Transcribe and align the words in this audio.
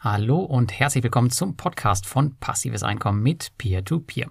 Hallo 0.00 0.38
und 0.38 0.78
herzlich 0.78 1.02
willkommen 1.02 1.30
zum 1.30 1.56
Podcast 1.56 2.06
von 2.06 2.36
Passives 2.36 2.84
Einkommen 2.84 3.20
mit 3.20 3.50
Peer-to-Peer. 3.58 4.26
-Peer. 4.26 4.30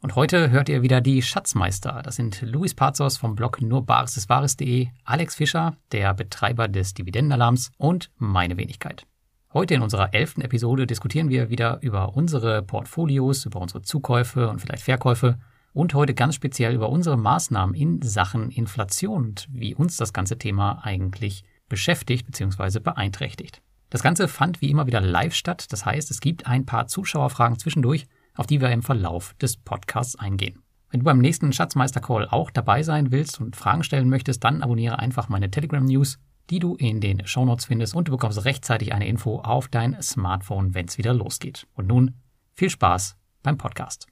Und 0.00 0.16
heute 0.16 0.50
hört 0.50 0.68
ihr 0.68 0.82
wieder 0.82 1.00
die 1.00 1.22
Schatzmeister. 1.22 2.02
Das 2.02 2.16
sind 2.16 2.42
Luis 2.42 2.74
Pazos 2.74 3.16
vom 3.16 3.36
Blog 3.36 3.62
nurbaresiswahres.de, 3.62 4.88
Alex 5.04 5.36
Fischer, 5.36 5.76
der 5.92 6.14
Betreiber 6.14 6.66
des 6.66 6.94
Dividendenalarms 6.94 7.70
und 7.78 8.10
meine 8.16 8.56
Wenigkeit. 8.56 9.06
Heute 9.52 9.74
in 9.74 9.82
unserer 9.82 10.14
elften 10.14 10.40
Episode 10.40 10.84
diskutieren 10.84 11.28
wir 11.28 11.48
wieder 11.48 11.78
über 11.80 12.16
unsere 12.16 12.62
Portfolios, 12.62 13.46
über 13.46 13.60
unsere 13.60 13.82
Zukäufe 13.82 14.48
und 14.48 14.60
vielleicht 14.60 14.82
Verkäufe 14.82 15.38
und 15.72 15.94
heute 15.94 16.14
ganz 16.14 16.34
speziell 16.34 16.74
über 16.74 16.88
unsere 16.88 17.16
Maßnahmen 17.16 17.76
in 17.76 18.02
Sachen 18.02 18.50
Inflation 18.50 19.26
und 19.26 19.46
wie 19.52 19.76
uns 19.76 19.96
das 19.96 20.12
ganze 20.12 20.38
Thema 20.38 20.84
eigentlich 20.84 21.44
beschäftigt 21.68 22.26
bzw. 22.26 22.80
beeinträchtigt. 22.80 23.62
Das 23.94 24.02
Ganze 24.02 24.26
fand 24.26 24.60
wie 24.60 24.70
immer 24.70 24.88
wieder 24.88 25.00
live 25.00 25.36
statt. 25.36 25.66
Das 25.70 25.86
heißt, 25.86 26.10
es 26.10 26.20
gibt 26.20 26.48
ein 26.48 26.66
paar 26.66 26.88
Zuschauerfragen 26.88 27.60
zwischendurch, 27.60 28.08
auf 28.34 28.48
die 28.48 28.60
wir 28.60 28.68
im 28.72 28.82
Verlauf 28.82 29.34
des 29.34 29.56
Podcasts 29.56 30.16
eingehen. 30.16 30.64
Wenn 30.90 30.98
du 30.98 31.04
beim 31.04 31.20
nächsten 31.20 31.52
Schatzmeister-Call 31.52 32.26
auch 32.28 32.50
dabei 32.50 32.82
sein 32.82 33.12
willst 33.12 33.40
und 33.40 33.54
Fragen 33.54 33.84
stellen 33.84 34.08
möchtest, 34.08 34.42
dann 34.42 34.62
abonniere 34.62 34.98
einfach 34.98 35.28
meine 35.28 35.48
Telegram-News, 35.48 36.18
die 36.50 36.58
du 36.58 36.74
in 36.74 37.00
den 37.00 37.24
Shownotes 37.24 37.66
findest 37.66 37.94
und 37.94 38.08
du 38.08 38.10
bekommst 38.10 38.44
rechtzeitig 38.44 38.92
eine 38.92 39.06
Info 39.06 39.38
auf 39.38 39.68
dein 39.68 40.02
Smartphone, 40.02 40.74
wenn 40.74 40.86
es 40.86 40.98
wieder 40.98 41.14
losgeht. 41.14 41.68
Und 41.74 41.86
nun 41.86 42.14
viel 42.52 42.70
Spaß 42.70 43.14
beim 43.44 43.58
Podcast. 43.58 44.08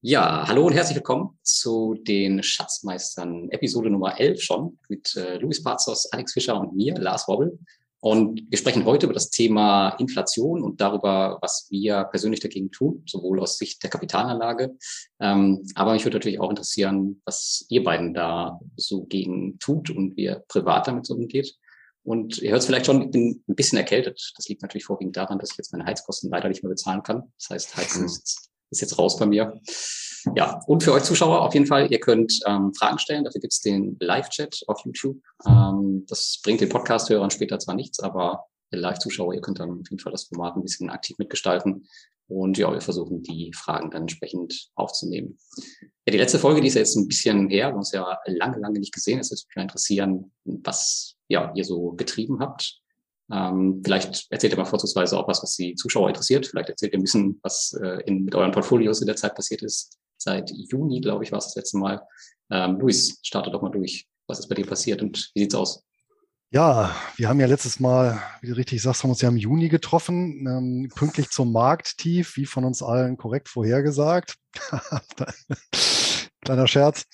Ja, 0.00 0.48
hallo 0.48 0.66
und 0.66 0.72
herzlich 0.72 0.96
willkommen 0.96 1.38
zu 1.42 1.94
den 2.08 2.42
Schatzmeistern, 2.42 3.50
Episode 3.50 3.90
Nummer 3.90 4.18
11 4.18 4.40
schon, 4.40 4.78
mit 4.88 5.14
äh, 5.14 5.36
Luis 5.36 5.62
Pazos, 5.62 6.10
Alex 6.10 6.32
Fischer 6.32 6.58
und 6.58 6.74
mir, 6.74 6.94
Lars 6.94 7.28
Wobbel. 7.28 7.58
Und 8.00 8.42
wir 8.48 8.56
sprechen 8.56 8.86
heute 8.86 9.06
über 9.06 9.12
das 9.12 9.30
Thema 9.30 9.90
Inflation 9.98 10.62
und 10.62 10.80
darüber, 10.80 11.38
was 11.42 11.66
wir 11.70 12.04
persönlich 12.04 12.40
dagegen 12.40 12.70
tun, 12.70 13.02
sowohl 13.06 13.40
aus 13.40 13.58
Sicht 13.58 13.82
der 13.82 13.90
Kapitalanlage. 13.90 14.76
Ähm, 15.20 15.66
aber 15.74 15.92
mich 15.92 16.04
würde 16.04 16.16
natürlich 16.16 16.40
auch 16.40 16.50
interessieren, 16.50 17.20
was 17.24 17.66
ihr 17.68 17.84
beiden 17.84 18.14
da 18.14 18.58
so 18.76 19.04
gegen 19.04 19.58
tut 19.58 19.90
und 19.90 20.16
wie 20.16 20.24
ihr 20.24 20.42
privat 20.48 20.88
damit 20.88 21.06
so 21.06 21.14
umgeht. 21.14 21.54
Und 22.02 22.38
ihr 22.38 22.52
hört 22.52 22.60
es 22.60 22.66
vielleicht 22.66 22.86
schon, 22.86 23.02
ich 23.02 23.10
bin 23.10 23.44
ein 23.46 23.54
bisschen 23.54 23.76
erkältet. 23.76 24.32
Das 24.36 24.48
liegt 24.48 24.62
natürlich 24.62 24.86
vorwiegend 24.86 25.16
daran, 25.16 25.38
dass 25.38 25.50
ich 25.50 25.58
jetzt 25.58 25.72
meine 25.72 25.84
Heizkosten 25.84 26.30
leider 26.30 26.48
nicht 26.48 26.62
mehr 26.62 26.70
bezahlen 26.70 27.02
kann. 27.02 27.30
Das 27.38 27.50
heißt, 27.50 27.76
Heizen 27.76 28.04
ist 28.06 28.50
ist 28.70 28.80
jetzt 28.80 28.98
raus 28.98 29.18
bei 29.18 29.26
mir. 29.26 29.60
Ja, 30.36 30.60
und 30.66 30.82
für 30.82 30.92
euch 30.92 31.02
Zuschauer 31.02 31.42
auf 31.42 31.54
jeden 31.54 31.66
Fall, 31.66 31.90
ihr 31.90 32.00
könnt 32.00 32.40
ähm, 32.46 32.74
Fragen 32.74 32.98
stellen. 32.98 33.24
Dafür 33.24 33.40
gibt's 33.40 33.60
den 33.60 33.96
Live-Chat 34.00 34.64
auf 34.66 34.80
YouTube. 34.84 35.18
Ähm, 35.46 36.04
das 36.08 36.40
bringt 36.42 36.60
den 36.60 36.68
Podcast-Hörern 36.68 37.30
später 37.30 37.58
zwar 37.58 37.74
nichts, 37.74 38.00
aber 38.00 38.46
ihr 38.70 38.78
Live-Zuschauer, 38.78 39.34
ihr 39.34 39.40
könnt 39.40 39.60
dann 39.60 39.70
auf 39.70 39.90
jeden 39.90 39.98
Fall 39.98 40.12
das 40.12 40.24
Format 40.24 40.56
ein 40.56 40.62
bisschen 40.62 40.90
aktiv 40.90 41.16
mitgestalten. 41.18 41.86
Und 42.28 42.58
ja, 42.58 42.72
wir 42.72 42.80
versuchen 42.80 43.22
die 43.22 43.52
Fragen 43.52 43.90
dann 43.90 44.02
entsprechend 44.02 44.70
aufzunehmen. 44.76 45.36
Ja, 46.06 46.12
die 46.12 46.18
letzte 46.18 46.38
Folge, 46.38 46.60
die 46.60 46.68
ist 46.68 46.74
ja 46.74 46.80
jetzt 46.80 46.96
ein 46.96 47.08
bisschen 47.08 47.48
her. 47.48 47.66
Wir 47.66 47.72
haben 47.72 47.78
uns 47.78 47.92
ja 47.92 48.18
lange, 48.26 48.58
lange 48.58 48.78
nicht 48.78 48.94
gesehen. 48.94 49.18
Es 49.18 49.30
würde 49.30 49.42
mich 49.56 49.62
interessieren, 49.62 50.32
was 50.44 51.16
ja, 51.28 51.52
ihr 51.56 51.64
so 51.64 51.92
getrieben 51.92 52.38
habt. 52.38 52.80
Ähm, 53.32 53.80
vielleicht 53.84 54.26
erzählt 54.30 54.52
ihr 54.52 54.58
mal 54.58 54.64
vorzugsweise 54.64 55.18
auch 55.18 55.26
was, 55.26 55.42
was 55.42 55.56
die 55.56 55.74
Zuschauer 55.74 56.08
interessiert. 56.08 56.46
Vielleicht 56.46 56.68
erzählt 56.68 56.92
ihr 56.92 56.98
ein 56.98 57.02
bisschen, 57.02 57.40
was 57.42 57.76
äh, 57.82 58.02
in, 58.06 58.24
mit 58.24 58.34
euren 58.34 58.52
Portfolios 58.52 59.00
in 59.00 59.06
der 59.06 59.16
Zeit 59.16 59.34
passiert 59.34 59.62
ist 59.62 59.98
seit 60.22 60.50
Juni, 60.50 61.00
glaube 61.00 61.24
ich, 61.24 61.32
war 61.32 61.38
es 61.38 61.46
das 61.46 61.56
letzte 61.56 61.78
Mal. 61.78 62.00
Ähm, 62.50 62.78
Luis, 62.78 63.18
starte 63.22 63.50
doch 63.50 63.62
mal 63.62 63.70
durch. 63.70 64.06
Was 64.26 64.38
ist 64.38 64.48
bei 64.48 64.54
dir 64.54 64.66
passiert 64.66 65.02
und 65.02 65.30
wie 65.34 65.40
sieht's 65.40 65.54
aus? 65.54 65.84
Ja, 66.52 66.94
wir 67.16 67.28
haben 67.28 67.38
ja 67.38 67.46
letztes 67.46 67.78
Mal, 67.78 68.20
wie 68.40 68.48
du 68.48 68.56
richtig 68.56 68.82
sagst, 68.82 69.04
haben 69.04 69.10
uns 69.10 69.20
ja 69.20 69.28
im 69.28 69.36
Juni 69.36 69.68
getroffen, 69.68 70.46
ähm, 70.48 70.90
pünktlich 70.96 71.30
zum 71.30 71.52
Markttief, 71.52 72.36
wie 72.36 72.46
von 72.46 72.64
uns 72.64 72.82
allen 72.82 73.16
korrekt 73.16 73.48
vorhergesagt. 73.48 74.34
Kleiner 76.40 76.66
Scherz. 76.66 77.04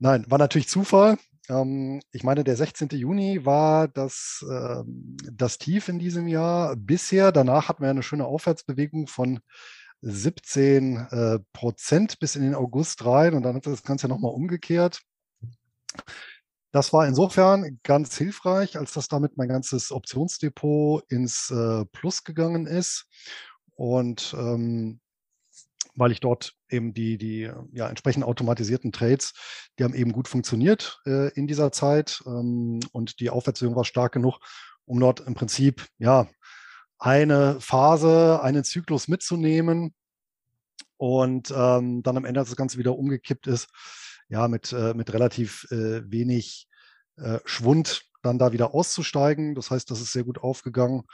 Nein, 0.00 0.24
war 0.28 0.38
natürlich 0.38 0.68
Zufall. 0.68 1.18
Ähm, 1.48 2.00
ich 2.10 2.24
meine, 2.24 2.42
der 2.42 2.56
16. 2.56 2.88
Juni 2.90 3.44
war 3.44 3.86
das, 3.86 4.44
äh, 4.50 4.82
das 5.32 5.58
Tief 5.58 5.88
in 5.88 6.00
diesem 6.00 6.26
Jahr 6.26 6.74
bisher. 6.74 7.30
Danach 7.30 7.68
hatten 7.68 7.84
wir 7.84 7.90
eine 7.90 8.02
schöne 8.02 8.26
Aufwärtsbewegung 8.26 9.06
von 9.06 9.38
17 10.02 10.96
äh, 10.96 11.38
Prozent 11.52 12.18
bis 12.18 12.36
in 12.36 12.42
den 12.42 12.54
August 12.54 13.04
rein 13.04 13.34
und 13.34 13.42
dann 13.42 13.56
hat 13.56 13.66
das 13.66 13.82
Ganze 13.82 14.08
nochmal 14.08 14.32
umgekehrt. 14.32 15.00
Das 16.72 16.92
war 16.92 17.06
insofern 17.06 17.80
ganz 17.82 18.16
hilfreich, 18.16 18.78
als 18.78 18.92
dass 18.92 19.08
damit 19.08 19.36
mein 19.36 19.48
ganzes 19.48 19.90
Optionsdepot 19.90 21.04
ins 21.10 21.50
äh, 21.50 21.84
Plus 21.86 22.22
gegangen 22.22 22.66
ist. 22.66 23.06
Und 23.74 24.34
ähm, 24.38 25.00
weil 25.94 26.12
ich 26.12 26.20
dort 26.20 26.54
eben 26.68 26.94
die, 26.94 27.18
die 27.18 27.50
ja, 27.72 27.88
entsprechend 27.88 28.24
automatisierten 28.24 28.92
Trades, 28.92 29.34
die 29.78 29.84
haben 29.84 29.94
eben 29.94 30.12
gut 30.12 30.28
funktioniert 30.28 31.00
äh, 31.06 31.32
in 31.34 31.46
dieser 31.46 31.72
Zeit. 31.72 32.22
Ähm, 32.26 32.80
und 32.92 33.20
die 33.20 33.30
Aufwärtsbewegung 33.30 33.76
war 33.76 33.84
stark 33.84 34.12
genug, 34.12 34.38
um 34.84 35.00
dort 35.00 35.20
im 35.20 35.34
Prinzip 35.34 35.86
ja 35.98 36.28
eine 37.00 37.60
Phase, 37.60 38.40
einen 38.42 38.62
Zyklus 38.62 39.08
mitzunehmen 39.08 39.94
und 40.98 41.50
ähm, 41.50 42.02
dann 42.02 42.18
am 42.18 42.24
Ende, 42.26 42.40
als 42.40 42.50
das 42.50 42.56
Ganze 42.56 42.78
wieder 42.78 42.96
umgekippt 42.96 43.46
ist, 43.46 43.68
ja, 44.28 44.46
mit, 44.46 44.72
äh, 44.72 44.94
mit 44.94 45.12
relativ 45.12 45.66
äh, 45.70 46.08
wenig 46.10 46.68
äh, 47.16 47.38
Schwund 47.46 48.04
dann 48.22 48.38
da 48.38 48.52
wieder 48.52 48.74
auszusteigen. 48.74 49.54
Das 49.54 49.70
heißt, 49.70 49.90
das 49.90 50.00
ist 50.00 50.12
sehr 50.12 50.24
gut 50.24 50.42
aufgegangen 50.42 51.04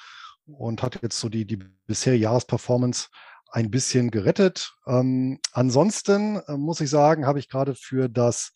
und 0.44 0.82
hat 0.82 1.00
jetzt 1.02 1.20
so 1.20 1.28
die, 1.28 1.46
die 1.46 1.58
bisherige 1.86 2.24
Jahresperformance 2.24 3.08
ein 3.50 3.70
bisschen 3.70 4.10
gerettet. 4.10 4.74
Ähm, 4.86 5.38
ansonsten 5.52 6.40
äh, 6.48 6.56
muss 6.56 6.80
ich 6.80 6.90
sagen, 6.90 7.26
habe 7.26 7.38
ich 7.38 7.48
gerade 7.48 7.76
für 7.76 8.08
das 8.08 8.52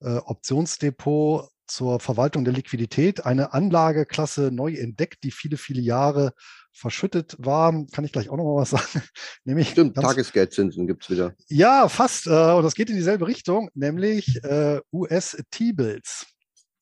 äh, 0.00 0.16
Optionsdepot 0.16 1.48
zur 1.66 2.00
Verwaltung 2.00 2.44
der 2.44 2.52
Liquidität 2.52 3.24
eine 3.24 3.54
Anlageklasse 3.54 4.50
neu 4.52 4.74
entdeckt, 4.74 5.22
die 5.22 5.30
viele, 5.30 5.56
viele 5.56 5.80
Jahre 5.80 6.34
verschüttet 6.74 7.36
war. 7.38 7.72
Kann 7.92 8.04
ich 8.04 8.12
gleich 8.12 8.28
auch 8.28 8.36
noch 8.36 8.44
mal 8.44 8.56
was 8.56 8.70
sagen. 8.70 9.02
nämlich 9.44 9.70
Stimmt, 9.70 9.96
Tagesgeldzinsen 9.96 10.86
gibt 10.86 11.04
es 11.04 11.10
wieder. 11.10 11.34
Ja, 11.48 11.88
fast. 11.88 12.26
Äh, 12.26 12.52
und 12.52 12.62
das 12.64 12.74
geht 12.74 12.90
in 12.90 12.96
dieselbe 12.96 13.26
Richtung, 13.26 13.70
nämlich 13.74 14.42
äh, 14.44 14.80
US-T-Bills. 14.92 16.26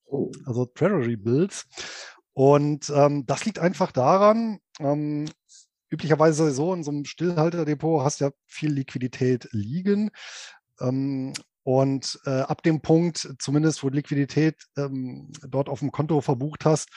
Oh. 0.07 0.33
Also 0.45 0.67
Treasury 0.67 1.17
Bills. 1.17 1.65
Und 2.35 2.91
ähm, 2.95 3.27
das 3.27 3.45
liegt 3.45 3.59
einfach 3.59 3.93
daran, 3.93 4.59
ähm, 4.81 5.27
üblicherweise 5.91 6.51
so 6.51 6.73
in 6.73 6.83
so 6.83 6.91
einem 6.91 7.05
Stillhalterdepot 7.05 8.03
hast 8.03 8.21
du 8.21 8.27
ja 8.27 8.31
viel 8.47 8.73
Liquidität 8.73 9.49
liegen. 9.53 10.11
Ähm, 10.81 11.35
und 11.65 12.19
äh, 12.25 12.41
ab 12.41 12.63
dem 12.63 12.81
Punkt, 12.81 13.37
zumindest 13.39 13.85
wo 13.85 13.89
Liquidität 13.89 14.57
ähm, 14.77 15.31
dort 15.47 15.69
auf 15.69 15.79
dem 15.79 15.93
Konto 15.93 16.21
verbucht 16.21 16.65
hast, 16.65 16.89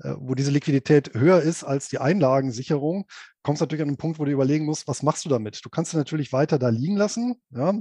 wo 0.00 0.34
diese 0.34 0.50
Liquidität 0.50 1.14
höher 1.14 1.40
ist 1.40 1.64
als 1.64 1.88
die 1.88 1.98
Einlagensicherung, 1.98 3.06
kommst 3.42 3.60
du 3.60 3.64
natürlich 3.64 3.82
an 3.82 3.88
einen 3.88 3.96
Punkt, 3.96 4.18
wo 4.18 4.24
du 4.24 4.30
überlegen 4.30 4.64
musst, 4.64 4.86
was 4.86 5.02
machst 5.02 5.24
du 5.24 5.28
damit? 5.28 5.64
Du 5.64 5.70
kannst 5.70 5.90
sie 5.90 5.96
natürlich 5.96 6.32
weiter 6.32 6.58
da 6.58 6.68
liegen 6.68 6.96
lassen. 6.96 7.40
Ja. 7.50 7.74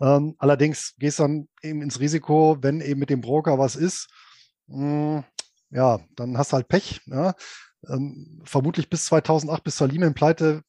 Ähm, 0.00 0.34
allerdings 0.38 0.94
gehst 0.98 1.20
dann 1.20 1.48
eben 1.62 1.82
ins 1.82 2.00
Risiko, 2.00 2.58
wenn 2.60 2.80
eben 2.80 2.98
mit 2.98 3.10
dem 3.10 3.20
Broker 3.20 3.58
was 3.58 3.76
ist, 3.76 4.08
mh, 4.66 5.18
hm, 5.18 5.24
ja, 5.70 6.00
dann 6.16 6.36
hast 6.36 6.52
du 6.52 6.56
halt 6.56 6.68
Pech. 6.68 7.00
Ja. 7.06 7.34
Ähm, 7.88 8.42
vermutlich 8.44 8.88
bis 8.90 9.06
2008, 9.06 9.64
bis 9.64 9.76
zur 9.76 9.88
Lehman-Pleite, 9.88 10.62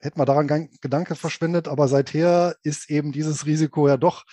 hätten 0.00 0.20
wir 0.20 0.26
daran 0.26 0.68
Gedanke 0.80 1.16
verschwendet, 1.16 1.68
aber 1.68 1.88
seither 1.88 2.56
ist 2.62 2.90
eben 2.90 3.12
dieses 3.12 3.46
Risiko 3.46 3.88
ja 3.88 3.96
doch 3.96 4.24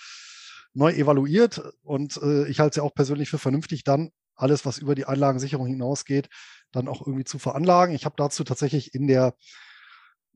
neu 0.74 0.92
evaluiert 0.92 1.62
und 1.82 2.18
äh, 2.22 2.46
ich 2.48 2.60
halte 2.60 2.70
es 2.70 2.76
ja 2.76 2.82
auch 2.82 2.94
persönlich 2.94 3.30
für 3.30 3.38
vernünftig, 3.38 3.82
dann 3.82 4.10
alles, 4.36 4.64
was 4.66 4.78
über 4.78 4.94
die 4.94 5.06
Einlagensicherung 5.06 5.66
hinausgeht, 5.66 6.28
dann 6.72 6.88
auch 6.88 7.00
irgendwie 7.06 7.24
zu 7.24 7.38
veranlagen. 7.38 7.94
Ich 7.94 8.04
habe 8.04 8.14
dazu 8.16 8.44
tatsächlich 8.44 8.94
in 8.94 9.06
der 9.06 9.34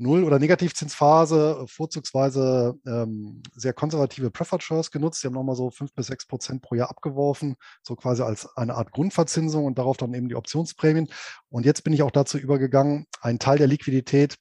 Null- 0.00 0.24
oder 0.24 0.38
Negativzinsphase 0.38 1.66
vorzugsweise 1.68 2.74
ähm, 2.86 3.42
sehr 3.54 3.74
konservative 3.74 4.30
Preferred 4.30 4.62
Shares 4.62 4.90
genutzt. 4.90 5.22
Die 5.22 5.26
haben 5.26 5.34
nochmal 5.34 5.56
so 5.56 5.70
fünf 5.70 5.92
bis 5.92 6.06
sechs 6.06 6.26
Prozent 6.26 6.62
pro 6.62 6.74
Jahr 6.74 6.88
abgeworfen, 6.88 7.54
so 7.82 7.96
quasi 7.96 8.22
als 8.22 8.48
eine 8.56 8.76
Art 8.76 8.92
Grundverzinsung 8.92 9.66
und 9.66 9.78
darauf 9.78 9.98
dann 9.98 10.14
eben 10.14 10.30
die 10.30 10.36
Optionsprämien. 10.36 11.08
Und 11.50 11.66
jetzt 11.66 11.84
bin 11.84 11.92
ich 11.92 12.02
auch 12.02 12.10
dazu 12.10 12.38
übergegangen, 12.38 13.06
einen 13.20 13.38
Teil 13.38 13.58
der 13.58 13.66
Liquidität 13.66 14.36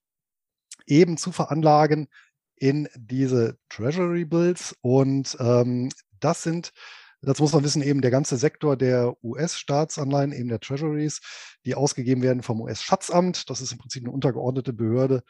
eben 0.87 1.17
zu 1.17 1.33
veranlagen 1.33 2.07
in 2.55 2.87
diese 2.95 3.57
Treasury 3.67 4.23
Bills. 4.23 4.75
Und 4.79 5.35
ähm, 5.41 5.89
das 6.21 6.41
sind 6.43 6.71
das 7.21 7.39
muss 7.39 7.53
man 7.53 7.63
wissen, 7.63 7.81
eben 7.81 8.01
der 8.01 8.11
ganze 8.11 8.37
Sektor 8.37 8.77
der 8.77 9.15
US-Staatsanleihen, 9.23 10.31
eben 10.31 10.49
der 10.49 10.59
Treasuries, 10.59 11.19
die 11.65 11.75
ausgegeben 11.75 12.21
werden 12.21 12.43
vom 12.43 12.61
US-Schatzamt. 12.61 13.49
Das 13.49 13.61
ist 13.61 13.71
im 13.71 13.77
Prinzip 13.77 14.03
eine 14.03 14.11
untergeordnete 14.11 14.71
Behörde 14.71 15.23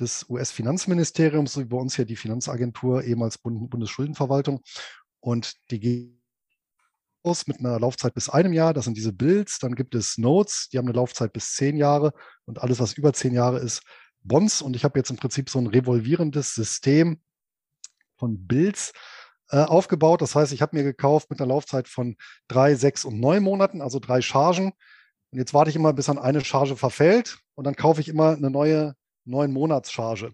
des 0.00 0.28
US-Finanzministeriums, 0.28 1.52
so 1.52 1.60
wie 1.60 1.66
bei 1.66 1.76
uns 1.76 1.96
hier 1.96 2.06
die 2.06 2.16
Finanzagentur, 2.16 3.04
ehemals 3.04 3.38
Bund 3.38 3.70
Bundesschuldenverwaltung. 3.70 4.62
Und 5.20 5.54
die 5.70 6.16
mit 7.46 7.58
einer 7.58 7.80
Laufzeit 7.80 8.14
bis 8.14 8.28
einem 8.28 8.52
Jahr. 8.52 8.72
Das 8.72 8.84
sind 8.84 8.96
diese 8.96 9.12
Bills. 9.12 9.58
Dann 9.58 9.74
gibt 9.74 9.96
es 9.96 10.16
Notes, 10.16 10.68
die 10.68 10.78
haben 10.78 10.86
eine 10.86 10.94
Laufzeit 10.94 11.32
bis 11.32 11.54
zehn 11.54 11.76
Jahre. 11.76 12.12
Und 12.44 12.62
alles, 12.62 12.78
was 12.78 12.92
über 12.92 13.12
zehn 13.12 13.34
Jahre 13.34 13.58
ist, 13.58 13.82
Bonds. 14.22 14.62
Und 14.62 14.76
ich 14.76 14.84
habe 14.84 14.98
jetzt 14.98 15.10
im 15.10 15.16
Prinzip 15.16 15.50
so 15.50 15.58
ein 15.58 15.66
revolvierendes 15.66 16.54
System 16.54 17.20
von 18.16 18.46
Bills 18.46 18.92
äh, 19.50 19.58
aufgebaut. 19.58 20.22
Das 20.22 20.34
heißt, 20.34 20.52
ich 20.52 20.62
habe 20.62 20.76
mir 20.76 20.82
gekauft 20.82 21.30
mit 21.30 21.40
einer 21.40 21.48
Laufzeit 21.48 21.88
von 21.88 22.16
drei, 22.48 22.74
sechs 22.74 23.04
und 23.04 23.20
neun 23.20 23.42
Monaten, 23.42 23.80
also 23.80 23.98
drei 23.98 24.20
Chargen. 24.22 24.72
Und 25.30 25.38
jetzt 25.38 25.54
warte 25.54 25.70
ich 25.70 25.76
immer, 25.76 25.92
bis 25.92 26.08
an 26.08 26.18
eine 26.18 26.44
Charge 26.44 26.76
verfällt. 26.76 27.38
Und 27.54 27.64
dann 27.64 27.76
kaufe 27.76 28.00
ich 28.00 28.08
immer 28.08 28.36
eine 28.36 28.50
neue 28.50 28.94
neun 29.24 29.52
Monatscharge. 29.52 30.32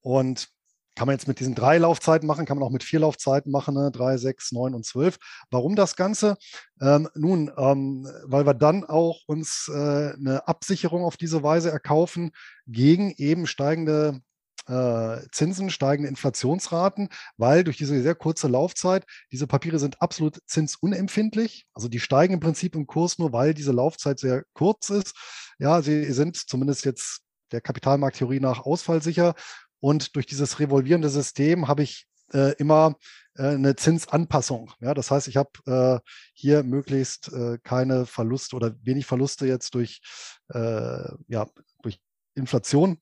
Und 0.00 0.48
kann 0.96 1.06
man 1.06 1.14
jetzt 1.14 1.28
mit 1.28 1.40
diesen 1.40 1.54
drei 1.54 1.76
Laufzeiten 1.76 2.26
machen, 2.26 2.46
kann 2.46 2.56
man 2.58 2.66
auch 2.66 2.72
mit 2.72 2.82
vier 2.82 3.00
Laufzeiten 3.00 3.52
machen, 3.52 3.74
ne? 3.74 3.90
drei, 3.92 4.16
sechs, 4.16 4.50
neun 4.50 4.74
und 4.74 4.86
zwölf. 4.86 5.18
Warum 5.50 5.76
das 5.76 5.94
Ganze? 5.94 6.36
Ähm, 6.80 7.08
nun, 7.14 7.52
ähm, 7.56 8.08
weil 8.24 8.46
wir 8.46 8.54
dann 8.54 8.82
auch 8.82 9.20
uns 9.26 9.68
äh, 9.68 10.14
eine 10.14 10.48
Absicherung 10.48 11.04
auf 11.04 11.18
diese 11.18 11.42
Weise 11.42 11.70
erkaufen 11.70 12.30
gegen 12.66 13.12
eben 13.18 13.46
steigende 13.46 14.20
äh, 14.66 15.18
Zinsen, 15.32 15.70
steigende 15.70 16.08
Inflationsraten, 16.08 17.08
weil 17.36 17.64
durch 17.64 17.76
diese 17.76 18.00
sehr 18.02 18.14
kurze 18.14 18.48
Laufzeit, 18.48 19.04
diese 19.32 19.46
Papiere 19.46 19.78
sind 19.78 20.00
absolut 20.02 20.38
zinsunempfindlich. 20.46 21.66
Also 21.72 21.88
die 21.88 22.00
steigen 22.00 22.34
im 22.34 22.40
Prinzip 22.40 22.74
im 22.74 22.86
Kurs 22.86 23.18
nur, 23.18 23.32
weil 23.32 23.54
diese 23.54 23.72
Laufzeit 23.72 24.18
sehr 24.18 24.44
kurz 24.54 24.90
ist. 24.90 25.14
Ja, 25.58 25.82
sie 25.82 26.12
sind 26.12 26.36
zumindest 26.36 26.84
jetzt 26.84 27.20
der 27.52 27.60
Kapitalmarkttheorie 27.60 28.40
nach 28.40 28.60
ausfallsicher 28.60 29.34
und 29.80 30.16
durch 30.16 30.26
dieses 30.26 30.58
revolvierende 30.58 31.08
System 31.08 31.68
habe 31.68 31.82
ich 31.82 32.06
äh, 32.32 32.54
immer 32.54 32.96
äh, 33.36 33.48
eine 33.48 33.76
Zinsanpassung. 33.76 34.72
Ja, 34.80 34.94
das 34.94 35.10
heißt, 35.10 35.28
ich 35.28 35.36
habe 35.36 35.50
äh, 35.66 36.10
hier 36.34 36.62
möglichst 36.62 37.32
äh, 37.32 37.58
keine 37.62 38.06
Verluste 38.06 38.56
oder 38.56 38.74
wenig 38.82 39.06
Verluste 39.06 39.46
jetzt 39.46 39.74
durch, 39.74 40.00
äh, 40.48 41.08
ja, 41.28 41.46
durch 41.82 42.00
Inflation 42.34 42.98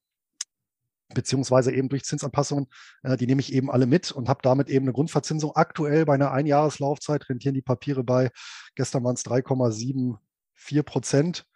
beziehungsweise 1.12 1.73
eben 1.73 1.89
durch 1.89 2.05
Zinsanpassungen, 2.05 2.67
äh, 3.03 3.17
die 3.17 3.27
nehme 3.27 3.41
ich 3.41 3.53
eben 3.53 3.71
alle 3.71 3.87
mit 3.87 4.12
und 4.12 4.29
habe 4.29 4.41
damit 4.43 4.69
eben 4.69 4.85
eine 4.85 4.93
Grundverzinsung. 4.93 5.55
Aktuell 5.55 6.05
bei 6.05 6.15
einer 6.15 6.33
Einjahreslaufzeit 6.33 7.29
rentieren 7.29 7.55
die 7.55 7.62
Papiere 7.62 8.05
bei, 8.05 8.31
gestern 8.75 9.05
waren 9.05 9.15
es 9.15 9.25
3,74 9.25 10.83
Prozent. 10.83 11.47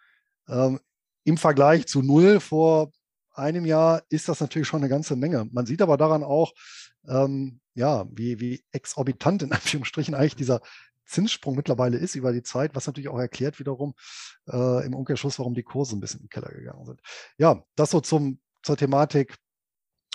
Ähm, 0.47 0.79
Im 1.23 1.37
Vergleich 1.37 1.87
zu 1.87 2.01
null 2.01 2.39
vor 2.39 2.91
einem 3.33 3.65
Jahr 3.65 4.03
ist 4.09 4.29
das 4.29 4.41
natürlich 4.41 4.67
schon 4.67 4.81
eine 4.81 4.89
ganze 4.89 5.15
Menge. 5.15 5.47
Man 5.51 5.65
sieht 5.65 5.81
aber 5.81 5.97
daran 5.97 6.23
auch, 6.23 6.53
ähm, 7.07 7.59
ja, 7.73 8.05
wie, 8.11 8.39
wie 8.39 8.63
exorbitant 8.71 9.43
in 9.43 9.51
Anführungsstrichen 9.53 10.13
eigentlich 10.13 10.35
dieser 10.35 10.61
Zinssprung 11.05 11.55
mittlerweile 11.55 11.97
ist 11.97 12.15
über 12.15 12.31
die 12.31 12.43
Zeit, 12.43 12.75
was 12.75 12.85
natürlich 12.85 13.09
auch 13.09 13.17
erklärt 13.17 13.59
wiederum 13.59 13.95
äh, 14.47 14.85
im 14.85 14.93
Umkehrschluss, 14.93 15.39
warum 15.39 15.55
die 15.55 15.63
Kurse 15.63 15.95
ein 15.95 15.99
bisschen 15.99 16.19
in 16.19 16.25
den 16.25 16.29
Keller 16.29 16.51
gegangen 16.51 16.85
sind. 16.85 17.01
Ja, 17.37 17.63
das 17.75 17.89
so 17.89 17.99
zum, 17.99 18.39
zur 18.63 18.77
Thematik 18.77 19.35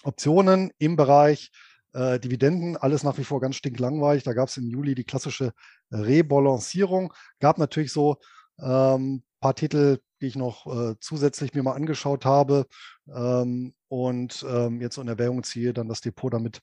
Optionen 0.02 0.70
im 0.78 0.96
Bereich 0.96 1.50
äh, 1.92 2.18
Dividenden, 2.20 2.76
alles 2.76 3.02
nach 3.02 3.18
wie 3.18 3.24
vor 3.24 3.40
ganz 3.40 3.56
stinklangweilig. 3.56 4.24
Da 4.24 4.32
gab 4.32 4.48
es 4.48 4.56
im 4.56 4.68
Juli 4.68 4.94
die 4.94 5.04
klassische 5.04 5.52
Rebalancierung. 5.90 7.12
Gab 7.40 7.58
natürlich 7.58 7.92
so 7.92 8.18
ähm, 8.58 9.22
paar 9.44 9.54
Titel, 9.54 9.98
die 10.22 10.26
ich 10.26 10.36
noch 10.36 10.66
äh, 10.66 10.94
zusätzlich 11.00 11.52
mir 11.52 11.62
mal 11.62 11.74
angeschaut 11.74 12.24
habe 12.24 12.66
ähm, 13.14 13.74
und 13.88 14.44
ähm, 14.48 14.80
jetzt 14.80 14.96
in 14.96 15.06
Erwägung 15.06 15.42
ziehe, 15.42 15.74
dann 15.74 15.86
das 15.86 16.00
Depot 16.00 16.32
damit 16.32 16.60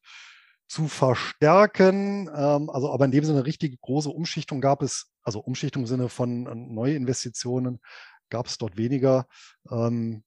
zu 0.67 0.87
verstärken. 0.87 2.27
Ähm, 2.35 2.69
also 2.71 2.91
aber 2.91 3.05
in 3.05 3.11
dem 3.11 3.23
Sinne 3.23 3.37
eine 3.37 3.45
richtig 3.45 3.79
große 3.81 4.09
Umschichtung 4.09 4.61
gab 4.61 4.81
es, 4.81 5.11
also 5.21 5.39
Umschichtung 5.39 5.83
im 5.83 5.87
Sinne 5.87 6.09
von 6.09 6.47
äh, 6.47 6.55
Neuinvestitionen 6.55 7.81
gab 8.29 8.47
es 8.47 8.57
dort 8.57 8.77
weniger. 8.77 9.27
Ähm, 9.69 10.23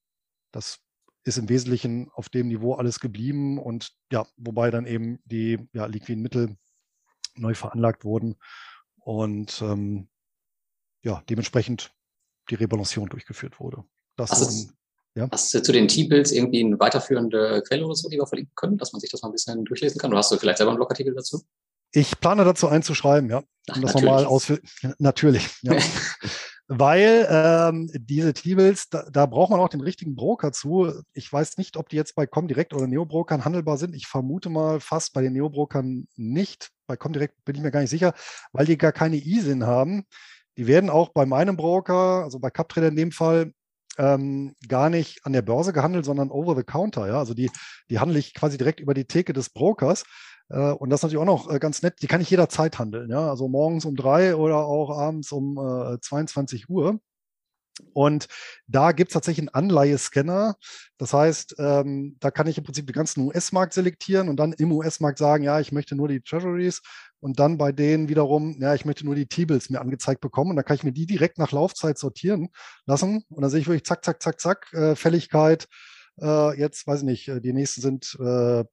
das 0.52 0.78
ist 1.24 1.38
im 1.38 1.48
Wesentlichen 1.48 2.10
auf 2.12 2.28
dem 2.28 2.48
Niveau 2.48 2.74
alles 2.74 3.00
geblieben 3.00 3.58
und 3.58 3.92
ja, 4.12 4.26
wobei 4.36 4.70
dann 4.70 4.86
eben 4.86 5.20
die 5.24 5.58
ja, 5.72 5.86
liquiden 5.86 6.22
Mittel 6.22 6.56
neu 7.34 7.54
veranlagt 7.54 8.04
wurden 8.04 8.36
und 8.98 9.60
ähm, 9.62 10.08
ja, 11.02 11.22
dementsprechend 11.28 11.92
die 12.50 12.54
Rebalancierung 12.54 13.08
durchgeführt 13.08 13.58
wurde. 13.58 13.84
Das 14.16 14.30
hast, 14.30 14.68
und, 14.68 14.74
ja. 15.14 15.28
hast 15.30 15.52
du 15.54 15.62
zu 15.62 15.72
den 15.72 15.88
T-Bills 15.88 16.32
irgendwie 16.32 16.64
eine 16.64 16.78
weiterführende 16.78 17.62
Quelle 17.66 17.84
oder 17.84 17.94
so, 17.94 18.08
die 18.08 18.18
wir 18.18 18.26
verlinken 18.26 18.54
können, 18.54 18.78
dass 18.78 18.92
man 18.92 19.00
sich 19.00 19.10
das 19.10 19.22
mal 19.22 19.28
ein 19.28 19.32
bisschen 19.32 19.64
durchlesen 19.64 19.98
kann? 19.98 20.10
Oder 20.10 20.18
hast 20.18 20.30
du 20.30 20.36
vielleicht 20.36 20.58
selber 20.58 20.72
einen 20.72 20.78
Blogartikel 20.78 21.14
dazu? 21.14 21.42
Ich 21.92 22.18
plane 22.20 22.44
dazu 22.44 22.68
einzuschreiben, 22.68 23.30
ja. 23.30 23.42
Ach, 23.70 23.76
um 23.76 23.82
das 23.82 23.94
nochmal 23.94 24.24
ausführen. 24.24 24.62
Natürlich, 24.98 25.48
ja. 25.62 25.76
Weil 26.66 27.26
ähm, 27.30 27.90
diese 27.92 28.32
T-Bills, 28.32 28.88
da, 28.88 29.04
da, 29.10 29.26
braucht 29.26 29.50
man 29.50 29.60
auch 29.60 29.68
den 29.68 29.82
richtigen 29.82 30.16
Broker 30.16 30.50
zu. 30.50 30.92
Ich 31.12 31.30
weiß 31.30 31.58
nicht, 31.58 31.76
ob 31.76 31.90
die 31.90 31.96
jetzt 31.96 32.14
bei 32.14 32.26
Comdirect 32.26 32.72
oder 32.72 32.86
Neobrokern 32.86 33.44
handelbar 33.44 33.76
sind. 33.76 33.94
Ich 33.94 34.06
vermute 34.06 34.48
mal 34.48 34.80
fast 34.80 35.12
bei 35.12 35.20
den 35.20 35.34
Neobrokern 35.34 36.08
nicht. 36.16 36.70
Bei 36.86 36.96
Comdirect 36.96 37.34
bin 37.44 37.56
ich 37.56 37.62
mir 37.62 37.70
gar 37.70 37.80
nicht 37.80 37.90
sicher, 37.90 38.14
weil 38.52 38.64
die 38.64 38.78
gar 38.78 38.92
keine 38.92 39.16
ISIN 39.16 39.66
haben. 39.66 40.04
Die 40.56 40.66
werden 40.66 40.88
auch 40.88 41.10
bei 41.10 41.26
meinem 41.26 41.56
Broker, 41.56 42.24
also 42.24 42.38
bei 42.38 42.48
CapTrader 42.48 42.88
in 42.88 42.96
dem 42.96 43.12
Fall, 43.12 43.52
ähm, 43.98 44.54
gar 44.66 44.88
nicht 44.88 45.24
an 45.24 45.34
der 45.34 45.42
Börse 45.42 45.72
gehandelt, 45.72 46.04
sondern 46.04 46.30
over 46.30 46.56
the 46.56 46.64
counter. 46.64 47.06
Ja? 47.06 47.18
Also 47.18 47.34
die, 47.34 47.50
die 47.90 47.98
handle 47.98 48.18
ich 48.18 48.32
quasi 48.32 48.56
direkt 48.56 48.80
über 48.80 48.94
die 48.94 49.04
Theke 49.04 49.34
des 49.34 49.50
Brokers. 49.50 50.04
Äh, 50.50 50.72
und 50.72 50.90
das 50.90 51.00
ist 51.00 51.02
natürlich 51.04 51.22
auch 51.22 51.26
noch 51.26 51.50
äh, 51.50 51.58
ganz 51.58 51.82
nett. 51.82 52.02
Die 52.02 52.06
kann 52.06 52.20
ich 52.20 52.30
jederzeit 52.30 52.78
handeln. 52.78 53.10
Ja? 53.10 53.30
Also 53.30 53.48
morgens 53.48 53.84
um 53.84 53.96
drei 53.96 54.36
oder 54.36 54.58
auch 54.58 54.90
abends 54.90 55.32
um 55.32 55.58
äh, 55.58 56.00
22 56.00 56.68
Uhr. 56.68 57.00
Und 57.92 58.28
da 58.66 58.92
gibt 58.92 59.10
es 59.10 59.14
tatsächlich 59.14 59.48
einen 59.48 59.54
Anleihescanner. 59.54 60.56
Das 60.96 61.12
heißt, 61.12 61.56
ähm, 61.58 62.16
da 62.20 62.30
kann 62.30 62.46
ich 62.46 62.58
im 62.58 62.64
Prinzip 62.64 62.86
den 62.86 62.94
ganzen 62.94 63.26
US-Markt 63.26 63.72
selektieren 63.72 64.28
und 64.28 64.36
dann 64.36 64.52
im 64.52 64.72
US-Markt 64.72 65.18
sagen, 65.18 65.42
ja, 65.42 65.58
ich 65.60 65.72
möchte 65.72 65.96
nur 65.96 66.08
die 66.08 66.20
Treasuries 66.20 66.82
und 67.20 67.40
dann 67.40 67.58
bei 67.58 67.72
denen 67.72 68.08
wiederum, 68.08 68.56
ja, 68.60 68.74
ich 68.74 68.84
möchte 68.84 69.04
nur 69.04 69.14
die 69.14 69.26
T-Bills 69.26 69.70
mir 69.70 69.80
angezeigt 69.80 70.20
bekommen 70.20 70.50
und 70.50 70.56
dann 70.56 70.64
kann 70.64 70.76
ich 70.76 70.84
mir 70.84 70.92
die 70.92 71.06
direkt 71.06 71.38
nach 71.38 71.52
Laufzeit 71.52 71.98
sortieren 71.98 72.50
lassen 72.86 73.24
und 73.28 73.42
dann 73.42 73.50
sehe 73.50 73.60
ich 73.60 73.66
wirklich 73.66 73.84
zack, 73.84 74.04
zack, 74.04 74.22
zack, 74.22 74.40
zack, 74.40 74.72
äh, 74.72 74.94
Fälligkeit. 74.94 75.66
Äh, 76.20 76.58
jetzt 76.58 76.86
weiß 76.86 77.00
ich 77.00 77.06
nicht, 77.06 77.28
äh, 77.28 77.40
die 77.40 77.52
nächsten 77.52 77.80
sind 77.80 78.16
äh, 78.20 78.64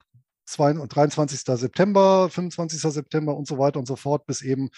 23. 0.58 1.40
September, 1.40 2.30
25. 2.30 2.82
September 2.82 3.36
und 3.36 3.48
so 3.48 3.58
weiter 3.58 3.80
und 3.80 3.88
so 3.88 3.96
fort 3.96 4.26
bis 4.26 4.42
eben, 4.42 4.70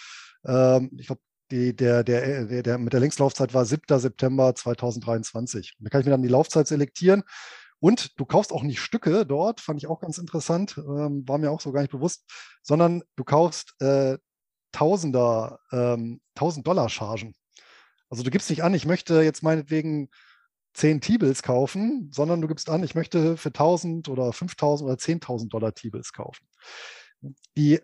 ähm, 0.46 0.92
ich 0.98 1.08
glaube, 1.08 1.22
der, 1.52 1.74
der, 1.74 2.04
der, 2.04 2.64
der, 2.64 2.78
mit 2.78 2.94
der 2.94 3.00
Längstlaufzeit 3.00 3.54
war 3.54 3.66
7. 3.66 4.00
September 4.00 4.56
2023. 4.56 5.76
da 5.80 5.90
kann 5.90 6.02
ich 6.02 6.06
mir 6.06 6.12
dann 6.12 6.24
die 6.24 6.30
Laufzeit 6.30 6.68
selektieren. 6.68 7.24
Und 7.80 8.18
du 8.18 8.26
kaufst 8.26 8.54
auch 8.54 8.64
nicht 8.64 8.80
Stücke 8.80 9.26
dort, 9.26 9.60
fand 9.60 9.78
ich 9.78 9.88
auch 9.88 10.00
ganz 10.00 10.18
interessant, 10.18 10.78
ähm, 10.78 11.28
war 11.28 11.38
mir 11.38 11.52
auch 11.52 11.60
so 11.60 11.74
gar 11.74 11.82
nicht 11.82 11.92
bewusst, 11.92 12.24
sondern 12.62 13.04
du 13.18 13.24
kaufst 13.26 13.76
äh, 13.82 14.18
Tausender, 14.72 15.60
ähm, 15.72 16.20
1000 16.36 16.66
Dollar 16.66 16.90
Chargen. 16.90 17.36
Also 18.10 18.24
du 18.24 18.32
gibst 18.32 18.50
nicht 18.50 18.64
an, 18.64 18.74
ich 18.74 18.86
möchte 18.86 19.22
jetzt 19.22 19.44
meinetwegen 19.44 20.10
10 20.74 21.02
T-Bills 21.02 21.44
kaufen, 21.44 22.10
sondern 22.12 22.42
du 22.42 22.48
gibst 22.48 22.70
an, 22.70 22.84
ich 22.84 22.96
möchte 22.96 23.38
für 23.38 23.50
1000 23.50 24.10
oder 24.10 24.34
5000 24.34 24.88
oder 24.88 24.98
10.000 24.98 25.50
Dollar 25.50 25.74
T-Bills 25.74 26.14
kaufen. 26.14 26.48
Die 27.56 27.80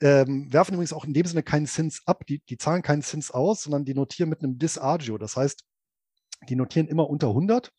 ähm, 0.00 0.52
werfen 0.52 0.74
übrigens 0.74 0.92
auch 0.92 1.04
in 1.04 1.14
dem 1.14 1.26
Sinne 1.26 1.42
keinen 1.42 1.66
Zins 1.66 2.02
ab, 2.06 2.26
die, 2.26 2.40
die 2.48 2.58
zahlen 2.58 2.82
keinen 2.82 3.02
Zins 3.02 3.30
aus, 3.30 3.62
sondern 3.62 3.84
die 3.84 3.94
notieren 3.94 4.28
mit 4.28 4.42
einem 4.42 4.58
Disagio. 4.58 5.16
Das 5.18 5.36
heißt, 5.36 5.64
die 6.48 6.56
notieren 6.56 6.88
immer 6.88 7.08
unter 7.08 7.28
100 7.28 7.72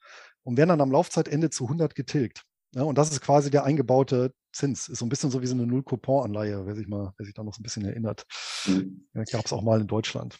und 0.43 0.57
werden 0.57 0.69
dann 0.69 0.81
am 0.81 0.91
Laufzeitende 0.91 1.49
zu 1.49 1.65
100 1.65 1.93
getilgt. 1.93 2.43
Ja, 2.73 2.83
und 2.83 2.97
das 2.97 3.11
ist 3.11 3.21
quasi 3.21 3.49
der 3.49 3.63
eingebaute 3.63 4.33
Zins. 4.51 4.89
Ist 4.89 4.99
so 4.99 5.05
ein 5.05 5.09
bisschen 5.09 5.31
so 5.31 5.41
wie 5.41 5.47
so 5.47 5.53
eine 5.53 5.67
Null-Coupon-Anleihe, 5.67 6.65
wer 6.65 6.75
sich 6.75 6.87
mal, 6.87 7.13
wer 7.17 7.25
sich 7.25 7.33
da 7.33 7.43
noch 7.43 7.53
so 7.53 7.61
ein 7.61 7.63
bisschen 7.63 7.85
erinnert. 7.85 8.25
Mhm. 8.65 9.07
Gab 9.31 9.45
es 9.45 9.53
auch 9.53 9.61
mal 9.61 9.81
in 9.81 9.87
Deutschland. 9.87 10.39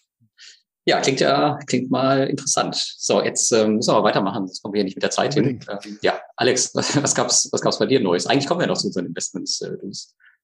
Ja, 0.85 1.01
klingt 1.01 1.19
ja, 1.19 1.57
klingt 1.65 1.89
mal 1.89 2.27
interessant. 2.27 2.75
So, 2.75 3.23
jetzt 3.23 3.51
ähm, 3.51 3.77
müssen 3.77 3.93
wir 3.93 4.03
weitermachen, 4.03 4.47
sonst 4.47 4.61
kommen 4.61 4.73
wir 4.73 4.79
hier 4.79 4.85
nicht 4.85 4.95
mit 4.95 5.03
der 5.03 5.09
Zeit 5.09 5.33
hin. 5.33 5.59
Ähm, 5.67 5.97
ja, 6.01 6.19
Alex, 6.35 6.71
was, 6.75 7.01
was 7.01 7.15
gab's, 7.15 7.49
was 7.51 7.61
gab's 7.61 7.79
bei 7.79 7.87
dir 7.87 7.99
Neues? 7.99 8.27
Eigentlich 8.27 8.47
kommen 8.47 8.59
wir 8.59 8.65
ja 8.65 8.71
noch 8.71 8.77
zu 8.77 8.87
unseren 8.87 9.07
Investments, 9.07 9.61
äh, 9.61 9.75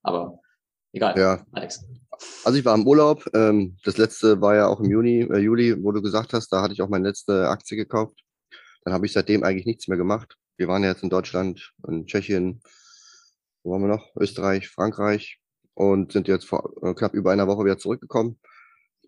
aber 0.01 0.39
Egal. 0.93 1.17
Ja. 1.17 1.45
Alex. 1.51 1.85
Also 2.43 2.57
ich 2.57 2.65
war 2.65 2.75
im 2.75 2.85
Urlaub. 2.85 3.25
Ähm, 3.33 3.77
das 3.83 3.97
letzte 3.97 4.41
war 4.41 4.55
ja 4.55 4.67
auch 4.67 4.79
im 4.79 4.89
Juni, 4.89 5.21
äh, 5.21 5.37
Juli, 5.37 5.81
wo 5.81 5.91
du 5.91 6.01
gesagt 6.01 6.33
hast, 6.33 6.49
da 6.49 6.61
hatte 6.61 6.73
ich 6.73 6.81
auch 6.81 6.89
meine 6.89 7.07
letzte 7.07 7.47
Aktie 7.47 7.77
gekauft. 7.77 8.19
Dann 8.83 8.93
habe 8.93 9.05
ich 9.05 9.13
seitdem 9.13 9.43
eigentlich 9.43 9.65
nichts 9.65 9.87
mehr 9.87 9.97
gemacht. 9.97 10.35
Wir 10.57 10.67
waren 10.67 10.83
ja 10.83 10.89
jetzt 10.89 11.03
in 11.03 11.09
Deutschland, 11.09 11.71
in 11.87 12.05
Tschechien, 12.05 12.61
wo 13.63 13.71
waren 13.71 13.81
wir 13.81 13.87
noch? 13.87 14.09
Österreich, 14.15 14.67
Frankreich 14.69 15.39
und 15.73 16.11
sind 16.11 16.27
jetzt 16.27 16.45
vor 16.45 16.73
äh, 16.83 16.93
knapp 16.93 17.13
über 17.13 17.31
einer 17.31 17.47
Woche 17.47 17.63
wieder 17.63 17.77
zurückgekommen. 17.77 18.39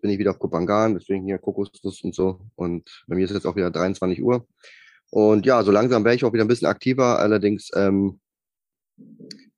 Bin 0.03 0.11
ich 0.11 0.19
wieder 0.19 0.31
auf 0.31 0.39
Kopangan, 0.39 0.95
deswegen 0.95 1.23
hier 1.23 1.37
Kokosnuss 1.37 2.03
und 2.03 2.13
so. 2.13 2.41
Und 2.55 3.05
bei 3.07 3.15
mir 3.15 3.23
ist 3.23 3.31
jetzt 3.31 3.45
auch 3.47 3.55
wieder 3.55 3.71
23 3.71 4.21
Uhr. 4.21 4.45
Und 5.09 5.45
ja, 5.45 5.63
so 5.63 5.71
langsam 5.71 6.03
wäre 6.03 6.13
ich 6.13 6.25
auch 6.25 6.33
wieder 6.33 6.43
ein 6.43 6.49
bisschen 6.49 6.67
aktiver. 6.67 7.19
Allerdings 7.19 7.69
ähm, 7.73 8.19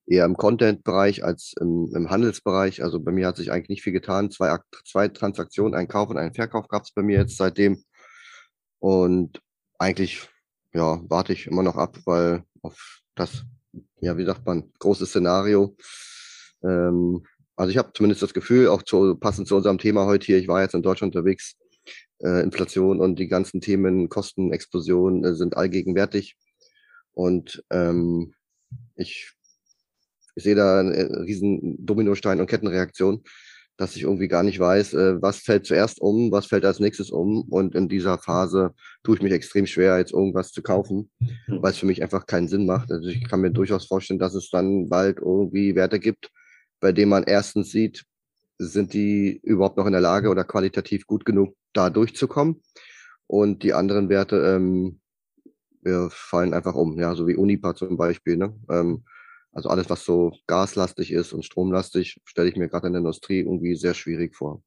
eher 0.05 0.23
im 0.23 0.37
Content-Bereich 0.37 1.23
als 1.23 1.55
im, 1.59 1.91
im, 1.95 2.11
Handelsbereich. 2.11 2.83
Also 2.83 2.99
bei 2.99 3.11
mir 3.11 3.25
hat 3.25 3.37
sich 3.37 3.51
eigentlich 3.51 3.69
nicht 3.69 3.81
viel 3.81 3.91
getan. 3.91 4.29
Zwei, 4.29 4.55
zwei 4.85 5.07
Transaktionen, 5.07 5.73
ein 5.73 5.87
Kauf 5.87 6.11
und 6.11 6.19
ein 6.19 6.35
Verkauf 6.35 6.67
gab 6.67 6.83
es 6.83 6.91
bei 6.91 7.01
mir 7.01 7.17
jetzt 7.21 7.37
seitdem. 7.37 7.83
Und 8.77 9.41
eigentlich, 9.79 10.29
ja, 10.75 11.01
warte 11.09 11.33
ich 11.33 11.47
immer 11.47 11.63
noch 11.63 11.75
ab, 11.75 11.97
weil 12.05 12.43
auf 12.61 13.01
das, 13.15 13.45
ja, 13.99 14.15
wie 14.15 14.25
sagt 14.25 14.45
man, 14.45 14.71
große 14.77 15.07
Szenario. 15.07 15.75
Ähm, 16.63 17.25
also 17.55 17.71
ich 17.71 17.77
habe 17.77 17.91
zumindest 17.93 18.21
das 18.21 18.33
Gefühl, 18.33 18.67
auch 18.67 18.83
zu, 18.83 19.15
passend 19.15 19.47
zu 19.47 19.55
unserem 19.55 19.77
Thema 19.77 20.05
heute 20.05 20.25
hier, 20.25 20.37
ich 20.37 20.47
war 20.47 20.61
jetzt 20.61 20.75
in 20.75 20.81
Deutschland 20.83 21.15
unterwegs, 21.15 21.55
äh, 22.19 22.43
Inflation 22.43 22.99
und 22.99 23.19
die 23.19 23.27
ganzen 23.27 23.61
Themen, 23.61 24.09
Kostenexplosion 24.09 25.23
äh, 25.23 25.35
sind 25.35 25.57
allgegenwärtig. 25.57 26.35
Und 27.13 27.63
ähm, 27.71 28.33
ich, 28.95 29.31
ich 30.35 30.43
sehe 30.43 30.55
da 30.55 30.79
einen 30.79 30.93
äh, 30.93 31.03
riesen 31.03 31.85
Dominostein 31.85 32.39
und 32.39 32.47
Kettenreaktion, 32.47 33.23
dass 33.77 33.95
ich 33.95 34.03
irgendwie 34.03 34.27
gar 34.27 34.43
nicht 34.43 34.59
weiß, 34.59 34.93
äh, 34.93 35.21
was 35.21 35.39
fällt 35.39 35.65
zuerst 35.65 36.01
um, 36.01 36.31
was 36.31 36.45
fällt 36.45 36.65
als 36.65 36.79
nächstes 36.79 37.09
um. 37.09 37.43
Und 37.43 37.75
in 37.75 37.89
dieser 37.89 38.17
Phase 38.17 38.73
tue 39.03 39.15
ich 39.15 39.21
mich 39.21 39.33
extrem 39.33 39.65
schwer, 39.65 39.97
jetzt 39.97 40.13
irgendwas 40.13 40.51
zu 40.51 40.61
kaufen, 40.61 41.09
mhm. 41.19 41.61
weil 41.61 41.71
es 41.71 41.77
für 41.77 41.85
mich 41.85 42.01
einfach 42.01 42.25
keinen 42.25 42.47
Sinn 42.47 42.65
macht. 42.65 42.91
Also 42.91 43.07
ich 43.07 43.27
kann 43.27 43.41
mir 43.41 43.51
durchaus 43.51 43.85
vorstellen, 43.85 44.19
dass 44.19 44.33
es 44.33 44.49
dann 44.49 44.89
bald 44.89 45.19
irgendwie 45.19 45.75
Werte 45.75 45.99
gibt, 45.99 46.31
bei 46.79 46.91
denen 46.91 47.09
man 47.09 47.23
erstens 47.23 47.71
sieht, 47.71 48.05
sind 48.57 48.93
die 48.93 49.39
überhaupt 49.43 49.77
noch 49.77 49.85
in 49.85 49.91
der 49.91 50.01
Lage 50.01 50.29
oder 50.29 50.43
qualitativ 50.43 51.07
gut 51.07 51.25
genug, 51.25 51.55
da 51.73 51.89
durchzukommen. 51.89 52.61
Und 53.27 53.63
die 53.63 53.73
anderen 53.73 54.09
Werte 54.09 54.37
ähm, 54.37 55.01
wir 55.85 56.09
fallen 56.11 56.53
einfach 56.53 56.73
um, 56.73 56.99
ja, 56.99 57.15
so 57.15 57.27
wie 57.27 57.35
Unipa 57.35 57.75
zum 57.75 57.95
Beispiel. 57.95 58.37
Ne? 58.37 58.59
Ähm, 58.69 59.05
also 59.53 59.69
alles, 59.69 59.89
was 59.89 60.03
so 60.03 60.33
gaslastig 60.47 61.11
ist 61.11 61.31
und 61.31 61.45
stromlastig, 61.45 62.19
stelle 62.25 62.49
ich 62.49 62.57
mir 62.57 62.67
gerade 62.67 62.87
in 62.87 62.93
der 62.93 62.99
Industrie 62.99 63.39
irgendwie 63.39 63.75
sehr 63.75 63.93
schwierig 63.93 64.35
vor. 64.35 64.61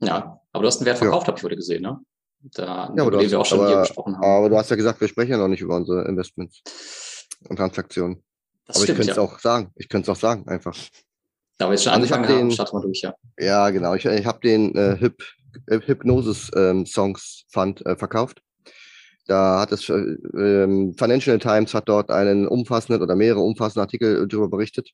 Ja, 0.00 0.40
aber 0.52 0.62
du 0.62 0.66
hast 0.66 0.78
einen 0.78 0.86
Wert 0.86 0.98
verkauft, 0.98 1.26
ja. 1.26 1.28
habe 1.28 1.38
ich 1.38 1.44
heute 1.44 1.56
gesehen, 1.56 1.82
ne? 1.82 2.00
Da, 2.42 2.92
ja, 2.94 3.06
über 3.06 3.18
den 3.18 3.30
wir 3.30 3.40
auch 3.40 3.46
schon 3.46 3.60
aber, 3.60 3.84
hier 3.86 3.96
haben. 3.96 4.16
Aber 4.16 4.50
du 4.50 4.58
hast 4.58 4.68
ja 4.68 4.76
gesagt, 4.76 5.00
wir 5.00 5.08
sprechen 5.08 5.30
ja 5.30 5.38
noch 5.38 5.48
nicht 5.48 5.62
über 5.62 5.76
unsere 5.76 6.06
Investments 6.06 6.62
und 7.48 7.56
Transaktionen. 7.56 8.22
Das 8.66 8.76
aber 8.76 8.84
stimmt, 8.84 9.00
ich 9.00 9.06
könnte 9.06 9.10
es 9.10 9.16
ja. 9.16 9.22
auch 9.22 9.38
sagen. 9.38 9.70
Ich 9.76 9.88
könnte 9.88 10.10
es 10.10 10.16
auch 10.16 10.20
sagen, 10.20 10.48
einfach. 10.48 10.76
Da 11.58 11.66
wir 11.66 11.72
jetzt 11.72 11.84
schon 11.84 11.92
also 11.92 12.14
angefangen 12.14 12.38
haben, 12.38 12.50
starten 12.50 12.76
wir 12.76 12.82
durch, 12.82 13.02
ja. 13.02 13.14
Ja, 13.38 13.70
genau. 13.70 13.94
Ich, 13.94 14.04
ich 14.04 14.26
habe 14.26 14.40
den 14.40 14.74
äh, 14.74 14.98
Hyp, 14.98 15.22
Hypnosis 15.68 16.50
ähm, 16.56 16.84
Songs 16.86 17.44
Fund 17.48 17.84
äh, 17.86 17.96
verkauft. 17.96 18.42
Da 19.26 19.60
hat 19.60 19.72
es 19.72 19.88
äh, 19.88 20.92
Financial 20.98 21.38
Times 21.38 21.72
hat 21.72 21.88
dort 21.88 22.10
einen 22.10 22.46
umfassenden 22.46 23.02
oder 23.02 23.16
mehrere 23.16 23.40
umfassende 23.40 23.82
Artikel 23.82 24.26
darüber 24.28 24.48
berichtet. 24.48 24.90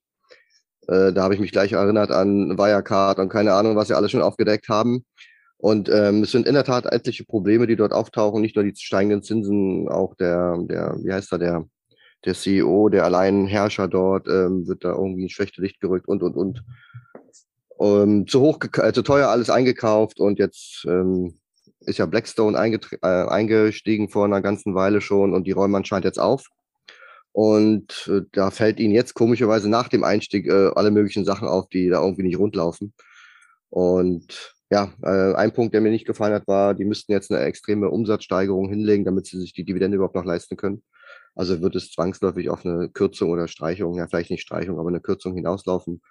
Äh, 0.86 1.12
da 1.12 1.22
habe 1.22 1.34
ich 1.34 1.40
mich 1.40 1.52
gleich 1.52 1.72
erinnert 1.72 2.10
an 2.10 2.58
Wirecard 2.58 3.18
und 3.18 3.28
keine 3.28 3.54
Ahnung, 3.54 3.76
was 3.76 3.88
sie 3.88 3.96
alles 3.96 4.10
schon 4.10 4.22
aufgedeckt 4.22 4.68
haben. 4.68 5.04
Und 5.56 5.88
ähm, 5.90 6.22
es 6.22 6.30
sind 6.30 6.46
in 6.46 6.54
der 6.54 6.64
Tat 6.64 6.86
etliche 6.86 7.24
Probleme, 7.24 7.66
die 7.66 7.76
dort 7.76 7.92
auftauchen, 7.92 8.40
nicht 8.40 8.56
nur 8.56 8.64
die 8.64 8.74
steigenden 8.74 9.22
Zinsen, 9.22 9.88
auch 9.88 10.14
der, 10.14 10.56
der, 10.62 10.96
wie 11.02 11.12
heißt 11.12 11.32
er, 11.32 11.38
der, 11.38 11.64
der 12.24 12.34
CEO, 12.34 12.88
der 12.88 13.04
Alleinherrscher 13.04 13.88
dort, 13.88 14.28
ähm, 14.28 14.66
wird 14.66 14.84
da 14.84 14.92
irgendwie 14.92 15.22
ins 15.22 15.32
schlechte 15.32 15.62
Licht 15.62 15.80
gerückt 15.80 16.08
und 16.08 16.22
und 16.22 16.36
und. 16.36 16.64
Ähm, 17.80 18.26
zu 18.26 18.40
hoch, 18.40 18.58
äh, 18.78 18.92
teuer 18.92 19.28
alles 19.28 19.48
eingekauft 19.48 20.20
und 20.20 20.38
jetzt 20.38 20.84
ähm, 20.86 21.40
ist 21.80 21.98
ja 21.98 22.06
Blackstone 22.06 22.58
äh, 22.58 23.06
eingestiegen 23.06 24.08
vor 24.10 24.26
einer 24.26 24.42
ganzen 24.42 24.74
Weile 24.74 25.00
schon 25.00 25.34
und 25.34 25.46
die 25.46 25.52
räumen 25.52 25.76
anscheinend 25.76 26.04
jetzt 26.04 26.20
auf. 26.20 26.46
Und 27.32 28.10
äh, 28.10 28.22
da 28.32 28.50
fällt 28.50 28.80
ihnen 28.80 28.94
jetzt 28.94 29.14
komischerweise 29.14 29.68
nach 29.68 29.88
dem 29.88 30.04
Einstieg 30.04 30.46
äh, 30.46 30.70
alle 30.74 30.90
möglichen 30.90 31.24
Sachen 31.24 31.48
auf, 31.48 31.68
die 31.68 31.88
da 31.88 32.02
irgendwie 32.02 32.24
nicht 32.24 32.38
rundlaufen. 32.38 32.92
Und 33.70 34.54
ja, 34.70 34.92
äh, 35.02 35.34
ein 35.34 35.52
Punkt, 35.52 35.74
der 35.74 35.80
mir 35.80 35.90
nicht 35.90 36.06
gefallen 36.06 36.34
hat, 36.34 36.46
war, 36.48 36.74
die 36.74 36.84
müssten 36.84 37.12
jetzt 37.12 37.30
eine 37.30 37.42
extreme 37.44 37.88
Umsatzsteigerung 37.88 38.68
hinlegen, 38.68 39.04
damit 39.04 39.26
sie 39.26 39.38
sich 39.38 39.52
die 39.52 39.64
Dividende 39.64 39.96
überhaupt 39.96 40.16
noch 40.16 40.24
leisten 40.24 40.56
können. 40.56 40.82
Also 41.34 41.60
wird 41.62 41.76
es 41.76 41.90
zwangsläufig 41.90 42.50
auf 42.50 42.64
eine 42.64 42.88
Kürzung 42.88 43.30
oder 43.30 43.48
Streichung, 43.48 43.96
ja 43.96 44.06
vielleicht 44.08 44.30
nicht 44.30 44.42
Streichung, 44.42 44.78
aber 44.78 44.88
eine 44.88 45.00
Kürzung 45.00 45.34
hinauslaufen. 45.34 46.02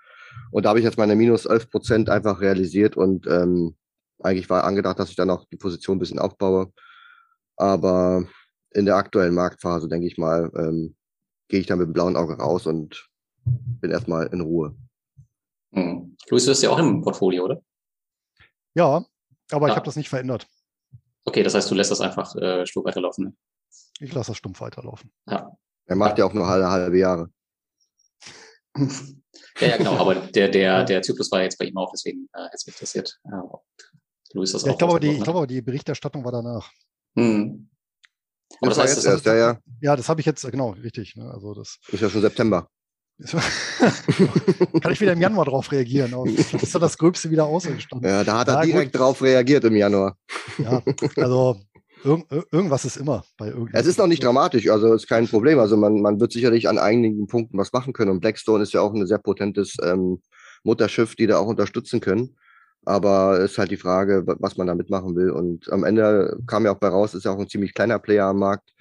Und 0.52 0.64
da 0.64 0.70
habe 0.70 0.80
ich 0.80 0.86
jetzt 0.86 0.98
meine 0.98 1.16
minus 1.16 1.46
11 1.46 1.70
Prozent 1.70 2.10
einfach 2.10 2.42
realisiert 2.42 2.96
und 2.96 3.28
ähm, 3.28 3.76
eigentlich 4.22 4.50
war 4.50 4.64
angedacht, 4.64 5.00
dass 5.00 5.10
ich 5.10 5.16
dann 5.16 5.30
auch 5.30 5.46
die 5.46 5.58
Position 5.58 5.98
ein 5.98 6.00
bisschen 6.00 6.20
aufbaue. 6.20 6.72
Aber 7.56 8.26
in 8.72 8.86
der 8.86 8.96
aktuellen 8.96 9.34
Marktphase, 9.34 9.88
denke 9.88 10.08
ich 10.08 10.18
mal, 10.18 10.52
ähm, 10.56 10.96
gehe 11.48 11.60
ich 11.60 11.68
dann 11.68 11.80
mit 11.80 11.88
dem 11.88 11.94
blauen 11.94 12.16
Auge 12.16 12.36
raus 12.36 12.68
und 12.68 13.10
bin 13.44 13.92
erstmal 13.92 14.28
in 14.28 14.42
Ruhe. 14.42 14.76
Hm. 15.74 16.16
Luis, 16.30 16.46
du 16.46 16.52
bist 16.52 16.64
ja 16.64 16.70
auch 16.70 16.80
im 16.80 17.02
Portfolio, 17.02 17.46
oder? 17.46 17.62
Ja, 18.76 19.04
aber 19.52 19.68
ja. 19.68 19.74
ich 19.74 19.76
habe 19.76 19.86
das 19.86 19.96
nicht 19.96 20.10
verändert. 20.10 20.48
Okay, 21.26 21.44
das 21.44 21.54
heißt, 21.54 21.70
du 21.70 21.76
lässt 21.76 21.92
das 21.92 22.02
einfach 22.02 22.36
äh, 22.36 22.66
stumpf 22.66 22.86
weiterlaufen. 22.86 23.38
Ich 24.00 24.14
lasse 24.14 24.32
das 24.32 24.38
stumpf 24.38 24.62
weiterlaufen. 24.62 25.12
Ja. 25.28 25.52
Er 25.86 25.96
macht 25.96 26.18
ja, 26.18 26.18
ja 26.20 26.26
auch 26.26 26.34
nur 26.34 26.48
halbe, 26.48 26.70
halbe 26.70 26.98
Jahre. 26.98 27.30
ja, 28.78 29.68
ja, 29.68 29.78
genau, 29.78 29.98
aber 29.98 30.16
der, 30.16 30.50
der, 30.50 30.84
der 30.86 31.02
Zyklus 31.02 31.32
war 31.32 31.42
jetzt 31.42 31.58
bei 31.58 31.66
ihm 31.66 31.78
auch, 31.78 31.92
deswegen 31.92 32.30
äh, 32.34 32.44
jetzt 32.52 32.68
mich 32.68 32.76
interessiert, 32.76 33.20
äh, 33.26 34.34
Louis 34.34 34.52
das 34.52 34.64
ja, 34.64 34.70
auch. 34.70 34.74
Ich 34.74 34.78
glaube, 34.78 35.00
die, 35.00 35.12
ich 35.12 35.24
glaube, 35.24 35.48
die 35.48 35.62
Berichterstattung 35.62 36.24
war 36.24 36.32
danach. 36.32 36.72
Hm. 37.18 37.70
Aber 38.62 38.70
das, 38.70 38.78
das 38.78 38.86
heißt, 38.86 38.96
jetzt 38.98 39.06
erst, 39.06 39.26
ja, 39.26 39.36
ja. 39.36 39.60
Ja, 39.82 39.96
das 39.96 40.10
habe 40.10 40.20
ich 40.20 40.26
jetzt, 40.26 40.50
genau, 40.50 40.72
richtig. 40.72 41.16
Ne? 41.16 41.30
Also 41.32 41.54
das 41.54 41.80
ist 41.88 42.02
ja 42.02 42.10
schon 42.10 42.22
September. 42.22 42.70
Kann 44.82 44.94
ich 44.94 45.02
wieder 45.02 45.12
im 45.12 45.20
Januar 45.20 45.46
drauf 45.46 45.72
reagieren? 45.74 46.12
Das 46.54 46.64
ist 46.64 46.74
doch 46.74 46.80
das 46.80 46.98
Gröbste 46.98 47.30
wieder 47.30 47.46
ausgestanden. 47.46 48.10
Ja, 48.10 48.24
da 48.24 48.40
hat 48.40 48.48
er 48.48 48.54
ja, 48.56 48.62
direkt 48.62 48.94
gut. 48.94 49.02
drauf 49.02 49.22
reagiert 49.22 49.66
im 49.66 49.76
Januar. 49.76 50.18
Ja, 50.58 50.82
also 51.18 51.60
Irg 52.04 52.26
irgendwas 52.52 52.86
ist 52.86 52.98
immer 52.98 53.24
bei 53.38 53.48
irgendwas. 53.48 53.82
Es 53.82 53.88
ist 53.88 54.00
noch 54.00 54.08
nicht 54.08 54.24
dramatisch, 54.24 54.70
also 54.70 54.94
ist 54.94 55.08
kein 55.08 55.28
Problem. 55.28 55.60
Also 55.60 55.78
man, 55.78 56.02
man 56.02 56.20
wird 56.20 56.32
sicherlich 56.32 56.70
an 56.70 56.78
einigen 56.78 57.28
Punkten 57.28 57.58
was 57.58 57.74
machen 57.74 57.94
können. 57.94 58.12
Und 58.12 58.22
Blackstone 58.22 58.64
ist 58.64 58.74
ja 58.74 58.82
auch 58.82 58.94
ein 58.94 59.06
sehr 59.06 59.18
potentes 59.18 59.76
ähm, 59.84 60.22
Mutterschiff, 60.64 61.16
die 61.16 61.28
da 61.28 61.38
auch 61.38 61.48
unterstützen 61.48 62.00
können. 62.00 62.36
Aber 62.86 63.40
es 63.40 63.52
ist 63.52 63.58
halt 63.58 63.72
die 63.72 63.78
Frage, 63.78 64.24
was 64.26 64.58
man 64.58 64.68
damit 64.68 64.90
machen 64.90 65.16
will. 65.16 65.32
Und 65.32 65.72
am 65.72 65.84
Ende 65.84 66.40
kam 66.48 66.66
ja 66.66 66.72
auch 66.72 66.80
bei 66.80 66.88
raus, 66.88 67.14
ist 67.14 67.26
ja 67.26 67.32
auch 67.32 67.40
ein 67.40 67.50
ziemlich 67.50 67.74
kleiner 67.74 68.00
Player 68.00 68.26
am 68.26 68.40
Markt. 68.40 68.72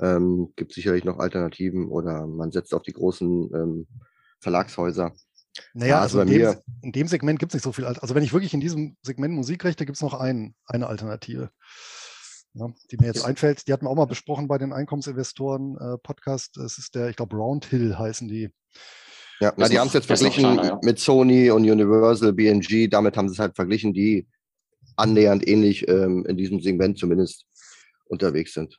Ähm, 0.00 0.52
gibt 0.54 0.72
sicherlich 0.72 1.04
noch 1.04 1.18
Alternativen 1.18 1.88
oder 1.88 2.26
man 2.26 2.52
setzt 2.52 2.72
auf 2.72 2.82
die 2.82 2.92
großen 2.92 3.50
ähm, 3.54 3.86
Verlagshäuser. 4.40 5.12
Naja, 5.74 5.96
ja, 5.96 6.00
also, 6.00 6.20
in, 6.20 6.28
dem, 6.28 6.54
in, 6.82 6.92
dem, 6.92 7.08
Segment 7.08 7.38
gibt 7.40 7.50
es 7.50 7.54
nicht 7.54 7.64
so 7.64 7.72
viel. 7.72 7.84
Also 7.84 8.14
wenn 8.14 8.22
ich 8.22 8.32
wirklich 8.32 8.54
in 8.54 8.60
diesem 8.60 8.96
Segment 9.02 9.34
Musik 9.34 9.64
rechte, 9.64 9.86
gibt 9.86 9.96
es 9.96 10.02
noch 10.02 10.14
ein, 10.14 10.54
eine 10.66 10.86
Alternative, 10.86 11.50
ja, 12.58 12.72
die 12.90 12.96
mir 12.96 13.06
jetzt 13.06 13.24
einfällt. 13.24 13.66
Die 13.66 13.72
hatten 13.72 13.86
wir 13.86 13.90
auch 13.90 13.96
mal 13.96 14.06
besprochen 14.06 14.48
bei 14.48 14.58
den 14.58 14.72
Einkommensinvestoren-Podcast. 14.72 16.58
Äh, 16.58 16.62
es 16.62 16.78
ist 16.78 16.94
der, 16.94 17.08
ich 17.08 17.16
glaube, 17.16 17.36
Roundhill 17.36 17.98
heißen 17.98 18.28
die. 18.28 18.50
Ja, 19.40 19.52
na, 19.56 19.68
die 19.68 19.78
haben 19.78 19.86
es 19.86 19.94
jetzt 19.94 20.06
verglichen 20.06 20.42
kleiner, 20.42 20.64
ja. 20.64 20.80
mit 20.82 20.98
Sony 20.98 21.50
und 21.50 21.62
Universal, 21.62 22.32
BNG, 22.32 22.88
damit 22.90 23.16
haben 23.16 23.28
sie 23.28 23.34
es 23.34 23.38
halt 23.38 23.54
verglichen, 23.54 23.94
die 23.94 24.26
annähernd 24.96 25.46
ähnlich 25.46 25.86
ähm, 25.88 26.26
in 26.26 26.36
diesem 26.36 26.60
Segment 26.60 26.98
zumindest 26.98 27.46
unterwegs 28.06 28.54
sind. 28.54 28.76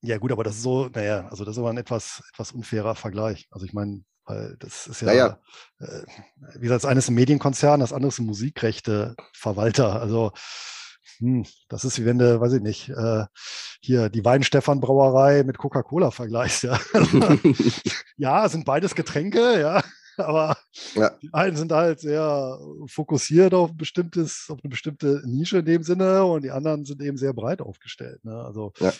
Ja, 0.00 0.16
gut, 0.16 0.32
aber 0.32 0.44
das 0.44 0.56
ist 0.56 0.62
so, 0.62 0.88
naja, 0.88 1.28
also 1.28 1.44
das 1.44 1.56
ist 1.56 1.58
aber 1.58 1.70
ein 1.70 1.76
etwas, 1.76 2.22
etwas 2.32 2.52
unfairer 2.52 2.94
Vergleich. 2.94 3.46
Also 3.50 3.66
ich 3.66 3.74
meine, 3.74 4.02
weil 4.24 4.56
das 4.58 4.86
ist 4.86 5.02
ja, 5.02 5.06
naja. 5.08 5.40
äh, 5.80 6.02
wie 6.54 6.62
gesagt, 6.62 6.84
das 6.84 6.90
eine 6.90 6.98
ist 6.98 7.08
ein 7.08 7.14
Medienkonzern, 7.14 7.80
das 7.80 7.92
andere 7.92 8.08
ist 8.08 8.18
ein 8.18 8.26
Musikrechteverwalter. 8.26 10.00
Also 10.00 10.32
hm, 11.22 11.46
das 11.68 11.84
ist 11.84 12.00
wie 12.00 12.04
wenn 12.04 12.18
du, 12.18 12.40
weiß 12.40 12.54
ich 12.54 12.62
nicht, 12.62 12.88
äh, 12.88 13.24
hier 13.80 14.08
die 14.08 14.24
Weinstefan-Brauerei 14.24 15.44
mit 15.44 15.56
Coca-Cola 15.56 16.10
vergleichst. 16.10 16.64
Ja. 16.64 16.80
ja, 18.16 18.48
sind 18.48 18.64
beides 18.64 18.96
Getränke, 18.96 19.60
ja. 19.60 19.82
Aber 20.16 20.58
ja. 20.94 21.10
die 21.22 21.32
einen 21.32 21.56
sind 21.56 21.72
halt 21.72 22.00
sehr 22.00 22.58
fokussiert 22.86 23.54
auf, 23.54 23.72
bestimmtes, 23.74 24.46
auf 24.50 24.58
eine 24.62 24.70
bestimmte 24.70 25.22
Nische 25.24 25.58
in 25.58 25.64
dem 25.64 25.82
Sinne 25.84 26.24
und 26.24 26.42
die 26.42 26.50
anderen 26.50 26.84
sind 26.84 27.00
eben 27.00 27.16
sehr 27.16 27.32
breit 27.32 27.60
aufgestellt. 27.60 28.24
Ne? 28.24 28.34
Also, 28.34 28.72
ja. 28.80 28.92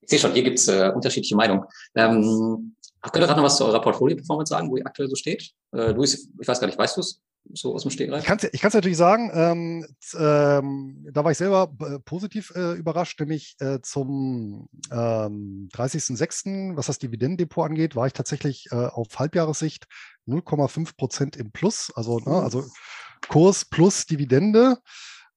Ich 0.00 0.08
sehe 0.08 0.18
schon, 0.20 0.32
hier 0.32 0.44
gibt 0.44 0.58
es 0.58 0.68
äh, 0.68 0.92
unterschiedliche 0.94 1.34
Meinungen. 1.34 1.64
Ähm, 1.96 2.76
könnt 3.02 3.16
ihr 3.16 3.26
gerade 3.26 3.40
noch 3.40 3.46
was 3.46 3.56
zu 3.56 3.64
eurer 3.64 3.80
Portfolio-Performance 3.80 4.50
sagen, 4.50 4.70
wo 4.70 4.76
ihr 4.76 4.86
aktuell 4.86 5.08
so 5.08 5.16
steht? 5.16 5.50
Äh, 5.72 5.90
Luis, 5.90 6.30
ich 6.40 6.48
weiß 6.48 6.60
gar 6.60 6.68
nicht, 6.68 6.78
weißt 6.78 6.96
du 6.96 7.00
es? 7.00 7.20
So 7.52 7.74
aus 7.74 7.82
dem 7.82 7.90
Stegreif? 7.90 8.20
Ich 8.20 8.26
kann 8.26 8.38
es 8.38 8.48
ich 8.52 8.62
natürlich 8.62 8.96
sagen, 8.96 9.30
ähm, 9.34 9.86
ähm, 10.18 11.06
da 11.12 11.24
war 11.24 11.30
ich 11.30 11.38
selber 11.38 11.72
äh, 11.80 11.98
positiv 12.00 12.52
äh, 12.54 12.72
überrascht, 12.72 13.18
nämlich 13.20 13.56
äh, 13.60 13.80
zum 13.82 14.68
ähm, 14.90 15.68
30.06., 15.72 16.76
was 16.76 16.86
das 16.86 16.98
Dividendendepot 16.98 17.66
angeht, 17.66 17.96
war 17.96 18.06
ich 18.06 18.12
tatsächlich 18.12 18.66
äh, 18.70 18.74
auf 18.76 19.18
Halbjahressicht 19.18 19.86
0,5 20.26 20.96
Prozent 20.96 21.36
im 21.36 21.52
Plus, 21.52 21.92
also, 21.94 22.18
ne, 22.18 22.42
also 22.42 22.64
Kurs 23.28 23.64
plus 23.64 24.06
Dividende. 24.06 24.78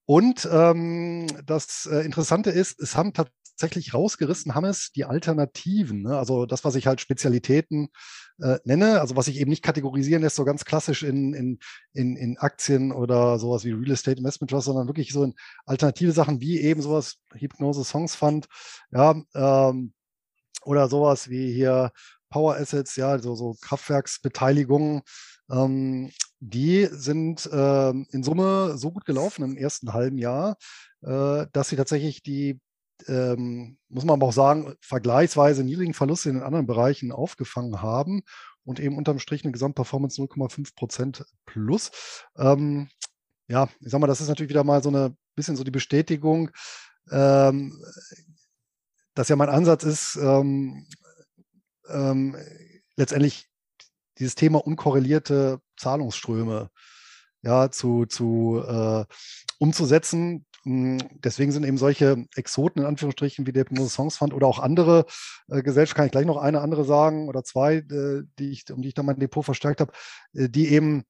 Und 0.05 0.49
ähm, 0.51 1.27
das 1.45 1.87
äh, 1.91 1.99
Interessante 1.99 2.49
ist, 2.49 2.79
es 2.79 2.95
haben 2.95 3.13
tatsächlich 3.13 3.38
tatsächlich 3.59 3.93
rausgerissen 3.93 4.55
haben 4.55 4.65
es 4.65 4.91
die 4.91 5.05
Alternativen. 5.05 6.03
Ne? 6.03 6.17
Also 6.17 6.45
das, 6.45 6.63
was 6.63 6.75
ich 6.75 6.87
halt 6.87 7.01
Spezialitäten 7.01 7.89
äh, 8.41 8.57
nenne, 8.63 9.01
also 9.01 9.15
was 9.15 9.25
sich 9.25 9.39
eben 9.39 9.49
nicht 9.49 9.63
kategorisieren 9.63 10.23
lässt, 10.23 10.37
so 10.37 10.45
ganz 10.45 10.63
klassisch 10.63 11.03
in, 11.03 11.33
in, 11.33 11.59
in, 11.93 12.15
in 12.15 12.37
Aktien 12.37 12.91
oder 12.93 13.37
sowas 13.37 13.65
wie 13.65 13.71
Real 13.71 13.91
Estate 13.91 14.19
Investment 14.19 14.51
Trust, 14.51 14.65
sondern 14.65 14.87
wirklich 14.87 15.11
so 15.11 15.25
in 15.25 15.35
alternative 15.65 16.13
Sachen 16.13 16.39
wie 16.39 16.59
eben 16.61 16.81
sowas, 16.81 17.17
Hypnose 17.33 17.83
Songs 17.83 18.15
Fund, 18.15 18.47
ja, 18.91 19.21
ähm, 19.35 19.93
oder 20.63 20.87
sowas 20.87 21.29
wie 21.29 21.51
hier 21.53 21.91
Power 22.29 22.55
Assets, 22.55 22.95
ja, 22.95 23.19
so, 23.19 23.35
so 23.35 23.55
Kraftwerksbeteiligungen, 23.61 25.01
ähm, 25.51 26.11
die 26.39 26.87
sind 26.91 27.49
ähm, 27.51 28.07
in 28.11 28.23
Summe 28.23 28.77
so 28.77 28.91
gut 28.91 29.05
gelaufen 29.05 29.43
im 29.43 29.57
ersten 29.57 29.93
halben 29.93 30.17
Jahr, 30.17 30.55
äh, 31.01 31.45
dass 31.51 31.69
sie 31.69 31.75
tatsächlich 31.75 32.23
die, 32.23 32.59
ähm, 33.07 33.77
muss 33.87 34.05
man 34.05 34.15
aber 34.15 34.27
auch 34.27 34.33
sagen, 34.33 34.75
vergleichsweise 34.81 35.63
niedrigen 35.63 35.93
Verluste 35.93 36.29
in 36.29 36.35
den 36.35 36.43
anderen 36.43 36.67
Bereichen 36.67 37.11
aufgefangen 37.11 37.81
haben 37.81 38.21
und 38.65 38.79
eben 38.79 38.97
unterm 38.97 39.19
Strich 39.19 39.43
eine 39.43 39.51
Gesamtperformance 39.51 40.21
0,5 40.21 40.75
Prozent 40.75 41.25
plus. 41.45 41.91
Ähm, 42.37 42.89
ja, 43.47 43.69
ich 43.79 43.91
sag 43.91 43.99
mal, 43.99 44.07
das 44.07 44.21
ist 44.21 44.27
natürlich 44.27 44.49
wieder 44.49 44.63
mal 44.63 44.83
so 44.83 44.89
eine 44.89 45.15
bisschen 45.35 45.55
so 45.55 45.63
die 45.63 45.71
Bestätigung, 45.71 46.51
ähm, 47.11 47.83
dass 49.15 49.29
ja 49.29 49.35
mein 49.35 49.49
Ansatz 49.49 49.83
ist, 49.83 50.17
ähm, 50.21 50.85
ähm, 51.87 52.35
letztendlich 52.95 53.49
dieses 54.19 54.35
Thema 54.35 54.59
unkorrelierte 54.59 55.61
Zahlungsströme 55.77 56.69
ja, 57.41 57.71
zu, 57.71 58.05
zu 58.05 58.63
äh, 58.67 59.05
umzusetzen. 59.57 60.45
Hm, 60.69 60.99
deswegen 61.23 61.51
sind 61.51 61.65
eben 61.65 61.79
solche 61.79 62.27
Exoten 62.35 62.83
in 62.83 62.87
Anführungsstrichen 62.87 63.47
wie 63.47 63.51
der 63.51 63.65
Songs 63.87 64.17
Fund 64.17 64.35
oder 64.35 64.45
auch 64.45 64.59
andere 64.59 65.07
äh, 65.47 65.63
Gesellschaften, 65.63 65.97
kann 65.97 66.05
ich 66.05 66.11
gleich 66.11 66.27
noch 66.27 66.37
eine 66.37 66.61
andere 66.61 66.85
sagen 66.85 67.27
oder 67.27 67.43
zwei, 67.43 67.77
äh, 67.77 68.21
die 68.37 68.51
ich, 68.51 68.71
um 68.71 68.83
die 68.83 68.89
ich 68.89 68.93
dann 68.93 69.07
mein 69.07 69.19
Depot 69.19 69.43
verstärkt 69.43 69.81
habe, 69.81 69.91
äh, 70.33 70.47
die 70.47 70.67
eben 70.67 71.05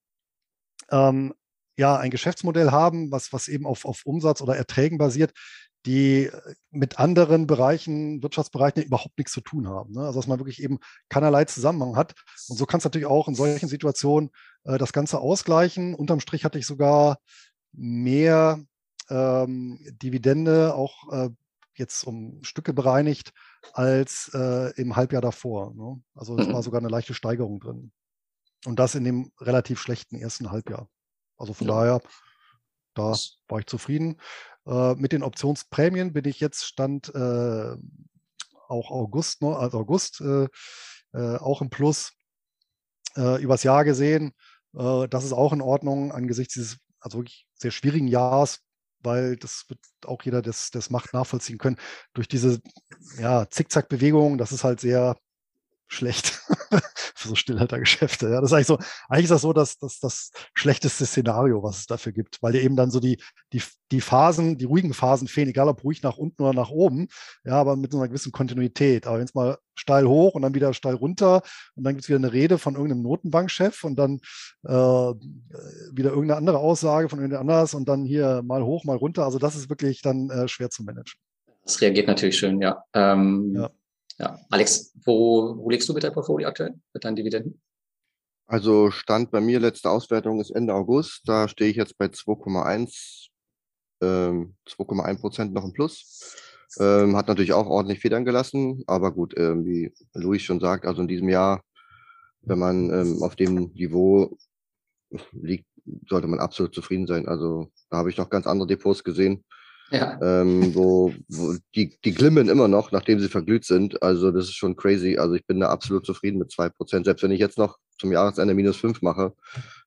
ähm, 0.92 1.34
ja 1.78 1.98
ein 1.98 2.10
Geschäftsmodell 2.10 2.72
haben, 2.72 3.12
was, 3.12 3.34
was 3.34 3.50
eben 3.50 3.66
auf, 3.66 3.84
auf 3.84 4.06
Umsatz 4.06 4.42
oder 4.42 4.56
Erträgen 4.56 4.98
basiert, 4.98 5.34
die 5.86 6.28
äh, 6.28 6.54
mit 6.72 6.98
anderen 6.98 7.46
Bereichen, 7.46 8.24
Wirtschaftsbereichen 8.24 8.84
überhaupt 8.84 9.18
nichts 9.18 9.34
zu 9.34 9.42
tun 9.42 9.68
haben. 9.68 9.92
Ne? 9.92 10.06
Also 10.06 10.20
dass 10.20 10.28
man 10.28 10.39
wirklich 10.39 10.63
eben 10.63 10.80
keinerlei 11.10 11.44
Zusammenhang 11.44 11.98
hat. 11.98 12.13
Und 12.48 12.56
so 12.56 12.66
kann 12.66 12.78
es 12.78 12.86
natürlich 12.86 13.08
auch 13.08 13.28
in 13.28 13.36
solchen 13.36 13.68
Situationen 13.68 14.30
äh, 14.63 14.78
das 14.78 14.94
Ganze 14.94 15.20
ausgleichen. 15.20 15.96
Unterm 15.96 16.22
Strich 16.22 16.46
hatte 16.46 16.60
ich 16.60 16.66
sogar 16.66 17.18
mehr 17.74 18.63
ähm, 19.10 19.80
Dividende, 20.01 20.75
auch 20.75 21.12
äh, 21.12 21.30
jetzt 21.75 22.04
um 22.04 22.44
Stücke 22.44 22.74
bereinigt, 22.74 23.34
als 23.74 24.32
äh, 24.34 24.72
im 24.80 24.96
Halbjahr 24.96 25.22
davor. 25.22 25.74
Ne? 25.74 26.01
Also 26.16 26.38
es 26.38 26.48
mhm. 26.48 26.54
war 26.54 26.63
sogar 26.63 26.80
eine 26.80 26.89
leichte 26.89 27.13
Steigerung 27.13 27.60
drin. 27.60 27.92
Und 28.66 28.78
das 28.78 28.96
in 28.96 29.04
dem 29.04 29.32
relativ 29.39 29.80
schlechten 29.80 30.18
ersten 30.18 30.51
Halbjahr. 30.51 30.89
Also 31.38 31.54
von 31.54 31.68
ja. 31.68 31.74
daher, 31.74 32.01
da 32.94 33.16
war 33.48 33.60
ich 33.60 33.68
zufrieden. 33.68 34.20
Äh, 34.66 34.96
mit 34.96 35.13
den 35.13 35.24
Optionsprämien 35.24 36.13
bin 36.13 36.25
ich 36.25 36.39
jetzt 36.39 36.66
Stand 36.66 37.13
äh, 37.16 37.75
auch 38.68 38.92
August, 38.92 39.42
ne, 39.42 39.56
also 39.56 39.80
August, 39.80 40.22
äh, 40.22 40.48
äh, 41.13 41.38
auch 41.38 41.62
im 41.62 41.70
Plus 41.70 42.13
äh, 43.16 43.42
übers 43.42 43.63
Jahr 43.63 43.84
gesehen. 43.84 44.34
Das 44.72 45.24
ist 45.24 45.34
auch 45.34 45.51
in 45.51 45.62
Ordnung 45.62 46.12
angesichts 46.12 46.54
dieses 46.54 46.78
also 47.00 47.18
wirklich 47.18 47.48
sehr 47.56 47.72
schwierigen 47.72 48.08
Jahres, 48.08 48.60
weil 49.01 49.38
das 49.38 49.65
wird 49.70 49.79
auch 50.06 50.24
jeder 50.24 50.41
das, 50.41 50.72
das 50.72 50.89
Macht 50.89 51.13
nachvollziehen 51.13 51.58
können. 51.58 51.77
Durch 52.13 52.27
diese 52.27 52.60
ja, 53.18 53.50
Zickzack-Bewegung, 53.50 54.38
das 54.38 54.51
ist 54.51 54.63
halt 54.63 54.79
sehr 54.79 55.18
schlecht 55.88 56.41
für 57.20 57.28
so 57.28 57.36
Stillhaltergeschäfte. 57.36 58.30
Ja, 58.30 58.42
das 58.42 58.52
ist 58.52 58.54
eigentlich 58.54 58.68
so, 58.68 58.78
eigentlich 59.08 59.26
ist 59.26 59.32
das 59.32 59.42
so, 59.42 59.54
dass 59.54 59.78
das 59.78 60.00
das 60.00 60.32
schlechteste 60.54 61.06
Szenario, 61.06 61.62
was 61.64 61.80
es 61.80 61.86
dafür 61.86 62.12
gibt, 62.12 62.42
weil 62.42 62.54
dir 62.54 62.62
eben 62.62 62.76
dann 62.76 62.92
so 62.92 63.00
die, 63.00 63.22
die, 63.54 63.62
die 63.92 64.02
Phasen, 64.02 64.58
die 64.58 64.66
ruhigen 64.66 64.94
Phasen 64.94 65.28
fehlen, 65.28 65.50
egal 65.50 65.68
ob 65.68 65.84
ruhig 65.84 66.02
nach 66.02 66.18
unten 66.18 66.42
oder 66.42 66.54
nach 66.54 66.70
oben, 66.70 67.08
ja, 67.44 67.54
aber 67.54 67.76
mit 67.76 67.92
so 67.92 67.98
einer 67.98 68.08
gewissen 68.08 68.32
Kontinuität. 68.32 69.06
Aber 69.08 69.18
wenn 69.18 69.26
es 69.26 69.36
mal 69.36 69.58
steil 69.76 70.06
hoch 70.06 70.34
und 70.36 70.42
dann 70.42 70.54
wieder 70.54 70.74
steil 70.74 70.96
runter 70.96 71.42
und 71.76 71.84
dann 71.84 71.94
gibt 71.94 72.04
es 72.04 72.10
wieder 72.10 72.20
eine 72.20 72.34
Rede 72.34 72.58
von 72.58 72.76
irgendeinem 72.76 73.04
Notenbankchef 73.04 73.84
und 73.84 73.98
dann 73.98 74.20
äh, 74.63 74.72
wieder 74.72 76.10
irgendeine 76.10 76.38
andere 76.38 76.60
Aussage 76.60 77.10
von 77.10 77.20
irgendjemand 77.20 77.50
anders 77.50 77.74
und 77.74 77.88
dann 77.88 78.06
hier 78.06 78.41
mal 78.43 78.63
hoch, 78.63 78.84
mal 78.84 78.98
runter. 78.98 79.26
Also 79.26 79.39
das 79.39 79.56
ist 79.56 79.70
wirklich 79.70 80.02
dann 80.02 80.30
äh, 80.30 80.48
schwer 80.48 80.70
zu 80.70 80.84
managen. 80.84 81.20
Das 81.63 81.82
reagiert 81.82 82.08
natürlich 82.08 82.38
schön, 82.38 82.62
ja. 82.62 82.84
Ähm, 82.93 83.54
ja. 83.56 83.70
Ja, 84.19 84.38
Alex, 84.49 84.93
wo, 85.05 85.55
wo 85.58 85.69
legst 85.69 85.88
du 85.88 85.93
mit 85.93 86.03
deinem 86.03 86.13
Portfolio 86.13 86.49
aktuell, 86.49 86.75
mit 86.93 87.03
deinen 87.03 87.15
Dividenden? 87.15 87.62
Also 88.47 88.91
Stand 88.91 89.32
bei 89.32 89.39
mir, 89.39 89.60
letzte 89.60 89.89
Auswertung 89.89 90.41
ist 90.41 90.49
Ende 90.49 90.73
August. 90.73 91.21
Da 91.25 91.47
stehe 91.47 91.69
ich 91.69 91.77
jetzt 91.77 91.97
bei 91.97 92.08
2,1 92.08 93.29
ähm, 94.01 94.55
2,1 94.67 95.19
Prozent 95.19 95.53
noch 95.53 95.63
im 95.63 95.73
Plus. 95.73 96.36
Ähm, 96.79 97.15
hat 97.15 97.27
natürlich 97.27 97.53
auch 97.53 97.67
ordentlich 97.67 97.99
Federn 97.99 98.25
gelassen, 98.25 98.84
aber 98.88 99.12
gut, 99.12 99.34
ähm, 99.38 99.65
wie 99.65 99.93
Luis 100.13 100.43
schon 100.43 100.60
sagt, 100.60 100.86
also 100.86 101.01
in 101.01 101.08
diesem 101.08 101.29
Jahr, 101.29 101.63
wenn 102.41 102.60
man 102.60 102.89
ähm, 102.91 103.23
auf 103.23 103.36
dem 103.36 103.71
Niveau 103.73 104.38
liegt, 105.32 105.65
sollte 106.08 106.27
man 106.27 106.39
absolut 106.39 106.75
zufrieden 106.75 107.08
sein. 107.08 107.27
Also 107.27 107.71
da 107.89 107.97
habe 107.97 108.10
ich 108.10 108.17
noch 108.17 108.29
ganz 108.29 108.45
andere 108.45 108.67
Depots 108.67 109.03
gesehen, 109.03 109.43
ja. 109.91 110.19
ähm, 110.21 110.73
wo, 110.75 111.13
wo 111.28 111.56
die, 111.75 111.97
die 112.04 112.13
glimmen 112.13 112.49
immer 112.49 112.67
noch, 112.67 112.91
nachdem 112.91 113.19
sie 113.19 113.30
verglüht 113.30 113.65
sind. 113.65 114.02
Also 114.04 114.32
das 114.32 114.45
ist 114.45 114.56
schon 114.56 114.75
crazy. 114.75 115.17
Also 115.17 115.36
ich 115.36 115.45
bin 115.45 115.60
da 115.60 115.69
absolut 115.69 116.06
zufrieden 116.06 116.39
mit 116.39 116.52
zwei 116.52 116.69
Prozent. 116.69 117.06
Selbst 117.06 117.23
wenn 117.23 117.32
ich 117.32 117.39
jetzt 117.39 117.58
noch 117.58 117.78
zum 117.97 118.12
Jahresende 118.12 118.54
minus 118.54 118.78
fünf 118.78 119.02
mache, 119.02 119.34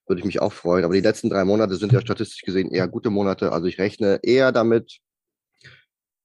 würde 0.07 0.19
ich 0.19 0.25
mich 0.25 0.41
auch 0.41 0.53
freuen. 0.53 0.85
Aber 0.85 0.93
die 0.93 1.01
letzten 1.01 1.29
drei 1.29 1.45
Monate 1.45 1.75
sind 1.75 1.91
ja 1.91 2.01
statistisch 2.01 2.41
gesehen 2.41 2.71
eher 2.71 2.87
gute 2.87 3.09
Monate. 3.09 3.51
Also 3.51 3.67
ich 3.67 3.79
rechne 3.79 4.19
eher 4.23 4.51
damit, 4.51 4.99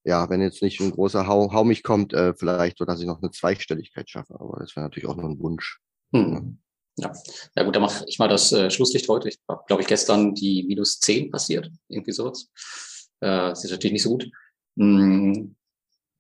ja, 0.05 0.29
wenn 0.31 0.41
jetzt 0.41 0.63
nicht 0.63 0.81
ein 0.81 0.91
großer 0.91 1.27
Hau, 1.27 1.53
Hau 1.53 1.65
mich 1.65 1.83
kommt, 1.83 2.13
äh, 2.13 2.35
vielleicht 2.35 2.79
so, 2.79 2.85
dass 2.85 3.01
ich 3.01 3.07
noch 3.07 3.23
eine 3.23 3.31
Zweistelligkeit 3.31 4.09
schaffe. 4.11 4.35
Aber 4.39 4.59
das 4.61 4.75
wäre 4.77 4.85
natürlich 4.85 5.09
auch 5.09 5.17
noch 5.17 5.29
ein 5.29 5.39
Wunsch. 5.41 5.81
Hm. 6.13 6.59
Ja. 6.99 7.13
ja 7.57 7.63
gut, 7.63 7.77
dann 7.77 7.83
mache 7.83 8.05
ich 8.09 8.19
mal 8.19 8.29
das 8.29 8.51
äh, 8.53 8.71
Schlusslicht 8.71 9.09
heute. 9.09 9.29
Ich 9.29 9.39
glaube 9.67 9.83
ich, 9.83 9.89
gestern 9.89 10.35
die 10.35 10.65
minus 10.67 10.99
zehn 10.99 11.31
passiert, 11.31 11.71
irgendwie 11.89 12.13
sowas. 12.13 12.51
Äh, 13.21 13.51
das 13.51 13.65
ist 13.65 13.71
natürlich 13.71 13.93
nicht 13.93 14.03
so 14.03 14.11
gut. 14.11 14.31
Hm, 14.77 15.57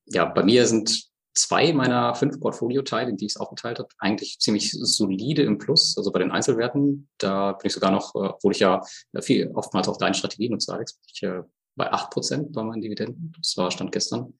ja, 0.06 0.24
bei 0.24 0.42
mir 0.42 0.66
sind 0.66 1.08
zwei 1.34 1.72
meiner 1.72 2.14
fünf 2.14 2.40
Portfolio-Teile, 2.40 3.14
die 3.14 3.26
ich 3.26 3.32
es 3.32 3.36
aufgeteilt 3.36 3.78
habe, 3.78 3.88
eigentlich 3.98 4.38
ziemlich 4.40 4.72
solide 4.72 5.42
im 5.42 5.58
Plus. 5.58 5.96
Also 5.96 6.10
bei 6.10 6.18
den 6.18 6.32
Einzelwerten, 6.32 7.08
da 7.18 7.52
bin 7.52 7.66
ich 7.66 7.72
sogar 7.72 7.90
noch, 7.90 8.14
äh, 8.14 8.28
obwohl 8.28 8.52
ich 8.52 8.60
ja 8.60 8.82
viel 9.20 9.50
oftmals 9.54 9.88
auch 9.88 9.96
deine 9.98 10.14
Strategie 10.14 10.48
nutze, 10.48 10.72
Alex, 10.72 10.94
bin 10.94 11.10
ich 11.12 11.44
bei 11.76 11.90
acht 11.92 12.10
Prozent 12.10 12.52
bei 12.52 12.62
meinen 12.62 12.82
Dividenden. 12.82 13.32
Das 13.38 13.56
war 13.56 13.70
Stand 13.70 13.92
gestern. 13.92 14.34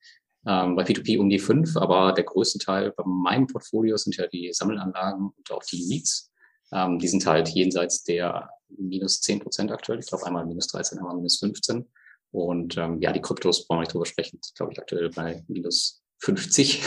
Ähm, 0.47 0.77
bei 0.77 0.83
P2P 0.83 1.19
um 1.19 1.29
die 1.29 1.39
fünf, 1.39 1.77
aber 1.77 2.13
der 2.13 2.25
größte 2.25 2.59
Teil 2.59 2.93
bei 2.93 3.05
meinem 3.07 3.47
Portfolio 3.47 3.97
sind 3.97 4.17
ja 4.17 4.27
die 4.27 4.53
Sammelanlagen 4.53 5.31
und 5.37 5.53
auch 5.53 5.63
die 5.63 5.87
Meets. 5.89 6.31
Ähm, 6.73 6.99
die 6.99 7.09
sind 7.09 7.25
halt 7.27 7.49
jenseits 7.49 8.05
der 8.05 8.51
minus 8.69 9.21
zehn 9.21 9.41
Prozent 9.41 9.73
aktuell. 9.73 9.99
Ich 9.99 10.07
glaube 10.07 10.27
einmal 10.27 10.45
minus 10.47 10.67
13, 10.69 10.99
einmal 10.99 11.17
minus 11.17 11.39
15. 11.39 11.89
Und 12.31 12.77
ähm, 12.77 13.01
ja, 13.01 13.13
die 13.13 13.21
Kryptos 13.21 13.67
brauchen 13.67 13.79
wir 13.79 13.83
nicht 13.83 13.95
drüber 13.95 14.07
sprechen. 14.07 14.39
Das 14.41 14.55
glaube 14.55 14.73
ich 14.73 14.79
aktuell 14.79 15.11
bei 15.11 15.45
minus 15.49 16.03
50 16.19 16.83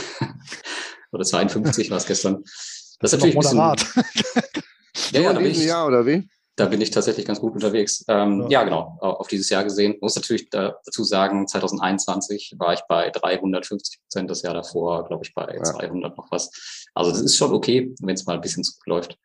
oder 1.11 1.23
52 1.23 1.89
war 1.89 1.97
es 1.97 2.05
gestern. 2.05 2.43
Das 2.99 3.13
ist 3.13 3.19
natürlich 3.19 3.35
ein 3.35 3.75
bisschen, 3.75 4.31
ja, 5.11 5.21
ja, 5.21 5.33
da 5.33 5.39
bin 5.39 5.51
ich, 5.51 5.65
Jahr 5.65 5.87
oder 5.87 6.05
wie? 6.05 6.27
Da 6.55 6.65
bin 6.65 6.81
ich 6.81 6.91
tatsächlich 6.91 7.25
ganz 7.25 7.39
gut 7.39 7.53
unterwegs. 7.53 8.03
Ähm, 8.07 8.41
ja. 8.41 8.59
ja. 8.59 8.63
genau, 8.63 8.97
auf 8.99 9.27
dieses 9.27 9.49
Jahr 9.49 9.63
gesehen. 9.63 9.93
Ich 9.95 10.01
muss 10.01 10.15
natürlich 10.15 10.49
dazu 10.49 11.03
sagen, 11.03 11.47
2021 11.47 12.55
war 12.57 12.73
ich 12.73 12.81
bei 12.87 13.09
350 13.09 14.01
Prozent, 14.01 14.29
das 14.29 14.41
Jahr 14.41 14.53
davor, 14.53 15.07
glaube 15.07 15.23
ich, 15.25 15.33
bei 15.33 15.55
ja. 15.55 15.63
200 15.63 16.15
noch 16.15 16.29
was. 16.31 16.85
Also 16.93 17.11
das 17.11 17.21
ist 17.21 17.37
schon 17.37 17.53
okay, 17.53 17.95
wenn 18.01 18.15
es 18.15 18.25
mal 18.25 18.35
ein 18.35 18.41
bisschen 18.41 18.63
zurückläuft. 18.63 19.17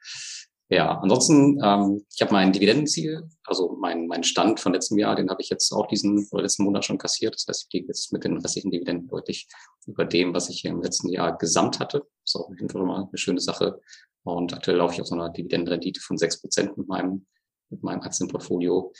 Ja, 0.69 0.99
ansonsten, 0.99 1.61
ähm, 1.63 2.05
ich 2.13 2.21
habe 2.23 2.33
mein 2.33 2.53
Dividendenziel, 2.53 3.29
also 3.45 3.77
mein, 3.81 4.09
mein 4.09 4.25
Stand 4.25 4.59
von 4.59 4.73
letztem 4.73 4.99
Jahr, 4.99 5.15
den 5.15 5.31
habe 5.31 5.41
ich 5.41 5.49
jetzt 5.49 5.71
auch 5.73 5.87
diesen 5.87 6.27
oder 6.33 6.43
letzten 6.43 6.65
Monat 6.65 6.85
schon 6.85 6.99
kassiert. 6.99 7.35
Das 7.37 7.47
heißt, 7.47 7.67
ich 7.69 7.73
liege 7.73 7.87
jetzt 7.87 8.13
mit 8.13 8.25
den 8.25 8.37
restlichen 8.37 8.73
Dividenden 8.73 9.07
deutlich 9.07 9.49
über 9.87 10.05
dem, 10.05 10.35
was 10.35 10.49
ich 10.49 10.65
im 10.65 10.83
letzten 10.83 11.09
Jahr 11.09 11.39
gesamt 11.39 11.79
hatte. 11.79 11.99
Das 11.99 12.35
ist 12.35 12.37
auch 12.37 12.49
auf 12.49 12.57
jeden 12.57 12.69
Fall 12.69 12.83
mal 12.83 13.05
eine 13.05 13.19
schöne 13.19 13.41
Sache. 13.41 13.81
Und 14.25 14.55
aktuell 14.55 14.79
laufe 14.79 14.95
ich 14.95 15.01
auf 15.01 15.07
so 15.07 15.15
einer 15.15 15.31
Dividendenrendite 15.31 16.01
von 16.01 16.19
sechs 16.19 16.41
Prozent 16.41 16.77
mit 16.77 16.89
meinem, 16.89 17.27
mit 17.71 17.85
meinem 17.85 18.03
Aktienportfolio. 18.03 18.93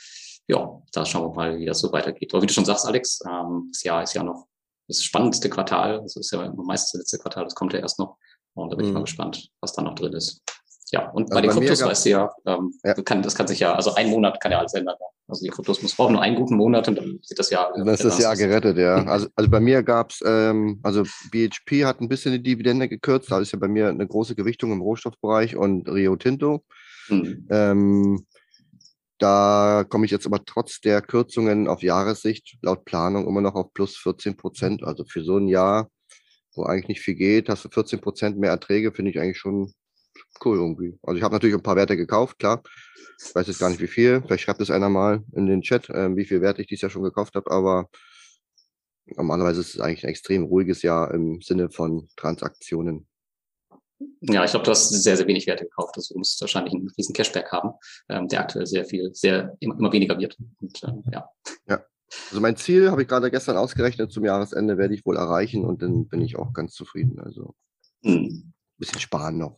Ja, 0.47 0.81
da 0.93 1.05
schauen 1.05 1.29
wir 1.29 1.35
mal, 1.35 1.59
wie 1.59 1.65
das 1.65 1.79
so 1.79 1.91
weitergeht. 1.91 2.33
Aber 2.33 2.41
wie 2.41 2.47
du 2.47 2.53
schon 2.53 2.63
sagst, 2.63 2.85
Alex, 2.85 3.19
ähm, 3.29 3.67
das 3.73 3.83
Jahr 3.83 4.03
ist 4.03 4.13
ja 4.13 4.23
noch 4.23 4.47
das 4.87 5.03
spannendste 5.03 5.49
Quartal. 5.49 5.99
Das 6.01 6.15
ist 6.15 6.31
ja 6.31 6.49
meistens 6.55 6.93
das 6.93 6.99
letzte 6.99 7.17
Quartal, 7.17 7.43
das 7.43 7.55
kommt 7.55 7.73
ja 7.73 7.79
erst 7.79 7.99
noch. 7.99 8.15
Und 8.53 8.71
da 8.71 8.77
bin 8.77 8.85
mhm. 8.85 8.89
ich 8.89 8.93
mal 8.93 8.99
mhm. 9.01 9.05
gespannt, 9.05 9.49
was 9.59 9.73
da 9.73 9.81
noch 9.81 9.95
drin 9.95 10.13
ist. 10.13 10.41
Ja, 10.91 11.09
und 11.09 11.23
also 11.23 11.33
bei 11.33 11.41
den 11.41 11.49
bei 11.49 11.55
Kryptos 11.55 11.81
weißt 11.81 12.05
du 12.05 12.09
ja, 12.09 12.31
ähm, 12.45 12.73
ja. 12.83 12.93
Kann, 12.93 13.21
das 13.21 13.35
kann 13.35 13.47
sich 13.47 13.59
ja, 13.59 13.73
also 13.73 13.95
ein 13.95 14.09
Monat 14.09 14.39
kann 14.39 14.51
ja 14.51 14.59
alles 14.59 14.73
ändern. 14.73 14.95
Ja. 14.99 15.05
Also 15.27 15.43
die 15.43 15.49
Kryptos 15.49 15.81
muss 15.81 15.93
brauchen 15.93 16.13
nur 16.13 16.21
einen 16.21 16.37
guten 16.37 16.55
Monat 16.55 16.87
und 16.87 16.97
dann 16.97 17.19
sieht 17.21 17.37
das 17.37 17.49
Jahr. 17.49 17.73
Dann 17.75 17.87
ist 17.87 18.03
das 18.03 18.17
Jahr 18.17 18.35
gerettet, 18.35 18.77
ja. 18.77 18.95
Also, 19.07 19.27
also 19.35 19.49
bei 19.49 19.59
mir 19.59 19.83
gab 19.83 20.11
es, 20.11 20.21
ähm, 20.25 20.79
also 20.83 21.03
BHP 21.31 21.83
hat 21.83 21.99
ein 21.99 22.07
bisschen 22.07 22.31
die 22.31 22.41
Dividende 22.41 22.87
gekürzt, 22.87 23.29
da 23.29 23.39
ist 23.39 23.51
ja 23.51 23.59
bei 23.59 23.67
mir 23.67 23.89
eine 23.89 24.07
große 24.07 24.35
Gewichtung 24.35 24.71
im 24.71 24.81
Rohstoffbereich 24.81 25.57
und 25.57 25.89
Rio 25.89 26.15
Tinto. 26.15 26.63
Mhm. 27.09 27.47
Ähm, 27.49 28.25
da 29.17 29.83
komme 29.89 30.05
ich 30.05 30.11
jetzt 30.11 30.27
aber 30.27 30.45
trotz 30.45 30.79
der 30.79 31.01
Kürzungen 31.01 31.67
auf 31.67 31.81
Jahressicht 31.81 32.57
laut 32.61 32.85
Planung 32.85 33.27
immer 33.27 33.41
noch 33.41 33.55
auf 33.55 33.73
plus 33.73 33.97
14 33.97 34.37
Prozent. 34.37 34.83
Also 34.83 35.03
für 35.05 35.23
so 35.23 35.37
ein 35.37 35.47
Jahr, 35.47 35.89
wo 36.55 36.63
eigentlich 36.63 36.87
nicht 36.87 37.01
viel 37.01 37.15
geht, 37.15 37.49
hast 37.49 37.65
du 37.65 37.69
14 37.69 37.99
Prozent 37.99 38.37
mehr 38.37 38.51
Erträge, 38.51 38.93
finde 38.93 39.11
ich 39.11 39.19
eigentlich 39.19 39.39
schon 39.39 39.73
cool 40.43 40.57
irgendwie. 40.57 40.97
Also 41.03 41.17
ich 41.17 41.23
habe 41.23 41.35
natürlich 41.35 41.55
ein 41.55 41.63
paar 41.63 41.75
Werte 41.75 41.97
gekauft, 41.97 42.39
klar. 42.39 42.61
Ich 43.19 43.33
weiß 43.33 43.47
jetzt 43.47 43.59
gar 43.59 43.69
nicht 43.69 43.81
wie 43.81 43.87
viel. 43.87 44.21
Vielleicht 44.21 44.43
schreibt 44.43 44.61
es 44.61 44.69
einer 44.69 44.89
mal 44.89 45.23
in 45.33 45.47
den 45.47 45.61
Chat, 45.61 45.89
äh, 45.89 46.15
wie 46.15 46.25
viel 46.25 46.41
Werte 46.41 46.61
ich 46.61 46.67
dieses 46.67 46.83
Jahr 46.83 46.91
schon 46.91 47.03
gekauft 47.03 47.35
habe, 47.35 47.49
aber 47.49 47.89
normalerweise 49.15 49.61
ist 49.61 49.75
es 49.75 49.79
eigentlich 49.79 50.03
ein 50.03 50.09
extrem 50.09 50.43
ruhiges 50.43 50.81
Jahr 50.81 51.13
im 51.13 51.41
Sinne 51.41 51.69
von 51.69 52.09
Transaktionen. 52.15 53.07
Ja, 54.21 54.43
ich 54.43 54.51
glaube, 54.51 54.65
du 54.65 54.71
hast 54.71 54.89
sehr, 54.89 55.17
sehr 55.17 55.27
wenig 55.27 55.47
Werte 55.47 55.63
gekauft. 55.63 55.95
Also 55.95 56.13
du 56.13 56.19
musst 56.19 56.39
wahrscheinlich 56.41 56.73
einen 56.73 56.89
riesen 56.97 57.13
Cashback 57.13 57.51
haben, 57.51 57.71
ähm, 58.09 58.27
der 58.27 58.41
aktuell 58.41 58.67
sehr 58.67 58.85
viel, 58.85 59.09
sehr 59.13 59.55
immer, 59.59 59.77
immer 59.77 59.91
weniger 59.91 60.17
wird. 60.19 60.37
Und, 60.61 60.83
ähm, 60.83 61.03
ja. 61.11 61.27
ja. 61.67 61.83
Also 62.29 62.39
mein 62.39 62.55
Ziel 62.55 62.91
habe 62.91 63.01
ich 63.01 63.07
gerade 63.07 63.31
gestern 63.31 63.57
ausgerechnet, 63.57 64.11
zum 64.11 64.23
Jahresende 64.23 64.77
werde 64.77 64.93
ich 64.93 65.05
wohl 65.05 65.17
erreichen 65.17 65.65
und 65.65 65.81
dann 65.81 66.07
bin 66.07 66.21
ich 66.21 66.37
auch 66.37 66.53
ganz 66.53 66.73
zufrieden. 66.73 67.19
Also 67.19 67.55
hm. 68.03 68.23
ein 68.23 68.53
bisschen 68.77 68.99
sparen 68.99 69.37
noch. 69.37 69.57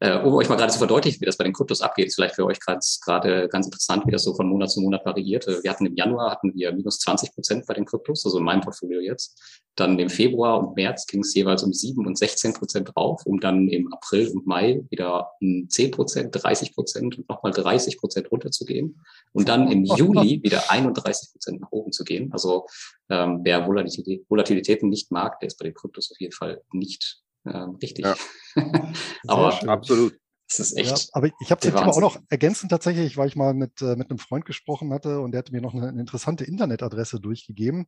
Äh, 0.00 0.18
um 0.18 0.34
euch 0.34 0.48
mal 0.48 0.56
gerade 0.56 0.72
zu 0.72 0.78
verdeutlichen, 0.78 1.20
wie 1.20 1.26
das 1.26 1.36
bei 1.36 1.44
den 1.44 1.52
Kryptos 1.52 1.80
abgeht, 1.80 2.06
ist 2.06 2.16
vielleicht 2.16 2.34
für 2.34 2.44
euch 2.44 2.58
gerade 2.60 3.48
ganz 3.48 3.66
interessant, 3.66 4.06
wie 4.06 4.10
das 4.10 4.24
so 4.24 4.34
von 4.34 4.48
Monat 4.48 4.70
zu 4.70 4.80
Monat 4.80 5.04
variiert. 5.04 5.46
Wir 5.46 5.70
hatten 5.70 5.86
im 5.86 5.94
Januar 5.94 6.30
hatten 6.30 6.54
wir 6.54 6.72
minus 6.72 6.98
20 7.00 7.34
Prozent 7.34 7.66
bei 7.66 7.74
den 7.74 7.84
Kryptos, 7.84 8.24
also 8.24 8.38
in 8.38 8.44
meinem 8.44 8.60
Portfolio 8.60 9.00
jetzt. 9.00 9.62
Dann 9.76 9.98
im 9.98 10.08
Februar 10.08 10.58
und 10.58 10.76
März 10.76 11.06
ging 11.06 11.20
es 11.20 11.34
jeweils 11.34 11.62
um 11.62 11.72
7 11.72 12.06
und 12.06 12.16
16 12.16 12.54
Prozent 12.54 12.90
drauf, 12.94 13.22
um 13.26 13.40
dann 13.40 13.68
im 13.68 13.92
April 13.92 14.28
und 14.28 14.46
Mai 14.46 14.82
wieder 14.90 15.32
um 15.40 15.68
10 15.68 15.90
Prozent, 15.90 16.30
30 16.32 16.74
Prozent 16.74 17.18
und 17.18 17.28
nochmal 17.28 17.52
30 17.52 17.98
Prozent 17.98 18.30
runterzugehen. 18.30 18.98
Und 19.32 19.48
dann 19.48 19.70
im 19.70 19.84
Juli 19.84 20.42
wieder 20.42 20.70
31 20.70 21.32
Prozent 21.32 21.60
nach 21.60 21.70
oben 21.72 21.92
zu 21.92 22.04
gehen. 22.04 22.32
Also 22.32 22.66
ähm, 23.10 23.40
wer 23.42 23.66
Volatilität, 23.66 24.24
Volatilitäten 24.28 24.88
nicht 24.88 25.10
mag, 25.10 25.38
der 25.40 25.48
ist 25.48 25.58
bei 25.58 25.64
den 25.64 25.74
Kryptos 25.74 26.10
auf 26.10 26.20
jeden 26.20 26.32
Fall 26.32 26.62
nicht 26.72 27.20
ähm, 27.52 27.76
richtig. 27.82 28.04
Ja. 28.04 28.16
aber 29.26 29.68
absolut. 29.68 30.18
Das 30.48 30.60
ist 30.60 30.76
echt. 30.76 30.90
Ja, 30.90 31.04
aber 31.12 31.26
ich 31.40 31.50
habe 31.50 31.60
das 31.60 31.72
Thema 31.72 31.88
auch 31.88 32.00
noch 32.00 32.18
ergänzend 32.28 32.70
tatsächlich, 32.70 33.16
weil 33.16 33.28
ich 33.28 33.36
mal 33.36 33.52
mit, 33.52 33.82
äh, 33.82 33.96
mit 33.96 34.10
einem 34.10 34.18
Freund 34.18 34.44
gesprochen 34.44 34.92
hatte 34.92 35.20
und 35.20 35.32
der 35.32 35.40
hat 35.40 35.50
mir 35.50 35.60
noch 35.60 35.74
eine, 35.74 35.88
eine 35.88 36.00
interessante 36.00 36.44
Internetadresse 36.44 37.20
durchgegeben, 37.20 37.86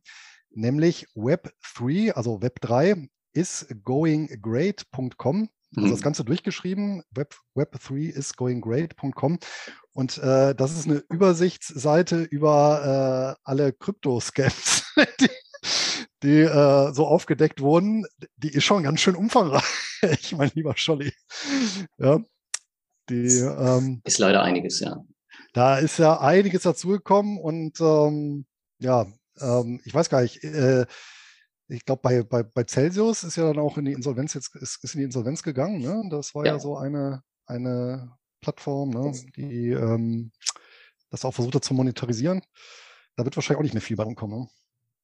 nämlich 0.49 1.07
Web3, 1.15 2.11
also 2.11 2.39
Web3 2.39 3.07
is 3.33 3.67
goinggreat.com. 3.83 5.49
Also 5.75 5.87
mhm. 5.87 5.91
das 5.91 6.01
Ganze 6.01 6.25
durchgeschrieben, 6.25 7.03
Web, 7.11 7.35
Web3 7.55 8.09
is 8.09 8.35
goinggreat.com. 8.35 9.37
Und 9.93 10.17
äh, 10.17 10.55
das 10.55 10.71
ist 10.71 10.87
eine 10.87 11.03
Übersichtsseite 11.09 12.23
über 12.23 13.35
äh, 13.37 13.41
alle 13.43 13.71
Krypto-Scams, 13.73 14.83
die, 15.19 15.29
die 16.23 16.41
äh, 16.41 16.93
so 16.93 17.07
aufgedeckt 17.07 17.61
wurden, 17.61 18.05
die 18.37 18.49
ist 18.49 18.65
schon 18.65 18.83
ganz 18.83 18.99
schön 18.99 19.15
umfangreich, 19.15 19.63
mein 20.37 20.51
lieber 20.53 20.75
Scholli. 20.75 21.13
Ja, 21.97 22.19
die, 23.09 23.37
ähm, 23.37 24.01
ist 24.03 24.19
leider 24.19 24.43
einiges, 24.43 24.79
ja. 24.79 25.03
Da 25.53 25.77
ist 25.77 25.97
ja 25.97 26.19
einiges 26.19 26.63
dazugekommen 26.63 27.39
und 27.39 27.79
ähm, 27.81 28.45
ja, 28.79 29.07
ähm, 29.39 29.81
ich 29.83 29.93
weiß 29.93 30.09
gar 30.09 30.21
nicht, 30.21 30.43
äh, 30.43 30.85
ich 31.67 31.85
glaube, 31.85 32.01
bei, 32.01 32.23
bei, 32.23 32.43
bei 32.43 32.63
Celsius 32.63 33.23
ist 33.23 33.35
ja 33.35 33.45
dann 33.45 33.59
auch 33.59 33.77
in 33.77 33.85
die 33.85 33.93
Insolvenz 33.93 34.33
jetzt 34.33 34.55
ist, 34.55 34.83
ist 34.83 34.95
in 34.95 34.99
die 34.99 35.05
Insolvenz 35.05 35.43
gegangen. 35.43 35.81
Ne? 35.81 36.03
Das 36.09 36.33
war 36.33 36.45
ja, 36.45 36.53
ja 36.53 36.59
so 36.59 36.77
eine, 36.77 37.21
eine 37.45 38.11
Plattform, 38.41 38.89
ne? 38.89 39.13
die 39.35 39.69
ähm, 39.69 40.31
das 41.11 41.25
auch 41.25 41.33
versucht 41.33 41.55
hat 41.55 41.63
zu 41.63 41.73
monetarisieren. 41.73 42.41
Da 43.15 43.23
wird 43.23 43.35
wahrscheinlich 43.35 43.59
auch 43.59 43.63
nicht 43.63 43.73
mehr 43.73 43.81
viel 43.81 43.97
bei 43.97 44.03
rumkommen. 44.03 44.41
Ne? 44.41 44.47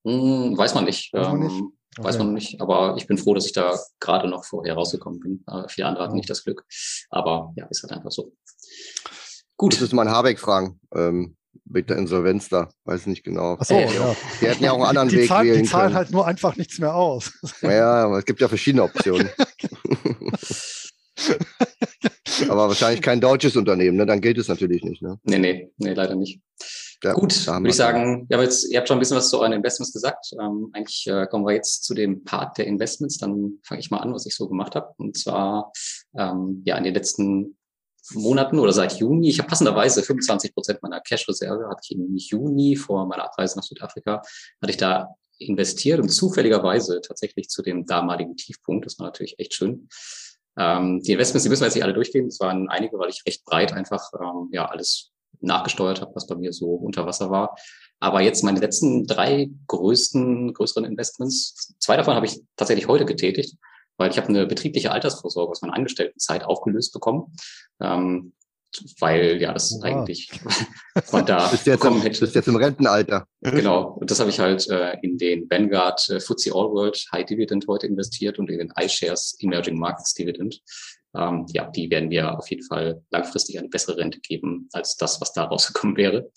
Hm, 0.05 0.57
weiß 0.57 0.75
man 0.75 0.85
nicht. 0.85 1.11
Weiß 1.13 1.27
man 1.27 1.39
nicht. 1.39 1.55
Ähm, 1.55 1.71
okay. 1.97 2.07
Weiß 2.07 2.17
man 2.17 2.33
nicht. 2.33 2.61
Aber 2.61 2.95
ich 2.97 3.07
bin 3.07 3.17
froh, 3.17 3.33
dass 3.33 3.45
ich 3.45 3.53
da 3.53 3.77
gerade 3.99 4.29
noch 4.29 4.45
vorher 4.45 4.75
rausgekommen 4.75 5.19
bin. 5.19 5.43
Äh, 5.47 5.67
viele 5.67 5.87
andere 5.87 6.05
hatten 6.05 6.15
nicht 6.15 6.29
das 6.29 6.43
Glück. 6.43 6.65
Aber 7.09 7.51
ja, 7.55 7.65
ist 7.67 7.83
halt 7.83 7.93
einfach 7.93 8.11
so. 8.11 8.33
Gut. 9.57 9.73
Ich 9.73 9.81
muss 9.81 9.93
mal 9.93 10.09
Habeck 10.09 10.39
fragen. 10.39 10.79
Ähm, 10.93 11.35
mit 11.67 11.89
der 11.89 11.97
Insolvenz 11.97 12.49
da. 12.49 12.69
Weiß 12.83 13.07
nicht 13.07 13.23
genau. 13.23 13.57
Ach 13.59 13.65
so, 13.65 13.73
äh, 13.75 13.91
ja. 13.93 14.15
Die 14.39 14.47
hätten 14.47 14.63
ja 14.63 14.71
auch 14.71 14.75
einen 14.75 14.97
anderen 14.97 15.09
die 15.09 15.17
Weg 15.17 15.27
zahlen, 15.27 15.47
wählen 15.47 15.63
Die 15.63 15.69
zahlen 15.69 15.85
können. 15.87 15.95
halt 15.95 16.11
nur 16.11 16.27
einfach 16.27 16.55
nichts 16.57 16.77
mehr 16.79 16.93
aus. 16.93 17.31
Ja, 17.61 18.05
aber 18.05 18.19
es 18.19 18.25
gibt 18.25 18.41
ja 18.41 18.47
verschiedene 18.47 18.83
Optionen. 18.83 19.29
aber 22.49 22.67
wahrscheinlich 22.67 23.01
kein 23.01 23.21
deutsches 23.21 23.55
Unternehmen, 23.55 23.97
ne? 23.97 24.05
Dann 24.05 24.21
gilt 24.21 24.37
es 24.37 24.47
natürlich 24.47 24.83
nicht, 24.83 25.01
ne? 25.01 25.19
Nee, 25.23 25.39
nee, 25.39 25.71
nee, 25.77 25.93
leider 25.93 26.15
nicht. 26.15 26.41
Ja, 27.05 27.13
Gut, 27.13 27.45
würde 27.45 27.69
ich 27.69 27.75
sagen, 27.75 28.25
ja, 28.31 28.41
jetzt, 28.41 28.67
ihr 28.71 28.79
habt 28.79 28.87
schon 28.87 28.97
ein 28.97 28.99
bisschen 28.99 29.15
was 29.15 29.29
zu 29.29 29.39
euren 29.39 29.53
Investments 29.53 29.93
gesagt. 29.93 30.31
Ähm, 30.41 30.71
eigentlich 30.73 31.05
äh, 31.05 31.27
kommen 31.27 31.45
wir 31.45 31.53
jetzt 31.53 31.83
zu 31.83 31.93
dem 31.93 32.23
Part 32.23 32.57
der 32.57 32.65
Investments. 32.65 33.19
Dann 33.19 33.59
fange 33.63 33.79
ich 33.79 33.91
mal 33.91 33.99
an, 33.99 34.11
was 34.11 34.25
ich 34.25 34.35
so 34.35 34.49
gemacht 34.49 34.73
habe. 34.73 34.91
Und 34.97 35.15
zwar 35.15 35.71
ähm, 36.17 36.63
ja 36.65 36.75
in 36.77 36.83
den 36.83 36.95
letzten 36.95 37.57
Monaten 38.13 38.57
oder 38.57 38.73
seit 38.73 38.97
Juni. 38.97 39.29
Ich 39.29 39.37
habe 39.37 39.47
passenderweise 39.47 40.01
25 40.01 40.55
Prozent 40.55 40.81
meiner 40.81 40.99
Cash-Reserve 40.99 41.69
hatte 41.69 41.81
ich 41.83 41.95
im 41.95 42.15
Juni 42.15 42.75
vor 42.75 43.05
meiner 43.05 43.25
Abreise 43.25 43.55
nach 43.55 43.63
Südafrika 43.63 44.23
hatte 44.59 44.71
ich 44.71 44.77
da 44.77 45.13
investiert 45.37 45.99
und 45.99 46.09
zufälligerweise 46.09 47.01
tatsächlich 47.01 47.49
zu 47.49 47.61
dem 47.61 47.85
damaligen 47.85 48.35
Tiefpunkt. 48.35 48.87
Das 48.87 48.97
war 48.97 49.05
natürlich 49.05 49.37
echt 49.37 49.53
schön. 49.53 49.89
Ähm, 50.57 51.01
die 51.03 51.11
Investments, 51.11 51.43
die 51.43 51.49
müssen 51.49 51.61
wir 51.61 51.67
jetzt 51.67 51.75
nicht 51.75 51.83
alle 51.83 51.93
durchgehen. 51.93 52.25
Es 52.25 52.39
waren 52.39 52.67
einige, 52.67 52.97
weil 52.97 53.09
ich 53.09 53.21
recht 53.27 53.45
breit 53.45 53.73
einfach 53.73 54.09
ähm, 54.19 54.49
ja 54.51 54.65
alles 54.65 55.11
nachgesteuert 55.45 56.01
habe, 56.01 56.15
was 56.15 56.27
bei 56.27 56.35
mir 56.35 56.53
so 56.53 56.67
unter 56.67 57.05
Wasser 57.05 57.29
war. 57.29 57.55
Aber 57.99 58.21
jetzt 58.21 58.43
meine 58.43 58.59
letzten 58.59 59.07
drei 59.07 59.49
größten, 59.67 60.53
größeren 60.53 60.85
Investments, 60.85 61.75
zwei 61.79 61.97
davon 61.97 62.15
habe 62.15 62.25
ich 62.25 62.41
tatsächlich 62.55 62.87
heute 62.87 63.05
getätigt, 63.05 63.55
weil 63.97 64.11
ich 64.11 64.17
habe 64.17 64.27
eine 64.27 64.45
betriebliche 64.45 64.91
Altersvorsorge 64.91 65.51
aus 65.51 65.61
meiner 65.61 65.75
Angestelltenzeit 65.75 66.43
aufgelöst 66.43 66.93
bekommen. 66.93 67.33
Ähm, 67.79 68.33
weil 68.99 69.41
ja 69.41 69.53
das 69.53 69.71
wow. 69.71 69.83
eigentlich 69.83 70.29
von 71.05 71.25
da 71.25 71.47
bist 71.47 71.65
jetzt 71.65 71.79
bekommen 71.79 72.01
hätte. 72.01 72.19
Bist 72.19 72.35
jetzt 72.35 72.47
im 72.47 72.55
Rentenalter. 72.55 73.27
Genau, 73.41 73.93
und 73.99 74.09
das 74.11 74.19
habe 74.19 74.29
ich 74.29 74.39
halt 74.39 74.67
äh, 74.69 74.97
in 75.01 75.17
den 75.17 75.49
Vanguard 75.49 76.09
äh, 76.09 76.19
FTSE 76.19 76.51
All 76.53 76.71
World 76.71 77.05
High 77.11 77.25
Dividend 77.25 77.65
heute 77.67 77.87
investiert 77.87 78.39
und 78.39 78.49
in 78.49 78.57
den 78.57 78.73
iShares 78.77 79.37
Emerging 79.39 79.77
Markets 79.77 80.13
Dividend 80.13 80.61
ähm, 81.15 81.45
ja, 81.53 81.69
die 81.69 81.89
werden 81.89 82.09
wir 82.09 82.37
auf 82.37 82.49
jeden 82.49 82.63
Fall 82.63 83.03
langfristig 83.11 83.57
eine 83.57 83.69
bessere 83.69 83.97
Rente 83.97 84.19
geben 84.19 84.67
als 84.73 84.97
das, 84.97 85.21
was 85.21 85.33
da 85.33 85.45
rausgekommen 85.45 85.97
wäre. 85.97 86.31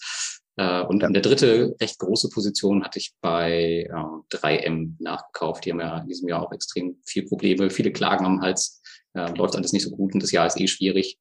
Äh, 0.57 0.83
und 0.83 1.03
ja. 1.03 1.09
eine 1.09 1.21
dritte 1.21 1.77
recht 1.81 1.99
große 1.99 2.31
Position 2.31 2.85
hatte 2.85 2.99
ich 2.99 3.15
bei 3.21 3.89
äh, 3.89 4.37
3M 4.37 4.95
nachgekauft. 4.99 5.65
Die 5.65 5.73
haben 5.73 5.81
ja 5.81 5.99
in 5.99 6.09
diesem 6.09 6.29
Jahr 6.29 6.43
auch 6.43 6.53
extrem 6.53 6.97
viel 7.05 7.27
Probleme, 7.27 7.71
viele 7.71 7.93
Klagen 7.93 8.27
am 8.27 8.41
Hals. 8.41 8.83
Äh, 9.15 9.33
läuft 9.37 9.57
alles 9.57 9.73
nicht 9.73 9.85
so 9.85 9.91
gut 9.91 10.15
und 10.15 10.23
das 10.23 10.33
Jahr 10.33 10.47
ist 10.47 10.61
eh 10.61 10.67
schwierig. 10.67 11.19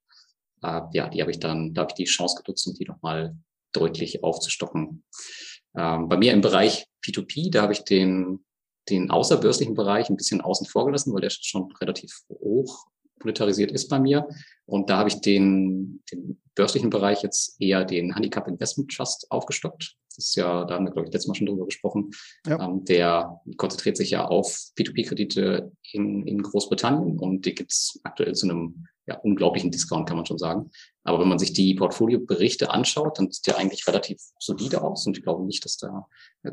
Äh, 0.62 0.80
ja, 0.92 1.08
die 1.08 1.20
habe 1.20 1.30
ich 1.30 1.38
dann, 1.38 1.72
da 1.72 1.82
habe 1.82 1.92
ich 1.92 1.96
die 1.96 2.04
Chance 2.04 2.42
genutzt, 2.42 2.66
um 2.66 2.74
die 2.74 2.84
nochmal 2.84 3.36
deutlich 3.72 4.24
aufzustocken. 4.24 5.04
Ähm, 5.76 6.08
bei 6.08 6.16
mir 6.16 6.32
im 6.32 6.40
Bereich 6.40 6.86
P2P, 7.04 7.52
da 7.52 7.62
habe 7.62 7.72
ich 7.72 7.84
den, 7.84 8.44
den 8.88 9.10
außerbörslichen 9.10 9.74
Bereich 9.74 10.10
ein 10.10 10.16
bisschen 10.16 10.40
außen 10.40 10.66
vor 10.66 10.86
gelassen, 10.86 11.12
weil 11.14 11.20
der 11.20 11.30
schon 11.30 11.70
relativ 11.80 12.22
hoch 12.28 12.86
monetarisiert 13.24 13.72
ist 13.72 13.88
bei 13.88 13.98
mir. 13.98 14.28
Und 14.66 14.90
da 14.90 14.98
habe 14.98 15.08
ich 15.08 15.20
den, 15.20 16.02
den 16.12 16.40
börslichen 16.54 16.90
Bereich 16.90 17.22
jetzt 17.22 17.60
eher 17.60 17.84
den 17.84 18.14
Handicap 18.14 18.48
Investment 18.48 18.90
Trust 18.94 19.26
aufgestockt. 19.30 19.96
Das 20.08 20.26
ist 20.26 20.34
ja, 20.34 20.64
da 20.64 20.74
haben 20.74 20.84
wir, 20.84 20.92
glaube 20.92 21.06
ich, 21.06 21.12
letztes 21.12 21.28
Mal 21.28 21.34
schon 21.34 21.46
drüber 21.46 21.66
gesprochen. 21.66 22.10
Ja. 22.46 22.64
Ähm, 22.64 22.84
der 22.84 23.40
konzentriert 23.56 23.96
sich 23.96 24.10
ja 24.10 24.26
auf 24.26 24.48
P2P-Kredite 24.76 25.70
in, 25.92 26.26
in 26.26 26.42
Großbritannien 26.42 27.18
und 27.18 27.46
die 27.46 27.54
gibt's 27.54 28.00
aktuell 28.02 28.34
zu 28.34 28.48
einem 28.48 28.88
ja, 29.06 29.16
unglaublichen 29.20 29.70
Discount, 29.70 30.06
kann 30.06 30.16
man 30.16 30.26
schon 30.26 30.38
sagen. 30.38 30.70
Aber 31.02 31.20
wenn 31.20 31.28
man 31.28 31.38
sich 31.38 31.54
die 31.54 31.74
Portfolioberichte 31.74 32.70
anschaut, 32.70 33.18
dann 33.18 33.30
sieht 33.30 33.46
der 33.46 33.56
eigentlich 33.56 33.86
relativ 33.86 34.20
solide 34.38 34.82
aus 34.82 35.06
und 35.06 35.16
ich 35.16 35.22
glaube 35.22 35.44
nicht, 35.44 35.64
dass 35.64 35.78
da 35.78 36.06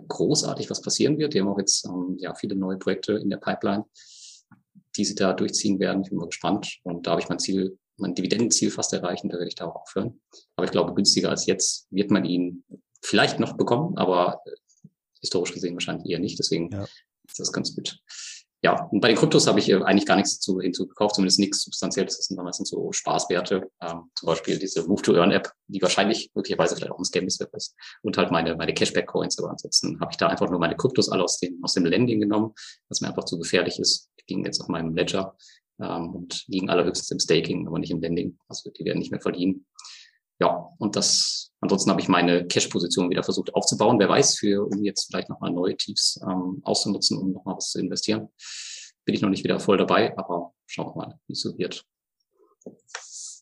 großartig 0.08 0.69
was 0.69 0.82
passieren 0.82 1.17
wird. 1.17 1.34
Die 1.34 1.41
haben 1.41 1.49
auch 1.49 1.60
jetzt 1.60 1.86
ähm, 1.86 2.17
ja 2.19 2.34
viele 2.34 2.56
neue 2.56 2.78
Projekte 2.78 3.13
in 3.13 3.30
der 3.30 3.38
Pipeline 3.38 3.86
die 4.95 5.05
sie 5.05 5.15
da 5.15 5.34
durchziehen 5.34 5.79
werden. 5.79 6.03
Ich 6.03 6.10
bin 6.10 6.17
mal 6.17 6.27
gespannt. 6.27 6.79
Und 6.84 7.05
da 7.05 7.12
habe 7.12 7.21
ich 7.21 7.29
mein 7.29 7.39
Ziel, 7.39 7.77
mein 7.97 8.15
Dividendenziel 8.15 8.71
fast 8.71 8.93
erreichen. 8.93 9.29
Da 9.29 9.38
werde 9.38 9.47
ich 9.47 9.55
da 9.55 9.65
auch 9.65 9.75
aufhören. 9.75 10.21
Aber 10.55 10.65
ich 10.65 10.71
glaube, 10.71 10.93
günstiger 10.93 11.29
als 11.29 11.45
jetzt 11.45 11.88
wird 11.91 12.12
man 12.12 12.25
ihn 12.25 12.63
vielleicht 13.01 13.39
noch 13.39 13.58
bekommen, 13.58 13.97
aber 13.97 14.41
äh, 14.45 14.88
historisch 15.21 15.53
gesehen 15.53 15.75
wahrscheinlich 15.75 16.10
eher 16.10 16.19
nicht. 16.19 16.39
Deswegen 16.39 16.71
ja. 16.71 16.84
ist 17.27 17.39
das 17.39 17.51
ganz 17.51 17.75
gut. 17.75 17.99
Ja, 18.65 18.84
und 18.86 18.99
bei 18.99 19.10
den 19.10 19.17
Kryptos 19.17 19.45
habe 19.45 19.60
ich 19.60 19.71
eigentlich 19.75 20.08
gar 20.08 20.15
nichts 20.15 20.39
dazu 20.39 20.60
hinzugekauft, 20.60 21.13
zumindest 21.13 21.38
nichts 21.39 21.62
Substanzielles. 21.62 22.17
Das 22.17 22.25
sind 22.25 22.38
dann 22.38 22.45
meistens 22.45 22.71
so 22.71 22.91
Spaßwerte, 22.91 23.69
ähm, 23.80 24.10
zum 24.15 24.25
Beispiel 24.25 24.58
diese 24.58 24.88
Move-to-Earn-App, 24.88 25.51
die 25.67 25.80
wahrscheinlich 25.84 26.32
möglicherweise 26.34 26.75
vielleicht 26.75 26.91
auch 26.91 26.97
ein 26.97 27.06
Scam 27.06 27.28
ist, 27.28 27.45
und 28.01 28.17
halt 28.17 28.32
meine, 28.32 28.56
meine 28.56 28.73
Cashback-Coins. 28.73 29.38
Aber 29.38 29.51
ansonsten 29.51 29.99
habe 29.99 30.10
ich 30.10 30.17
da 30.17 30.30
einfach 30.30 30.49
nur 30.49 30.60
meine 30.60 30.75
Kryptos 30.75 31.10
alle 31.10 31.23
aus 31.23 31.38
dem, 31.38 31.63
aus 31.63 31.75
dem 31.75 31.86
Lending 31.86 32.19
genommen, 32.19 32.54
was 32.89 33.01
mir 33.01 33.10
einfach 33.10 33.25
zu 33.25 33.38
gefährlich 33.38 33.78
ist. 33.78 34.10
Die 34.19 34.25
gingen 34.25 34.45
jetzt 34.45 34.60
auf 34.60 34.67
meinem 34.67 34.95
Ledger 34.95 35.38
ähm, 35.80 36.15
und 36.15 36.43
liegen 36.47 36.67
allerhöchstens 36.71 37.12
im 37.12 37.19
Staking, 37.19 37.67
aber 37.67 37.78
nicht 37.78 37.91
im 37.91 38.01
Lending. 38.01 38.39
Also 38.47 38.71
die 38.71 38.84
werden 38.84 38.97
nicht 38.97 39.12
mehr 39.12 39.21
verdienen. 39.21 39.67
Ja, 40.39 40.69
und 40.80 40.95
das, 40.95 41.51
ansonsten 41.65 41.91
habe 41.91 42.01
ich 42.01 42.08
meine 42.08 42.47
Cash-Position 42.47 43.10
wieder 43.10 43.23
versucht 43.23 43.54
aufzubauen. 43.54 43.99
Wer 43.99 44.10
weiß, 44.10 44.38
für, 44.38 44.65
um 44.65 44.84
jetzt 44.84 45.08
vielleicht 45.08 45.30
nochmal 45.30 45.51
neue 45.51 45.75
Tiefs 45.75 46.19
ähm, 46.23 46.62
auszunutzen, 46.63 47.17
um 47.17 47.34
nochmal 47.34 47.58
was 47.58 47.71
zu 47.71 47.80
investieren. 47.80 48.30
Bin 49.04 49.15
ich 49.15 49.21
noch 49.21 49.30
nicht 49.30 49.43
wieder 49.43 49.60
voll 49.60 49.78
dabei, 49.78 50.17
aber 50.17 50.54
schauen 50.65 50.88
wir 50.88 50.95
mal, 50.95 51.19
wie 51.28 51.34
es 51.34 51.41
so 51.41 51.58
wird. 51.58 51.86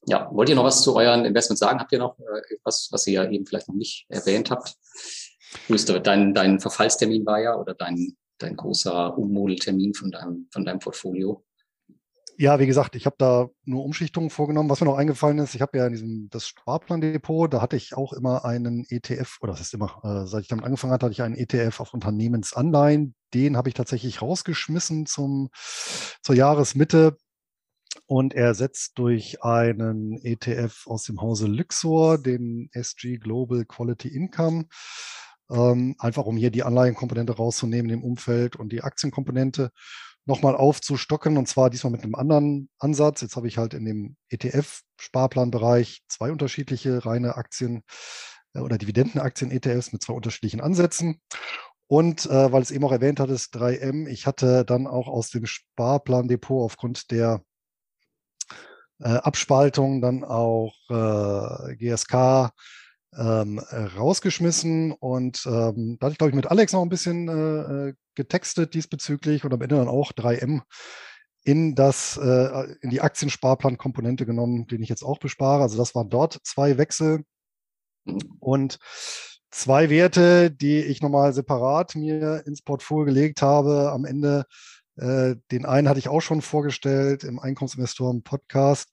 Ja, 0.05 0.29
wollt 0.33 0.49
ihr 0.49 0.55
noch 0.55 0.65
was 0.65 0.81
zu 0.81 0.95
euren 0.95 1.23
Investments 1.23 1.59
sagen? 1.59 1.79
Habt 1.79 1.91
ihr 1.93 1.99
noch 1.99 2.19
äh, 2.19 2.55
etwas, 2.55 2.89
was 2.91 3.07
ihr 3.07 3.29
eben 3.31 3.45
vielleicht 3.45 3.69
noch 3.69 3.75
nicht 3.75 4.05
erwähnt 4.09 4.51
habt? 4.51 4.75
Grüße, 5.67 6.01
dein, 6.01 6.33
dein 6.33 6.59
Verfallstermin 6.59 7.25
war 7.25 7.39
ja 7.39 7.55
oder 7.55 7.73
dein, 7.73 8.17
dein 8.39 8.57
großer 8.57 9.17
Ummodeltermin 9.17 9.93
von 9.93 10.11
deinem, 10.11 10.49
von 10.51 10.65
deinem 10.65 10.79
Portfolio. 10.79 11.45
Ja, 12.37 12.59
wie 12.59 12.65
gesagt, 12.65 12.95
ich 12.95 13.05
habe 13.05 13.15
da 13.19 13.47
nur 13.63 13.83
Umschichtungen 13.83 14.31
vorgenommen. 14.31 14.69
Was 14.69 14.81
mir 14.81 14.87
noch 14.87 14.97
eingefallen 14.97 15.37
ist, 15.37 15.53
ich 15.53 15.61
habe 15.61 15.77
ja 15.77 15.85
in 15.85 15.93
diesem 15.93 16.29
das 16.31 16.47
Sparplandepot, 16.47 17.53
da 17.53 17.61
hatte 17.61 17.75
ich 17.75 17.95
auch 17.95 18.11
immer 18.11 18.43
einen 18.43 18.85
ETF, 18.89 19.37
oder 19.41 19.53
das 19.53 19.61
ist 19.61 19.73
immer, 19.73 19.99
äh, 20.03 20.25
seit 20.25 20.41
ich 20.41 20.47
damit 20.47 20.65
angefangen 20.65 20.93
hatte, 20.93 21.05
hatte 21.05 21.13
ich 21.13 21.21
einen 21.21 21.35
ETF 21.35 21.79
auf 21.79 21.93
Unternehmensanleihen. 21.93 23.13
Den 23.35 23.55
habe 23.55 23.69
ich 23.69 23.75
tatsächlich 23.75 24.21
rausgeschmissen 24.21 25.05
zum, 25.05 25.49
zur 26.23 26.35
Jahresmitte 26.35 27.17
und 28.07 28.33
ersetzt 28.33 28.93
durch 28.95 29.43
einen 29.43 30.19
ETF 30.23 30.87
aus 30.87 31.03
dem 31.03 31.21
Hause 31.21 31.47
Luxor, 31.47 32.17
den 32.17 32.69
SG 32.73 33.17
Global 33.17 33.63
Quality 33.65 34.07
Income. 34.07 34.65
Ähm, 35.51 35.95
einfach 35.99 36.25
um 36.25 36.37
hier 36.37 36.49
die 36.49 36.63
Anleihenkomponente 36.63 37.35
rauszunehmen 37.35 37.91
im 37.91 38.03
Umfeld 38.03 38.55
und 38.55 38.71
die 38.71 38.81
Aktienkomponente 38.81 39.71
nochmal 40.25 40.55
aufzustocken 40.55 41.37
und 41.37 41.47
zwar 41.47 41.69
diesmal 41.69 41.91
mit 41.91 42.03
einem 42.03 42.15
anderen 42.15 42.69
Ansatz. 42.79 43.21
Jetzt 43.21 43.35
habe 43.35 43.47
ich 43.47 43.57
halt 43.57 43.73
in 43.73 43.85
dem 43.85 44.15
ETF-Sparplanbereich 44.29 46.03
zwei 46.07 46.31
unterschiedliche 46.31 47.05
reine 47.05 47.35
Aktien 47.35 47.83
äh, 48.53 48.59
oder 48.59 48.77
Dividendenaktien-ETFs 48.77 49.91
mit 49.91 50.01
zwei 50.01 50.13
unterschiedlichen 50.13 50.61
Ansätzen. 50.61 51.21
Und 51.87 52.25
äh, 52.25 52.51
weil 52.51 52.61
es 52.61 52.71
eben 52.71 52.85
auch 52.85 52.91
erwähnt 52.91 53.19
hat, 53.19 53.29
ist 53.29 53.55
3M, 53.55 54.07
ich 54.07 54.25
hatte 54.25 54.65
dann 54.65 54.87
auch 54.87 55.07
aus 55.07 55.29
dem 55.29 55.45
Sparplandepot 55.45 56.63
aufgrund 56.63 57.11
der 57.11 57.43
äh, 58.99 59.09
Abspaltung 59.09 60.01
dann 60.01 60.23
auch 60.23 60.73
äh, 60.89 61.75
GSK 61.75 62.51
ähm, 63.17 63.59
rausgeschmissen 63.59 64.91
und 64.91 65.43
ähm, 65.45 65.97
da 65.99 66.05
hatte 66.05 66.13
ich, 66.13 66.17
glaube 66.17 66.29
ich, 66.29 66.35
mit 66.35 66.51
Alex 66.51 66.73
noch 66.73 66.81
ein 66.81 66.89
bisschen 66.89 67.27
äh, 67.27 67.89
äh 67.89 67.93
getextet 68.15 68.75
diesbezüglich 68.75 69.43
und 69.43 69.53
am 69.53 69.61
Ende 69.61 69.75
dann 69.75 69.87
auch 69.87 70.11
3M 70.11 70.61
in 71.43 71.75
das, 71.75 72.17
äh, 72.17 72.75
in 72.81 72.89
die 72.89 73.01
Aktiensparplan-Komponente 73.01 74.25
genommen, 74.25 74.67
den 74.67 74.81
ich 74.81 74.89
jetzt 74.89 75.03
auch 75.03 75.17
bespare. 75.17 75.63
Also 75.63 75.77
das 75.77 75.95
waren 75.95 76.09
dort 76.09 76.39
zwei 76.43 76.77
Wechsel 76.77 77.25
und 78.39 78.79
zwei 79.51 79.89
Werte, 79.89 80.51
die 80.51 80.79
ich 80.79 81.01
nochmal 81.01 81.33
separat 81.33 81.95
mir 81.95 82.43
ins 82.45 82.61
Portfolio 82.61 83.05
gelegt 83.05 83.41
habe. 83.41 83.91
Am 83.91 84.05
Ende, 84.05 84.45
äh, 84.95 85.35
den 85.51 85.65
einen 85.65 85.89
hatte 85.89 85.99
ich 85.99 86.09
auch 86.09 86.21
schon 86.21 86.41
vorgestellt 86.41 87.23
im 87.23 87.39
Einkommensinvestoren-Podcast. 87.39 88.89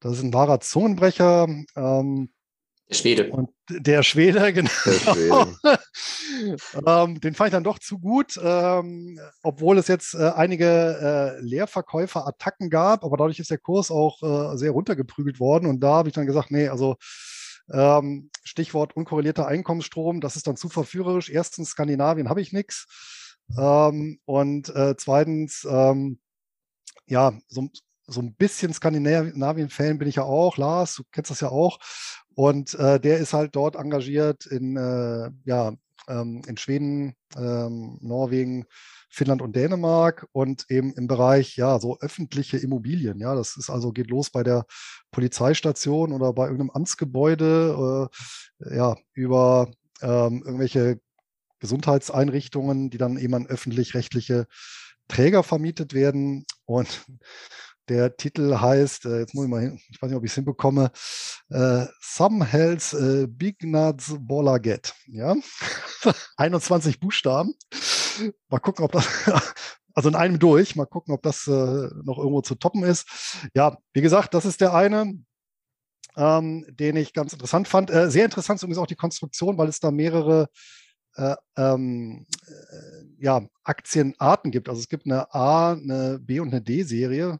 Das 0.00 0.14
ist 0.14 0.24
ein 0.24 0.34
wahrer 0.34 0.60
Zungenbrecher. 0.60 1.46
Ähm, 1.76 2.31
der 2.92 2.98
Schwede. 2.98 3.30
Und 3.30 3.50
der 3.68 4.02
Schwede, 4.02 4.52
genau. 4.52 4.70
Der 4.84 4.92
Schwede. 4.92 5.78
ähm, 6.86 7.20
den 7.20 7.34
fand 7.34 7.48
ich 7.48 7.52
dann 7.52 7.64
doch 7.64 7.78
zu 7.78 7.98
gut, 7.98 8.38
ähm, 8.42 9.18
obwohl 9.42 9.78
es 9.78 9.88
jetzt 9.88 10.14
äh, 10.14 10.30
einige 10.34 11.38
äh, 11.38 11.40
Leerverkäufer-Attacken 11.40 12.70
gab, 12.70 13.04
aber 13.04 13.16
dadurch 13.16 13.38
ist 13.38 13.50
der 13.50 13.58
Kurs 13.58 13.90
auch 13.90 14.22
äh, 14.22 14.56
sehr 14.56 14.72
runtergeprügelt 14.72 15.40
worden. 15.40 15.66
Und 15.66 15.80
da 15.80 15.94
habe 15.94 16.08
ich 16.08 16.14
dann 16.14 16.26
gesagt, 16.26 16.50
nee, 16.50 16.68
also 16.68 16.96
ähm, 17.72 18.30
Stichwort 18.44 18.94
unkorrelierter 18.94 19.46
Einkommensstrom, 19.46 20.20
das 20.20 20.36
ist 20.36 20.46
dann 20.46 20.56
zu 20.56 20.68
verführerisch. 20.68 21.30
Erstens, 21.30 21.70
Skandinavien 21.70 22.28
habe 22.28 22.42
ich 22.42 22.52
nichts. 22.52 23.38
Ähm, 23.56 24.20
und 24.24 24.68
äh, 24.74 24.96
zweitens, 24.96 25.66
ähm, 25.70 26.18
ja, 27.06 27.32
so, 27.48 27.70
so 28.06 28.20
ein 28.20 28.34
bisschen 28.34 28.72
Skandinavien-Fan 28.72 29.98
bin 29.98 30.08
ich 30.08 30.16
ja 30.16 30.24
auch. 30.24 30.56
Lars, 30.56 30.96
du 30.96 31.04
kennst 31.12 31.30
das 31.30 31.40
ja 31.40 31.48
auch. 31.48 31.78
Und 32.34 32.74
äh, 32.74 33.00
der 33.00 33.18
ist 33.18 33.32
halt 33.32 33.56
dort 33.56 33.76
engagiert 33.76 34.46
in, 34.46 34.76
äh, 34.76 35.30
ja, 35.44 35.72
ähm, 36.08 36.42
in 36.46 36.56
Schweden, 36.56 37.14
ähm, 37.36 37.98
Norwegen, 38.00 38.64
Finnland 39.08 39.42
und 39.42 39.54
Dänemark 39.54 40.26
und 40.32 40.64
eben 40.70 40.94
im 40.94 41.06
Bereich, 41.06 41.56
ja, 41.56 41.78
so 41.78 41.98
öffentliche 42.00 42.56
Immobilien. 42.56 43.18
Ja, 43.18 43.34
das 43.34 43.56
ist 43.56 43.68
also, 43.68 43.92
geht 43.92 44.10
los 44.10 44.30
bei 44.30 44.42
der 44.42 44.64
Polizeistation 45.10 46.12
oder 46.12 46.32
bei 46.32 46.44
irgendeinem 46.44 46.70
Amtsgebäude, 46.70 48.08
äh, 48.60 48.76
ja, 48.76 48.96
über 49.12 49.70
ähm, 50.00 50.42
irgendwelche 50.44 50.98
Gesundheitseinrichtungen, 51.60 52.90
die 52.90 52.98
dann 52.98 53.18
eben 53.18 53.34
an 53.34 53.46
öffentlich-rechtliche 53.46 54.46
Träger 55.08 55.42
vermietet 55.42 55.92
werden. 55.92 56.46
Und 56.64 57.04
der 57.88 58.16
Titel 58.16 58.58
heißt, 58.58 59.06
äh, 59.06 59.20
jetzt 59.20 59.34
muss 59.34 59.44
ich 59.44 59.50
mal 59.50 59.60
hin, 59.60 59.80
ich 59.90 60.00
weiß 60.00 60.08
nicht, 60.10 60.16
ob 60.16 60.24
ich 60.24 60.30
es 60.30 60.34
hinbekomme, 60.34 60.90
äh, 61.50 61.86
Some 62.00 62.44
Hells 62.44 62.92
äh, 62.92 63.26
Big 63.28 63.62
Nuts 63.64 64.16
Baller 64.20 64.60
Get. 64.60 64.94
Ja, 65.06 65.34
21 66.36 67.00
Buchstaben. 67.00 67.54
Mal 68.48 68.60
gucken, 68.60 68.84
ob 68.84 68.92
das, 68.92 69.06
also 69.94 70.08
in 70.08 70.14
einem 70.14 70.38
durch, 70.38 70.76
mal 70.76 70.86
gucken, 70.86 71.14
ob 71.14 71.22
das 71.22 71.46
äh, 71.46 71.50
noch 71.50 72.18
irgendwo 72.18 72.42
zu 72.42 72.54
toppen 72.54 72.84
ist. 72.84 73.06
Ja, 73.54 73.76
wie 73.92 74.02
gesagt, 74.02 74.34
das 74.34 74.44
ist 74.44 74.60
der 74.60 74.74
eine. 74.74 75.14
Ähm, 76.14 76.66
den 76.68 76.96
ich 76.96 77.14
ganz 77.14 77.32
interessant 77.32 77.68
fand. 77.68 77.90
Äh, 77.90 78.10
sehr 78.10 78.26
interessant 78.26 78.58
ist 78.58 78.64
übrigens 78.64 78.76
auch 78.76 78.86
die 78.86 78.96
Konstruktion, 78.96 79.56
weil 79.56 79.68
es 79.68 79.80
da 79.80 79.90
mehrere 79.90 80.50
äh, 81.16 81.36
ähm, 81.56 82.26
äh, 82.46 83.22
ja, 83.22 83.46
Aktienarten 83.64 84.50
gibt. 84.50 84.68
Also 84.68 84.80
es 84.80 84.88
gibt 84.88 85.06
eine 85.06 85.32
A, 85.34 85.72
eine 85.72 86.18
B 86.20 86.40
und 86.40 86.48
eine 86.48 86.62
D-Serie 86.62 87.38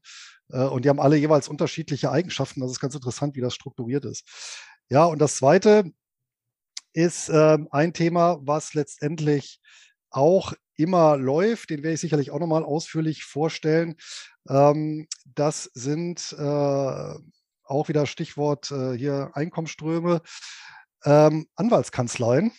äh, 0.50 0.64
und 0.64 0.84
die 0.84 0.88
haben 0.88 1.00
alle 1.00 1.16
jeweils 1.16 1.48
unterschiedliche 1.48 2.10
Eigenschaften. 2.10 2.60
Das 2.60 2.70
ist 2.70 2.80
ganz 2.80 2.94
interessant, 2.94 3.36
wie 3.36 3.40
das 3.40 3.54
strukturiert 3.54 4.04
ist. 4.04 4.24
Ja, 4.90 5.04
und 5.04 5.20
das 5.20 5.36
Zweite 5.36 5.92
ist 6.92 7.30
ähm, 7.30 7.68
ein 7.70 7.94
Thema, 7.94 8.38
was 8.42 8.74
letztendlich 8.74 9.60
auch 10.10 10.52
immer 10.76 11.16
läuft. 11.16 11.70
Den 11.70 11.82
werde 11.82 11.94
ich 11.94 12.00
sicherlich 12.00 12.30
auch 12.30 12.40
nochmal 12.40 12.64
ausführlich 12.64 13.24
vorstellen. 13.24 13.96
Ähm, 14.48 15.08
das 15.24 15.70
sind 15.74 16.34
äh, 16.38 17.14
auch 17.64 17.88
wieder 17.88 18.06
Stichwort 18.06 18.70
äh, 18.70 18.96
hier 18.96 19.30
Einkommensströme. 19.34 20.20
Ähm, 21.04 21.46
Anwaltskanzleien. 21.56 22.52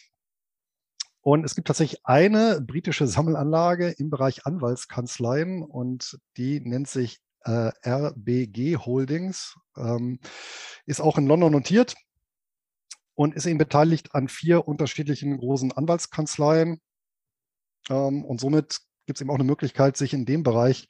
Und 1.23 1.45
es 1.45 1.55
gibt 1.55 1.67
tatsächlich 1.67 2.05
eine 2.05 2.59
britische 2.59 3.07
Sammelanlage 3.07 3.91
im 3.91 4.09
Bereich 4.09 4.45
Anwaltskanzleien 4.45 5.63
und 5.63 6.19
die 6.35 6.59
nennt 6.59 6.89
sich 6.89 7.21
äh, 7.45 7.71
RBG 7.85 8.75
Holdings, 8.75 9.55
ähm, 9.77 10.19
ist 10.85 10.99
auch 10.99 11.17
in 11.17 11.25
London 11.25 11.53
notiert 11.53 11.95
und 13.15 13.35
ist 13.35 13.45
eben 13.45 13.57
beteiligt 13.57 14.13
an 14.13 14.27
vier 14.27 14.67
unterschiedlichen 14.67 15.37
großen 15.37 15.71
Anwaltskanzleien. 15.71 16.81
Ähm, 17.89 18.25
und 18.25 18.41
somit 18.41 18.81
gibt 19.05 19.17
es 19.17 19.21
eben 19.21 19.29
auch 19.29 19.35
eine 19.35 19.45
Möglichkeit, 19.45 19.95
sich 19.95 20.13
in 20.13 20.25
dem 20.25 20.43
Bereich 20.43 20.89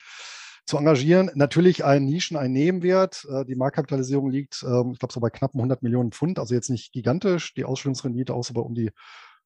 zu 0.66 0.78
engagieren. 0.78 1.30
Natürlich 1.36 1.86
ein 1.86 2.06
Nischen, 2.06 2.38
ein 2.38 2.54
Nebenwert. 2.54 3.28
Äh, 3.30 3.46
die 3.46 3.56
Marktkapitalisierung 3.56 4.32
liegt, 4.32 4.64
äh, 4.64 4.92
ich 4.92 5.00
glaube, 5.00 5.14
so 5.14 5.20
bei 5.20 5.30
knappen 5.30 5.60
100 5.60 5.84
Millionen 5.84 6.12
Pfund, 6.12 6.40
also 6.40 6.56
jetzt 6.56 6.72
nicht 6.72 6.92
gigantisch. 6.92 7.54
Die 7.54 7.66
Ausstellungsrendite 7.66 8.34
auch 8.34 8.44
so 8.44 8.56
bei 8.56 8.62
um 8.62 8.74
die 8.74 8.90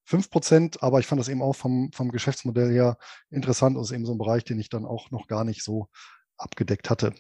5 0.08 0.30
Prozent, 0.30 0.84
aber 0.84 1.00
ich 1.00 1.06
fand 1.06 1.20
das 1.20 1.28
eben 1.28 1.42
auch 1.42 1.56
vom, 1.56 1.92
vom 1.92 2.12
Geschäftsmodell 2.12 2.72
her 2.72 2.98
interessant 3.30 3.76
und 3.76 3.84
ist 3.84 3.92
eben 3.92 4.06
so 4.06 4.14
ein 4.14 4.18
Bereich, 4.18 4.46
den 4.46 4.58
ich 4.58 4.70
dann 4.70 4.86
auch 4.86 5.12
noch 5.12 5.28
gar 5.28 5.44
nicht 5.44 5.64
so 5.64 5.90
abgedeckt 6.38 6.90
hatte. 6.90 7.14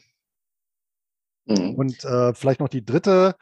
Mhm. 1.46 1.76
Und 1.76 2.06
äh, 2.06 2.34
vielleicht 2.34 2.62
noch 2.62 2.70
die 2.70 2.86
dritte 2.86 3.36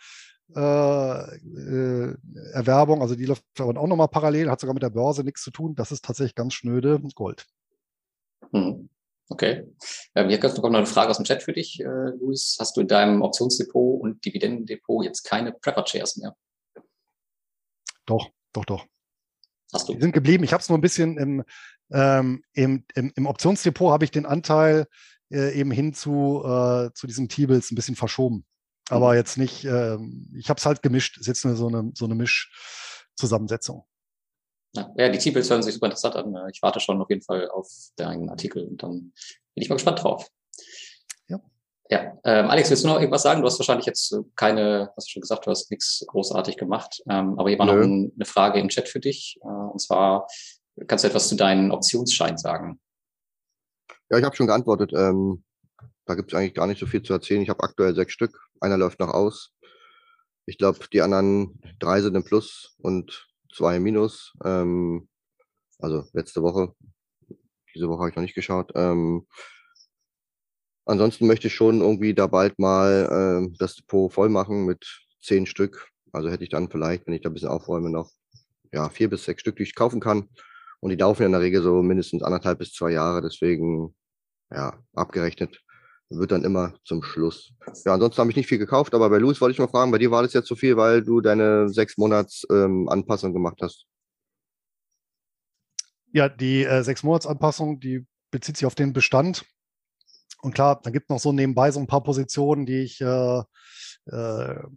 äh, 0.55 0.59
äh, 0.59 2.15
Erwerbung, 2.53 3.03
also 3.03 3.15
die 3.15 3.25
läuft 3.25 3.43
aber 3.59 3.79
auch 3.79 3.87
nochmal 3.87 4.07
parallel, 4.07 4.49
hat 4.49 4.59
sogar 4.59 4.73
mit 4.73 4.83
der 4.83 4.89
Börse 4.89 5.23
nichts 5.23 5.43
zu 5.43 5.51
tun. 5.51 5.75
Das 5.75 5.91
ist 5.91 6.03
tatsächlich 6.03 6.33
ganz 6.33 6.55
schnöde 6.55 6.99
Gold. 7.13 7.45
Mhm. 8.51 8.89
Okay. 9.29 9.67
Ähm, 10.15 10.29
hier 10.29 10.39
kommt 10.39 10.57
noch 10.57 10.63
eine 10.63 10.85
Frage 10.87 11.11
aus 11.11 11.17
dem 11.17 11.25
Chat 11.25 11.43
für 11.43 11.53
dich, 11.53 11.79
äh, 11.81 12.09
Luis. 12.19 12.57
Hast 12.59 12.77
du 12.77 12.81
in 12.81 12.87
deinem 12.87 13.21
Optionsdepot 13.21 14.01
und 14.01 14.25
Dividendendepot 14.25 15.05
jetzt 15.05 15.23
keine 15.23 15.51
Prepper-Shares 15.51 16.17
mehr? 16.17 16.35
Doch, 18.07 18.29
doch, 18.53 18.65
doch. 18.65 18.85
Hast 19.73 19.89
du? 19.89 19.93
Die 19.93 20.01
sind 20.01 20.13
geblieben. 20.13 20.43
Ich 20.43 20.53
habe 20.53 20.61
es 20.61 20.69
nur 20.69 20.77
ein 20.77 20.81
bisschen 20.81 21.17
im, 21.17 21.43
Ähm, 21.91 22.43
im, 22.53 22.83
im, 22.95 23.11
Im 23.15 23.27
Optionsdepot 23.27 23.91
habe 23.91 24.05
ich 24.05 24.09
den 24.09 24.25
Anteil 24.25 24.87
äh, 25.29 25.53
eben 25.53 25.69
hin 25.69 25.93
zu, 25.93 26.41
äh, 26.43 26.89
zu 26.95 27.05
diesen 27.05 27.29
T-Bills 27.29 27.69
ein 27.69 27.75
bisschen 27.75 27.95
verschoben. 27.95 28.43
Aber 28.89 29.11
mhm. 29.11 29.17
jetzt 29.17 29.37
nicht, 29.37 29.65
äh, 29.65 29.97
ich 30.35 30.49
habe 30.49 30.57
es 30.57 30.65
halt 30.65 30.81
gemischt, 30.81 31.19
ist 31.19 31.27
jetzt 31.27 31.45
eine, 31.45 31.55
so 31.55 31.67
eine, 31.67 31.91
so 31.93 32.05
eine 32.05 32.15
Mischzusammensetzung. 32.15 33.85
Ja, 34.73 35.09
die 35.09 35.19
T-Bills 35.19 35.49
hören 35.49 35.61
sich 35.61 35.75
super 35.75 35.85
interessant 35.85 36.15
an. 36.15 36.35
Ich 36.51 36.61
warte 36.63 36.79
schon 36.79 36.99
auf 36.99 37.09
jeden 37.09 37.21
Fall 37.21 37.49
auf 37.49 37.69
deinen 37.97 38.29
Artikel 38.29 38.67
und 38.67 38.81
dann 38.81 39.13
bin 39.53 39.61
ich 39.61 39.69
mal 39.69 39.75
gespannt 39.75 40.03
drauf. 40.03 40.27
Ja. 41.27 41.39
Ja, 41.89 42.17
ähm, 42.23 42.49
Alex, 42.49 42.69
willst 42.69 42.83
du 42.83 42.87
noch 42.87 42.99
irgendwas 42.99 43.21
sagen? 43.21 43.41
Du 43.41 43.47
hast 43.47 43.59
wahrscheinlich 43.59 43.85
jetzt 43.85 44.15
keine, 44.35 44.91
hast 44.95 45.07
du 45.07 45.11
schon 45.11 45.21
gesagt, 45.21 45.45
du 45.45 45.51
hast 45.51 45.69
nichts 45.69 46.03
großartig 46.07 46.57
gemacht. 46.57 47.03
Ähm, 47.07 47.37
aber 47.37 47.49
hier 47.49 47.59
war 47.59 47.67
Nö. 47.67 47.73
noch 47.73 47.83
ein, 47.83 48.11
eine 48.15 48.25
Frage 48.25 48.59
im 48.59 48.69
Chat 48.69 48.89
für 48.89 48.99
dich. 48.99 49.37
Äh, 49.43 49.47
und 49.47 49.79
zwar, 49.79 50.27
kannst 50.87 51.03
du 51.03 51.09
etwas 51.09 51.29
zu 51.29 51.35
deinen 51.35 51.71
Optionsscheinen 51.71 52.39
sagen? 52.39 52.79
Ja, 54.09 54.17
ich 54.17 54.23
habe 54.23 54.35
schon 54.35 54.47
geantwortet. 54.47 54.93
Ähm, 54.95 55.43
da 56.05 56.15
gibt 56.15 56.33
es 56.33 56.37
eigentlich 56.37 56.55
gar 56.55 56.65
nicht 56.65 56.79
so 56.79 56.87
viel 56.87 57.03
zu 57.03 57.13
erzählen. 57.13 57.41
Ich 57.41 57.49
habe 57.49 57.63
aktuell 57.63 57.93
sechs 57.93 58.13
Stück. 58.13 58.39
Einer 58.61 58.77
läuft 58.77 58.99
noch 58.99 59.09
aus. 59.09 59.51
Ich 60.47 60.57
glaube, 60.57 60.79
die 60.91 61.01
anderen 61.01 61.59
drei 61.79 62.01
sind 62.01 62.15
im 62.15 62.23
Plus 62.23 62.75
und 62.79 63.27
zwei 63.53 63.77
im 63.77 63.83
Minus. 63.83 64.33
Ähm, 64.43 65.07
also 65.79 66.03
letzte 66.13 66.41
Woche. 66.41 66.73
Diese 67.75 67.89
Woche 67.89 67.99
habe 67.99 68.09
ich 68.09 68.15
noch 68.15 68.23
nicht 68.23 68.35
geschaut. 68.35 68.71
Ähm, 68.75 69.27
ansonsten 70.85 71.27
möchte 71.27 71.47
ich 71.47 71.53
schon 71.53 71.81
irgendwie 71.81 72.13
da 72.13 72.27
bald 72.27 72.59
mal 72.59 73.47
äh, 73.47 73.55
das 73.59 73.75
Depot 73.75 74.11
voll 74.11 74.29
machen 74.29 74.65
mit 74.65 74.85
zehn 75.21 75.45
Stück. 75.45 75.89
Also 76.11 76.29
hätte 76.29 76.43
ich 76.43 76.49
dann 76.49 76.69
vielleicht, 76.69 77.05
wenn 77.05 77.13
ich 77.13 77.21
da 77.21 77.29
ein 77.29 77.33
bisschen 77.33 77.49
aufräume, 77.49 77.89
noch 77.89 78.11
ja, 78.71 78.89
vier 78.89 79.09
bis 79.09 79.25
sechs 79.25 79.41
Stück, 79.41 79.57
die 79.57 79.63
ich 79.63 79.75
kaufen 79.75 79.99
kann. 79.99 80.29
Und 80.79 80.89
die 80.89 80.95
laufen 80.95 81.23
ja 81.23 81.25
in 81.27 81.31
der 81.31 81.41
Regel 81.41 81.61
so 81.61 81.81
mindestens 81.81 82.23
anderthalb 82.23 82.59
bis 82.59 82.73
zwei 82.73 82.91
Jahre. 82.91 83.21
Deswegen, 83.21 83.95
ja, 84.51 84.79
abgerechnet 84.93 85.61
wird 86.09 86.31
dann 86.31 86.43
immer 86.43 86.73
zum 86.83 87.01
Schluss. 87.01 87.53
Ja, 87.83 87.93
ansonsten 87.93 88.19
habe 88.19 88.29
ich 88.29 88.37
nicht 88.37 88.47
viel 88.47 88.57
gekauft, 88.59 88.93
aber 88.93 89.09
bei 89.09 89.17
Louis 89.17 89.41
wollte 89.41 89.53
ich 89.53 89.59
mal 89.59 89.67
fragen, 89.67 89.91
bei 89.91 89.97
dir 89.97 90.11
war 90.11 90.21
das 90.21 90.33
jetzt 90.33 90.47
so 90.47 90.55
viel, 90.55 90.77
weil 90.77 91.03
du 91.03 91.21
deine 91.21 91.69
sechs 91.69 91.97
Monats 91.97 92.45
ähm, 92.51 92.87
Anpassung 92.89 93.33
gemacht 93.33 93.59
hast. 93.61 93.85
Ja, 96.11 96.29
die 96.29 96.63
äh, 96.63 96.83
sechs 96.83 97.03
Monats 97.03 97.25
Anpassung, 97.25 97.79
die 97.79 98.05
bezieht 98.31 98.57
sich 98.57 98.65
auf 98.65 98.75
den 98.75 98.93
Bestand. 98.93 99.45
Und 100.41 100.53
klar, 100.53 100.79
da 100.83 100.89
gibt 100.89 101.05
es 101.05 101.09
noch 101.09 101.19
so 101.19 101.31
nebenbei 101.31 101.71
so 101.71 101.79
ein 101.79 101.87
paar 101.87 102.03
Positionen, 102.03 102.65
die 102.65 102.81
ich, 102.81 103.01
äh, 103.01 103.39
äh, 103.39 103.43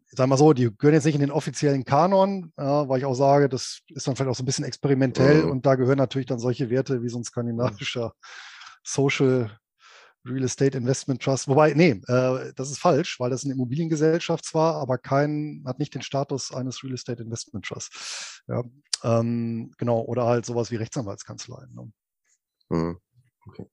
sag 0.09 0.29
mal 0.29 0.39
so, 0.39 0.53
die 0.53 0.71
gehören 0.77 0.95
jetzt 0.95 1.05
nicht 1.05 1.15
in 1.15 1.21
den 1.21 1.31
offiziellen 1.31 1.85
Kanon, 1.85 2.53
äh, 2.57 2.63
weil 2.63 2.99
ich 2.99 3.05
auch 3.05 3.15
sage, 3.15 3.49
das 3.49 3.81
ist 3.89 4.07
dann 4.07 4.17
vielleicht 4.17 4.31
auch 4.31 4.37
so 4.37 4.43
ein 4.43 4.47
bisschen 4.47 4.65
experimentell 4.65 5.45
mhm. 5.45 5.51
und 5.51 5.67
da 5.67 5.75
gehören 5.75 5.99
natürlich 5.99 6.27
dann 6.27 6.39
solche 6.39 6.71
Werte 6.71 7.03
wie 7.03 7.09
so 7.09 7.19
ein 7.19 7.25
skandinavischer 7.25 8.13
Social 8.83 9.51
Real 10.25 10.45
Estate 10.45 10.77
Investment 10.77 11.23
Trust. 11.23 11.49
Wobei, 11.49 11.75
nee, 11.75 12.01
äh, 12.07 12.53
das 12.55 12.71
ist 12.71 12.79
falsch, 12.79 13.19
weil 13.21 13.31
das 13.31 13.45
eine 13.45 13.55
Immobiliengesellschaft 13.55 14.45
zwar, 14.45 14.75
aber 14.75 14.99
kein, 14.99 15.63
hat 15.67 15.79
nicht 15.79 15.95
den 15.95 16.03
Status 16.03 16.53
eines 16.53 16.83
Real 16.83 16.95
Estate 16.95 17.23
Investment 17.23 17.65
Trust. 17.65 18.43
Ja, 18.49 18.63
ähm, 19.05 19.73
genau, 19.79 20.01
oder 20.01 20.27
halt 20.27 20.45
sowas 20.45 20.71
wie 20.71 20.77
Rechtsanwaltskanzleien. 20.77 21.73
Ne? 21.75 21.93
Mhm. 22.71 22.99
Okay. 23.47 23.67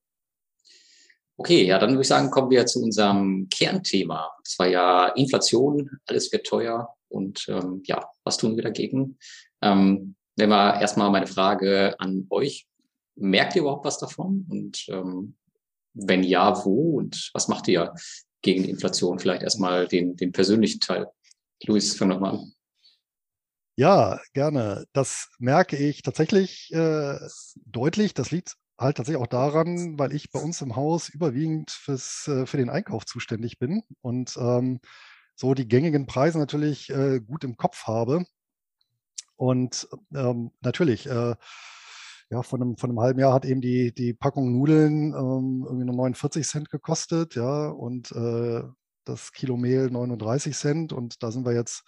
Okay, 1.37 1.65
ja, 1.65 1.79
dann 1.79 1.91
würde 1.91 2.01
ich 2.01 2.07
sagen, 2.07 2.31
kommen 2.31 2.49
wir 2.49 2.65
zu 2.65 2.81
unserem 2.81 3.47
Kernthema. 3.49 4.31
Das 4.43 4.57
war 4.57 4.67
ja 4.67 5.07
Inflation, 5.09 5.89
alles 6.05 6.31
wird 6.31 6.47
teuer 6.47 6.95
und 7.09 7.45
ähm, 7.49 7.81
ja, 7.85 8.09
was 8.23 8.37
tun 8.37 8.55
wir 8.55 8.63
dagegen? 8.63 9.17
Ähm, 9.61 10.15
wenn 10.35 10.49
wir 10.49 10.79
erstmal 10.79 11.09
meine 11.11 11.27
Frage 11.27 11.95
an 11.99 12.27
euch. 12.29 12.67
Merkt 13.17 13.55
ihr 13.55 13.61
überhaupt 13.61 13.85
was 13.85 13.97
davon? 13.97 14.45
Und 14.49 14.85
ähm, 14.89 15.35
wenn 15.93 16.23
ja, 16.23 16.65
wo 16.65 16.97
und 16.97 17.31
was 17.33 17.47
macht 17.47 17.67
ihr 17.69 17.93
gegen 18.41 18.63
die 18.63 18.69
Inflation? 18.69 19.19
Vielleicht 19.19 19.43
erstmal 19.43 19.87
den, 19.87 20.17
den 20.17 20.33
persönlichen 20.33 20.81
Teil. 20.81 21.07
Luis, 21.63 21.95
fang 21.95 22.09
nochmal 22.09 22.35
an. 22.35 22.51
Ja, 23.77 24.19
gerne. 24.33 24.85
Das 24.93 25.29
merke 25.39 25.77
ich 25.77 26.01
tatsächlich 26.01 26.71
äh, 26.73 27.17
deutlich. 27.65 28.13
Das 28.13 28.31
liegt 28.31 28.55
halt 28.77 28.97
tatsächlich 28.97 29.21
auch 29.21 29.27
daran, 29.27 29.97
weil 29.97 30.13
ich 30.13 30.31
bei 30.31 30.39
uns 30.39 30.61
im 30.61 30.75
Haus 30.75 31.09
überwiegend 31.09 31.71
fürs, 31.71 32.27
äh, 32.27 32.45
für 32.45 32.57
den 32.57 32.69
Einkauf 32.69 33.05
zuständig 33.05 33.59
bin 33.59 33.83
und 34.01 34.35
ähm, 34.37 34.79
so 35.35 35.53
die 35.53 35.67
gängigen 35.67 36.05
Preise 36.05 36.39
natürlich 36.39 36.89
äh, 36.89 37.19
gut 37.19 37.43
im 37.43 37.57
Kopf 37.57 37.87
habe. 37.87 38.25
Und 39.37 39.87
ähm, 40.13 40.51
natürlich, 40.61 41.07
äh, 41.07 41.35
ja, 42.29 42.41
von 42.41 42.61
einem, 42.61 42.77
von 42.77 42.89
einem 42.89 42.99
halben 43.01 43.19
Jahr 43.19 43.33
hat 43.33 43.45
eben 43.45 43.61
die, 43.61 43.93
die 43.93 44.13
Packung 44.13 44.51
Nudeln 44.51 45.13
ähm, 45.13 45.63
irgendwie 45.65 45.85
nur 45.85 45.95
49 45.95 46.47
Cent 46.47 46.69
gekostet, 46.69 47.35
ja, 47.35 47.67
und 47.67 48.11
äh, 48.11 48.63
das 49.03 49.31
Kilo 49.33 49.57
Mehl 49.57 49.89
39 49.91 50.55
Cent. 50.55 50.93
Und 50.93 51.21
da 51.21 51.31
sind 51.31 51.45
wir 51.45 51.53
jetzt 51.53 51.83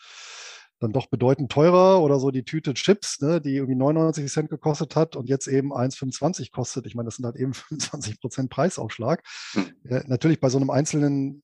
dann 0.79 0.91
doch 0.91 1.07
bedeutend 1.07 1.51
teurer 1.51 2.01
oder 2.01 2.19
so 2.19 2.29
die 2.29 2.43
Tüte 2.43 2.73
Chips, 2.73 3.19
ne, 3.21 3.41
die 3.41 3.55
irgendwie 3.55 3.75
99 3.75 4.31
Cent 4.31 4.49
gekostet 4.49 4.95
hat 4.95 5.15
und 5.15 5.27
jetzt 5.27 5.47
eben 5.47 5.73
1,25 5.73 6.51
kostet. 6.51 6.85
Ich 6.85 6.95
meine, 6.95 7.07
das 7.07 7.15
sind 7.15 7.25
halt 7.25 7.35
eben 7.35 7.53
25 7.55 8.19
Prozent 8.19 8.49
Preisaufschlag. 8.49 9.23
Hm. 9.53 9.73
Ja, 9.83 10.03
natürlich 10.07 10.39
bei 10.39 10.49
so 10.49 10.57
einem 10.57 10.69
einzelnen 10.69 11.43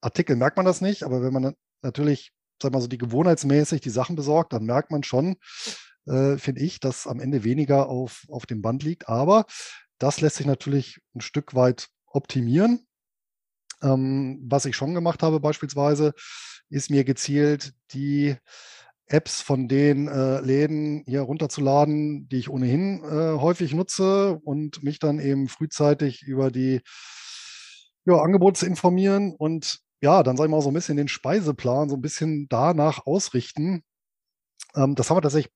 Artikel 0.00 0.36
merkt 0.36 0.56
man 0.56 0.66
das 0.66 0.80
nicht, 0.80 1.02
aber 1.02 1.22
wenn 1.22 1.32
man 1.32 1.54
natürlich, 1.82 2.32
sag 2.62 2.72
mal 2.72 2.80
so, 2.80 2.88
die 2.88 2.98
gewohnheitsmäßig 2.98 3.80
die 3.80 3.90
Sachen 3.90 4.16
besorgt, 4.16 4.52
dann 4.52 4.64
merkt 4.64 4.90
man 4.90 5.02
schon, 5.02 5.36
äh, 6.06 6.38
finde 6.38 6.62
ich, 6.62 6.80
dass 6.80 7.06
am 7.06 7.20
Ende 7.20 7.44
weniger 7.44 7.88
auf, 7.88 8.24
auf 8.30 8.46
dem 8.46 8.62
Band 8.62 8.82
liegt. 8.82 9.08
Aber 9.08 9.44
das 9.98 10.20
lässt 10.20 10.36
sich 10.36 10.46
natürlich 10.46 11.00
ein 11.14 11.20
Stück 11.20 11.54
weit 11.54 11.88
optimieren. 12.06 12.86
Ähm, 13.82 14.40
was 14.42 14.64
ich 14.64 14.76
schon 14.76 14.94
gemacht 14.94 15.22
habe 15.22 15.40
beispielsweise, 15.40 16.12
ist 16.70 16.90
mir 16.90 17.04
gezielt 17.04 17.72
die 17.92 18.36
Apps 19.06 19.42
von 19.42 19.66
den 19.66 20.06
äh, 20.06 20.40
Läden 20.40 21.02
hier 21.06 21.22
runterzuladen, 21.22 22.28
die 22.28 22.38
ich 22.38 22.48
ohnehin 22.48 23.02
äh, 23.02 23.38
häufig 23.38 23.74
nutze 23.74 24.38
und 24.44 24.82
mich 24.84 25.00
dann 25.00 25.18
eben 25.18 25.48
frühzeitig 25.48 26.22
über 26.22 26.50
die 26.50 26.80
ja, 28.06 28.14
Angebote 28.14 28.60
zu 28.60 28.66
informieren 28.66 29.34
und 29.36 29.80
ja, 30.00 30.22
dann 30.22 30.36
sage 30.36 30.48
ich 30.48 30.50
mal 30.50 30.62
so 30.62 30.70
ein 30.70 30.74
bisschen 30.74 30.96
den 30.96 31.08
Speiseplan 31.08 31.90
so 31.90 31.96
ein 31.96 32.00
bisschen 32.00 32.46
danach 32.48 33.04
ausrichten. 33.04 33.82
Ähm, 34.74 34.94
das 34.94 35.10
haben 35.10 35.18
wir 35.18 35.22
tatsächlich 35.22 35.52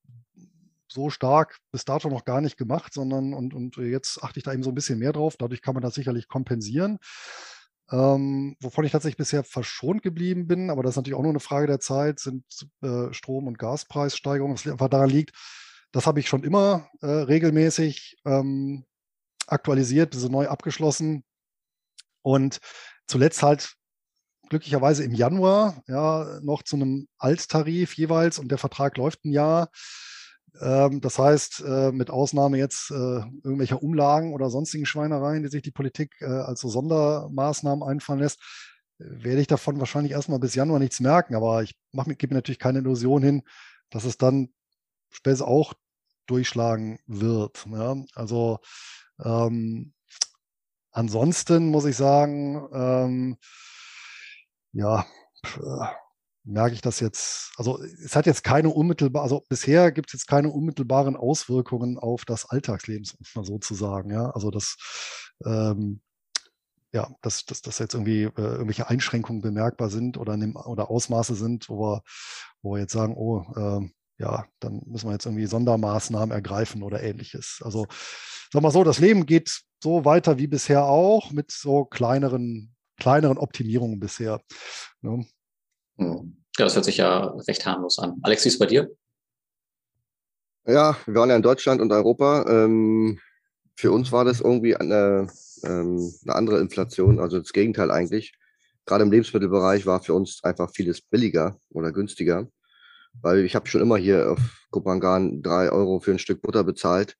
so 0.88 1.10
stark 1.10 1.58
bis 1.72 1.84
dato 1.84 2.08
noch 2.08 2.24
gar 2.24 2.40
nicht 2.40 2.56
gemacht, 2.56 2.92
sondern 2.92 3.34
und, 3.34 3.54
und 3.54 3.76
jetzt 3.76 4.22
achte 4.22 4.38
ich 4.38 4.44
da 4.44 4.52
eben 4.52 4.62
so 4.62 4.70
ein 4.70 4.74
bisschen 4.74 4.98
mehr 4.98 5.12
drauf. 5.12 5.36
Dadurch 5.38 5.62
kann 5.62 5.74
man 5.74 5.82
das 5.82 5.94
sicherlich 5.94 6.28
kompensieren. 6.28 6.98
Ähm, 7.90 8.56
wovon 8.60 8.84
ich 8.84 8.92
tatsächlich 8.92 9.18
bisher 9.18 9.44
verschont 9.44 10.02
geblieben 10.02 10.46
bin, 10.46 10.70
aber 10.70 10.82
das 10.82 10.92
ist 10.92 10.96
natürlich 10.96 11.16
auch 11.18 11.22
nur 11.22 11.32
eine 11.32 11.40
Frage 11.40 11.66
der 11.66 11.80
Zeit, 11.80 12.18
sind 12.18 12.44
äh, 12.82 13.12
Strom- 13.12 13.46
und 13.46 13.58
Gaspreissteigerungen, 13.58 14.56
was 14.56 14.66
einfach 14.66 14.88
daran 14.88 15.10
liegt, 15.10 15.32
das 15.92 16.06
habe 16.06 16.18
ich 16.18 16.28
schon 16.28 16.42
immer 16.42 16.88
äh, 17.02 17.06
regelmäßig 17.06 18.16
ähm, 18.24 18.84
aktualisiert, 19.46 20.14
diese 20.14 20.28
neu 20.28 20.48
abgeschlossen. 20.48 21.22
Und 22.22 22.58
zuletzt 23.06 23.42
halt 23.42 23.76
glücklicherweise 24.48 25.04
im 25.04 25.14
Januar 25.14 25.82
ja 25.86 26.40
noch 26.42 26.64
zu 26.64 26.76
einem 26.76 27.06
Alttarif 27.18 27.94
jeweils 27.94 28.38
und 28.38 28.48
der 28.48 28.58
Vertrag 28.58 28.96
läuft 28.96 29.24
ein 29.24 29.32
Jahr. 29.32 29.68
Ähm, 30.60 31.00
das 31.00 31.18
heißt, 31.18 31.64
äh, 31.66 31.92
mit 31.92 32.10
Ausnahme 32.10 32.58
jetzt 32.58 32.90
äh, 32.90 32.94
irgendwelcher 32.94 33.82
Umlagen 33.82 34.34
oder 34.34 34.50
sonstigen 34.50 34.86
Schweinereien, 34.86 35.42
die 35.42 35.48
sich 35.48 35.62
die 35.62 35.70
Politik 35.70 36.14
äh, 36.20 36.26
als 36.26 36.60
so 36.60 36.68
Sondermaßnahmen 36.68 37.86
einfallen 37.86 38.20
lässt, 38.20 38.40
werde 38.98 39.40
ich 39.40 39.48
davon 39.48 39.80
wahrscheinlich 39.80 40.12
erstmal 40.12 40.38
bis 40.38 40.54
Januar 40.54 40.78
nichts 40.78 41.00
merken. 41.00 41.34
Aber 41.34 41.62
ich 41.62 41.74
mache 41.92 42.14
gebe 42.14 42.34
mir 42.34 42.38
natürlich 42.38 42.58
keine 42.58 42.78
Illusion 42.78 43.22
hin, 43.22 43.42
dass 43.90 44.04
es 44.04 44.16
dann 44.18 44.50
später 45.10 45.46
auch 45.48 45.74
durchschlagen 46.26 46.98
wird. 47.06 47.66
Ja? 47.70 47.96
Also 48.14 48.60
ähm, 49.22 49.92
ansonsten 50.92 51.68
muss 51.70 51.84
ich 51.84 51.96
sagen, 51.96 52.68
ähm, 52.72 53.36
ja, 54.72 55.06
merke 56.44 56.74
ich 56.74 56.82
das 56.82 57.00
jetzt, 57.00 57.52
also 57.56 57.82
es 57.82 58.14
hat 58.14 58.26
jetzt 58.26 58.44
keine 58.44 58.68
unmittelbar, 58.68 59.22
also 59.22 59.44
bisher 59.48 59.90
gibt 59.92 60.10
es 60.10 60.12
jetzt 60.12 60.26
keine 60.26 60.50
unmittelbaren 60.50 61.16
Auswirkungen 61.16 61.98
auf 61.98 62.24
das 62.24 62.44
Alltagsleben, 62.46 63.08
um 63.18 63.26
mal 63.34 63.46
so 63.46 63.58
zu 63.58 63.74
sagen. 63.74 64.10
Ja, 64.10 64.30
also 64.30 64.50
das, 64.50 64.76
ähm, 65.44 66.00
ja, 66.92 67.10
dass, 67.22 67.44
dass, 67.44 67.62
dass 67.62 67.78
jetzt 67.78 67.94
irgendwie 67.94 68.24
äh, 68.24 68.30
irgendwelche 68.36 68.88
Einschränkungen 68.88 69.42
bemerkbar 69.42 69.88
sind 69.90 70.16
oder, 70.18 70.36
dem, 70.36 70.54
oder 70.54 70.90
Ausmaße 70.90 71.34
sind, 71.34 71.68
wo 71.68 71.80
wir, 71.80 72.02
wo 72.62 72.74
wir 72.74 72.80
jetzt 72.80 72.92
sagen, 72.92 73.16
oh, 73.16 73.44
äh, 73.56 73.88
ja, 74.18 74.46
dann 74.60 74.82
müssen 74.86 75.08
wir 75.08 75.12
jetzt 75.12 75.26
irgendwie 75.26 75.46
Sondermaßnahmen 75.46 76.30
ergreifen 76.30 76.82
oder 76.82 77.02
ähnliches. 77.02 77.60
Also 77.64 77.86
sag 78.52 78.62
mal 78.62 78.70
so, 78.70 78.84
das 78.84 79.00
Leben 79.00 79.26
geht 79.26 79.62
so 79.82 80.04
weiter 80.04 80.38
wie 80.38 80.46
bisher 80.46 80.84
auch 80.84 81.32
mit 81.32 81.50
so 81.50 81.84
kleineren, 81.84 82.74
kleineren 82.96 83.38
Optimierungen 83.38 83.98
bisher. 83.98 84.40
Ne? 85.00 85.26
Hm. 85.98 86.36
Ja, 86.56 86.64
das 86.64 86.74
hört 86.74 86.84
sich 86.84 86.98
ja 86.98 87.34
recht 87.48 87.66
harmlos 87.66 87.98
an. 87.98 88.18
Alex, 88.22 88.44
wie 88.44 88.48
ist 88.48 88.58
bei 88.58 88.66
dir? 88.66 88.90
Ja, 90.66 90.96
wir 91.04 91.14
waren 91.14 91.30
ja 91.30 91.36
in 91.36 91.42
Deutschland 91.42 91.80
und 91.80 91.92
Europa. 91.92 92.46
Ähm, 92.48 93.18
für 93.76 93.90
uns 93.90 94.12
war 94.12 94.24
das 94.24 94.40
irgendwie 94.40 94.76
eine, 94.76 95.28
ähm, 95.64 96.12
eine 96.24 96.34
andere 96.34 96.60
Inflation, 96.60 97.18
also 97.18 97.38
das 97.38 97.52
Gegenteil 97.52 97.90
eigentlich. 97.90 98.34
Gerade 98.86 99.04
im 99.04 99.10
Lebensmittelbereich 99.10 99.84
war 99.86 100.02
für 100.02 100.14
uns 100.14 100.42
einfach 100.44 100.70
vieles 100.70 101.00
billiger 101.00 101.58
oder 101.70 101.90
günstiger, 101.90 102.48
weil 103.20 103.44
ich 103.44 103.54
habe 103.54 103.66
schon 103.66 103.80
immer 103.80 103.96
hier 103.96 104.32
auf 104.32 104.38
Kopangan 104.70 105.42
drei 105.42 105.70
Euro 105.70 106.00
für 106.00 106.12
ein 106.12 106.18
Stück 106.18 106.40
Butter 106.42 106.64
bezahlt 106.64 107.16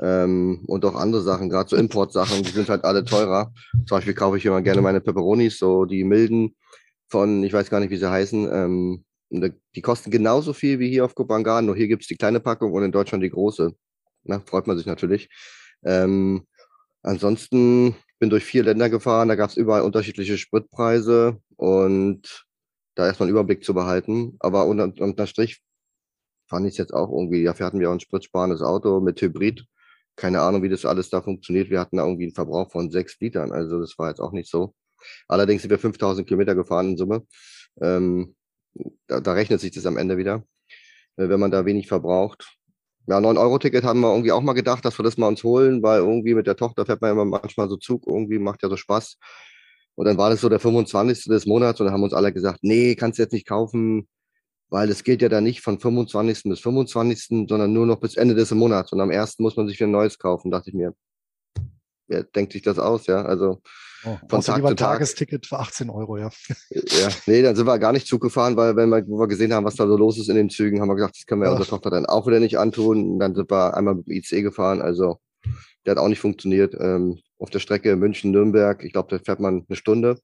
ähm, 0.00 0.64
und 0.66 0.84
auch 0.84 0.94
andere 0.94 1.22
Sachen, 1.22 1.48
gerade 1.48 1.68
so 1.68 1.76
Importsachen, 1.76 2.42
die 2.42 2.50
sind 2.50 2.68
halt 2.68 2.84
alle 2.84 3.04
teurer. 3.04 3.52
Zum 3.72 3.96
Beispiel 3.96 4.14
kaufe 4.14 4.36
ich 4.36 4.46
immer 4.46 4.62
gerne 4.62 4.82
meine 4.82 5.00
Peperonis, 5.00 5.58
so 5.58 5.84
die 5.84 6.04
milden 6.04 6.56
von, 7.08 7.42
ich 7.42 7.52
weiß 7.52 7.70
gar 7.70 7.80
nicht, 7.80 7.90
wie 7.90 7.96
sie 7.96 8.10
heißen. 8.10 8.48
Ähm, 8.52 9.04
die 9.30 9.82
kosten 9.82 10.10
genauso 10.10 10.52
viel 10.52 10.78
wie 10.78 10.88
hier 10.88 11.04
auf 11.04 11.14
Kopangan, 11.14 11.66
nur 11.66 11.76
hier 11.76 11.88
gibt 11.88 12.02
es 12.02 12.08
die 12.08 12.16
kleine 12.16 12.40
Packung 12.40 12.72
und 12.72 12.82
in 12.82 12.92
Deutschland 12.92 13.22
die 13.22 13.30
große. 13.30 13.74
Na, 14.24 14.40
freut 14.40 14.66
man 14.66 14.76
sich 14.76 14.86
natürlich. 14.86 15.28
Ähm, 15.84 16.46
ansonsten 17.02 17.94
bin 18.18 18.30
durch 18.30 18.44
vier 18.44 18.64
Länder 18.64 18.88
gefahren, 18.90 19.28
da 19.28 19.34
gab 19.34 19.50
es 19.50 19.56
überall 19.56 19.82
unterschiedliche 19.82 20.38
Spritpreise 20.38 21.38
und 21.56 22.46
da 22.94 23.06
erstmal 23.06 23.26
einen 23.26 23.36
Überblick 23.36 23.64
zu 23.64 23.74
behalten. 23.74 24.36
Aber 24.40 24.66
unter, 24.66 24.90
unter 25.02 25.26
Strich 25.26 25.62
fand 26.48 26.66
ich 26.66 26.72
es 26.72 26.78
jetzt 26.78 26.94
auch 26.94 27.10
irgendwie, 27.10 27.44
dafür 27.44 27.66
hatten 27.66 27.80
wir 27.80 27.90
auch 27.90 27.94
ein 27.94 28.00
spritsparendes 28.00 28.62
Auto 28.62 29.00
mit 29.00 29.20
Hybrid 29.20 29.66
keine 30.18 30.40
Ahnung, 30.40 30.62
wie 30.62 30.68
das 30.68 30.84
alles 30.84 31.10
da 31.10 31.22
funktioniert. 31.22 31.70
Wir 31.70 31.80
hatten 31.80 31.96
da 31.96 32.04
irgendwie 32.04 32.24
einen 32.24 32.34
Verbrauch 32.34 32.70
von 32.70 32.90
sechs 32.90 33.18
Litern. 33.20 33.52
Also 33.52 33.80
das 33.80 33.96
war 33.98 34.08
jetzt 34.08 34.20
auch 34.20 34.32
nicht 34.32 34.50
so. 34.50 34.74
Allerdings 35.28 35.62
sind 35.62 35.70
wir 35.70 35.78
5000 35.78 36.26
Kilometer 36.26 36.54
gefahren 36.54 36.90
in 36.90 36.96
Summe. 36.96 37.26
Ähm, 37.80 38.34
da, 39.06 39.20
da, 39.20 39.32
rechnet 39.32 39.60
sich 39.60 39.72
das 39.72 39.86
am 39.86 39.96
Ende 39.96 40.16
wieder, 40.16 40.44
äh, 41.16 41.28
wenn 41.28 41.40
man 41.40 41.50
da 41.50 41.64
wenig 41.64 41.88
verbraucht. 41.88 42.56
Ja, 43.06 43.18
9-Euro-Ticket 43.18 43.84
haben 43.84 44.00
wir 44.00 44.10
irgendwie 44.10 44.32
auch 44.32 44.42
mal 44.42 44.52
gedacht, 44.52 44.84
dass 44.84 44.98
wir 44.98 45.02
das 45.02 45.16
mal 45.16 45.28
uns 45.28 45.42
holen, 45.42 45.82
weil 45.82 46.00
irgendwie 46.00 46.34
mit 46.34 46.46
der 46.46 46.56
Tochter 46.56 46.84
fährt 46.84 47.00
man 47.00 47.16
ja 47.16 47.24
manchmal 47.24 47.68
so 47.68 47.76
Zug, 47.76 48.06
irgendwie 48.06 48.38
macht 48.38 48.62
ja 48.62 48.68
so 48.68 48.76
Spaß. 48.76 49.16
Und 49.94 50.04
dann 50.04 50.18
war 50.18 50.30
das 50.30 50.42
so 50.42 50.48
der 50.48 50.60
25. 50.60 51.24
des 51.24 51.46
Monats 51.46 51.80
und 51.80 51.86
dann 51.86 51.94
haben 51.94 52.02
uns 52.02 52.12
alle 52.12 52.32
gesagt, 52.32 52.60
nee, 52.62 52.94
kannst 52.94 53.18
du 53.18 53.22
jetzt 53.22 53.32
nicht 53.32 53.48
kaufen, 53.48 54.08
weil 54.68 54.90
es 54.90 55.02
geht 55.02 55.22
ja 55.22 55.28
dann 55.28 55.44
nicht 55.44 55.60
von 55.60 55.80
25. 55.80 56.44
bis 56.44 56.60
25., 56.60 57.48
sondern 57.48 57.72
nur 57.72 57.86
noch 57.86 57.98
bis 57.98 58.16
Ende 58.16 58.34
des 58.34 58.50
Monats. 58.52 58.92
Und 58.92 59.00
am 59.00 59.10
1. 59.10 59.38
muss 59.38 59.56
man 59.56 59.66
sich 59.66 59.78
wieder 59.78 59.88
ein 59.88 59.92
neues 59.92 60.18
kaufen, 60.18 60.50
dachte 60.50 60.70
ich 60.70 60.76
mir. 60.76 60.94
Wer 62.06 62.24
denkt 62.24 62.52
sich 62.52 62.62
das 62.62 62.78
aus, 62.78 63.06
ja? 63.06 63.22
Also 63.22 63.60
oh, 64.04 64.18
von 64.28 64.40
Tag 64.40 64.56
zu 64.56 64.74
Tag. 64.74 64.76
Tagesticket 64.76 65.46
für 65.46 65.58
18 65.58 65.90
Euro, 65.90 66.16
ja. 66.16 66.30
Ja, 66.70 67.08
nee, 67.26 67.42
dann 67.42 67.56
sind 67.56 67.66
wir 67.66 67.78
gar 67.78 67.92
nicht 67.92 68.06
Zug 68.06 68.20
gefahren, 68.20 68.56
weil 68.56 68.76
wenn 68.76 68.88
wir, 68.88 69.06
wo 69.06 69.18
wir 69.18 69.28
gesehen 69.28 69.52
haben, 69.52 69.64
was 69.64 69.76
da 69.76 69.86
so 69.86 69.96
los 69.96 70.18
ist 70.18 70.28
in 70.28 70.36
den 70.36 70.50
Zügen, 70.50 70.80
haben 70.80 70.88
wir 70.88 70.94
gesagt, 70.94 71.16
das 71.16 71.26
können 71.26 71.42
wir 71.42 71.48
Ach. 71.48 71.52
unserer 71.52 71.68
Tochter 71.68 71.90
dann 71.90 72.06
auch 72.06 72.26
wieder 72.26 72.40
nicht 72.40 72.58
antun. 72.58 73.12
Und 73.12 73.18
dann 73.18 73.34
sind 73.34 73.50
wir 73.50 73.76
einmal 73.76 73.94
mit 73.94 74.06
dem 74.06 74.12
IC 74.12 74.42
gefahren, 74.42 74.80
also 74.80 75.18
der 75.86 75.92
hat 75.92 75.98
auch 75.98 76.08
nicht 76.08 76.20
funktioniert. 76.20 76.74
Ähm, 76.78 77.18
auf 77.38 77.50
der 77.50 77.60
Strecke 77.60 77.96
München-Nürnberg, 77.96 78.84
ich 78.84 78.92
glaube, 78.92 79.16
da 79.16 79.22
fährt 79.22 79.40
man 79.40 79.64
eine 79.68 79.76
Stunde, 79.76 80.18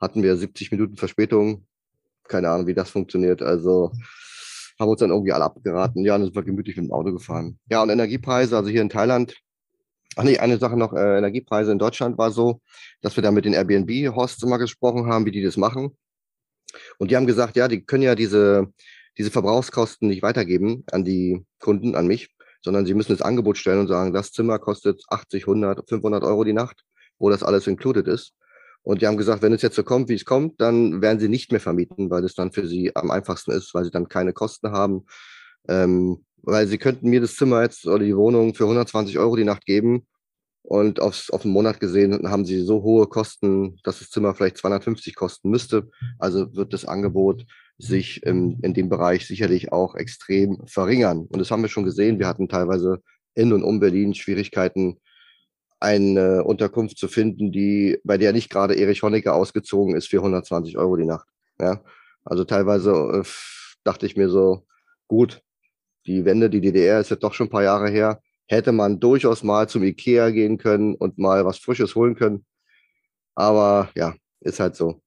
hatten 0.00 0.22
wir 0.22 0.36
70 0.36 0.72
Minuten 0.72 0.96
Verspätung, 0.96 1.66
keine 2.24 2.50
Ahnung, 2.50 2.66
wie 2.66 2.74
das 2.74 2.90
funktioniert. 2.90 3.42
Also 3.42 3.92
haben 4.78 4.90
uns 4.90 5.00
dann 5.00 5.10
irgendwie 5.10 5.32
alle 5.32 5.44
abgeraten. 5.44 6.04
Ja, 6.04 6.14
dann 6.14 6.24
sind 6.24 6.36
wir 6.36 6.42
gemütlich 6.42 6.76
mit 6.76 6.86
dem 6.86 6.92
Auto 6.92 7.12
gefahren. 7.12 7.58
Ja, 7.70 7.82
und 7.82 7.90
Energiepreise, 7.90 8.56
also 8.56 8.70
hier 8.70 8.82
in 8.82 8.88
Thailand, 8.88 9.36
ach 10.18 10.24
nee, 10.24 10.38
eine 10.38 10.58
Sache 10.58 10.76
noch, 10.76 10.92
äh, 10.92 11.18
Energiepreise 11.18 11.70
in 11.70 11.78
Deutschland 11.78 12.18
war 12.18 12.32
so, 12.32 12.60
dass 13.00 13.16
wir 13.16 13.22
da 13.22 13.30
mit 13.30 13.44
den 13.44 13.54
Airbnb-Hosts 13.54 14.42
immer 14.42 14.58
gesprochen 14.58 15.06
haben, 15.06 15.24
wie 15.26 15.30
die 15.30 15.42
das 15.42 15.56
machen. 15.56 15.96
Und 16.98 17.10
die 17.10 17.16
haben 17.16 17.26
gesagt, 17.26 17.56
ja, 17.56 17.68
die 17.68 17.84
können 17.84 18.02
ja 18.02 18.16
diese, 18.16 18.66
diese 19.16 19.30
Verbrauchskosten 19.30 20.08
nicht 20.08 20.22
weitergeben 20.22 20.84
an 20.90 21.04
die 21.04 21.46
Kunden, 21.60 21.94
an 21.94 22.08
mich, 22.08 22.34
sondern 22.62 22.84
sie 22.84 22.94
müssen 22.94 23.12
das 23.12 23.22
Angebot 23.22 23.58
stellen 23.58 23.78
und 23.78 23.86
sagen, 23.86 24.12
das 24.12 24.32
Zimmer 24.32 24.58
kostet 24.58 25.02
80, 25.08 25.44
100, 25.44 25.88
500 25.88 26.24
Euro 26.24 26.42
die 26.42 26.52
Nacht, 26.52 26.82
wo 27.18 27.30
das 27.30 27.44
alles 27.44 27.68
included 27.68 28.08
ist. 28.08 28.32
Und 28.82 29.02
die 29.02 29.06
haben 29.06 29.18
gesagt, 29.18 29.42
wenn 29.42 29.52
es 29.52 29.62
jetzt 29.62 29.76
so 29.76 29.84
kommt, 29.84 30.08
wie 30.08 30.14
es 30.14 30.24
kommt, 30.24 30.60
dann 30.60 31.00
werden 31.00 31.20
sie 31.20 31.28
nicht 31.28 31.52
mehr 31.52 31.60
vermieten, 31.60 32.10
weil 32.10 32.24
es 32.24 32.34
dann 32.34 32.50
für 32.50 32.66
sie 32.66 32.94
am 32.96 33.12
einfachsten 33.12 33.52
ist, 33.52 33.72
weil 33.72 33.84
sie 33.84 33.90
dann 33.92 34.08
keine 34.08 34.32
Kosten 34.32 34.72
haben. 34.72 35.06
Ähm, 35.68 36.24
weil 36.42 36.66
sie 36.66 36.78
könnten 36.78 37.10
mir 37.10 37.20
das 37.20 37.36
Zimmer 37.36 37.62
jetzt 37.62 37.86
oder 37.86 38.04
die 38.04 38.16
Wohnung 38.16 38.54
für 38.54 38.64
120 38.64 39.18
Euro 39.18 39.36
die 39.36 39.44
Nacht 39.44 39.64
geben 39.64 40.06
und 40.62 41.00
aufs, 41.00 41.30
auf 41.30 41.42
den 41.42 41.52
Monat 41.52 41.80
gesehen 41.80 42.28
haben 42.30 42.44
sie 42.44 42.60
so 42.60 42.82
hohe 42.82 43.06
Kosten, 43.06 43.78
dass 43.84 44.00
das 44.00 44.10
Zimmer 44.10 44.34
vielleicht 44.34 44.58
250 44.58 45.14
kosten 45.14 45.48
müsste. 45.48 45.88
Also 46.18 46.54
wird 46.54 46.74
das 46.74 46.84
Angebot 46.84 47.46
sich 47.78 48.22
in, 48.24 48.58
in 48.60 48.74
dem 48.74 48.88
Bereich 48.88 49.26
sicherlich 49.26 49.72
auch 49.72 49.94
extrem 49.94 50.66
verringern. 50.66 51.26
Und 51.30 51.38
das 51.38 51.50
haben 51.50 51.62
wir 51.62 51.70
schon 51.70 51.84
gesehen. 51.84 52.18
Wir 52.18 52.26
hatten 52.26 52.48
teilweise 52.48 53.00
in 53.34 53.52
und 53.52 53.62
um 53.62 53.80
Berlin 53.80 54.14
Schwierigkeiten, 54.14 55.00
eine 55.80 56.44
Unterkunft 56.44 56.98
zu 56.98 57.08
finden, 57.08 57.52
die, 57.52 57.98
bei 58.04 58.18
der 58.18 58.32
nicht 58.32 58.50
gerade 58.50 58.74
Erich 58.74 59.02
Honecker 59.02 59.34
ausgezogen 59.34 59.96
ist 59.96 60.08
für 60.08 60.18
120 60.18 60.76
Euro 60.76 60.96
die 60.96 61.06
Nacht. 61.06 61.28
Ja, 61.60 61.82
also 62.24 62.44
teilweise 62.44 62.90
äh, 62.92 63.28
dachte 63.84 64.04
ich 64.04 64.16
mir 64.16 64.28
so, 64.28 64.66
gut, 65.06 65.40
die 66.08 66.24
Wende, 66.24 66.48
die 66.48 66.60
DDR 66.60 67.00
ist 67.00 67.10
jetzt 67.10 67.22
doch 67.22 67.34
schon 67.34 67.46
ein 67.46 67.50
paar 67.50 67.62
Jahre 67.62 67.90
her, 67.90 68.20
hätte 68.46 68.72
man 68.72 68.98
durchaus 68.98 69.42
mal 69.42 69.68
zum 69.68 69.84
Ikea 69.84 70.30
gehen 70.30 70.56
können 70.58 70.94
und 70.94 71.18
mal 71.18 71.44
was 71.44 71.58
Frisches 71.58 71.94
holen 71.94 72.16
können. 72.16 72.46
Aber 73.34 73.90
ja, 73.94 74.14
ist 74.40 74.58
halt 74.58 74.74
so. 74.74 75.02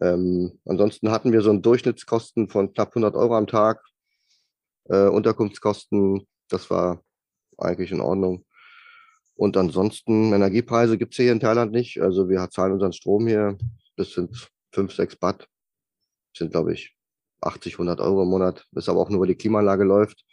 Ähm, 0.00 0.58
ansonsten 0.64 1.10
hatten 1.10 1.32
wir 1.32 1.42
so 1.42 1.50
einen 1.50 1.62
Durchschnittskosten 1.62 2.48
von 2.48 2.72
knapp 2.72 2.88
100 2.88 3.14
Euro 3.14 3.36
am 3.36 3.46
Tag. 3.46 3.84
Äh, 4.84 5.08
Unterkunftskosten, 5.08 6.26
das 6.48 6.70
war 6.70 7.02
eigentlich 7.58 7.92
in 7.92 8.00
Ordnung. 8.00 8.46
Und 9.34 9.56
ansonsten, 9.56 10.32
Energiepreise 10.32 10.96
gibt 10.98 11.12
es 11.12 11.18
hier 11.18 11.30
in 11.30 11.40
Thailand 11.40 11.72
nicht. 11.72 12.00
Also 12.00 12.28
wir 12.28 12.48
zahlen 12.50 12.72
unseren 12.72 12.92
Strom 12.92 13.26
hier, 13.26 13.58
das 13.96 14.12
sind 14.12 14.50
5, 14.72 14.94
6 14.94 15.16
Baht. 15.16 15.42
Das 16.32 16.38
sind, 16.38 16.52
glaube 16.52 16.72
ich, 16.72 16.96
80, 17.42 17.74
100 17.74 18.00
Euro 18.00 18.22
im 18.22 18.30
Monat. 18.30 18.66
Das 18.72 18.84
ist 18.84 18.88
aber 18.88 19.00
auch 19.00 19.10
nur, 19.10 19.20
weil 19.20 19.28
die 19.28 19.36
Klimaanlage 19.36 19.84
läuft. 19.84 20.24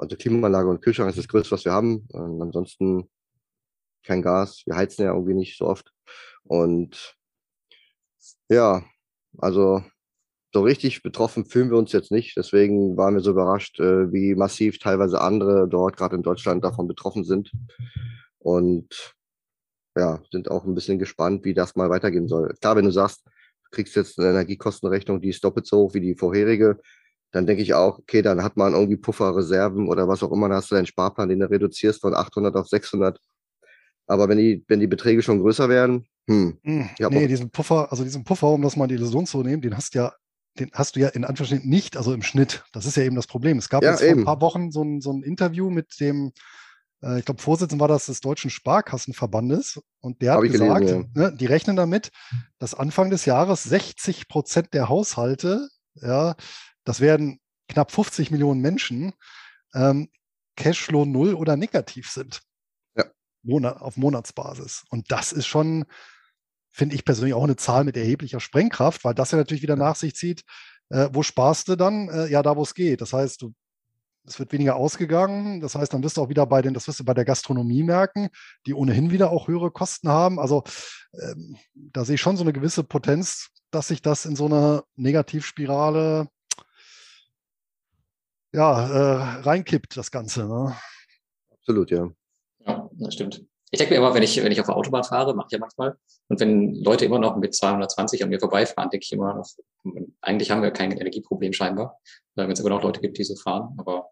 Also 0.00 0.16
Klimaanlage 0.16 0.68
und 0.68 0.80
Kühlschrank 0.80 1.10
ist 1.10 1.18
das 1.18 1.28
Größte, 1.28 1.50
was 1.50 1.64
wir 1.66 1.72
haben. 1.72 2.06
Und 2.08 2.40
ansonsten 2.40 3.10
kein 4.02 4.22
Gas. 4.22 4.62
Wir 4.64 4.76
heizen 4.76 5.02
ja 5.02 5.12
irgendwie 5.12 5.34
nicht 5.34 5.58
so 5.58 5.66
oft. 5.66 5.92
Und 6.42 7.16
ja, 8.48 8.82
also 9.38 9.84
so 10.52 10.62
richtig 10.62 11.02
betroffen 11.02 11.44
fühlen 11.44 11.70
wir 11.70 11.76
uns 11.76 11.92
jetzt 11.92 12.10
nicht. 12.10 12.34
Deswegen 12.36 12.96
waren 12.96 13.14
wir 13.14 13.20
so 13.20 13.32
überrascht, 13.32 13.78
äh, 13.78 14.10
wie 14.10 14.34
massiv 14.34 14.78
teilweise 14.78 15.20
andere 15.20 15.68
dort, 15.68 15.98
gerade 15.98 16.16
in 16.16 16.22
Deutschland, 16.22 16.64
davon 16.64 16.88
betroffen 16.88 17.22
sind 17.22 17.52
und 18.38 19.14
ja, 19.96 20.22
sind 20.32 20.50
auch 20.50 20.64
ein 20.64 20.74
bisschen 20.74 20.98
gespannt, 20.98 21.44
wie 21.44 21.54
das 21.54 21.76
mal 21.76 21.90
weitergehen 21.90 22.26
soll. 22.26 22.54
Klar, 22.60 22.76
wenn 22.76 22.86
du 22.86 22.90
sagst, 22.90 23.24
du 23.26 23.70
kriegst 23.70 23.94
jetzt 23.96 24.18
eine 24.18 24.30
Energiekostenrechnung, 24.30 25.20
die 25.20 25.28
ist 25.28 25.44
doppelt 25.44 25.66
so 25.66 25.78
hoch 25.78 25.94
wie 25.94 26.00
die 26.00 26.16
vorherige, 26.16 26.80
dann 27.32 27.46
denke 27.46 27.62
ich 27.62 27.74
auch, 27.74 27.98
okay, 27.98 28.22
dann 28.22 28.42
hat 28.42 28.56
man 28.56 28.72
irgendwie 28.72 28.96
Pufferreserven 28.96 29.88
oder 29.88 30.08
was 30.08 30.22
auch 30.22 30.32
immer, 30.32 30.48
dann 30.48 30.58
hast 30.58 30.70
du 30.70 30.74
deinen 30.74 30.86
Sparplan, 30.86 31.28
den 31.28 31.40
du 31.40 31.50
reduzierst 31.50 32.00
von 32.00 32.14
800 32.14 32.56
auf 32.56 32.68
600. 32.68 33.18
Aber 34.06 34.28
wenn 34.28 34.38
die, 34.38 34.64
wenn 34.66 34.80
die 34.80 34.88
Beträge 34.88 35.22
schon 35.22 35.40
größer 35.40 35.68
werden, 35.68 36.06
hm. 36.28 36.58
hm 36.64 36.90
nee, 37.10 37.28
diesen 37.28 37.50
Puffer, 37.50 37.90
also 37.90 38.02
diesen 38.02 38.24
Puffer, 38.24 38.48
um 38.48 38.62
das 38.62 38.76
mal 38.76 38.84
in 38.84 38.90
die 38.90 38.94
Illusion 38.96 39.26
zu 39.26 39.42
nehmen, 39.42 39.62
den 39.62 39.76
hast 39.76 39.94
ja 39.94 40.12
den 40.58 40.70
hast 40.72 40.96
du 40.96 41.00
ja 41.00 41.08
in 41.08 41.24
Anführungsstrichen 41.24 41.70
nicht, 41.70 41.96
also 41.96 42.12
im 42.12 42.22
Schnitt. 42.22 42.64
Das 42.72 42.84
ist 42.84 42.96
ja 42.96 43.04
eben 43.04 43.14
das 43.14 43.28
Problem. 43.28 43.58
Es 43.58 43.68
gab 43.68 43.84
ja, 43.84 43.92
jetzt 43.92 44.02
vor 44.02 44.10
ein 44.10 44.24
paar 44.24 44.40
Wochen 44.40 44.72
so 44.72 44.82
ein, 44.82 45.00
so 45.00 45.12
ein 45.12 45.22
Interview 45.22 45.70
mit 45.70 46.00
dem 46.00 46.32
äh, 47.02 47.18
ich 47.18 47.24
glaube, 47.24 47.40
Vorsitzender 47.40 47.82
war 47.82 47.88
das 47.88 48.06
des 48.06 48.20
Deutschen 48.20 48.50
Sparkassenverbandes 48.50 49.80
und 50.00 50.22
der 50.22 50.34
hat 50.34 50.42
gesagt, 50.42 50.80
gelesen, 50.80 51.12
ja. 51.14 51.30
ne, 51.30 51.36
die 51.36 51.46
rechnen 51.46 51.76
damit, 51.76 52.10
dass 52.58 52.74
Anfang 52.74 53.10
des 53.10 53.24
Jahres 53.24 53.62
60 53.64 54.28
Prozent 54.28 54.74
der 54.74 54.88
Haushalte, 54.88 55.68
ja, 55.94 56.34
das 56.84 57.00
werden 57.00 57.40
knapp 57.68 57.92
50 57.92 58.30
Millionen 58.30 58.60
Menschen, 58.60 59.12
ähm, 59.74 60.08
Cashflow 60.56 61.04
null 61.04 61.34
oder 61.34 61.56
negativ 61.56 62.10
sind. 62.10 62.42
Ja. 62.96 63.04
Monat, 63.42 63.80
auf 63.80 63.96
Monatsbasis. 63.96 64.84
Und 64.90 65.10
das 65.10 65.32
ist 65.32 65.46
schon, 65.46 65.84
finde 66.70 66.94
ich 66.94 67.04
persönlich 67.04 67.34
auch 67.34 67.44
eine 67.44 67.56
Zahl 67.56 67.84
mit 67.84 67.96
erheblicher 67.96 68.40
Sprengkraft, 68.40 69.04
weil 69.04 69.14
das 69.14 69.30
ja 69.30 69.38
natürlich 69.38 69.62
wieder 69.62 69.76
nach 69.76 69.96
sich 69.96 70.14
zieht, 70.14 70.42
äh, 70.90 71.08
wo 71.12 71.22
sparst 71.22 71.68
du 71.68 71.76
dann? 71.76 72.08
Äh, 72.08 72.26
ja, 72.28 72.42
da 72.42 72.56
wo 72.56 72.62
es 72.62 72.74
geht. 72.74 73.00
Das 73.00 73.12
heißt, 73.12 73.42
du 73.42 73.54
es 74.26 74.38
wird 74.38 74.52
weniger 74.52 74.76
ausgegangen. 74.76 75.60
Das 75.60 75.74
heißt, 75.74 75.92
dann 75.92 76.02
wirst 76.02 76.16
du 76.16 76.22
auch 76.22 76.28
wieder 76.28 76.46
bei 76.46 76.62
den, 76.62 76.74
das 76.74 76.86
wirst 76.86 77.00
du 77.00 77.04
bei 77.04 77.14
der 77.14 77.24
Gastronomie 77.24 77.82
merken, 77.82 78.28
die 78.66 78.74
ohnehin 78.74 79.10
wieder 79.10 79.30
auch 79.30 79.48
höhere 79.48 79.70
Kosten 79.70 80.08
haben. 80.08 80.38
Also 80.38 80.62
ähm, 81.14 81.56
da 81.74 82.04
sehe 82.04 82.16
ich 82.16 82.20
schon 82.20 82.36
so 82.36 82.44
eine 82.44 82.52
gewisse 82.52 82.84
Potenz, 82.84 83.48
dass 83.70 83.88
sich 83.88 84.02
das 84.02 84.26
in 84.26 84.36
so 84.36 84.46
eine 84.46 84.82
Negativspirale 84.96 86.28
ja, 88.52 88.88
äh, 88.88 89.40
reinkippt, 89.40 89.96
das 89.96 90.10
Ganze. 90.10 90.46
Ne? 90.46 90.76
Absolut, 91.52 91.90
ja. 91.90 92.10
Ja, 92.66 92.90
das 92.92 93.14
stimmt. 93.14 93.44
Ich 93.72 93.78
denke 93.78 93.94
mir 93.94 93.98
immer, 93.98 94.14
wenn 94.14 94.22
ich, 94.22 94.42
wenn 94.42 94.50
ich 94.50 94.60
auf 94.60 94.66
der 94.66 94.76
Autobahn 94.76 95.04
fahre, 95.04 95.34
mache 95.34 95.46
ich 95.48 95.52
ja 95.52 95.58
manchmal, 95.60 95.96
und 96.28 96.40
wenn 96.40 96.74
Leute 96.74 97.04
immer 97.04 97.20
noch 97.20 97.36
mit 97.36 97.54
220 97.54 98.22
an 98.24 98.30
mir 98.30 98.40
vorbeifahren, 98.40 98.90
denke 98.90 99.04
ich 99.04 99.12
immer 99.12 99.34
noch, 99.34 99.48
eigentlich 100.20 100.50
haben 100.50 100.62
wir 100.62 100.72
kein 100.72 100.92
Energieproblem 100.92 101.52
scheinbar, 101.52 101.98
wenn 102.34 102.50
es 102.50 102.60
immer 102.60 102.70
noch 102.70 102.82
Leute 102.82 103.00
gibt, 103.00 103.18
die 103.18 103.24
so 103.24 103.36
fahren. 103.36 103.74
Aber 103.78 104.10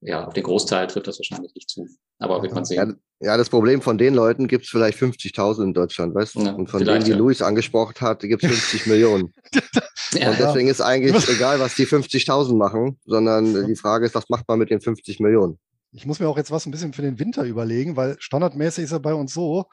ja, 0.00 0.26
auf 0.26 0.34
den 0.34 0.44
Großteil 0.44 0.86
trifft 0.86 1.06
das 1.08 1.18
wahrscheinlich 1.18 1.54
nicht 1.54 1.68
zu. 1.68 1.86
Aber 2.18 2.42
wird 2.42 2.54
man 2.54 2.64
sehen. 2.64 3.00
Ja, 3.20 3.36
das 3.36 3.50
Problem 3.50 3.82
von 3.82 3.98
den 3.98 4.14
Leuten 4.14 4.48
gibt 4.48 4.64
es 4.64 4.70
vielleicht 4.70 4.98
50.000 4.98 5.64
in 5.64 5.74
Deutschland, 5.74 6.14
weißt 6.14 6.34
du? 6.34 6.40
Ja, 6.40 6.52
und 6.52 6.68
von 6.68 6.84
denen, 6.84 7.04
die 7.04 7.10
ja. 7.10 7.16
Luis 7.16 7.42
angesprochen 7.42 7.94
hat, 8.00 8.20
gibt 8.20 8.44
es 8.44 8.50
50 8.50 8.86
Millionen. 8.86 9.34
ja, 10.12 10.30
und 10.30 10.38
deswegen 10.38 10.68
ist 10.68 10.80
eigentlich 10.80 11.28
egal, 11.28 11.60
was 11.60 11.74
die 11.74 11.86
50.000 11.86 12.56
machen, 12.56 12.98
sondern 13.04 13.66
die 13.66 13.76
Frage 13.76 14.06
ist, 14.06 14.14
was 14.14 14.28
macht 14.28 14.48
man 14.48 14.58
mit 14.58 14.70
den 14.70 14.80
50 14.80 15.20
Millionen? 15.20 15.58
Ich 15.92 16.06
muss 16.06 16.20
mir 16.20 16.28
auch 16.28 16.36
jetzt 16.36 16.50
was 16.50 16.66
ein 16.66 16.70
bisschen 16.70 16.92
für 16.92 17.02
den 17.02 17.18
Winter 17.18 17.44
überlegen, 17.44 17.96
weil 17.96 18.16
standardmäßig 18.18 18.84
ist 18.84 18.92
er 18.92 19.00
bei 19.00 19.14
uns 19.14 19.32
so, 19.32 19.66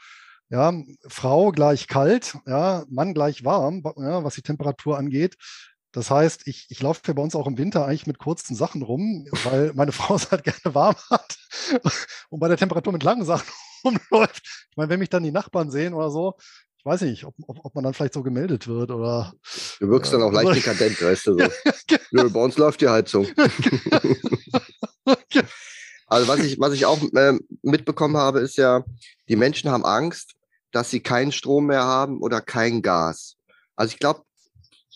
ja, 0.50 0.74
Frau 1.08 1.52
gleich 1.52 1.88
kalt, 1.88 2.38
ja, 2.46 2.86
Mann 2.90 3.14
gleich 3.14 3.44
warm, 3.44 3.84
ja, 3.98 4.24
was 4.24 4.36
die 4.36 4.42
Temperatur 4.42 4.98
angeht. 4.98 5.36
Das 5.92 6.10
heißt, 6.10 6.48
ich, 6.48 6.66
ich 6.70 6.82
laufe 6.82 7.02
ja 7.08 7.14
bei 7.14 7.22
uns 7.22 7.36
auch 7.36 7.46
im 7.46 7.58
Winter 7.58 7.86
eigentlich 7.86 8.08
mit 8.08 8.18
kurzen 8.18 8.56
Sachen 8.56 8.82
rum, 8.82 9.28
weil 9.44 9.74
meine 9.76 9.92
Frau 9.94 10.16
es 10.16 10.32
halt 10.32 10.44
gerne 10.44 10.76
warm 10.76 10.96
hat 11.10 11.38
und 12.30 12.40
bei 12.40 12.48
der 12.48 12.58
Temperatur 12.58 12.92
mit 12.92 13.04
langen 13.04 13.26
Sachen 13.26 13.48
rumläuft. 13.84 14.68
Ich 14.72 14.78
meine, 14.78 14.90
wenn 14.90 15.00
mich 15.00 15.10
dann 15.10 15.24
die 15.24 15.32
Nachbarn 15.32 15.70
sehen 15.72 15.94
oder 15.94 16.10
so, 16.10 16.36
ich 16.84 16.86
weiß 16.86 17.02
nicht, 17.04 17.24
ob, 17.24 17.34
ob, 17.48 17.64
ob 17.64 17.76
man 17.76 17.86
dann 17.86 17.94
vielleicht 17.94 18.14
so 18.14 18.24
gemeldet 18.24 18.68
wird 18.68 18.92
oder. 18.92 19.34
Du 19.80 19.88
wirkst 19.88 20.12
äh, 20.12 20.18
dann 20.18 20.24
auch 20.24 20.34
leicht 20.34 20.54
dekadent, 20.54 21.02
weißt 21.02 21.28
du 21.28 21.38
so. 21.40 21.48
ja, 22.12 22.28
bei 22.28 22.44
uns 22.44 22.58
läuft 22.58 22.82
die 22.82 22.90
Heizung. 22.90 23.26
also 26.08 26.28
was 26.28 26.40
ich, 26.42 26.60
was 26.60 26.74
ich 26.74 26.86
auch 26.86 27.02
äh, 27.14 27.40
mitbekommen 27.62 28.18
habe, 28.18 28.42
ist 28.42 28.58
ja, 28.58 28.84
die 29.30 29.38
Menschen 29.38 29.72
haben 29.72 29.86
Angst, 29.86 30.34
dass 30.74 30.90
sie 30.90 31.00
keinen 31.00 31.32
Strom 31.32 31.68
mehr 31.68 31.86
haben 31.86 32.20
oder 32.20 32.42
kein 32.42 32.82
Gas. 32.82 33.38
Also 33.78 33.94
ich 33.94 34.00
glaube, 34.00 34.24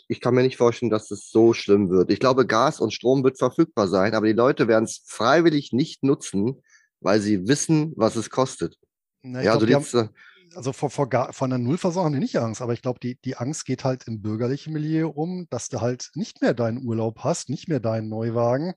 ich 0.09 0.19
kann 0.19 0.35
mir 0.35 0.43
nicht 0.43 0.57
vorstellen, 0.57 0.89
dass 0.89 1.09
es 1.09 1.31
so 1.31 1.53
schlimm 1.53 1.89
wird. 1.89 2.11
Ich 2.11 2.19
glaube, 2.19 2.45
Gas 2.45 2.81
und 2.81 2.93
Strom 2.93 3.23
wird 3.23 3.37
verfügbar 3.37 3.87
sein, 3.87 4.13
aber 4.13 4.27
die 4.27 4.33
Leute 4.33 4.67
werden 4.67 4.83
es 4.83 5.03
freiwillig 5.05 5.71
nicht 5.71 6.03
nutzen, 6.03 6.61
weil 6.99 7.21
sie 7.21 7.47
wissen, 7.47 7.93
was 7.95 8.17
es 8.17 8.29
kostet. 8.29 8.77
Na, 9.21 9.41
ja, 9.41 9.55
glaub, 9.55 9.73
also, 9.75 9.99
haben, 9.99 10.09
also 10.57 10.73
vor, 10.73 10.89
vor, 10.89 11.07
vor 11.07 11.45
einer 11.45 11.59
Nullversorgung 11.59 12.07
haben 12.07 12.13
die 12.13 12.19
nicht 12.19 12.35
Angst, 12.37 12.61
aber 12.61 12.73
ich 12.73 12.81
glaube, 12.81 12.99
die, 12.99 13.19
die 13.21 13.37
Angst 13.37 13.65
geht 13.65 13.83
halt 13.83 14.07
im 14.07 14.21
bürgerlichen 14.21 14.73
Milieu 14.73 15.07
um, 15.09 15.47
dass 15.51 15.69
du 15.69 15.81
halt 15.81 16.09
nicht 16.15 16.41
mehr 16.41 16.55
deinen 16.55 16.83
Urlaub 16.83 17.19
hast, 17.19 17.49
nicht 17.49 17.67
mehr 17.67 17.79
deinen 17.79 18.09
Neuwagen, 18.09 18.73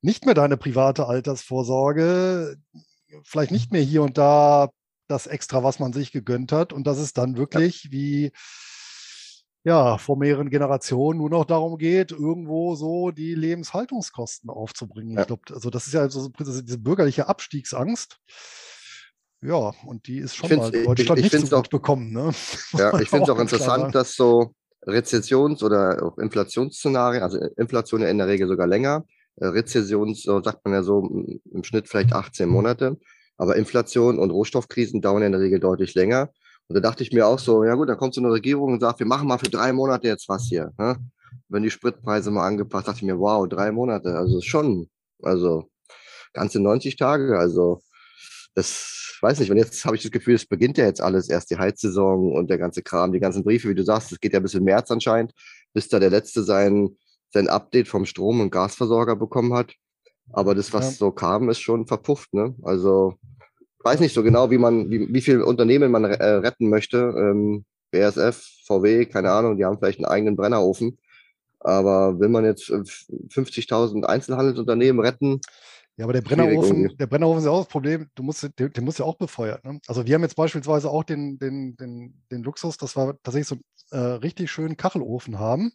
nicht 0.00 0.24
mehr 0.24 0.34
deine 0.34 0.56
private 0.56 1.06
Altersvorsorge, 1.06 2.56
vielleicht 3.24 3.50
nicht 3.50 3.72
mehr 3.72 3.82
hier 3.82 4.02
und 4.02 4.16
da 4.16 4.70
das 5.06 5.26
Extra, 5.26 5.62
was 5.62 5.78
man 5.78 5.92
sich 5.92 6.12
gegönnt 6.12 6.50
hat 6.50 6.72
und 6.72 6.86
dass 6.86 6.98
es 6.98 7.12
dann 7.12 7.36
wirklich 7.36 7.84
ja. 7.84 7.92
wie 7.92 8.32
ja, 9.64 9.98
vor 9.98 10.16
mehreren 10.16 10.48
Generationen 10.48 11.18
nur 11.18 11.28
noch 11.28 11.44
darum 11.44 11.76
geht, 11.76 12.12
irgendwo 12.12 12.74
so 12.76 13.10
die 13.10 13.34
Lebenshaltungskosten 13.34 14.48
aufzubringen. 14.48 15.16
Ja. 15.16 15.22
Ich 15.22 15.26
glaube, 15.26 15.42
also 15.52 15.70
das 15.70 15.88
ist 15.88 15.92
ja 15.92 16.08
so 16.08 16.28
diese 16.28 16.78
bürgerliche 16.78 17.28
Abstiegsangst. 17.28 18.18
Ja, 19.42 19.72
und 19.84 20.06
die 20.06 20.18
ist 20.18 20.36
schon 20.36 20.56
mal 20.56 20.70
Deutschland 20.70 21.20
ich, 21.20 21.26
ich 21.26 21.32
nicht 21.32 21.48
so 21.48 21.56
gut 21.56 21.66
auch, 21.66 21.70
bekommen. 21.70 22.12
Ne? 22.12 22.32
Ja, 22.78 22.98
ich 22.98 23.08
finde 23.08 23.24
es 23.24 23.30
auch 23.30 23.38
interessant, 23.38 23.94
dass 23.94 24.14
so 24.14 24.52
Rezessions- 24.86 25.62
oder 25.62 26.02
auch 26.02 26.18
Inflationsszenarien, 26.18 27.22
also 27.22 27.38
Inflation 27.56 28.02
ja 28.02 28.08
in 28.08 28.18
der 28.18 28.28
Regel 28.28 28.48
sogar 28.48 28.66
länger, 28.66 29.04
äh, 29.36 29.46
Rezession, 29.46 30.14
so 30.14 30.42
sagt 30.42 30.64
man 30.64 30.74
ja 30.74 30.82
so 30.82 31.00
im 31.52 31.64
Schnitt 31.64 31.88
vielleicht 31.88 32.12
18 32.12 32.48
Monate, 32.48 32.96
aber 33.36 33.56
Inflation 33.56 34.18
und 34.18 34.30
Rohstoffkrisen 34.30 35.00
dauern 35.00 35.22
in 35.22 35.32
der 35.32 35.40
Regel 35.40 35.60
deutlich 35.60 35.94
länger. 35.94 36.30
Und 36.68 36.74
da 36.74 36.80
dachte 36.80 37.02
ich 37.02 37.12
mir 37.12 37.26
auch 37.26 37.38
so, 37.38 37.62
ja 37.64 37.74
gut, 37.74 37.88
dann 37.88 37.98
kommt 37.98 38.14
so 38.14 38.20
eine 38.20 38.32
Regierung 38.32 38.72
und 38.72 38.80
sagt, 38.80 38.98
wir 38.98 39.06
machen 39.06 39.28
mal 39.28 39.38
für 39.38 39.50
drei 39.50 39.72
Monate 39.72 40.08
jetzt 40.08 40.28
was 40.28 40.44
hier. 40.44 40.72
Ne? 40.78 40.96
Wenn 41.48 41.62
die 41.62 41.70
Spritpreise 41.70 42.30
mal 42.30 42.46
angepasst, 42.46 42.88
dachte 42.88 42.98
ich 42.98 43.04
mir, 43.04 43.18
wow, 43.18 43.46
drei 43.46 43.70
Monate, 43.70 44.16
also 44.16 44.40
schon, 44.40 44.88
also 45.22 45.68
ganze 46.32 46.60
90 46.60 46.96
Tage, 46.96 47.38
also 47.38 47.82
das 48.56 49.18
weiß 49.20 49.38
nicht, 49.38 49.50
wenn 49.50 49.58
jetzt 49.58 49.84
habe 49.84 49.96
ich 49.96 50.02
das 50.02 50.10
Gefühl, 50.10 50.34
es 50.34 50.46
beginnt 50.46 50.78
ja 50.78 50.86
jetzt 50.86 51.02
alles 51.02 51.28
erst 51.28 51.50
die 51.50 51.58
Heizsaison 51.58 52.32
und 52.32 52.48
der 52.48 52.58
ganze 52.58 52.82
Kram, 52.82 53.12
die 53.12 53.20
ganzen 53.20 53.44
Briefe, 53.44 53.68
wie 53.68 53.74
du 53.74 53.84
sagst, 53.84 54.12
es 54.12 54.18
geht 54.18 54.32
ja 54.32 54.40
bis 54.40 54.54
im 54.54 54.64
März 54.64 54.90
anscheinend, 54.90 55.32
bis 55.74 55.88
da 55.88 55.98
der 56.00 56.10
letzte 56.10 56.42
sein, 56.42 56.96
sein 57.32 57.48
Update 57.48 57.86
vom 57.86 58.06
Strom- 58.06 58.40
und 58.40 58.50
Gasversorger 58.50 59.14
bekommen 59.14 59.52
hat. 59.52 59.74
Aber 60.32 60.54
das, 60.54 60.72
was 60.72 60.86
ja. 60.86 60.92
so 60.92 61.12
kam, 61.12 61.50
ist 61.50 61.60
schon 61.60 61.86
verpufft, 61.86 62.32
ne? 62.32 62.54
Also 62.62 63.14
weiß 63.84 64.00
nicht 64.00 64.14
so 64.14 64.22
genau, 64.22 64.50
wie 64.50 64.58
man, 64.58 64.90
wie, 64.90 65.12
wie 65.12 65.20
viele 65.20 65.44
Unternehmen 65.44 65.92
man 65.92 66.04
äh, 66.04 66.26
retten 66.26 66.70
möchte. 66.70 66.96
Ähm, 66.98 67.64
BASF, 67.92 68.42
VW, 68.66 69.04
keine 69.04 69.30
Ahnung, 69.30 69.56
die 69.56 69.64
haben 69.64 69.78
vielleicht 69.78 69.98
einen 69.98 70.06
eigenen 70.06 70.34
Brennerofen. 70.34 70.98
Aber 71.60 72.18
will 72.18 72.28
man 72.28 72.44
jetzt 72.44 72.70
50.000 72.70 74.02
äh, 74.02 74.06
Einzelhandelsunternehmen 74.06 75.04
retten? 75.04 75.40
Ja, 75.98 76.04
aber 76.04 76.12
der 76.12 76.20
Brennerofen, 76.20 76.94
der 76.98 77.06
Brennerofen 77.06 77.38
ist 77.38 77.44
ja 77.46 77.50
auch 77.50 77.60
das 77.60 77.68
Problem, 77.68 78.10
du 78.14 78.22
musst, 78.22 78.42
der, 78.58 78.68
der 78.68 78.82
muss 78.82 78.98
ja 78.98 79.06
auch 79.06 79.16
befeuert. 79.16 79.64
Ne? 79.64 79.80
Also 79.86 80.06
wir 80.06 80.14
haben 80.14 80.22
jetzt 80.22 80.36
beispielsweise 80.36 80.90
auch 80.90 81.04
den, 81.04 81.38
den, 81.38 81.74
den, 81.76 82.22
den 82.30 82.42
Luxus, 82.42 82.76
dass 82.76 82.96
wir 82.96 83.18
tatsächlich 83.22 83.48
so 83.48 83.56
einen 83.90 84.04
äh, 84.04 84.12
richtig 84.16 84.50
schönen 84.50 84.76
Kachelofen 84.76 85.38
haben. 85.38 85.72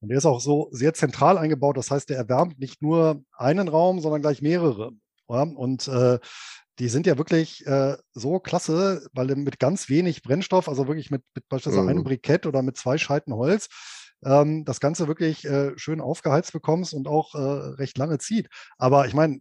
Und 0.00 0.08
der 0.08 0.18
ist 0.18 0.26
auch 0.26 0.40
so 0.40 0.68
sehr 0.72 0.94
zentral 0.94 1.38
eingebaut. 1.38 1.76
Das 1.76 1.92
heißt, 1.92 2.10
der 2.10 2.16
erwärmt 2.16 2.58
nicht 2.58 2.82
nur 2.82 3.22
einen 3.36 3.68
Raum, 3.68 4.00
sondern 4.00 4.20
gleich 4.20 4.42
mehrere. 4.42 4.90
Ja? 5.28 5.42
Und 5.42 5.86
äh, 5.86 6.18
die 6.80 6.88
sind 6.88 7.06
ja 7.06 7.18
wirklich 7.18 7.64
äh, 7.66 7.96
so 8.12 8.40
klasse, 8.40 9.06
weil 9.12 9.26
mit 9.36 9.60
ganz 9.60 9.88
wenig 9.88 10.22
Brennstoff, 10.22 10.68
also 10.68 10.88
wirklich 10.88 11.12
mit, 11.12 11.22
mit 11.36 11.48
beispielsweise 11.48 11.82
mhm. 11.84 11.88
einem 11.88 12.04
Brikett 12.04 12.46
oder 12.46 12.62
mit 12.62 12.76
zwei 12.76 12.98
Scheiten 12.98 13.32
Holz, 13.32 13.68
ähm, 14.24 14.64
das 14.64 14.80
Ganze 14.80 15.08
wirklich 15.08 15.44
äh, 15.44 15.76
schön 15.76 16.00
aufgeheizt 16.00 16.52
bekommst 16.52 16.94
und 16.94 17.08
auch 17.08 17.34
äh, 17.34 17.38
recht 17.38 17.98
lange 17.98 18.18
zieht. 18.18 18.48
Aber 18.78 19.06
ich 19.06 19.14
meine, 19.14 19.40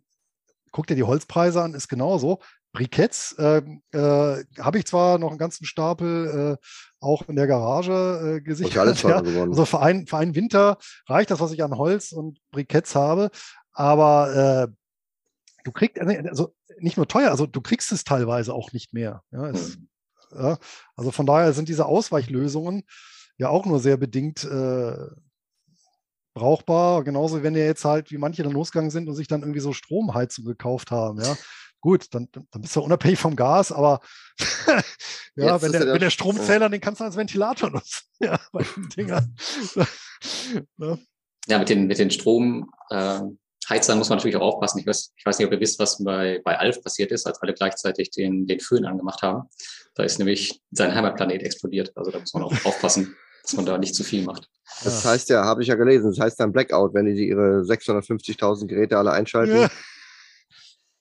guck 0.72 0.88
dir 0.88 0.96
die 0.96 1.04
Holzpreise 1.04 1.62
an, 1.62 1.74
ist 1.74 1.88
genauso. 1.88 2.40
Briketts 2.74 3.34
äh, 3.34 3.62
äh, 3.92 4.46
habe 4.60 4.78
ich 4.78 4.86
zwar 4.86 5.20
noch 5.20 5.30
einen 5.30 5.38
ganzen 5.38 5.66
Stapel 5.66 6.58
äh, 6.58 6.66
auch 7.02 7.28
in 7.28 7.36
der 7.36 7.48
Garage 7.48 8.38
äh, 8.38 8.42
gesichert. 8.42 9.04
Ja. 9.04 9.18
Also 9.18 9.66
für, 9.66 9.82
ein, 9.82 10.08
für 10.08 10.18
einen 10.18 10.36
Winter 10.36 10.78
reicht 11.08 11.32
das, 11.32 11.42
was 11.42 11.52
ich 11.52 11.64
an 11.64 11.78
Holz 11.78 12.14
und 12.14 12.40
Briketts 12.52 12.96
habe. 12.96 13.30
Aber 13.74 14.70
äh, 14.70 14.74
du 15.66 15.72
kriegst, 15.72 16.00
also 16.00 16.54
nicht 16.80 16.96
nur 16.96 17.08
teuer, 17.08 17.32
also 17.32 17.46
du 17.46 17.62
kriegst 17.62 17.92
es 17.92 18.06
teilweise 18.06 18.54
auch 18.54 18.72
nicht 18.72 18.94
mehr. 18.94 19.22
Ja, 19.32 19.50
es, 19.50 19.78
mhm. 19.78 19.90
ja, 20.34 20.58
also 20.96 21.12
von 21.12 21.26
daher 21.26 21.52
sind 21.52 21.68
diese 21.68 21.86
Ausweichlösungen 21.86 22.84
ja 23.42 23.50
auch 23.50 23.66
nur 23.66 23.80
sehr 23.80 23.98
bedingt 23.98 24.44
äh, 24.44 25.08
brauchbar. 26.36 27.04
Genauso, 27.04 27.42
wenn 27.42 27.56
ihr 27.56 27.66
jetzt 27.66 27.84
halt, 27.84 28.12
wie 28.12 28.20
manche 28.20 28.44
dann 28.44 28.52
losgegangen 28.52 28.92
sind 28.92 29.10
und 29.10 29.16
sich 29.16 29.28
dann 29.28 29.42
irgendwie 29.42 29.60
so 29.60 29.74
Stromheizung 29.74 30.46
gekauft 30.46 30.92
haben, 30.92 31.20
ja. 31.20 31.36
Gut, 31.84 32.06
dann, 32.12 32.30
dann 32.32 32.62
bist 32.62 32.76
du 32.76 32.82
unabhängig 32.82 33.18
vom 33.18 33.36
Gas, 33.36 33.72
aber 33.72 34.02
ja, 35.36 35.60
wenn 35.64 35.72
der, 35.72 35.88
wenn 35.88 36.00
der 36.00 36.12
Stromzähler, 36.12 36.70
den 36.70 36.80
kannst 36.80 37.02
du 37.02 37.06
als 37.06 37.18
Ventilator 37.18 37.72
nutzen. 37.72 38.02
Ja, 38.24 38.40
bei 38.52 38.64
den 38.64 38.90
Dingern. 38.90 39.36
ja. 39.74 39.88
ja, 41.48 41.58
mit 41.58 41.70
den, 41.70 41.88
mit 41.88 41.98
den 41.98 42.12
Strom, 42.12 42.70
äh, 42.92 43.22
Heizern 43.72 43.98
muss 43.98 44.10
man 44.10 44.18
natürlich 44.18 44.36
auch 44.36 44.42
aufpassen. 44.42 44.80
Ich 44.80 44.86
weiß, 44.86 45.14
ich 45.16 45.26
weiß 45.26 45.40
nicht, 45.40 45.48
ob 45.48 45.54
ihr 45.54 45.60
wisst, 45.60 45.80
was 45.80 46.04
bei, 46.04 46.42
bei 46.44 46.60
Alf 46.60 46.84
passiert 46.84 47.12
ist, 47.12 47.26
als 47.26 47.42
alle 47.42 47.54
gleichzeitig 47.54 48.12
den, 48.12 48.46
den 48.46 48.60
Föhn 48.60 48.86
angemacht 48.86 49.22
haben. 49.22 49.50
Da 49.96 50.04
ist 50.04 50.20
nämlich 50.20 50.62
sein 50.72 50.94
Heimatplanet 50.94 51.42
explodiert. 51.42 51.92
Also 51.96 52.12
da 52.12 52.20
muss 52.20 52.34
man 52.34 52.44
auch 52.44 52.52
aufpassen, 52.66 53.16
dass 53.42 53.54
man 53.54 53.66
da 53.66 53.78
nicht 53.78 53.96
zu 53.96 54.04
viel 54.04 54.24
macht. 54.24 54.50
Das 54.84 55.06
heißt 55.06 55.30
ja, 55.30 55.44
habe 55.46 55.62
ich 55.62 55.70
ja 55.70 55.76
gelesen, 55.76 56.12
das 56.12 56.20
heißt 56.20 56.40
dann 56.40 56.52
Blackout, 56.52 56.94
wenn 56.94 57.06
die 57.06 57.28
ihre 57.28 57.62
650.000 57.62 58.68
Geräte 58.68 58.98
alle 58.98 59.12
einschalten. 59.12 59.56
Ja. 59.56 59.70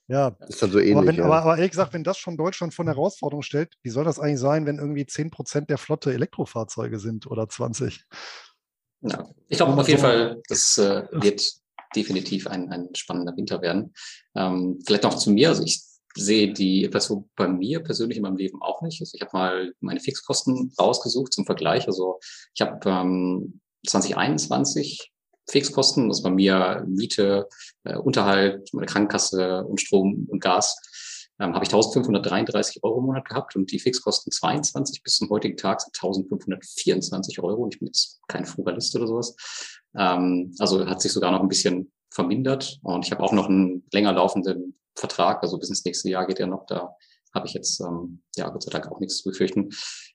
Ja, 0.06 0.36
ist 0.48 0.60
dann 0.60 0.72
so 0.72 0.80
ähnlich. 0.80 0.96
Aber, 0.96 1.06
wenn, 1.06 1.14
ja. 1.14 1.24
aber, 1.24 1.42
aber, 1.42 1.56
ehrlich 1.56 1.70
gesagt, 1.70 1.92
wenn 1.94 2.02
das 2.02 2.18
schon 2.18 2.36
Deutschland 2.36 2.74
von 2.74 2.88
Herausforderung 2.88 3.42
stellt, 3.42 3.74
wie 3.84 3.90
soll 3.90 4.04
das 4.04 4.18
eigentlich 4.18 4.40
sein, 4.40 4.66
wenn 4.66 4.78
irgendwie 4.78 5.06
10 5.06 5.30
Prozent 5.30 5.70
der 5.70 5.78
Flotte 5.78 6.12
Elektrofahrzeuge 6.12 6.98
sind 6.98 7.28
oder 7.28 7.48
20? 7.48 8.04
Ja, 9.02 9.24
ich 9.46 9.56
glaube 9.56 9.80
auf 9.80 9.88
jeden 9.88 10.00
Fall, 10.00 10.42
das 10.48 10.76
äh, 10.78 11.04
wird 11.12 11.42
definitiv 11.94 12.46
ein, 12.46 12.70
ein 12.70 12.94
spannender 12.94 13.36
Winter 13.36 13.62
werden. 13.62 13.94
Ähm, 14.34 14.78
vielleicht 14.86 15.04
noch 15.04 15.16
zu 15.16 15.30
mir. 15.30 15.48
Also 15.48 15.62
ich 15.62 15.82
sehe 16.16 16.52
die 16.52 16.84
Inflation 16.84 17.28
bei 17.36 17.48
mir 17.48 17.80
persönlich 17.80 18.16
in 18.16 18.22
meinem 18.22 18.36
Leben 18.36 18.60
auch 18.62 18.82
nicht. 18.82 19.00
Also 19.00 19.12
ich 19.14 19.20
habe 19.22 19.36
mal 19.36 19.72
meine 19.80 20.00
Fixkosten 20.00 20.72
rausgesucht 20.78 21.32
zum 21.32 21.46
Vergleich. 21.46 21.86
Also 21.86 22.18
ich 22.54 22.60
habe 22.60 22.78
ähm, 22.88 23.60
2021 23.86 25.12
Fixkosten, 25.48 26.08
das 26.08 26.18
ist 26.18 26.22
bei 26.22 26.30
mir 26.30 26.84
Miete, 26.88 27.48
äh, 27.84 27.96
Unterhalt, 27.96 28.72
meine 28.72 28.86
Krankenkasse 28.86 29.64
und 29.64 29.80
Strom 29.80 30.26
und 30.30 30.40
Gas, 30.40 30.76
ähm, 31.40 31.54
habe 31.54 31.64
ich 31.64 31.70
1533 31.70 32.84
Euro 32.84 32.98
im 32.98 33.06
Monat 33.06 33.26
gehabt 33.26 33.56
und 33.56 33.72
die 33.72 33.78
Fixkosten 33.78 34.30
22 34.30 35.02
bis 35.02 35.16
zum 35.16 35.30
heutigen 35.30 35.56
Tag 35.56 35.80
sind 35.80 35.96
1524 35.96 37.40
Euro. 37.42 37.68
Ich 37.72 37.78
bin 37.78 37.86
jetzt 37.86 38.20
kein 38.28 38.44
Frugalist 38.44 38.94
oder 38.94 39.06
sowas. 39.06 39.34
Ähm, 39.96 40.54
also 40.58 40.86
hat 40.86 41.00
sich 41.00 41.12
sogar 41.12 41.32
noch 41.32 41.40
ein 41.40 41.48
bisschen 41.48 41.90
vermindert. 42.10 42.78
Und 42.82 43.06
ich 43.06 43.12
habe 43.12 43.22
auch 43.22 43.32
noch 43.32 43.48
einen 43.48 43.84
länger 43.92 44.12
laufenden 44.12 44.78
Vertrag, 44.94 45.42
also 45.42 45.58
bis 45.58 45.70
ins 45.70 45.84
nächste 45.84 46.10
Jahr 46.10 46.26
geht 46.26 46.40
er 46.40 46.46
noch. 46.46 46.66
Da 46.66 46.94
habe 47.34 47.46
ich 47.46 47.54
jetzt, 47.54 47.80
ähm, 47.80 48.22
ja, 48.36 48.48
Gott 48.50 48.62
sei 48.62 48.70
Dank 48.70 48.90
auch 48.90 49.00
nichts 49.00 49.18
zu 49.18 49.30
befürchten. 49.30 49.70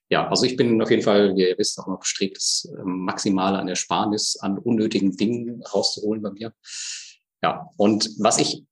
Ja, 0.10 0.30
also 0.30 0.46
ich 0.46 0.56
bin 0.56 0.80
auf 0.82 0.92
jeden 0.92 1.02
Fall, 1.02 1.36
wie 1.36 1.50
ihr 1.50 1.58
wisst, 1.58 1.80
auch 1.80 1.88
noch 1.88 2.02
bestrebt, 2.02 2.38
das 2.38 2.68
ähm, 2.78 3.00
Maximale 3.00 3.58
an 3.58 3.68
Ersparnis, 3.68 4.38
an 4.40 4.60
unnötigen 4.60 5.16
Dingen 5.18 5.64
rauszuholen 5.64 6.22
bei 6.22 6.30
mir. 6.32 6.54
Ja, 7.42 7.68
und 7.78 8.10
was 8.20 8.38
ich 8.38 8.64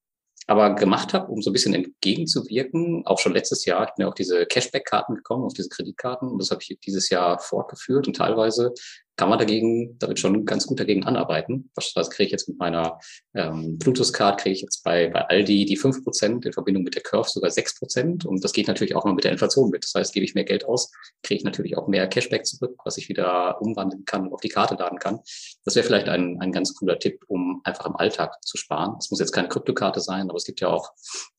aber 0.48 0.76
gemacht 0.76 1.14
habe, 1.14 1.32
um 1.32 1.42
so 1.42 1.50
ein 1.50 1.54
bisschen 1.54 1.74
entgegenzuwirken, 1.74 3.04
auch 3.06 3.20
schon 3.20 3.34
letztes 3.34 3.66
Jahr, 3.66 3.86
ich 3.86 3.94
bin 3.96 4.04
ja 4.04 4.08
auf 4.10 4.16
diese 4.16 4.46
Cashback-Karten 4.46 5.16
gekommen, 5.16 5.46
auf 5.46 5.54
diese 5.54 5.70
Kreditkarten 5.70 6.28
und 6.28 6.40
das 6.40 6.52
habe 6.52 6.62
ich 6.62 6.78
dieses 6.80 7.10
Jahr 7.10 7.40
fortgeführt 7.40 8.08
und 8.08 8.16
teilweise 8.16 8.74
kann 9.16 9.30
man 9.30 9.38
dagegen, 9.38 9.98
damit 10.00 10.20
schon 10.20 10.46
ganz 10.46 10.66
gut 10.66 10.80
dagegen 10.80 11.04
anarbeiten. 11.04 11.70
Was 11.76 12.10
kriege 12.10 12.26
ich 12.26 12.32
jetzt 12.32 12.50
mit 12.50 12.58
meiner 12.58 13.00
ähm, 13.36 13.78
Plutus-Card, 13.78 14.42
kriege 14.42 14.54
ich 14.54 14.62
jetzt 14.62 14.84
bei, 14.84 15.08
bei 15.08 15.22
Aldi 15.28 15.66
die 15.66 15.78
fünf 15.78 16.04
Prozent 16.04 16.46
in 16.46 16.54
Verbindung 16.54 16.84
mit 16.84 16.96
der 16.96 17.04
Curve 17.04 17.30
sogar 17.30 17.52
sechs 17.52 17.78
Prozent 17.78 18.26
und 18.26 18.44
das 18.44 18.54
geht 18.54 18.68
natürlich 18.68 18.96
auch 18.96 19.06
mal 19.06 19.14
mit 19.14 19.24
der 19.24 19.32
Inflation 19.32 19.70
mit. 19.70 19.84
Das 19.84 19.94
heißt, 19.96 20.14
gebe 20.14 20.26
ich 20.26 20.34
mehr 20.34 20.44
Geld 20.44 20.66
aus, 20.66 20.92
kriege 21.22 21.38
ich 21.38 21.44
natürlich 21.44 21.78
auch 21.78 21.88
mehr 21.88 22.08
Cashback 22.08 22.46
zurück, 22.46 22.76
was 22.86 22.98
ich 22.98 23.10
wieder 23.10 23.62
umwandeln 23.62 24.06
kann 24.06 24.28
und 24.28 24.34
auf 24.34 24.42
die 24.42 24.50
Karte 24.50 24.76
laden 24.76 24.98
kann. 24.98 25.20
Das 25.64 25.76
wäre 25.76 25.86
vielleicht 25.86 26.10
ein, 26.10 26.40
ein 26.42 26.52
ganz 26.52 26.74
cooler 26.74 26.98
Tipp, 26.98 27.24
um 27.28 27.62
einfach 27.64 27.86
im 27.86 27.96
Alltag 27.96 28.44
zu 28.44 28.58
sparen. 28.58 28.96
Es 29.00 29.12
muss 29.12 29.20
jetzt 29.20 29.32
keine 29.32 29.48
Kryptokarte 29.48 30.00
sein, 30.00 30.30
aber 30.30 30.38
es 30.38 30.46
gibt 30.46 30.60
ja 30.62 30.70
auch 30.70 30.92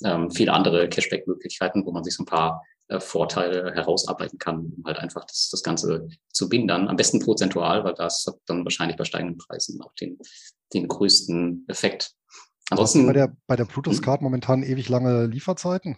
ähm, 0.05 0.31
viele 0.31 0.53
andere 0.53 0.89
Cashback-Möglichkeiten, 0.89 1.85
wo 1.85 1.93
man 1.93 2.05
sich 2.05 2.14
so 2.14 2.22
ein 2.22 2.27
paar 2.27 2.62
äh, 2.89 3.01
Vorteile 3.01 3.72
herausarbeiten 3.72 4.39
kann, 4.39 4.72
um 4.76 4.85
halt 4.85 4.99
einfach 4.99 5.24
das, 5.24 5.49
das 5.51 5.62
Ganze 5.62 6.09
zu 6.30 6.49
binden. 6.49 6.70
Am 6.70 6.97
besten 6.97 7.20
prozentual, 7.20 7.85
weil 7.85 7.95
das 7.95 8.24
hat 8.26 8.37
dann 8.47 8.64
wahrscheinlich 8.64 8.97
bei 8.97 9.05
steigenden 9.05 9.39
Preisen 9.39 9.80
auch 9.82 9.95
den, 9.95 10.18
den 10.72 10.89
größten 10.89 11.64
Effekt. 11.68 12.12
Ansonsten 12.70 13.07
bei 13.07 13.12
der, 13.12 13.37
bei 13.47 13.57
der 13.57 13.64
Plutus-Card 13.66 14.22
momentan 14.22 14.62
ewig 14.62 14.89
lange 14.89 15.26
Lieferzeiten? 15.26 15.97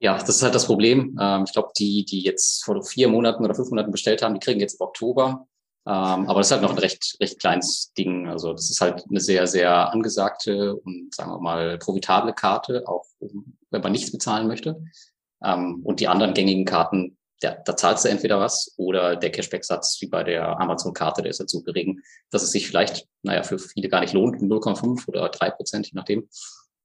Ja, 0.00 0.18
das 0.18 0.28
ist 0.28 0.42
halt 0.42 0.54
das 0.54 0.66
Problem. 0.66 1.16
Ähm, 1.20 1.44
ich 1.46 1.52
glaube, 1.52 1.70
die, 1.78 2.04
die 2.04 2.22
jetzt 2.22 2.64
vor 2.64 2.82
vier 2.82 3.08
Monaten 3.08 3.44
oder 3.44 3.54
fünf 3.54 3.70
Monaten 3.70 3.92
bestellt 3.92 4.22
haben, 4.22 4.34
die 4.34 4.40
kriegen 4.40 4.60
jetzt 4.60 4.80
im 4.80 4.86
Oktober. 4.86 5.46
Ähm, 5.84 6.28
aber 6.28 6.40
das 6.40 6.48
ist 6.48 6.52
halt 6.52 6.62
noch 6.62 6.72
ein 6.72 6.78
recht, 6.78 7.16
recht 7.20 7.40
kleines 7.40 7.92
Ding. 7.96 8.28
Also 8.28 8.52
das 8.52 8.70
ist 8.70 8.80
halt 8.80 9.04
eine 9.08 9.20
sehr, 9.20 9.46
sehr 9.46 9.92
angesagte 9.92 10.76
und 10.76 11.14
sagen 11.14 11.30
wir 11.30 11.40
mal 11.40 11.78
profitable 11.78 12.32
Karte, 12.32 12.84
auch 12.86 13.06
wenn 13.20 13.80
man 13.80 13.92
nichts 13.92 14.12
bezahlen 14.12 14.46
möchte. 14.46 14.82
Ähm, 15.44 15.80
und 15.84 16.00
die 16.00 16.08
anderen 16.08 16.34
gängigen 16.34 16.64
Karten, 16.64 17.16
ja, 17.42 17.56
da 17.64 17.76
zahlst 17.76 18.04
du 18.04 18.08
entweder 18.08 18.38
was 18.38 18.74
oder 18.76 19.16
der 19.16 19.32
Cashback-Satz 19.32 19.98
wie 20.00 20.06
bei 20.06 20.22
der 20.22 20.60
Amazon-Karte, 20.60 21.22
der 21.22 21.30
ist 21.30 21.40
jetzt 21.40 21.52
so 21.52 21.62
gering, 21.62 22.00
dass 22.30 22.42
es 22.42 22.52
sich 22.52 22.66
vielleicht, 22.66 23.06
naja, 23.22 23.42
für 23.42 23.58
viele 23.58 23.88
gar 23.88 24.00
nicht 24.00 24.12
lohnt, 24.12 24.40
0,5 24.40 25.08
oder 25.08 25.28
3 25.28 25.50
Prozent, 25.50 25.86
je 25.86 25.92
nachdem. 25.94 26.28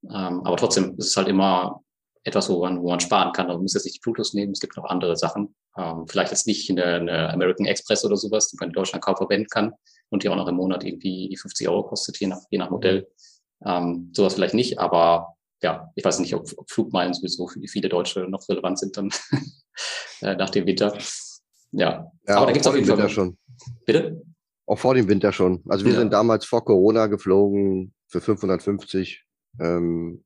Ähm, 0.04 0.42
aber 0.44 0.58
trotzdem 0.58 0.96
ist 0.98 1.08
es 1.08 1.18
halt 1.18 1.28
immer 1.28 1.84
etwas, 2.24 2.50
wo 2.50 2.60
man, 2.60 2.82
wo 2.82 2.90
man 2.90 3.00
sparen 3.00 3.32
kann. 3.32 3.48
Man 3.48 3.62
muss 3.62 3.74
jetzt 3.74 3.86
nicht 3.86 3.98
die 3.98 4.02
Plutus 4.02 4.34
nehmen, 4.34 4.52
es 4.52 4.60
gibt 4.60 4.76
noch 4.76 4.86
andere 4.86 5.16
Sachen. 5.16 5.56
Ähm, 5.78 6.08
vielleicht 6.08 6.32
jetzt 6.32 6.48
nicht 6.48 6.70
eine, 6.70 6.86
eine 6.86 7.30
American 7.34 7.66
Express 7.66 8.04
oder 8.04 8.18
sowas, 8.18 8.50
die 8.50 8.58
man 8.60 8.70
in 8.70 8.74
Deutschland 8.74 9.04
kaum 9.04 9.16
verwenden 9.16 9.48
kann 9.48 9.74
und 10.10 10.24
die 10.24 10.30
auch 10.30 10.36
noch 10.36 10.48
im 10.48 10.56
Monat 10.56 10.84
irgendwie 10.84 11.30
die 11.30 11.38
50 11.38 11.70
Euro 11.70 11.84
kostet, 11.84 12.18
je 12.18 12.28
nach, 12.28 12.42
je 12.50 12.58
nach 12.58 12.70
Modell. 12.70 13.08
Ähm, 13.66 14.12
sowas 14.14 14.34
vielleicht 14.34 14.54
nicht, 14.54 14.80
aber 14.80 15.37
ja, 15.62 15.92
ich 15.96 16.06
weiß 16.06 16.20
nicht, 16.20 16.34
ob, 16.36 16.48
ob 16.58 16.70
Flugmeilen 16.70 17.14
sowieso 17.14 17.48
für 17.48 17.60
viele 17.68 17.90
Deutsche 17.90 18.28
noch 18.30 18.48
relevant 18.50 18.80
sind 18.80 18.98
dann 18.98 19.10
äh, 20.22 20.36
nach 20.36 20.50
dem 20.50 20.66
Winter. 20.66 20.98
Ja, 21.72 22.12
ja 22.28 22.36
aber 22.36 22.48
da 22.48 22.52
gibt 22.52 22.66
es 22.66 22.68
auf 22.68 22.76
jeden 22.76 22.88
Fall. 22.88 22.98
Winter 22.98 23.10
schon. 23.10 23.38
Bitte? 23.86 24.22
Auch 24.66 24.80
vor 24.80 24.94
dem 24.94 25.08
Winter 25.08 25.32
schon. 25.32 25.64
Also 25.68 25.86
wir 25.86 25.94
ja. 25.94 26.00
sind 26.00 26.14
damals 26.14 26.46
vor 26.46 26.64
Corona 26.64 27.08
geflogen 27.08 27.94
für 28.08 28.22
550 28.22 29.26
ähm, 29.60 30.24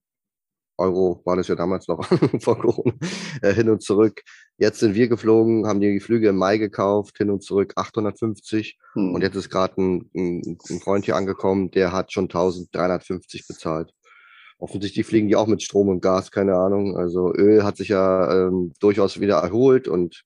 Euro, 0.77 1.21
war 1.25 1.35
das 1.35 1.47
ja 1.47 1.55
damals 1.55 1.87
noch 1.87 2.03
vor 2.41 2.59
Corona, 2.59 2.93
äh, 3.41 3.53
hin 3.53 3.69
und 3.69 3.83
zurück. 3.83 4.21
Jetzt 4.57 4.79
sind 4.79 4.95
wir 4.95 5.07
geflogen, 5.07 5.67
haben 5.67 5.79
die 5.79 5.99
Flüge 5.99 6.29
im 6.29 6.37
Mai 6.37 6.57
gekauft, 6.57 7.17
hin 7.17 7.29
und 7.29 7.43
zurück 7.43 7.73
850. 7.75 8.77
Hm. 8.93 9.13
Und 9.13 9.21
jetzt 9.21 9.35
ist 9.35 9.49
gerade 9.49 9.79
ein, 9.79 10.09
ein, 10.15 10.57
ein 10.69 10.79
Freund 10.79 11.05
hier 11.05 11.15
angekommen, 11.15 11.71
der 11.71 11.91
hat 11.91 12.11
schon 12.11 12.25
1350 12.25 13.47
bezahlt. 13.47 13.93
Offensichtlich 14.61 15.07
fliegen 15.07 15.27
die 15.27 15.35
auch 15.35 15.47
mit 15.47 15.63
Strom 15.63 15.89
und 15.89 16.01
Gas, 16.01 16.29
keine 16.29 16.53
Ahnung. 16.53 16.95
Also 16.95 17.33
Öl 17.33 17.63
hat 17.63 17.77
sich 17.77 17.87
ja 17.87 18.47
ähm, 18.47 18.73
durchaus 18.79 19.19
wieder 19.19 19.37
erholt 19.37 19.87
und 19.87 20.23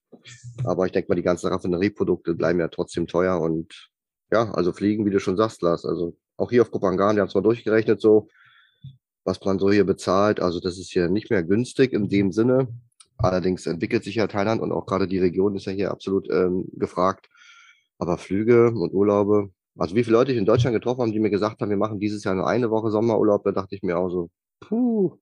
aber 0.65 0.85
ich 0.85 0.91
denke 0.91 1.07
mal, 1.07 1.15
die 1.15 1.21
ganzen 1.23 1.47
Raffinerieprodukte 1.47 2.33
bleiben 2.33 2.59
ja 2.59 2.67
trotzdem 2.67 3.07
teuer 3.07 3.39
und 3.39 3.91
ja, 4.33 4.51
also 4.51 4.73
fliegen, 4.73 5.05
wie 5.05 5.09
du 5.09 5.21
schon 5.21 5.37
sagst, 5.37 5.61
Lars. 5.61 5.85
Also 5.85 6.17
auch 6.35 6.49
hier 6.49 6.63
auf 6.63 6.71
Kopangan, 6.71 7.15
die 7.15 7.21
haben 7.21 7.29
es 7.29 7.33
mal 7.33 7.43
durchgerechnet, 7.43 8.01
so 8.01 8.27
was 9.23 9.39
man 9.45 9.57
so 9.57 9.71
hier 9.71 9.85
bezahlt. 9.85 10.41
Also 10.41 10.59
das 10.59 10.77
ist 10.79 10.91
hier 10.91 11.07
nicht 11.07 11.29
mehr 11.29 11.41
günstig 11.41 11.93
in 11.93 12.09
dem 12.09 12.33
Sinne. 12.33 12.67
Allerdings 13.17 13.65
entwickelt 13.65 14.03
sich 14.03 14.15
ja 14.15 14.27
Thailand 14.27 14.61
und 14.61 14.73
auch 14.73 14.85
gerade 14.85 15.07
die 15.07 15.19
Region 15.19 15.55
ist 15.55 15.65
ja 15.65 15.71
hier 15.71 15.91
absolut 15.91 16.29
ähm, 16.29 16.65
gefragt. 16.73 17.29
Aber 17.99 18.17
Flüge 18.17 18.71
und 18.71 18.93
Urlaube, 18.93 19.51
also 19.77 19.95
wie 19.95 20.03
viele 20.03 20.17
Leute 20.17 20.31
ich 20.31 20.37
in 20.37 20.45
Deutschland 20.45 20.73
getroffen 20.73 21.01
habe, 21.01 21.11
die 21.11 21.19
mir 21.19 21.29
gesagt 21.29 21.61
haben, 21.61 21.69
wir 21.69 21.77
machen 21.77 21.99
dieses 21.99 22.23
Jahr 22.23 22.35
nur 22.35 22.47
eine 22.47 22.69
Woche 22.69 22.91
Sommerurlaub, 22.91 23.43
da 23.43 23.51
dachte 23.51 23.75
ich 23.75 23.83
mir 23.83 23.97
auch 23.97 24.09
so, 24.09 24.29
puh, 24.61 25.17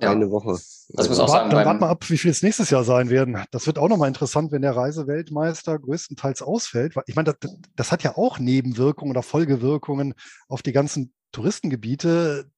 ja. 0.00 0.10
eine 0.10 0.30
Woche. 0.30 0.52
Das 0.52 0.88
also, 0.96 1.10
muss 1.10 1.18
auch 1.20 1.28
sagen, 1.28 1.50
dann 1.50 1.64
warten 1.64 1.80
wir 1.80 1.88
ab, 1.88 2.08
wie 2.08 2.18
viel 2.18 2.30
es 2.30 2.42
nächstes 2.42 2.70
Jahr 2.70 2.84
sein 2.84 3.10
werden. 3.10 3.42
Das 3.50 3.66
wird 3.66 3.78
auch 3.78 3.88
nochmal 3.88 4.08
interessant, 4.08 4.52
wenn 4.52 4.62
der 4.62 4.76
Reiseweltmeister 4.76 5.78
größtenteils 5.78 6.42
ausfällt. 6.42 6.94
Ich 7.06 7.16
meine, 7.16 7.34
das, 7.34 7.56
das 7.74 7.92
hat 7.92 8.02
ja 8.02 8.16
auch 8.16 8.38
Nebenwirkungen 8.38 9.10
oder 9.10 9.22
Folgewirkungen 9.22 10.14
auf 10.48 10.62
die 10.62 10.72
ganzen 10.72 11.12
Touristengebiete. 11.32 12.50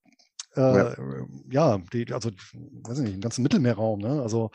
Äh, 0.54 0.60
ja, 0.60 0.96
ja 1.50 1.78
die, 1.92 2.12
also, 2.12 2.30
weiß 2.30 2.98
ich 2.98 3.04
nicht, 3.04 3.14
im 3.14 3.20
ganzen 3.20 3.42
Mittelmeerraum. 3.42 4.00
Ne? 4.00 4.22
Also 4.22 4.50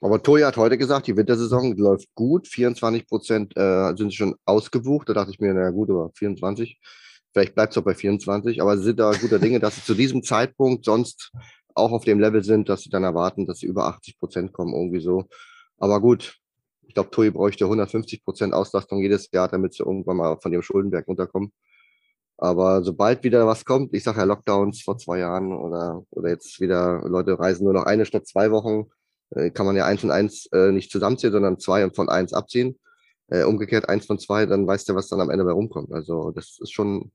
aber 0.00 0.22
Toya 0.22 0.48
hat 0.48 0.56
heute 0.56 0.78
gesagt, 0.78 1.06
die 1.06 1.16
Wintersaison 1.16 1.76
läuft 1.76 2.08
gut. 2.14 2.48
24 2.48 3.06
Prozent 3.06 3.56
äh, 3.56 3.94
sind 3.96 4.14
schon 4.14 4.34
ausgebucht. 4.44 5.08
Da 5.08 5.14
dachte 5.14 5.30
ich 5.30 5.40
mir, 5.40 5.54
na 5.54 5.70
gut, 5.70 5.90
aber 5.90 6.10
24. 6.14 6.80
Vielleicht 7.32 7.54
bleibt 7.54 7.72
es 7.72 7.78
auch 7.78 7.84
bei 7.84 7.94
24. 7.94 8.62
Aber 8.62 8.76
sie 8.76 8.84
sind 8.84 9.00
da 9.00 9.12
guter 9.12 9.38
Dinge, 9.38 9.60
dass 9.60 9.76
sie 9.76 9.84
zu 9.84 9.94
diesem 9.94 10.22
Zeitpunkt 10.22 10.84
sonst 10.84 11.32
auch 11.74 11.92
auf 11.92 12.04
dem 12.04 12.20
Level 12.20 12.42
sind, 12.42 12.68
dass 12.68 12.82
sie 12.82 12.90
dann 12.90 13.04
erwarten, 13.04 13.46
dass 13.46 13.58
sie 13.58 13.66
über 13.66 13.86
80 13.86 14.18
Prozent 14.18 14.52
kommen, 14.52 14.74
irgendwie 14.74 15.00
so. 15.00 15.24
Aber 15.78 16.00
gut, 16.00 16.38
ich 16.86 16.94
glaube, 16.94 17.10
TUI 17.10 17.30
bräuchte 17.30 17.64
150 17.64 18.24
Prozent 18.24 18.52
Auslastung 18.52 19.00
jedes 19.00 19.30
Jahr, 19.30 19.48
damit 19.48 19.74
sie 19.74 19.84
irgendwann 19.84 20.16
mal 20.16 20.38
von 20.40 20.52
ihrem 20.52 20.62
Schuldenberg 20.62 21.06
runterkommen. 21.06 21.52
Aber 22.36 22.82
sobald 22.82 23.24
wieder 23.24 23.46
was 23.46 23.64
kommt, 23.64 23.94
ich 23.94 24.04
sage 24.04 24.18
ja 24.18 24.24
Lockdowns 24.24 24.82
vor 24.82 24.96
zwei 24.96 25.18
Jahren 25.18 25.52
oder, 25.52 26.04
oder 26.10 26.30
jetzt 26.30 26.60
wieder 26.60 27.02
Leute 27.04 27.38
reisen 27.38 27.64
nur 27.64 27.74
noch 27.74 27.84
eine 27.84 28.06
statt 28.06 28.26
zwei 28.26 28.50
Wochen, 28.50 28.86
äh, 29.30 29.50
kann 29.50 29.66
man 29.66 29.76
ja 29.76 29.86
eins 29.86 30.04
und 30.04 30.10
eins 30.10 30.46
äh, 30.52 30.72
nicht 30.72 30.90
zusammenzählen, 30.90 31.32
sondern 31.32 31.58
zwei 31.58 31.84
und 31.84 31.94
von 31.94 32.08
eins 32.08 32.32
abziehen. 32.32 32.78
Äh, 33.28 33.44
umgekehrt 33.44 33.88
eins 33.88 34.06
von 34.06 34.18
zwei, 34.18 34.46
dann 34.46 34.66
weißt 34.66 34.88
du, 34.88 34.94
was 34.94 35.08
dann 35.08 35.20
am 35.20 35.30
Ende 35.30 35.44
bei 35.44 35.52
rumkommt. 35.52 35.92
Also 35.92 36.30
das 36.30 36.58
ist 36.60 36.72
schon, 36.72 37.12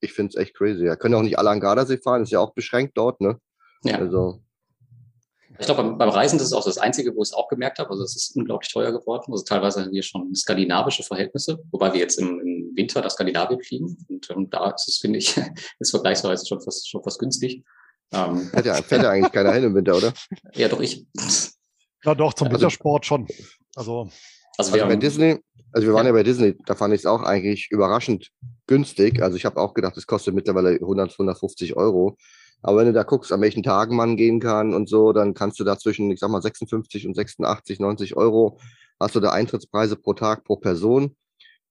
ich 0.00 0.12
finde 0.12 0.30
es 0.30 0.36
echt 0.36 0.56
crazy. 0.56 0.84
Ja, 0.84 0.96
können 0.96 1.14
auch 1.14 1.22
nicht 1.22 1.38
alle 1.38 1.50
an 1.50 1.60
Gardasee 1.60 1.98
fahren, 1.98 2.22
ist 2.22 2.30
ja 2.30 2.38
auch 2.38 2.54
beschränkt 2.54 2.96
dort, 2.96 3.20
ne? 3.20 3.40
Ja. 3.82 3.98
Also 3.98 4.40
ich 5.58 5.66
glaube, 5.66 5.82
beim, 5.82 5.98
beim, 5.98 6.08
Reisen 6.10 6.38
das 6.38 6.48
ist 6.48 6.52
auch 6.52 6.64
das 6.64 6.78
Einzige, 6.78 7.14
wo 7.16 7.22
ich 7.22 7.30
es 7.30 7.32
auch 7.32 7.48
gemerkt 7.48 7.80
habe. 7.80 7.90
Also 7.90 8.04
es 8.04 8.14
ist 8.14 8.36
unglaublich 8.36 8.72
teuer 8.72 8.92
geworden. 8.92 9.32
Also 9.32 9.44
teilweise 9.44 9.82
haben 9.82 9.90
wir 9.90 10.02
schon 10.04 10.32
skandinavische 10.34 11.02
Verhältnisse, 11.02 11.58
wobei 11.72 11.92
wir 11.92 12.00
jetzt 12.00 12.18
im, 12.18 12.40
im 12.40 12.72
Winter 12.76 13.00
nach 13.00 13.10
Skandinavien 13.10 13.60
fliegen. 13.60 13.98
Und 14.08 14.30
ähm, 14.30 14.48
da 14.50 14.70
ist 14.70 14.88
es, 14.88 14.98
finde 14.98 15.18
ich, 15.18 15.36
ist 15.80 15.90
vergleichsweise 15.90 16.46
schon 16.46 16.60
fast, 16.60 16.88
schon 16.88 17.02
fast 17.02 17.18
günstig. 17.18 17.64
Ähm, 18.12 18.48
fährt, 18.48 18.66
ja, 18.66 18.74
fährt 18.74 19.02
ja 19.02 19.10
eigentlich 19.10 19.32
keiner 19.32 19.52
hin 19.52 19.64
im 19.64 19.74
Winter, 19.74 19.96
oder? 19.96 20.12
Ja, 20.54 20.68
doch 20.68 20.80
ich. 20.80 21.06
Ja, 22.04 22.14
doch, 22.14 22.32
zum 22.34 22.48
also, 22.48 22.56
Wintersport 22.56 23.04
schon. 23.04 23.26
Also, 23.74 24.08
also, 24.56 24.72
wir 24.72 24.84
also 24.84 24.94
bei 24.94 24.96
Disney, 24.96 25.38
also 25.72 25.86
wir 25.86 25.94
waren 25.94 26.06
ja, 26.06 26.10
ja 26.10 26.14
bei 26.14 26.22
Disney, 26.22 26.56
da 26.66 26.74
fand 26.74 26.94
ich 26.94 27.00
es 27.00 27.06
auch 27.06 27.22
eigentlich 27.22 27.68
überraschend 27.70 28.30
günstig. 28.66 29.22
Also 29.22 29.36
ich 29.36 29.44
habe 29.44 29.60
auch 29.60 29.74
gedacht, 29.74 29.96
es 29.96 30.06
kostet 30.06 30.34
mittlerweile 30.34 30.70
100, 30.70 31.12
150 31.12 31.76
Euro. 31.76 32.16
Aber 32.62 32.78
wenn 32.78 32.86
du 32.86 32.92
da 32.92 33.04
guckst, 33.04 33.32
an 33.32 33.40
welchen 33.40 33.62
Tagen 33.62 33.94
man 33.94 34.16
gehen 34.16 34.40
kann 34.40 34.74
und 34.74 34.88
so, 34.88 35.12
dann 35.12 35.34
kannst 35.34 35.60
du 35.60 35.64
da 35.64 35.78
zwischen, 35.78 36.10
ich 36.10 36.18
sag 36.18 36.30
mal, 36.30 36.42
56 36.42 37.06
und 37.06 37.14
86, 37.14 37.78
90 37.78 38.16
Euro 38.16 38.58
hast 38.98 39.14
du 39.14 39.20
da 39.20 39.30
Eintrittspreise 39.30 39.96
pro 39.96 40.14
Tag 40.14 40.44
pro 40.44 40.56
Person. 40.56 41.16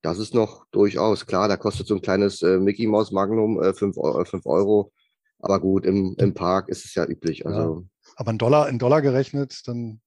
Das 0.01 0.19
ist 0.19 0.33
noch 0.33 0.65
durchaus 0.71 1.25
klar. 1.25 1.47
Da 1.47 1.57
kostet 1.57 1.87
so 1.87 1.95
ein 1.95 2.01
kleines 2.01 2.41
äh, 2.41 2.57
Mickey 2.59 2.87
Mouse 2.87 3.11
Magnum 3.11 3.61
äh, 3.61 3.73
5, 3.73 3.97
äh, 3.97 4.25
5 4.25 4.45
Euro. 4.45 4.91
Aber 5.39 5.59
gut, 5.59 5.85
im, 5.85 6.15
im 6.17 6.33
Park 6.33 6.69
ist 6.69 6.85
es 6.85 6.95
ja 6.95 7.05
üblich. 7.05 7.45
Also, 7.45 7.59
ja. 7.59 8.11
Aber 8.15 8.31
in 8.31 8.37
Dollar, 8.37 8.69
in 8.69 8.79
Dollar 8.79 9.01
gerechnet, 9.01 9.67
dann. 9.67 10.01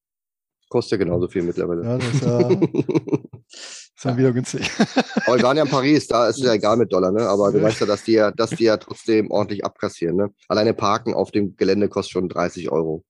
Kostet 0.68 0.92
ja 0.92 1.04
genauso 1.04 1.28
viel 1.28 1.42
mittlerweile. 1.42 1.82
Ja, 1.82 1.98
das 1.98 2.14
ist, 2.14 2.22
äh, 2.22 2.58
ist 3.48 4.04
dann 4.04 4.16
wieder 4.16 4.32
günstig. 4.32 4.70
Aber 5.26 5.36
wir 5.36 5.42
waren 5.42 5.56
ja 5.56 5.64
in 5.64 5.68
Paris, 5.68 6.06
da 6.06 6.28
ist 6.28 6.38
es 6.38 6.44
ja 6.44 6.54
egal 6.54 6.76
mit 6.76 6.92
Dollar, 6.92 7.10
ne? 7.10 7.28
Aber 7.28 7.50
du 7.50 7.60
weißt 7.60 7.80
ja, 7.80 7.86
dass 7.86 8.04
die 8.04 8.12
ja, 8.12 8.30
dass 8.30 8.50
die 8.50 8.64
ja 8.64 8.76
trotzdem 8.76 9.30
ordentlich 9.30 9.64
abkassieren, 9.64 10.16
ne? 10.16 10.30
Alleine 10.48 10.72
Parken 10.72 11.12
auf 11.12 11.32
dem 11.32 11.56
Gelände 11.56 11.88
kostet 11.88 12.12
schon 12.12 12.28
30 12.28 12.70
Euro. 12.70 13.04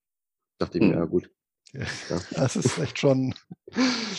Dachte 0.58 0.78
ich 0.78 0.84
mir, 0.84 0.92
hm. 0.92 0.98
ja 0.98 1.04
gut. 1.04 1.30
Das 2.34 2.56
ist 2.56 2.78
echt 2.78 2.98
schon. 2.98 3.34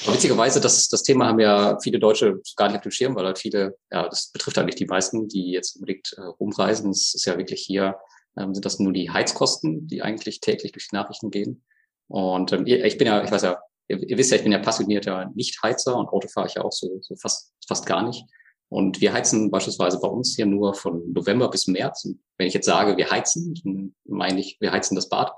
Witzigerweise, 0.05 0.61
das, 0.61 0.87
das 0.87 1.03
Thema 1.03 1.27
haben 1.27 1.39
ja 1.39 1.77
viele 1.81 1.99
Deutsche 1.99 2.41
gar 2.55 2.67
nicht 2.67 2.77
auf 2.77 2.83
dem 2.83 2.91
Schirm, 2.91 3.15
weil 3.15 3.25
halt 3.25 3.39
viele, 3.39 3.77
ja, 3.91 4.07
das 4.07 4.31
betrifft 4.31 4.57
eigentlich 4.57 4.75
die 4.75 4.85
meisten, 4.85 5.27
die 5.27 5.51
jetzt 5.51 5.75
unbedingt 5.75 6.13
äh, 6.17 6.21
rumreisen. 6.21 6.91
Es 6.91 7.13
ist 7.13 7.25
ja 7.25 7.37
wirklich 7.37 7.61
hier, 7.61 7.97
ähm, 8.37 8.53
sind 8.53 8.65
das 8.65 8.79
nur 8.79 8.93
die 8.93 9.09
Heizkosten, 9.09 9.87
die 9.87 10.01
eigentlich 10.01 10.39
täglich 10.39 10.71
durch 10.71 10.87
die 10.89 10.95
Nachrichten 10.95 11.31
gehen. 11.31 11.63
Und 12.07 12.53
ähm, 12.53 12.65
ich 12.65 12.97
bin 12.97 13.07
ja, 13.07 13.23
ich 13.23 13.31
weiß 13.31 13.41
ja, 13.43 13.61
ihr, 13.87 13.97
ihr 14.09 14.17
wisst 14.17 14.31
ja, 14.31 14.37
ich 14.37 14.43
bin 14.43 14.51
ja 14.51 14.59
passionierter 14.59 15.31
Nicht-Heizer 15.35 15.95
und 15.95 16.09
Auto 16.09 16.27
fahre 16.27 16.47
ich 16.47 16.55
ja 16.55 16.63
auch 16.63 16.71
so, 16.71 16.99
so 17.01 17.15
fast, 17.15 17.53
fast 17.67 17.85
gar 17.85 18.05
nicht. 18.05 18.25
Und 18.69 19.01
wir 19.01 19.11
heizen 19.11 19.51
beispielsweise 19.51 19.99
bei 19.99 20.07
uns 20.07 20.35
hier 20.35 20.45
nur 20.45 20.73
von 20.73 21.11
November 21.11 21.49
bis 21.49 21.67
März. 21.67 22.05
Und 22.05 22.21
wenn 22.37 22.47
ich 22.47 22.53
jetzt 22.53 22.65
sage, 22.65 22.95
wir 22.95 23.11
heizen, 23.11 23.53
dann 23.65 23.95
meine 24.05 24.39
ich, 24.39 24.57
wir 24.61 24.71
heizen 24.71 24.95
das 24.95 25.09
Bad. 25.09 25.33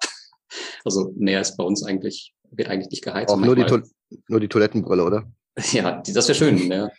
Also 0.83 1.11
mehr 1.15 1.41
ist 1.41 1.57
bei 1.57 1.63
uns 1.63 1.83
eigentlich, 1.83 2.33
wird 2.51 2.69
eigentlich 2.69 2.89
nicht 2.89 3.03
geheizt. 3.03 3.33
Auch 3.33 3.37
nur 3.37 3.55
die, 3.55 3.65
nur 4.27 4.39
die 4.39 4.47
Toilettenbrille, 4.47 5.03
oder? 5.03 5.31
Ja, 5.71 6.01
das 6.01 6.27
wäre 6.27 6.35
schön. 6.35 6.67
Ne? 6.67 6.91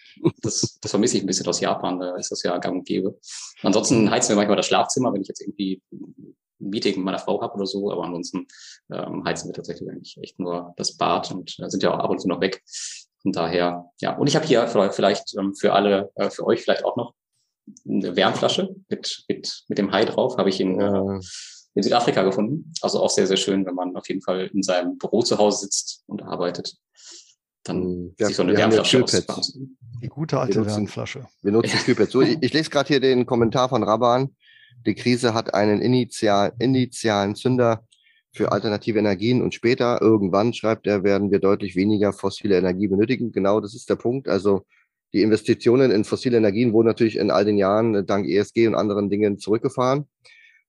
Das, 0.42 0.78
das 0.80 0.90
vermisse 0.90 1.16
ich 1.16 1.24
ein 1.24 1.26
bisschen 1.26 1.46
aus 1.46 1.61
Japan, 1.61 1.98
da 1.98 2.16
ist 2.16 2.30
das 2.30 2.42
ja 2.42 2.57
gang 2.59 2.78
und 2.78 2.86
gäbe. 2.86 3.18
Ansonsten 3.62 4.11
heizen 4.11 4.30
wir 4.30 4.36
manchmal 4.36 4.57
das 4.57 4.66
Schlafzimmer, 4.66 5.12
wenn 5.12 5.22
ich 5.22 5.28
jetzt 5.28 5.40
irgendwie 5.40 5.82
ein 5.92 6.36
Meeting 6.59 6.96
mit 6.96 7.05
meiner 7.05 7.18
Frau 7.18 7.40
habe 7.42 7.55
oder 7.55 7.66
so, 7.66 7.90
aber 7.90 8.05
ansonsten 8.05 8.46
ähm, 8.92 9.24
heizen 9.24 9.48
wir 9.48 9.55
tatsächlich 9.55 9.90
eigentlich 9.90 10.16
echt 10.22 10.38
nur 10.38 10.72
das 10.76 10.96
Bad 10.96 11.32
und 11.32 11.57
äh, 11.59 11.68
sind 11.68 11.82
ja 11.82 11.92
auch 11.92 11.98
ab 11.98 12.11
und 12.11 12.20
zu 12.20 12.28
noch 12.28 12.40
weg. 12.40 12.62
Von 13.22 13.32
daher, 13.32 13.90
ja. 14.00 14.16
Und 14.16 14.28
ich 14.28 14.36
habe 14.36 14.46
hier 14.46 14.66
vielleicht 14.92 15.36
ähm, 15.36 15.55
für 15.55 15.72
alle, 15.72 16.11
äh, 16.14 16.30
für 16.30 16.46
euch 16.46 16.62
vielleicht 16.62 16.84
auch 16.84 16.96
noch 16.96 17.14
eine 17.88 18.14
Wärmflasche 18.14 18.74
mit, 18.88 19.24
mit, 19.28 19.64
mit 19.68 19.78
dem 19.78 19.92
Hai 19.92 20.05
drauf, 20.05 20.36
habe 20.36 20.50
ich 20.50 20.61
in, 20.61 20.80
äh, 20.80 21.20
in 21.74 21.82
Südafrika 21.82 22.22
gefunden. 22.22 22.72
Also 22.80 23.00
auch 23.00 23.10
sehr, 23.10 23.26
sehr 23.26 23.36
schön, 23.36 23.66
wenn 23.66 23.74
man 23.74 23.96
auf 23.96 24.08
jeden 24.08 24.22
Fall 24.22 24.50
in 24.52 24.62
seinem 24.62 24.96
Büro 24.98 25.22
zu 25.22 25.38
Hause 25.38 25.66
sitzt 25.66 26.02
und 26.06 26.22
arbeitet 26.22 26.76
dann 27.64 28.14
ja, 28.18 28.26
sich 28.26 28.36
so 28.36 28.42
eine 28.42 28.56
Wärmflasche 28.56 29.04
aus. 29.28 29.58
Die 30.02 30.08
gute 30.08 30.38
alte 30.38 30.56
wir 30.56 30.62
nutzen, 30.62 30.76
Wärmflasche. 30.76 31.26
Wir 31.42 31.52
nutzen 31.52 31.78
Kühlpads. 31.78 32.12
So, 32.12 32.20
ich, 32.20 32.38
ich 32.40 32.52
lese 32.52 32.70
gerade 32.70 32.88
hier 32.88 33.00
den 33.00 33.26
Kommentar 33.26 33.68
von 33.68 33.82
Raban. 33.82 34.36
Die 34.86 34.94
Krise 34.94 35.34
hat 35.34 35.54
einen 35.54 35.80
initial, 35.80 36.52
initialen 36.58 37.34
Zünder 37.34 37.86
für 38.32 38.52
alternative 38.52 38.98
Energien 38.98 39.42
und 39.42 39.54
später, 39.54 40.02
irgendwann, 40.02 40.52
schreibt 40.52 40.86
er, 40.86 41.04
werden 41.04 41.30
wir 41.30 41.38
deutlich 41.38 41.76
weniger 41.76 42.12
fossile 42.12 42.58
Energie 42.58 42.88
benötigen. 42.88 43.32
Genau, 43.32 43.60
das 43.60 43.74
ist 43.74 43.88
der 43.88 43.96
Punkt. 43.96 44.28
Also 44.28 44.66
die 45.12 45.22
Investitionen 45.22 45.90
in 45.90 46.04
fossile 46.04 46.36
Energien 46.36 46.72
wurden 46.72 46.88
natürlich 46.88 47.16
in 47.16 47.30
all 47.30 47.44
den 47.44 47.56
Jahren 47.56 47.94
äh, 47.94 48.04
dank 48.04 48.28
ESG 48.28 48.66
und 48.66 48.74
anderen 48.74 49.08
Dingen 49.08 49.38
zurückgefahren 49.38 50.06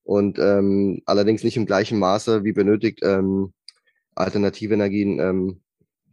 und 0.06 0.38
ähm, 0.38 1.02
allerdings 1.04 1.42
nicht 1.42 1.56
im 1.56 1.66
gleichen 1.66 1.98
Maße 1.98 2.44
wie 2.44 2.52
benötigt 2.52 3.00
ähm, 3.02 3.52
alternative 4.14 4.74
Energien 4.74 5.18
ähm, 5.18 5.60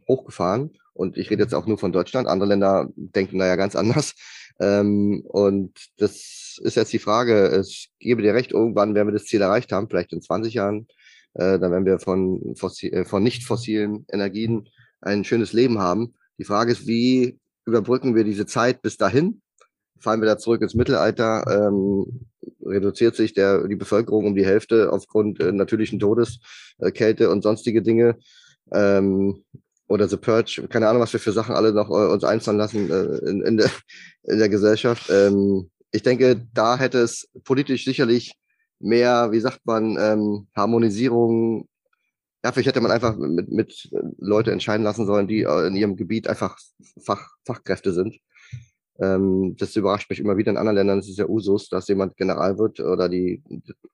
hochgefahren. 0.08 0.76
Und 0.94 1.16
ich 1.16 1.30
rede 1.30 1.44
jetzt 1.44 1.54
auch 1.54 1.66
nur 1.66 1.78
von 1.78 1.92
Deutschland. 1.92 2.26
Andere 2.26 2.48
Länder 2.48 2.88
denken 2.96 3.38
da 3.38 3.46
ja 3.46 3.54
ganz 3.54 3.76
anders. 3.76 4.14
Ähm, 4.60 5.22
und 5.26 5.78
das 5.96 6.58
ist 6.60 6.74
jetzt 6.74 6.92
die 6.92 6.98
Frage. 6.98 7.46
Es 7.46 7.86
gebe 8.00 8.22
dir 8.22 8.34
recht, 8.34 8.50
irgendwann 8.50 8.96
werden 8.96 9.06
wir 9.08 9.12
das 9.12 9.26
Ziel 9.26 9.40
erreicht 9.40 9.70
haben, 9.70 9.88
vielleicht 9.88 10.12
in 10.12 10.20
20 10.20 10.54
Jahren. 10.54 10.88
Äh, 11.34 11.60
dann 11.60 11.70
werden 11.70 11.86
wir 11.86 12.00
von, 12.00 12.56
fossil, 12.56 12.92
äh, 12.92 13.04
von 13.04 13.22
nicht 13.22 13.44
fossilen 13.44 14.06
Energien 14.10 14.68
ein 15.02 15.22
schönes 15.22 15.52
Leben 15.52 15.78
haben. 15.78 16.14
Die 16.38 16.44
Frage 16.44 16.72
ist, 16.72 16.88
wie 16.88 17.38
überbrücken 17.64 18.16
wir 18.16 18.24
diese 18.24 18.46
Zeit 18.46 18.82
bis 18.82 18.96
dahin? 18.96 19.40
Fallen 20.00 20.20
wir 20.20 20.26
da 20.26 20.38
zurück 20.38 20.62
ins 20.62 20.74
Mittelalter? 20.74 21.44
Ähm, 21.48 22.26
reduziert 22.64 23.16
sich 23.16 23.34
der, 23.34 23.66
die 23.68 23.76
Bevölkerung 23.76 24.26
um 24.26 24.34
die 24.34 24.46
Hälfte 24.46 24.92
aufgrund 24.92 25.40
äh, 25.40 25.52
natürlichen 25.52 25.98
Todes, 25.98 26.40
äh, 26.78 26.90
Kälte 26.90 27.30
und 27.30 27.42
sonstige 27.42 27.82
Dinge. 27.82 28.16
Ähm, 28.72 29.44
oder 29.86 30.08
The 30.08 30.16
Purge, 30.16 30.66
keine 30.68 30.88
Ahnung, 30.88 31.02
was 31.02 31.12
wir 31.12 31.20
für 31.20 31.32
Sachen 31.32 31.54
alle 31.54 31.72
noch 31.72 31.90
äh, 31.90 32.12
uns 32.12 32.24
einfallen 32.24 32.58
lassen 32.58 32.90
äh, 32.90 33.28
in, 33.28 33.42
in, 33.42 33.56
der, 33.58 33.70
in 34.24 34.38
der 34.38 34.48
Gesellschaft. 34.48 35.10
Ähm, 35.10 35.70
ich 35.92 36.02
denke, 36.02 36.46
da 36.52 36.78
hätte 36.78 36.98
es 36.98 37.28
politisch 37.44 37.84
sicherlich 37.84 38.34
mehr, 38.80 39.30
wie 39.30 39.40
sagt 39.40 39.60
man, 39.64 39.96
ähm, 39.98 40.48
Harmonisierung. 40.56 41.68
Ja, 42.42 42.52
vielleicht 42.52 42.68
hätte 42.68 42.80
man 42.80 42.90
einfach 42.90 43.16
mit, 43.16 43.50
mit 43.50 43.90
Leute 44.18 44.52
entscheiden 44.52 44.84
lassen 44.84 45.06
sollen, 45.06 45.28
die 45.28 45.42
äh, 45.42 45.66
in 45.66 45.76
ihrem 45.76 45.96
Gebiet 45.96 46.28
einfach 46.28 46.58
Fach, 47.02 47.30
Fachkräfte 47.46 47.92
sind. 47.92 48.16
Ähm, 49.00 49.56
das 49.58 49.74
überrascht 49.76 50.08
mich 50.10 50.20
immer 50.20 50.36
wieder 50.36 50.50
in 50.50 50.56
anderen 50.56 50.76
Ländern. 50.76 50.98
Es 50.98 51.08
ist 51.08 51.18
ja 51.18 51.26
Usus, 51.26 51.68
dass 51.68 51.88
jemand 51.88 52.16
General 52.16 52.58
wird 52.58 52.80
oder 52.80 53.08
die, 53.08 53.42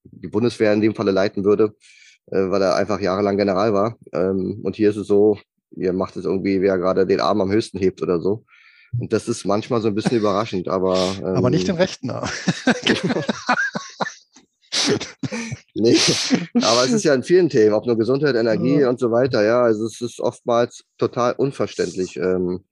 die 0.05 0.29
Bundeswehr 0.29 0.73
in 0.73 0.81
dem 0.81 0.95
Falle 0.95 1.11
leiten 1.11 1.45
würde, 1.45 1.75
äh, 2.27 2.51
weil 2.51 2.63
er 2.63 2.77
einfach 2.77 3.01
jahrelang 3.01 3.37
General 3.37 3.73
war. 3.73 3.97
Ähm, 4.13 4.61
und 4.63 4.77
hier 4.77 4.91
ist 4.91 4.97
es 4.97 5.07
so, 5.07 5.39
ihr 5.77 5.93
macht 5.93 6.17
es 6.17 6.25
irgendwie, 6.25 6.61
wer 6.61 6.79
gerade 6.79 7.07
den 7.07 7.21
Arm 7.21 7.41
am 7.41 7.51
höchsten 7.51 7.79
hebt 7.79 8.03
oder 8.03 8.21
so. 8.21 8.45
Und 8.99 9.13
das 9.13 9.29
ist 9.29 9.45
manchmal 9.45 9.81
so 9.81 9.89
ein 9.89 9.95
bisschen 9.95 10.19
überraschend, 10.19 10.69
aber. 10.69 10.97
Ähm, 11.19 11.25
aber 11.37 11.51
nicht 11.51 11.69
den 11.69 11.77
rechten 11.77 12.11
Arm. 12.11 12.29
nee, 15.75 15.97
aber 16.55 16.85
es 16.85 16.93
ist 16.93 17.05
ja 17.05 17.15
in 17.15 17.23
vielen 17.23 17.49
Themen, 17.49 17.73
ob 17.73 17.87
nur 17.87 17.97
Gesundheit, 17.97 18.35
Energie 18.35 18.81
ja. 18.81 18.91
und 18.91 18.99
so 18.99 19.13
weiter, 19.13 19.45
ja, 19.45 19.63
also 19.63 19.87
es 19.87 20.01
ist 20.01 20.19
oftmals 20.21 20.85
total 20.99 21.35
unverständlich. 21.35 22.17
Ähm, 22.17 22.65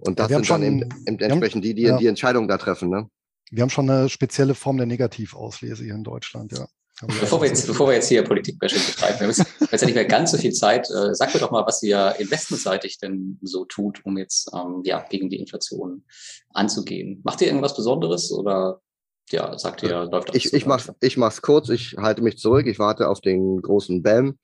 und 0.00 0.18
das 0.18 0.30
ja, 0.30 0.36
sind 0.36 0.46
schon, 0.46 0.62
dann 0.62 0.80
eben, 0.80 0.88
eben 1.06 1.18
entsprechend 1.18 1.64
die, 1.64 1.74
die 1.74 1.82
ja. 1.82 1.96
die 1.96 2.06
Entscheidung 2.06 2.48
da 2.48 2.58
treffen, 2.58 2.88
ne? 2.90 3.08
Wir 3.50 3.62
haben 3.62 3.70
schon 3.70 3.90
eine 3.90 4.08
spezielle 4.08 4.54
Form 4.54 4.76
der 4.76 4.86
Negativauslese 4.86 5.82
hier 5.82 5.94
in 5.94 6.04
Deutschland, 6.04 6.52
ja. 6.52 6.66
Bevor 7.06 7.40
wir, 7.40 7.48
jetzt, 7.48 7.66
bevor 7.66 7.88
wir 7.88 7.94
jetzt 7.94 8.08
hier 8.08 8.22
Politikbashing 8.22 8.82
betreiben, 8.84 9.20
wir 9.20 9.28
haben 9.28 9.46
jetzt 9.70 9.80
ja 9.80 9.86
nicht 9.86 9.94
mehr 9.94 10.04
ganz 10.04 10.32
so 10.32 10.36
viel 10.36 10.52
Zeit. 10.52 10.90
Äh, 10.90 11.14
sag 11.14 11.32
mir 11.32 11.40
doch 11.40 11.50
mal, 11.50 11.64
was 11.66 11.82
ihr 11.82 12.14
investmentseitig 12.18 12.98
denn 12.98 13.38
so 13.40 13.64
tut, 13.64 14.04
um 14.04 14.18
jetzt 14.18 14.50
ähm, 14.54 14.82
ja, 14.84 15.02
gegen 15.08 15.30
die 15.30 15.38
Inflation 15.38 16.04
anzugehen. 16.52 17.22
Macht 17.24 17.40
ihr 17.40 17.46
irgendwas 17.46 17.74
Besonderes 17.74 18.30
oder 18.30 18.82
ja, 19.30 19.56
sagt 19.58 19.82
ihr, 19.82 20.04
läuft 20.04 20.28
das? 20.28 20.36
Ich, 20.36 20.52
ich, 20.52 20.66
mach's, 20.66 20.92
ich 21.00 21.16
mach's 21.16 21.40
kurz, 21.40 21.70
ich 21.70 21.96
halte 21.96 22.20
mich 22.20 22.36
zurück, 22.36 22.66
ich 22.66 22.78
warte 22.78 23.08
auf 23.08 23.22
den 23.22 23.62
großen 23.62 24.02
BAM, 24.02 24.38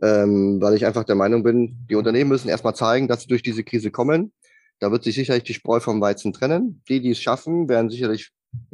ähm, 0.00 0.62
weil 0.62 0.76
ich 0.76 0.86
einfach 0.86 1.04
der 1.04 1.16
Meinung 1.16 1.42
bin, 1.42 1.76
die 1.90 1.96
Unternehmen 1.96 2.30
müssen 2.30 2.48
erstmal 2.48 2.74
zeigen, 2.74 3.08
dass 3.08 3.22
sie 3.22 3.28
durch 3.28 3.42
diese 3.42 3.64
Krise 3.64 3.90
kommen. 3.90 4.32
Da 4.80 4.90
wird 4.92 5.04
sich 5.04 5.14
sicherlich 5.14 5.44
die 5.44 5.54
Spreu 5.54 5.80
vom 5.80 6.00
Weizen 6.00 6.32
trennen. 6.32 6.82
Die, 6.88 7.00
die 7.00 7.10
es 7.10 7.20
schaffen, 7.20 7.68
werden 7.68 7.90
sicherlich 7.90 8.30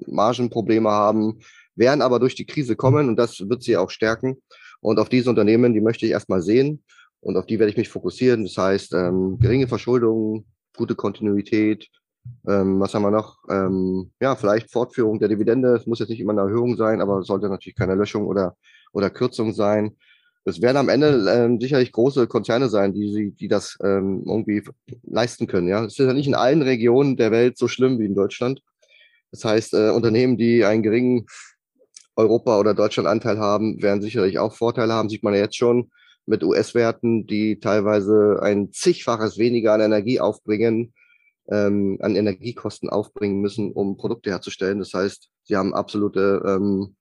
Margenprobleme 0.06 0.90
haben, 0.90 1.40
werden 1.74 2.02
aber 2.02 2.20
durch 2.20 2.34
die 2.34 2.46
Krise 2.46 2.76
kommen 2.76 3.08
und 3.08 3.16
das 3.16 3.40
wird 3.48 3.62
sie 3.62 3.76
auch 3.76 3.90
stärken. 3.90 4.36
Und 4.80 4.98
auf 4.98 5.08
diese 5.08 5.30
Unternehmen, 5.30 5.72
die 5.72 5.80
möchte 5.80 6.06
ich 6.06 6.12
erstmal 6.12 6.42
sehen 6.42 6.84
und 7.20 7.36
auf 7.36 7.46
die 7.46 7.58
werde 7.58 7.70
ich 7.70 7.76
mich 7.76 7.88
fokussieren. 7.88 8.44
Das 8.44 8.56
heißt, 8.56 8.92
ähm, 8.94 9.38
geringe 9.40 9.66
Verschuldung, 9.66 10.44
gute 10.76 10.94
Kontinuität, 10.94 11.88
ähm, 12.46 12.80
was 12.80 12.94
haben 12.94 13.02
wir 13.02 13.10
noch? 13.10 13.38
Ähm, 13.48 14.10
ja, 14.20 14.36
vielleicht 14.36 14.70
Fortführung 14.70 15.18
der 15.18 15.28
Dividende. 15.28 15.74
Es 15.74 15.86
muss 15.86 15.98
jetzt 15.98 16.10
nicht 16.10 16.20
immer 16.20 16.32
eine 16.32 16.42
Erhöhung 16.42 16.76
sein, 16.76 17.00
aber 17.00 17.18
es 17.18 17.26
sollte 17.26 17.48
natürlich 17.48 17.76
keine 17.76 17.94
Löschung 17.94 18.26
oder, 18.26 18.56
oder 18.92 19.10
Kürzung 19.10 19.52
sein. 19.52 19.96
Es 20.44 20.60
werden 20.60 20.76
am 20.76 20.90
Ende 20.90 21.24
ähm, 21.28 21.58
sicherlich 21.58 21.90
große 21.92 22.26
Konzerne 22.26 22.68
sein, 22.68 22.92
die, 22.92 23.32
die 23.32 23.48
das 23.48 23.78
ähm, 23.82 24.24
irgendwie 24.26 24.62
leisten 25.02 25.46
können. 25.46 25.68
Ja, 25.68 25.84
es 25.84 25.98
ist 25.98 26.06
ja 26.06 26.12
nicht 26.12 26.26
in 26.26 26.34
allen 26.34 26.62
Regionen 26.62 27.16
der 27.16 27.30
Welt 27.30 27.56
so 27.56 27.66
schlimm 27.66 27.98
wie 27.98 28.04
in 28.04 28.14
Deutschland. 28.14 28.60
Das 29.30 29.44
heißt, 29.44 29.74
äh, 29.74 29.90
Unternehmen, 29.90 30.36
die 30.36 30.64
einen 30.64 30.82
geringen 30.82 31.26
Europa- 32.14 32.58
oder 32.58 32.74
Deutschland-Anteil 32.74 33.38
haben, 33.38 33.82
werden 33.82 34.02
sicherlich 34.02 34.38
auch 34.38 34.54
Vorteile 34.54 34.92
haben. 34.92 35.08
Sieht 35.08 35.22
man 35.22 35.34
ja 35.34 35.40
jetzt 35.40 35.56
schon 35.56 35.90
mit 36.26 36.44
US-Werten, 36.44 37.26
die 37.26 37.58
teilweise 37.58 38.40
ein 38.42 38.72
zigfaches 38.72 39.38
weniger 39.38 39.72
an 39.72 39.80
Energie 39.80 40.20
aufbringen, 40.20 40.94
ähm, 41.48 41.98
an 42.00 42.16
Energiekosten 42.16 42.88
aufbringen 42.88 43.40
müssen, 43.40 43.72
um 43.72 43.96
Produkte 43.96 44.30
herzustellen. 44.30 44.78
Das 44.78 44.92
heißt, 44.94 45.28
sie 45.44 45.56
haben 45.56 45.74
absolute 45.74 46.42
ähm, 46.46 46.96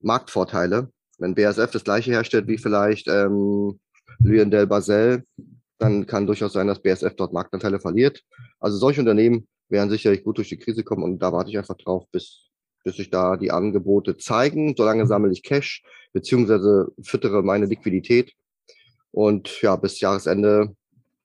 Marktvorteile. 0.00 0.90
Wenn 1.22 1.34
BASF 1.34 1.70
das 1.70 1.84
gleiche 1.84 2.10
herstellt 2.10 2.48
wie 2.48 2.58
vielleicht 2.58 3.08
ähm, 3.08 3.80
Lyondell 4.18 4.66
Basel, 4.66 5.24
dann 5.78 6.06
kann 6.06 6.26
durchaus 6.26 6.52
sein, 6.52 6.66
dass 6.66 6.82
BASF 6.82 7.14
dort 7.16 7.32
Marktanteile 7.32 7.80
verliert. 7.80 8.22
Also 8.60 8.76
solche 8.76 9.00
Unternehmen 9.00 9.48
werden 9.68 9.90
sicherlich 9.90 10.22
gut 10.22 10.38
durch 10.38 10.50
die 10.50 10.58
Krise 10.58 10.84
kommen 10.84 11.02
und 11.02 11.18
da 11.20 11.32
warte 11.32 11.50
ich 11.50 11.58
einfach 11.58 11.76
drauf, 11.78 12.04
bis 12.12 12.52
bis 12.84 12.96
sich 12.96 13.10
da 13.10 13.36
die 13.36 13.50
Angebote 13.50 14.16
zeigen. 14.16 14.74
Solange 14.76 15.06
sammle 15.06 15.32
ich 15.32 15.42
Cash, 15.42 15.82
beziehungsweise 16.12 16.92
füttere 17.02 17.42
meine 17.42 17.66
Liquidität. 17.66 18.34
Und 19.10 19.60
ja, 19.62 19.76
bis 19.76 20.00
Jahresende 20.00 20.74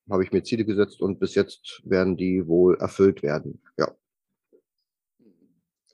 habe 0.09 0.23
ich 0.23 0.31
mir 0.31 0.43
Ziele 0.43 0.65
gesetzt 0.65 1.01
und 1.01 1.19
bis 1.19 1.35
jetzt 1.35 1.81
werden 1.83 2.17
die 2.17 2.47
wohl 2.47 2.77
erfüllt 2.77 3.23
werden. 3.23 3.61
Ja. 3.77 3.91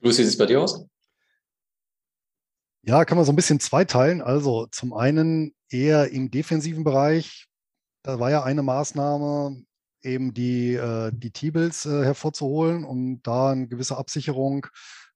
Lucy, 0.01 0.23
sieht 0.23 0.33
es 0.33 0.37
bei 0.37 0.45
dir 0.45 0.61
aus? 0.61 0.85
Ja, 2.85 3.05
kann 3.05 3.17
man 3.17 3.25
so 3.25 3.31
ein 3.31 3.37
bisschen 3.37 3.61
zweiteilen. 3.61 4.21
Also 4.21 4.67
zum 4.67 4.93
einen 4.93 5.53
eher 5.69 6.11
im 6.11 6.29
defensiven 6.31 6.83
Bereich. 6.83 7.47
Da 8.03 8.19
war 8.19 8.29
ja 8.29 8.43
eine 8.43 8.61
Maßnahme, 8.61 9.63
eben 10.01 10.33
die, 10.33 10.73
äh, 10.73 11.11
die 11.13 11.31
T-Bills 11.31 11.85
äh, 11.85 12.03
hervorzuholen, 12.03 12.83
um 12.83 13.21
da 13.23 13.51
eine 13.51 13.67
gewisse 13.69 13.97
Absicherung 13.97 14.67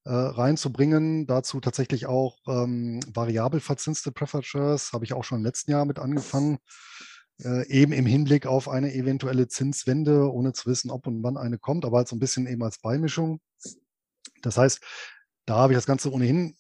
äh, 0.06 0.12
reinzubringen. 0.12 1.28
Dazu 1.28 1.60
tatsächlich 1.60 2.06
auch 2.06 2.38
ähm, 2.48 3.02
variabel 3.14 3.60
verzinste 3.60 4.14
Preferred 4.14 4.46
Shares, 4.46 4.94
habe 4.94 5.04
ich 5.04 5.12
auch 5.12 5.26
schon 5.26 5.40
im 5.40 5.46
letzten 5.46 5.72
Jahr 5.72 5.84
mit 5.84 6.00
angefangen. 6.00 6.60
Äh, 7.44 7.68
eben 7.68 7.92
im 7.92 8.06
Hinblick 8.06 8.48
auf 8.48 8.70
eine 8.70 8.94
eventuelle 8.94 9.50
Zinswende, 9.50 10.32
ohne 10.32 10.54
zu 10.54 10.70
wissen, 10.70 10.90
ob 10.90 11.06
und 11.06 11.22
wann 11.22 11.36
eine 11.36 11.60
kommt, 11.60 11.84
aber 11.84 11.98
halt 11.98 12.08
so 12.08 12.16
ein 12.16 12.20
bisschen 12.20 12.48
eben 12.48 12.64
als 12.64 12.80
Beimischung. 12.80 13.42
Das 14.42 14.58
heißt, 14.58 14.80
da 15.46 15.58
habe 15.58 15.74
ich 15.74 15.78
das 15.78 15.86
Ganze 15.86 16.12
ohnehin 16.14 16.56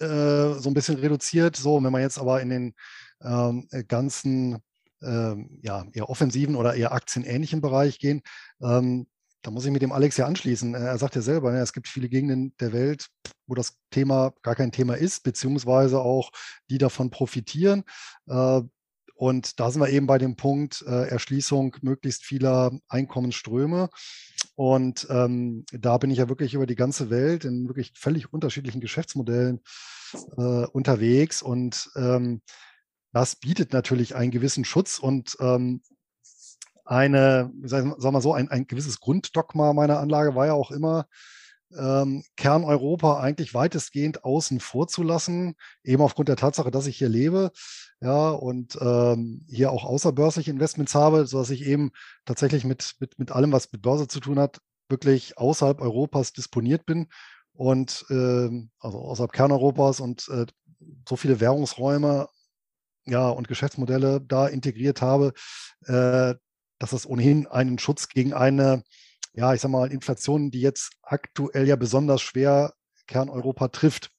äh, 0.00 0.54
so 0.54 0.68
ein 0.70 0.74
bisschen 0.74 0.96
reduziert. 0.96 1.56
So, 1.56 1.82
wenn 1.82 1.92
man 1.92 2.02
jetzt 2.02 2.18
aber 2.18 2.40
in 2.40 2.50
den 2.50 2.74
ähm, 3.22 3.68
ganzen 3.88 4.58
ähm, 5.02 5.58
ja, 5.62 5.84
eher 5.92 6.10
offensiven 6.10 6.56
oder 6.56 6.74
eher 6.74 6.92
aktienähnlichen 6.92 7.60
Bereich 7.60 7.98
gehen, 7.98 8.22
ähm, 8.60 9.06
da 9.42 9.52
muss 9.52 9.64
ich 9.64 9.70
mit 9.70 9.82
dem 9.82 9.92
Alex 9.92 10.16
ja 10.16 10.26
anschließen. 10.26 10.74
Er 10.74 10.98
sagt 10.98 11.14
ja 11.14 11.22
selber, 11.22 11.52
ne, 11.52 11.60
es 11.60 11.72
gibt 11.72 11.88
viele 11.88 12.08
Gegenden 12.08 12.54
der 12.60 12.72
Welt, 12.72 13.08
wo 13.46 13.54
das 13.54 13.78
Thema 13.90 14.32
gar 14.42 14.56
kein 14.56 14.72
Thema 14.72 14.94
ist, 14.94 15.22
beziehungsweise 15.22 16.00
auch 16.00 16.30
die 16.70 16.78
davon 16.78 17.10
profitieren. 17.10 17.84
Und 19.18 19.58
da 19.58 19.68
sind 19.68 19.82
wir 19.82 19.88
eben 19.88 20.06
bei 20.06 20.16
dem 20.16 20.36
Punkt 20.36 20.84
äh, 20.86 21.08
Erschließung 21.08 21.74
möglichst 21.82 22.24
vieler 22.24 22.70
Einkommensströme. 22.88 23.90
Und 24.54 25.08
ähm, 25.10 25.64
da 25.72 25.98
bin 25.98 26.12
ich 26.12 26.18
ja 26.18 26.28
wirklich 26.28 26.54
über 26.54 26.66
die 26.66 26.76
ganze 26.76 27.10
Welt 27.10 27.44
in 27.44 27.66
wirklich 27.66 27.90
völlig 27.96 28.32
unterschiedlichen 28.32 28.80
Geschäftsmodellen 28.80 29.60
äh, 30.36 30.66
unterwegs. 30.66 31.42
Und 31.42 31.90
ähm, 31.96 32.42
das 33.12 33.34
bietet 33.34 33.72
natürlich 33.72 34.14
einen 34.14 34.30
gewissen 34.30 34.64
Schutz 34.64 35.00
und 35.00 35.36
ähm, 35.40 35.82
eine, 36.84 37.52
sagen 37.64 37.96
wir 38.00 38.20
so, 38.20 38.34
ein, 38.34 38.48
ein 38.52 38.68
gewisses 38.68 39.00
Grunddogma 39.00 39.72
meiner 39.72 39.98
Anlage 39.98 40.36
war 40.36 40.46
ja 40.46 40.52
auch 40.52 40.70
immer, 40.70 41.08
ähm, 41.76 42.24
Kerneuropa 42.36 43.20
eigentlich 43.20 43.54
weitestgehend 43.54 44.24
außen 44.24 44.60
vor 44.60 44.88
zu 44.88 45.02
lassen, 45.02 45.54
eben 45.84 46.02
aufgrund 46.02 46.28
der 46.28 46.36
Tatsache, 46.36 46.70
dass 46.70 46.86
ich 46.86 46.98
hier 46.98 47.08
lebe, 47.08 47.50
ja, 48.00 48.30
und 48.30 48.78
ähm, 48.80 49.44
hier 49.48 49.72
auch 49.72 49.84
außerbörsliche 49.84 50.50
Investments 50.50 50.94
habe, 50.94 51.26
sodass 51.26 51.50
ich 51.50 51.66
eben 51.66 51.90
tatsächlich 52.24 52.64
mit, 52.64 52.94
mit, 53.00 53.18
mit 53.18 53.32
allem, 53.32 53.52
was 53.52 53.72
mit 53.72 53.82
Börse 53.82 54.08
zu 54.08 54.20
tun 54.20 54.38
hat, 54.38 54.60
wirklich 54.88 55.36
außerhalb 55.36 55.80
Europas 55.80 56.32
disponiert 56.32 56.86
bin 56.86 57.08
und 57.52 58.06
äh, 58.10 58.50
also 58.78 58.98
außerhalb 58.98 59.32
Kerneuropas 59.32 60.00
und 60.00 60.28
äh, 60.28 60.46
so 61.08 61.16
viele 61.16 61.40
Währungsräume 61.40 62.28
ja, 63.06 63.28
und 63.28 63.48
Geschäftsmodelle 63.48 64.20
da 64.20 64.46
integriert 64.46 65.02
habe, 65.02 65.32
äh, 65.86 66.34
dass 66.78 66.92
es 66.92 67.06
ohnehin 67.06 67.46
einen 67.46 67.78
Schutz 67.78 68.08
gegen 68.08 68.32
eine, 68.32 68.84
ja, 69.38 69.54
ich 69.54 69.60
sag 69.60 69.70
mal, 69.70 69.92
Inflation, 69.92 70.50
die 70.50 70.60
jetzt 70.60 70.90
aktuell 71.00 71.68
ja 71.68 71.76
besonders 71.76 72.20
schwer 72.20 72.74
Kerneuropa 73.06 73.68
trifft. 73.68 74.10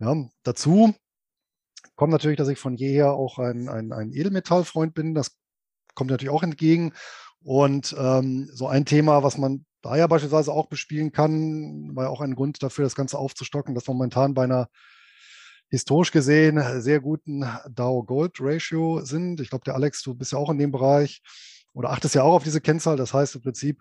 Ja, 0.00 0.16
dazu 0.42 0.96
kommt 1.94 2.10
natürlich, 2.10 2.38
dass 2.38 2.48
ich 2.48 2.58
von 2.58 2.74
jeher 2.74 3.12
auch 3.12 3.38
ein, 3.38 3.68
ein, 3.68 3.92
ein 3.92 4.12
Edelmetallfreund 4.12 4.94
bin. 4.94 5.14
Das 5.14 5.36
kommt 5.94 6.10
natürlich 6.10 6.34
auch 6.34 6.42
entgegen. 6.42 6.92
Und 7.40 7.94
ähm, 7.96 8.50
so 8.52 8.66
ein 8.66 8.84
Thema, 8.84 9.22
was 9.22 9.38
man 9.38 9.64
da 9.80 9.96
ja 9.96 10.08
beispielsweise 10.08 10.52
auch 10.52 10.66
bespielen 10.66 11.12
kann, 11.12 11.94
war 11.94 12.06
ja 12.06 12.10
auch 12.10 12.20
ein 12.20 12.34
Grund 12.34 12.60
dafür, 12.60 12.82
das 12.82 12.96
Ganze 12.96 13.16
aufzustocken, 13.16 13.76
dass 13.76 13.86
momentan 13.86 14.34
bei 14.34 14.42
einer 14.42 14.68
historisch 15.68 16.10
gesehen 16.10 16.60
sehr 16.80 16.98
guten 16.98 17.44
Dow-Gold-Ratio 17.70 19.04
sind. 19.04 19.40
Ich 19.40 19.50
glaube, 19.50 19.64
der 19.64 19.76
Alex, 19.76 20.02
du 20.02 20.14
bist 20.14 20.32
ja 20.32 20.38
auch 20.38 20.50
in 20.50 20.58
dem 20.58 20.72
Bereich 20.72 21.22
oder 21.74 21.90
achtest 21.90 22.16
ja 22.16 22.24
auch 22.24 22.34
auf 22.34 22.42
diese 22.42 22.60
Kennzahl. 22.60 22.96
Das 22.96 23.14
heißt 23.14 23.36
im 23.36 23.42
Prinzip, 23.42 23.80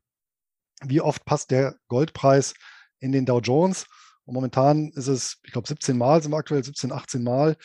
wie 0.84 1.02
oft 1.02 1.26
passt 1.26 1.52
der 1.52 1.76
Goldpreis 1.88 2.54
in 3.00 3.12
den 3.12 3.26
Dow 3.26 3.40
Jones? 3.40 3.86
Und 4.26 4.34
momentan 4.34 4.92
ist 4.96 5.08
es, 5.08 5.38
ich 5.44 5.52
glaube, 5.52 5.68
17 5.68 5.98
Mal 5.98 6.22
sind 6.22 6.32
wir 6.32 6.38
aktuell, 6.38 6.64
17, 6.64 6.92
18 6.92 7.24
Mal. 7.24 7.56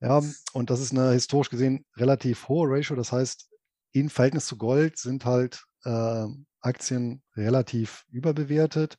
Ja, 0.00 0.22
und 0.52 0.70
das 0.70 0.80
ist 0.80 0.92
eine 0.92 1.12
historisch 1.12 1.50
gesehen 1.50 1.84
relativ 1.96 2.48
hohe 2.48 2.68
Ratio. 2.68 2.96
Das 2.96 3.12
heißt, 3.12 3.48
in 3.92 4.10
Verhältnis 4.10 4.46
zu 4.46 4.58
Gold 4.58 4.98
sind 4.98 5.24
halt 5.24 5.64
äh, 5.84 6.26
Aktien 6.60 7.22
relativ 7.34 8.04
überbewertet. 8.10 8.96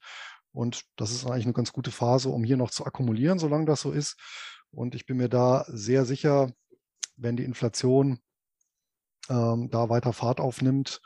Und 0.52 0.84
das 0.96 1.12
ist 1.12 1.26
eigentlich 1.26 1.46
eine 1.46 1.54
ganz 1.54 1.72
gute 1.72 1.92
Phase, 1.92 2.30
um 2.30 2.44
hier 2.44 2.58
noch 2.58 2.72
zu 2.72 2.86
akkumulieren, 2.86 3.38
solange 3.38 3.66
das 3.66 3.82
so 3.82 3.92
ist. 3.92 4.18
Und 4.72 4.96
ich 4.96 5.06
bin 5.06 5.18
mir 5.18 5.30
da 5.30 5.66
sehr 5.68 6.06
sicher, 6.06 6.52
wenn 7.16 7.38
die 7.38 7.44
Inflation 7.44 8.20
ähm, 9.30 9.70
da 9.70 9.90
weiter 9.90 10.14
Fahrt 10.14 10.40
aufnimmt, 10.40 11.02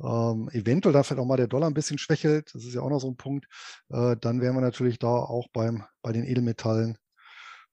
ähm, 0.00 0.48
eventuell 0.52 0.92
da 0.92 1.02
vielleicht 1.02 1.20
auch 1.20 1.26
mal 1.26 1.36
der 1.36 1.48
Dollar 1.48 1.68
ein 1.68 1.74
bisschen 1.74 1.98
schwächelt, 1.98 2.54
das 2.54 2.64
ist 2.64 2.74
ja 2.74 2.82
auch 2.82 2.90
noch 2.90 3.00
so 3.00 3.08
ein 3.08 3.16
Punkt, 3.16 3.46
äh, 3.90 4.16
dann 4.20 4.40
werden 4.40 4.54
wir 4.54 4.60
natürlich 4.60 4.98
da 4.98 5.08
auch 5.08 5.48
beim, 5.52 5.84
bei 6.02 6.12
den 6.12 6.24
Edelmetallen 6.24 6.98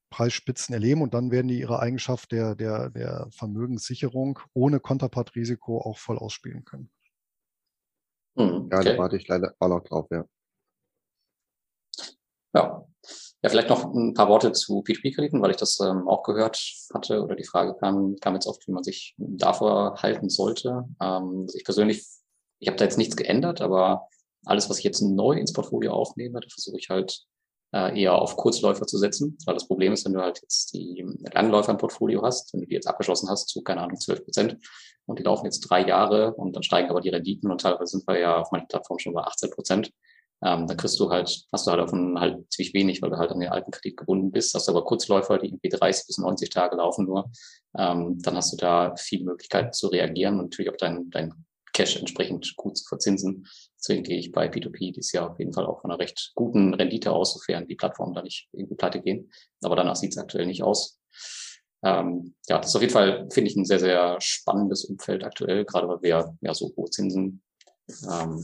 Preisspitzen 0.09 0.73
erleben 0.73 1.01
und 1.01 1.13
dann 1.13 1.31
werden 1.31 1.47
die 1.47 1.59
ihre 1.59 1.79
Eigenschaft 1.79 2.31
der, 2.31 2.55
der, 2.55 2.89
der 2.89 3.27
Vermögenssicherung 3.31 4.39
ohne 4.53 4.79
Konterpartrisiko 4.79 5.81
auch 5.81 5.97
voll 5.97 6.17
ausspielen 6.17 6.63
können. 6.63 6.89
Hm, 8.37 8.65
okay. 8.65 8.75
Ja, 8.75 8.83
da 8.83 8.97
warte 8.97 9.17
ich 9.17 9.27
leider 9.27 9.53
auch 9.59 9.67
noch 9.67 9.83
drauf, 9.83 10.07
ja. 10.11 10.25
Ja, 12.53 12.87
ja, 13.45 13.49
vielleicht 13.49 13.69
noch 13.69 13.93
ein 13.93 14.15
paar 14.15 14.27
Worte 14.27 14.53
zu 14.53 14.79
P2P-Krediten, 14.79 15.39
weil 15.39 15.51
ich 15.51 15.57
das 15.57 15.79
ähm, 15.79 16.07
auch 16.07 16.23
gehört 16.23 16.59
hatte 16.95 17.21
oder 17.21 17.35
die 17.35 17.43
Frage 17.43 17.75
kam, 17.75 18.15
kam 18.19 18.33
jetzt 18.33 18.47
oft, 18.47 18.67
wie 18.67 18.71
man 18.71 18.81
sich 18.81 19.13
davor 19.17 20.01
halten 20.01 20.29
sollte. 20.29 20.85
Ähm, 20.99 21.45
ich 21.53 21.63
persönlich, 21.63 22.03
ich 22.57 22.67
habe 22.67 22.77
da 22.77 22.85
jetzt 22.85 22.97
nichts 22.97 23.15
geändert, 23.15 23.61
aber 23.61 24.07
alles, 24.45 24.67
was 24.71 24.79
ich 24.79 24.83
jetzt 24.83 25.01
neu 25.01 25.33
ins 25.33 25.53
Portfolio 25.53 25.91
aufnehme, 25.91 26.39
da 26.39 26.47
versuche 26.49 26.79
ich 26.79 26.89
halt 26.89 27.21
äh, 27.71 28.01
eher 28.01 28.15
auf 28.15 28.35
Kurzläufer 28.35 28.87
zu 28.87 28.97
setzen, 28.97 29.37
weil 29.45 29.53
das 29.53 29.67
Problem 29.67 29.93
ist, 29.93 30.05
wenn 30.05 30.13
du 30.13 30.21
halt 30.21 30.41
jetzt 30.41 30.73
die 30.73 31.05
Langläufer 31.31 31.71
im 31.71 31.77
Portfolio 31.77 32.23
hast, 32.23 32.51
wenn 32.51 32.61
du 32.61 32.65
die 32.65 32.73
jetzt 32.73 32.87
abgeschlossen 32.87 33.29
hast 33.29 33.49
zu, 33.49 33.61
keine 33.61 33.81
Ahnung, 33.81 33.99
12 33.99 34.23
Prozent 34.23 34.57
und 35.05 35.19
die 35.19 35.23
laufen 35.23 35.45
jetzt 35.45 35.59
drei 35.59 35.85
Jahre 35.85 36.33
und 36.33 36.55
dann 36.55 36.63
steigen 36.63 36.89
aber 36.89 37.01
die 37.01 37.09
Renditen 37.09 37.51
und 37.51 37.61
teilweise 37.61 37.91
sind 37.91 38.07
wir 38.07 38.17
ja 38.17 38.37
auf 38.41 38.51
meiner 38.51 38.65
Plattform 38.65 38.97
schon 38.97 39.13
bei 39.13 39.21
18 39.21 39.51
Prozent, 39.51 39.91
ähm, 40.43 40.67
da 40.67 40.75
kriegst 40.75 40.99
du 40.99 41.09
halt, 41.09 41.45
hast 41.51 41.65
du 41.65 41.71
halt 41.71 41.81
davon 41.81 42.19
halt 42.19 42.51
ziemlich 42.51 42.73
wenig, 42.73 43.01
weil 43.01 43.09
du 43.09 43.17
halt 43.17 43.31
an 43.31 43.39
den 43.39 43.49
alten 43.49 43.71
Kredit 43.71 43.97
gebunden 43.97 44.31
bist. 44.31 44.53
Hast 44.53 44.67
du 44.67 44.71
aber 44.71 44.83
Kurzläufer, 44.83 45.37
die 45.37 45.47
irgendwie 45.47 45.69
30 45.69 46.07
bis 46.07 46.17
90 46.17 46.49
Tage 46.49 46.75
laufen 46.75 47.05
nur. 47.05 47.31
Ähm, 47.77 48.19
dann 48.21 48.35
hast 48.35 48.53
du 48.53 48.57
da 48.57 48.95
viele 48.97 49.25
Möglichkeiten 49.25 49.73
zu 49.73 49.87
reagieren 49.87 50.39
und 50.39 50.51
natürlich 50.51 50.71
auch 50.71 50.77
dein, 50.77 51.09
dein 51.09 51.33
Cash 51.73 51.97
entsprechend 51.97 52.55
gut 52.55 52.77
zu 52.77 52.85
verzinsen. 52.85 53.47
Deswegen 53.77 54.03
gehe 54.03 54.17
ich 54.17 54.31
bei 54.31 54.47
P2P 54.47 54.93
dieses 54.93 55.11
Jahr 55.11 55.31
auf 55.31 55.39
jeden 55.39 55.53
Fall 55.53 55.65
auch 55.65 55.81
von 55.81 55.91
einer 55.91 55.99
recht 55.99 56.31
guten 56.35 56.73
Rendite 56.73 57.11
aus, 57.11 57.33
sofern 57.33 57.67
die 57.67 57.75
Plattformen 57.75 58.13
da 58.13 58.21
nicht 58.21 58.47
irgendwie 58.51 58.75
pleite 58.75 59.01
gehen. 59.01 59.31
Aber 59.61 59.75
danach 59.75 59.95
sieht 59.95 60.11
es 60.11 60.17
aktuell 60.17 60.45
nicht 60.45 60.63
aus. 60.63 60.99
Ähm, 61.83 62.33
ja, 62.47 62.57
das 62.57 62.69
ist 62.69 62.75
auf 62.75 62.81
jeden 62.81 62.93
Fall, 62.93 63.27
finde 63.31 63.51
ich, 63.51 63.55
ein 63.55 63.65
sehr, 63.65 63.79
sehr 63.79 64.17
spannendes 64.19 64.85
Umfeld 64.85 65.23
aktuell, 65.23 65.65
gerade 65.65 65.87
weil 65.87 66.01
wir 66.01 66.37
ja 66.41 66.53
so 66.53 66.73
hohe 66.77 66.89
Zinsen 66.89 67.43
ähm, 68.09 68.43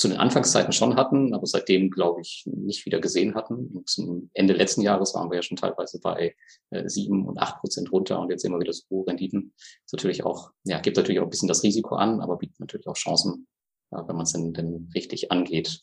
zu 0.00 0.08
den 0.08 0.16
Anfangszeiten 0.16 0.72
schon 0.72 0.96
hatten, 0.96 1.34
aber 1.34 1.44
seitdem, 1.44 1.90
glaube 1.90 2.22
ich, 2.22 2.44
nicht 2.46 2.86
wieder 2.86 3.00
gesehen 3.00 3.34
hatten. 3.34 3.66
Und 3.66 3.86
zum 3.86 4.30
Ende 4.32 4.54
letzten 4.54 4.80
Jahres 4.80 5.12
waren 5.14 5.30
wir 5.30 5.36
ja 5.36 5.42
schon 5.42 5.58
teilweise 5.58 6.00
bei 6.00 6.34
äh, 6.70 6.88
sieben 6.88 7.26
und 7.28 7.36
acht 7.36 7.60
Prozent 7.60 7.92
runter 7.92 8.18
und 8.18 8.30
jetzt 8.30 8.42
immer 8.46 8.58
wieder 8.58 8.72
so 8.72 8.84
hohe 8.88 9.06
Renditen. 9.06 9.52
Ist 9.84 9.92
natürlich 9.92 10.24
auch, 10.24 10.52
ja, 10.64 10.80
gibt 10.80 10.96
natürlich 10.96 11.20
auch 11.20 11.24
ein 11.24 11.30
bisschen 11.30 11.48
das 11.48 11.62
Risiko 11.62 11.96
an, 11.96 12.22
aber 12.22 12.38
bietet 12.38 12.58
natürlich 12.60 12.88
auch 12.88 12.94
Chancen, 12.94 13.46
äh, 13.90 13.98
wenn 13.98 14.16
man 14.16 14.22
es 14.22 14.32
denn, 14.32 14.54
denn 14.54 14.88
richtig 14.94 15.30
angeht. 15.30 15.82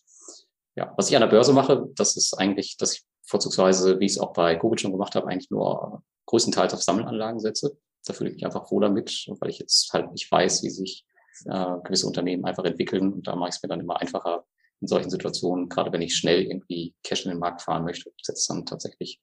Ja, 0.75 0.95
was 0.97 1.09
ich 1.09 1.15
an 1.15 1.21
der 1.21 1.27
Börse 1.27 1.53
mache, 1.53 1.87
das 1.93 2.17
ist 2.17 2.33
eigentlich, 2.33 2.75
dass 2.77 2.95
ich 2.95 3.03
vorzugsweise, 3.21 3.99
wie 3.99 4.05
ich 4.05 4.13
es 4.13 4.19
auch 4.19 4.33
bei 4.33 4.55
Google 4.55 4.79
schon 4.79 4.93
gemacht 4.93 5.13
habe, 5.13 5.27
eigentlich 5.27 5.51
nur 5.51 6.01
größtenteils 6.25 6.73
auf 6.73 6.81
Sammelanlagen 6.81 7.39
setze. 7.39 7.77
Da 8.03 8.13
fühle 8.13 8.31
ich 8.31 8.37
mich 8.37 8.45
einfach 8.47 8.71
wohl 8.71 8.81
damit, 8.81 9.27
weil 9.39 9.51
ich 9.51 9.59
jetzt 9.59 9.93
halt 9.93 10.11
nicht 10.11 10.31
weiß, 10.31 10.63
wie 10.63 10.71
sich 10.71 11.05
äh, 11.45 11.75
gewisse 11.83 12.07
Unternehmen 12.07 12.45
einfach 12.45 12.65
entwickeln. 12.65 13.13
Und 13.13 13.27
da 13.27 13.35
mache 13.35 13.49
ich 13.49 13.55
es 13.55 13.63
mir 13.63 13.69
dann 13.69 13.79
immer 13.79 13.99
einfacher 13.99 14.45
in 14.81 14.87
solchen 14.87 15.09
Situationen, 15.09 15.69
gerade 15.69 15.91
wenn 15.91 16.01
ich 16.01 16.15
schnell 16.15 16.43
irgendwie 16.43 16.93
Cash 17.03 17.25
in 17.25 17.31
den 17.31 17.39
Markt 17.39 17.61
fahren 17.61 17.83
möchte, 17.83 18.11
setze 18.21 18.53
dann 18.53 18.65
tatsächlich 18.65 19.19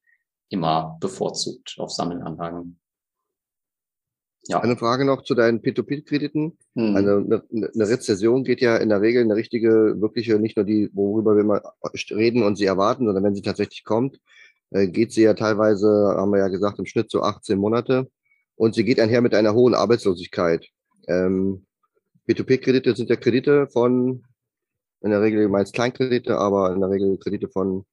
immer 0.49 0.97
bevorzugt 1.01 1.77
auf 1.79 1.91
Sammelanlagen. 1.93 2.81
Ja. 4.47 4.61
Eine 4.61 4.77
Frage 4.77 5.07
noch 5.07 5.23
zu 5.23 5.35
deinen 5.35 5.61
P2P-Krediten. 5.61 6.59
Hm. 6.75 6.97
Eine, 6.97 7.13
eine, 7.17 7.43
eine, 7.51 7.89
Rezession 7.89 8.45
geht 8.45 8.61
ja 8.61 8.77
in 8.77 8.91
der 8.91 9.01
Regel 9.01 9.23
eine 9.23 9.37
richtige, 9.37 10.01
wirkliche, 10.01 10.39
nicht 10.39 10.57
nur 10.57 10.67
die, 10.67 10.91
worüber 10.93 11.35
wir 11.37 11.45
mal 11.45 11.63
reden 12.11 12.43
und 12.43 12.57
sie 12.57 12.67
erwarten, 12.67 13.07
sondern 13.07 13.25
wenn 13.25 13.35
sie 13.35 13.43
tatsächlich 13.43 13.85
kommt, 13.85 14.21
äh, 14.71 14.87
geht 14.89 15.13
sie 15.13 15.23
ja 15.23 15.33
teilweise, 15.33 15.89
haben 16.17 16.31
wir 16.31 16.41
ja 16.41 16.49
gesagt, 16.49 16.79
im 16.79 16.85
Schnitt 16.85 17.11
so 17.11 17.23
18 17.23 17.59
Monate. 17.59 18.11
Und 18.57 18.75
sie 18.75 18.85
geht 18.85 19.01
einher 19.01 19.23
mit 19.23 19.35
einer 19.35 19.55
hohen 19.55 19.75
Arbeitslosigkeit. 19.75 20.67
Ähm, 21.09 21.65
P2P-Kredite 22.29 22.97
sind 22.97 23.11
ja 23.11 23.17
Kredite 23.17 23.69
von, 23.69 24.25
in 25.01 25.11
der 25.11 25.21
Regel 25.21 25.49
meist 25.49 25.75
Kleinkredite, 25.75 26.39
aber 26.39 26.73
in 26.73 26.81
der 26.81 26.91
Regel 26.91 27.19
Kredite 27.19 27.49
von, 27.49 27.85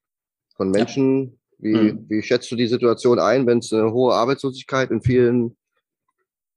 von 0.56 0.72
Menschen. 0.72 1.40
Wie, 1.58 1.76
mhm. 1.76 2.06
wie 2.10 2.24
schätzt 2.24 2.50
du 2.52 2.56
die 2.56 2.68
Situation 2.68 3.20
ein, 3.20 3.46
wenn 3.46 3.60
es 3.60 3.72
eine 3.72 3.92
hohe 3.92 4.16
Arbeitslosigkeit 4.16 4.90
in 4.90 5.02
vielen, 5.02 5.56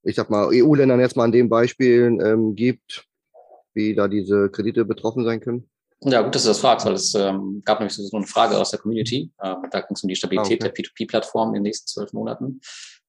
ich 0.03 0.16
sag 0.16 0.31
mal, 0.31 0.49
EU-Ländern 0.51 1.01
jetzt 1.01 1.16
mal 1.16 1.25
an 1.25 1.33
den 1.33 1.51
Beispielen 1.51 2.20
ähm, 2.20 2.55
gibt, 2.55 3.07
wie 3.75 3.95
da 3.95 4.09
diese 4.09 4.49
Kredite 4.49 4.85
betroffen 4.85 5.25
sein 5.25 5.41
können? 5.41 5.68
Ja, 6.01 6.22
gut, 6.22 6.35
dass 6.35 6.43
du 6.43 6.49
das 6.49 6.61
fragst, 6.61 6.87
weil 6.87 6.95
es 6.95 7.14
ähm, 7.14 7.62
gab 7.64 7.81
nämlich 7.81 7.95
so 7.95 8.16
eine 8.16 8.27
Frage 8.27 8.59
aus 8.59 8.70
der 8.70 8.81
Community. 8.81 9.31
Ähm, 9.43 9.57
da 9.70 9.81
ging 9.81 9.95
es 9.95 10.03
um 10.03 10.09
die 10.09 10.16
Stabilität 10.16 10.62
ah, 10.62 10.66
okay. 10.66 10.83
der 10.83 11.07
P2P-Plattform 11.07 11.51
in 11.51 11.55
den 11.55 11.62
nächsten 11.64 11.87
zwölf 11.87 12.12
Monaten. 12.12 12.61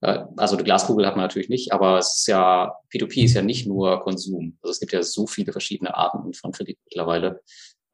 Also 0.01 0.55
die 0.55 0.63
Glaskugel 0.63 1.05
hat 1.07 1.15
man 1.15 1.25
natürlich 1.25 1.49
nicht, 1.49 1.71
aber 1.71 1.97
es 1.97 2.17
ist 2.17 2.27
ja, 2.27 2.75
P2P 2.93 3.23
ist 3.25 3.33
ja 3.33 3.41
nicht 3.41 3.65
nur 3.65 4.01
Konsum. 4.01 4.57
Also 4.61 4.71
es 4.71 4.79
gibt 4.79 4.91
ja 4.91 5.01
so 5.01 5.25
viele 5.25 5.51
verschiedene 5.51 5.95
Arten 5.95 6.33
von 6.33 6.51
Krediten 6.51 6.81
mittlerweile. 6.85 7.41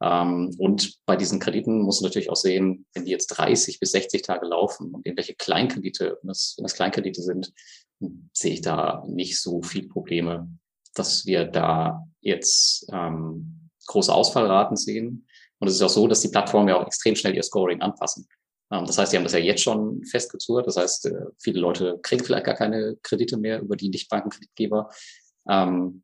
Ähm, 0.02 0.54
und 0.58 0.98
bei 1.06 1.16
diesen 1.16 1.38
Krediten 1.38 1.80
muss 1.82 2.00
man 2.00 2.08
natürlich 2.08 2.30
auch 2.30 2.36
sehen, 2.36 2.86
wenn 2.92 3.04
die 3.04 3.12
jetzt 3.12 3.28
30 3.28 3.78
bis 3.78 3.92
60 3.92 4.22
Tage 4.22 4.46
laufen 4.46 4.92
und 4.92 5.06
irgendwelche 5.06 5.34
Kleinkredite, 5.34 6.18
wenn 6.20 6.28
das, 6.28 6.54
wenn 6.56 6.64
das 6.64 6.74
Kleinkredite 6.74 7.22
sind, 7.22 7.52
sehe 8.32 8.54
ich 8.54 8.60
da 8.62 9.04
nicht 9.06 9.40
so 9.40 9.62
viel 9.62 9.88
Probleme, 9.88 10.48
dass 10.94 11.24
wir 11.24 11.44
da 11.44 12.02
jetzt 12.20 12.86
ähm, 12.92 13.70
große 13.86 14.12
Ausfallraten 14.12 14.76
sehen. 14.76 15.26
Und 15.58 15.68
es 15.68 15.74
ist 15.74 15.82
auch 15.82 15.88
so, 15.88 16.08
dass 16.08 16.20
die 16.20 16.28
Plattformen 16.28 16.68
ja 16.68 16.80
auch 16.80 16.86
extrem 16.86 17.14
schnell 17.14 17.36
ihr 17.36 17.42
Scoring 17.42 17.80
anpassen. 17.80 18.26
Ähm, 18.72 18.86
das 18.86 18.98
heißt, 18.98 19.12
die 19.12 19.16
haben 19.16 19.24
das 19.24 19.34
ja 19.34 19.38
jetzt 19.38 19.62
schon 19.62 20.04
festgezurrt. 20.04 20.66
Das 20.66 20.76
heißt, 20.76 21.06
äh, 21.06 21.26
viele 21.38 21.60
Leute 21.60 21.98
kriegen 22.02 22.24
vielleicht 22.24 22.46
gar 22.46 22.54
keine 22.54 22.96
Kredite 23.02 23.36
mehr 23.36 23.60
über 23.60 23.76
die 23.76 23.90
Nichtbankenkreditgeber 23.90 24.90
ähm, 25.48 26.02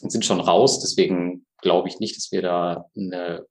und 0.00 0.12
sind 0.12 0.24
schon 0.24 0.40
raus. 0.40 0.80
Deswegen 0.80 1.46
glaube 1.62 1.88
ich 1.88 2.00
nicht, 2.00 2.16
dass 2.16 2.32
wir 2.32 2.42
da 2.42 2.86
eine 2.96 3.46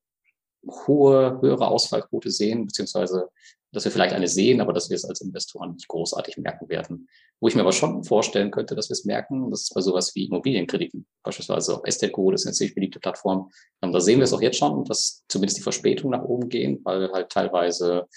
hohe, 0.66 1.40
höhere 1.42 1.68
Ausfallquote 1.68 2.30
sehen, 2.30 2.66
beziehungsweise 2.66 3.30
dass 3.74 3.84
wir 3.84 3.92
vielleicht 3.92 4.14
eine 4.14 4.28
sehen, 4.28 4.62
aber 4.62 4.72
dass 4.74 4.90
wir 4.90 4.96
es 4.96 5.06
als 5.06 5.22
Investoren 5.22 5.74
nicht 5.74 5.88
großartig 5.88 6.38
merken 6.38 6.70
werden. 6.70 7.10
Wo 7.40 7.48
ich 7.48 7.56
mir 7.56 7.62
aber 7.62 7.74
schon 7.74 8.04
vorstellen 8.04 8.50
könnte, 8.50 8.76
dass 8.76 8.90
wir 8.90 8.94
es 8.94 9.06
merken, 9.06 9.52
das 9.52 9.64
ist 9.64 9.74
bei 9.74 9.82
sowas 9.82 10.16
wie 10.16 10.26
Immobilienkrediten, 10.26 11.06
beispielsweise 11.22 11.76
auf 11.76 11.82
Estelco, 11.84 12.32
das 12.32 12.42
ist 12.42 12.48
eine 12.48 12.54
ziemlich 12.54 12.76
beliebte 12.76 13.00
Plattform. 13.00 13.52
Und 13.82 13.92
da 13.92 14.00
sehen 14.00 14.20
wir 14.20 14.24
es 14.24 14.34
auch 14.34 14.42
jetzt 14.42 14.58
schon, 14.58 14.86
dass 14.86 15.24
zumindest 15.28 15.58
die 15.58 15.64
Verspätungen 15.64 16.18
nach 16.18 16.26
oben 16.26 16.50
gehen, 16.50 16.80
weil 16.86 17.12
halt 17.12 17.30
teilweise 17.30 18.08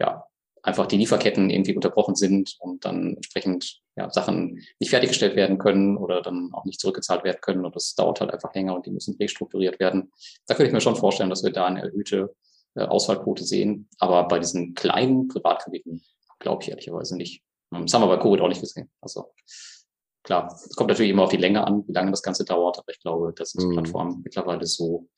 ja 0.00 0.24
einfach 0.62 0.86
die 0.86 0.96
Lieferketten 0.96 1.50
irgendwie 1.50 1.74
unterbrochen 1.74 2.14
sind 2.14 2.56
und 2.60 2.84
dann 2.84 3.16
entsprechend 3.16 3.80
ja, 3.96 4.08
Sachen 4.10 4.60
nicht 4.78 4.90
fertiggestellt 4.90 5.34
werden 5.34 5.58
können 5.58 5.96
oder 5.96 6.22
dann 6.22 6.50
auch 6.52 6.64
nicht 6.64 6.80
zurückgezahlt 6.80 7.24
werden 7.24 7.40
können 7.40 7.64
und 7.64 7.74
das 7.74 7.94
dauert 7.94 8.20
halt 8.20 8.30
einfach 8.32 8.54
länger 8.54 8.74
und 8.74 8.86
die 8.86 8.92
müssen 8.92 9.16
restrukturiert 9.16 9.80
werden. 9.80 10.12
Da 10.46 10.54
könnte 10.54 10.68
ich 10.68 10.72
mir 10.72 10.80
schon 10.80 10.96
vorstellen, 10.96 11.30
dass 11.30 11.42
wir 11.42 11.50
da 11.50 11.66
eine 11.66 11.82
erhöhte 11.82 12.34
äh, 12.74 12.84
Auswahlquote 12.84 13.44
sehen. 13.44 13.88
Aber 13.98 14.26
bei 14.28 14.38
diesen 14.38 14.74
kleinen 14.74 15.28
Privatkrediten 15.28 16.02
glaube 16.38 16.62
ich 16.62 16.70
ehrlicherweise 16.70 17.16
nicht. 17.16 17.42
Ähm, 17.72 17.82
das 17.82 17.92
haben 17.92 18.02
wir 18.02 18.08
bei 18.08 18.22
Covid 18.22 18.40
auch 18.40 18.48
nicht 18.48 18.60
gesehen. 18.60 18.90
Also 19.00 19.32
klar, 20.22 20.46
es 20.54 20.74
kommt 20.76 20.88
natürlich 20.88 21.10
immer 21.10 21.24
auf 21.24 21.30
die 21.30 21.36
Länge 21.36 21.66
an, 21.66 21.86
wie 21.86 21.92
lange 21.92 22.12
das 22.12 22.22
Ganze 22.22 22.44
dauert, 22.44 22.78
aber 22.78 22.90
ich 22.90 23.00
glaube, 23.00 23.32
dass 23.36 23.52
die 23.52 23.66
mhm. 23.66 23.72
Plattform 23.72 24.20
mittlerweile 24.24 24.64
so 24.66 25.08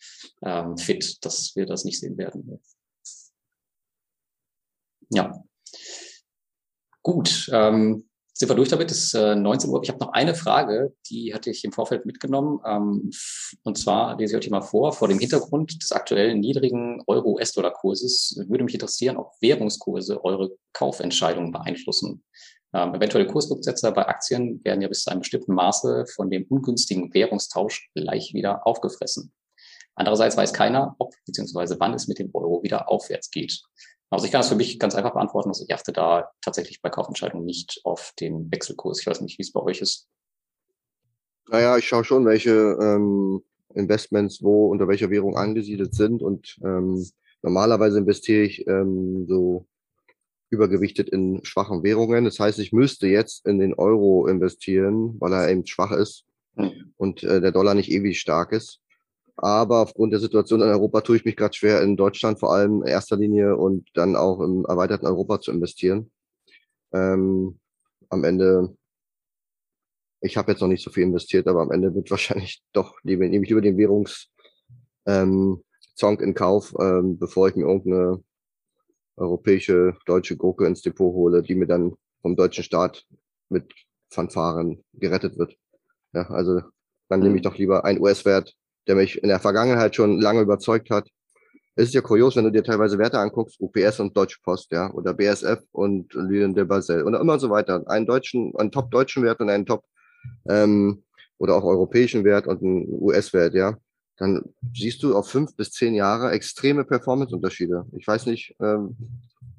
ähm, 0.42 0.76
fit, 0.78 1.24
dass 1.24 1.54
wir 1.54 1.66
das 1.66 1.84
nicht 1.84 2.00
sehen 2.00 2.16
werden. 2.16 2.60
Ja. 5.14 5.44
Gut. 7.02 7.48
Ähm, 7.52 8.08
sind 8.36 8.48
wir 8.48 8.56
durch 8.56 8.68
damit? 8.68 8.90
Es 8.90 9.04
ist 9.04 9.14
äh, 9.14 9.36
19 9.36 9.70
Uhr. 9.70 9.80
Ich 9.84 9.88
habe 9.88 10.00
noch 10.00 10.12
eine 10.12 10.34
Frage, 10.34 10.92
die 11.08 11.32
hatte 11.32 11.50
ich 11.50 11.64
im 11.64 11.70
Vorfeld 11.70 12.04
mitgenommen. 12.04 12.58
Ähm, 12.66 13.10
und 13.62 13.78
zwar 13.78 14.16
lese 14.18 14.36
ich 14.36 14.44
euch 14.44 14.50
mal 14.50 14.60
vor. 14.60 14.92
Vor 14.92 15.06
dem 15.06 15.20
Hintergrund 15.20 15.80
des 15.80 15.92
aktuellen 15.92 16.40
niedrigen 16.40 17.00
Euro-US-Dollar-Kurses 17.06 18.44
würde 18.48 18.64
mich 18.64 18.74
interessieren, 18.74 19.18
ob 19.18 19.30
Währungskurse 19.40 20.24
eure 20.24 20.56
Kaufentscheidungen 20.72 21.52
beeinflussen. 21.52 22.24
Ähm, 22.72 22.96
eventuelle 22.96 23.28
Kursrücksetzer 23.28 23.92
bei 23.92 24.08
Aktien 24.08 24.64
werden 24.64 24.80
ja 24.80 24.88
bis 24.88 25.04
zu 25.04 25.10
einem 25.10 25.20
bestimmten 25.20 25.54
Maße 25.54 26.06
von 26.12 26.28
dem 26.28 26.44
ungünstigen 26.48 27.14
Währungstausch 27.14 27.88
gleich 27.94 28.34
wieder 28.34 28.66
aufgefressen. 28.66 29.32
Andererseits 29.94 30.36
weiß 30.36 30.52
keiner, 30.52 30.96
ob 30.98 31.14
bzw. 31.24 31.76
wann 31.78 31.94
es 31.94 32.08
mit 32.08 32.18
dem 32.18 32.30
Euro 32.34 32.64
wieder 32.64 32.90
aufwärts 32.90 33.30
geht. 33.30 33.62
Also 34.10 34.26
ich 34.26 34.32
kann 34.32 34.40
das 34.40 34.48
für 34.48 34.56
mich 34.56 34.78
ganz 34.78 34.94
einfach 34.94 35.12
beantworten. 35.12 35.48
Also 35.48 35.64
ich 35.66 35.74
achte 35.74 35.92
da 35.92 36.30
tatsächlich 36.40 36.80
bei 36.82 36.90
Kaufentscheidungen 36.90 37.44
nicht 37.44 37.80
auf 37.84 38.12
den 38.20 38.50
Wechselkurs. 38.50 39.00
Ich 39.00 39.06
weiß 39.06 39.20
nicht, 39.20 39.38
wie 39.38 39.42
es 39.42 39.52
bei 39.52 39.60
euch 39.60 39.80
ist. 39.80 40.08
Naja, 41.48 41.76
ich 41.76 41.86
schaue 41.86 42.04
schon, 42.04 42.24
welche 42.24 42.78
ähm, 42.80 43.42
Investments 43.74 44.42
wo 44.42 44.68
unter 44.68 44.88
welcher 44.88 45.10
Währung 45.10 45.36
angesiedelt 45.36 45.94
sind. 45.94 46.22
Und 46.22 46.58
ähm, 46.64 47.04
normalerweise 47.42 47.98
investiere 47.98 48.44
ich 48.44 48.66
ähm, 48.66 49.26
so 49.28 49.66
übergewichtet 50.50 51.10
in 51.10 51.44
schwachen 51.44 51.82
Währungen. 51.82 52.24
Das 52.24 52.38
heißt, 52.38 52.58
ich 52.60 52.72
müsste 52.72 53.08
jetzt 53.08 53.46
in 53.46 53.58
den 53.58 53.74
Euro 53.74 54.26
investieren, 54.26 55.16
weil 55.18 55.32
er 55.32 55.50
eben 55.50 55.66
schwach 55.66 55.90
ist 55.90 56.24
hm. 56.56 56.92
und 56.96 57.22
äh, 57.24 57.40
der 57.40 57.52
Dollar 57.52 57.74
nicht 57.74 57.90
ewig 57.90 58.20
stark 58.20 58.52
ist. 58.52 58.80
Aber 59.36 59.80
aufgrund 59.80 60.12
der 60.12 60.20
Situation 60.20 60.60
in 60.60 60.68
Europa 60.68 61.00
tue 61.00 61.16
ich 61.16 61.24
mich 61.24 61.36
gerade 61.36 61.54
schwer, 61.54 61.82
in 61.82 61.96
Deutschland 61.96 62.38
vor 62.38 62.54
allem 62.54 62.82
in 62.82 62.88
erster 62.88 63.16
Linie 63.16 63.56
und 63.56 63.88
dann 63.94 64.16
auch 64.16 64.40
im 64.40 64.64
erweiterten 64.64 65.06
Europa 65.06 65.40
zu 65.40 65.50
investieren. 65.50 66.12
Ähm, 66.92 67.58
am 68.08 68.24
Ende, 68.24 68.76
ich 70.20 70.36
habe 70.36 70.52
jetzt 70.52 70.60
noch 70.60 70.68
nicht 70.68 70.84
so 70.84 70.90
viel 70.90 71.02
investiert, 71.02 71.48
aber 71.48 71.62
am 71.62 71.72
Ende 71.72 71.94
wird 71.94 72.10
wahrscheinlich 72.10 72.62
doch, 72.72 72.96
nehme 73.02 73.26
ich 73.26 73.50
über 73.50 73.60
den 73.60 73.76
Währungs 73.76 74.30
ähm, 75.06 75.62
Zonk 75.96 76.20
in 76.20 76.34
Kauf, 76.34 76.74
ähm, 76.80 77.18
bevor 77.18 77.48
ich 77.48 77.56
mir 77.56 77.66
irgendeine 77.66 78.22
europäische, 79.16 79.96
deutsche 80.06 80.36
Gurke 80.36 80.66
ins 80.66 80.82
Depot 80.82 81.12
hole, 81.12 81.42
die 81.42 81.54
mir 81.54 81.66
dann 81.66 81.94
vom 82.22 82.36
deutschen 82.36 82.64
Staat 82.64 83.06
mit 83.48 83.72
Fanfaren 84.10 84.82
gerettet 84.94 85.38
wird. 85.38 85.56
Ja, 86.12 86.30
also 86.30 86.62
dann 87.08 87.20
nehme 87.20 87.36
ich 87.36 87.42
mhm. 87.42 87.48
doch 87.48 87.58
lieber 87.58 87.84
ein 87.84 88.00
US-Wert, 88.00 88.56
der 88.86 88.96
mich 88.96 89.22
in 89.22 89.28
der 89.28 89.40
Vergangenheit 89.40 89.96
schon 89.96 90.20
lange 90.20 90.40
überzeugt 90.40 90.90
hat. 90.90 91.08
Es 91.76 91.88
ist 91.88 91.94
ja 91.94 92.00
kurios, 92.00 92.36
wenn 92.36 92.44
du 92.44 92.52
dir 92.52 92.62
teilweise 92.62 92.98
Werte 92.98 93.18
anguckst, 93.18 93.60
UPS 93.60 93.98
und 93.98 94.16
Deutsche 94.16 94.38
Post, 94.42 94.70
ja, 94.70 94.92
oder 94.92 95.12
BSF 95.12 95.60
und 95.72 96.12
Lilian 96.14 96.54
de 96.54 96.64
Basel 96.64 97.02
und 97.02 97.14
immer 97.14 97.38
so 97.38 97.50
weiter. 97.50 97.82
Einen 97.88 98.06
deutschen, 98.06 98.54
einen 98.56 98.70
top 98.70 98.90
deutschen 98.90 99.24
Wert 99.24 99.40
und 99.40 99.50
einen 99.50 99.66
top 99.66 99.84
ähm, 100.48 101.02
oder 101.38 101.56
auch 101.56 101.64
europäischen 101.64 102.24
Wert 102.24 102.46
und 102.46 102.62
einen 102.62 102.86
US-Wert, 102.88 103.54
ja. 103.54 103.76
Dann 104.16 104.42
siehst 104.72 105.02
du 105.02 105.16
auf 105.16 105.28
fünf 105.28 105.56
bis 105.56 105.72
zehn 105.72 105.94
Jahre 105.94 106.30
extreme 106.30 106.84
Performance-Unterschiede. 106.84 107.84
Ich 107.96 108.06
weiß 108.06 108.26
nicht, 108.26 108.54
ähm, 108.60 108.96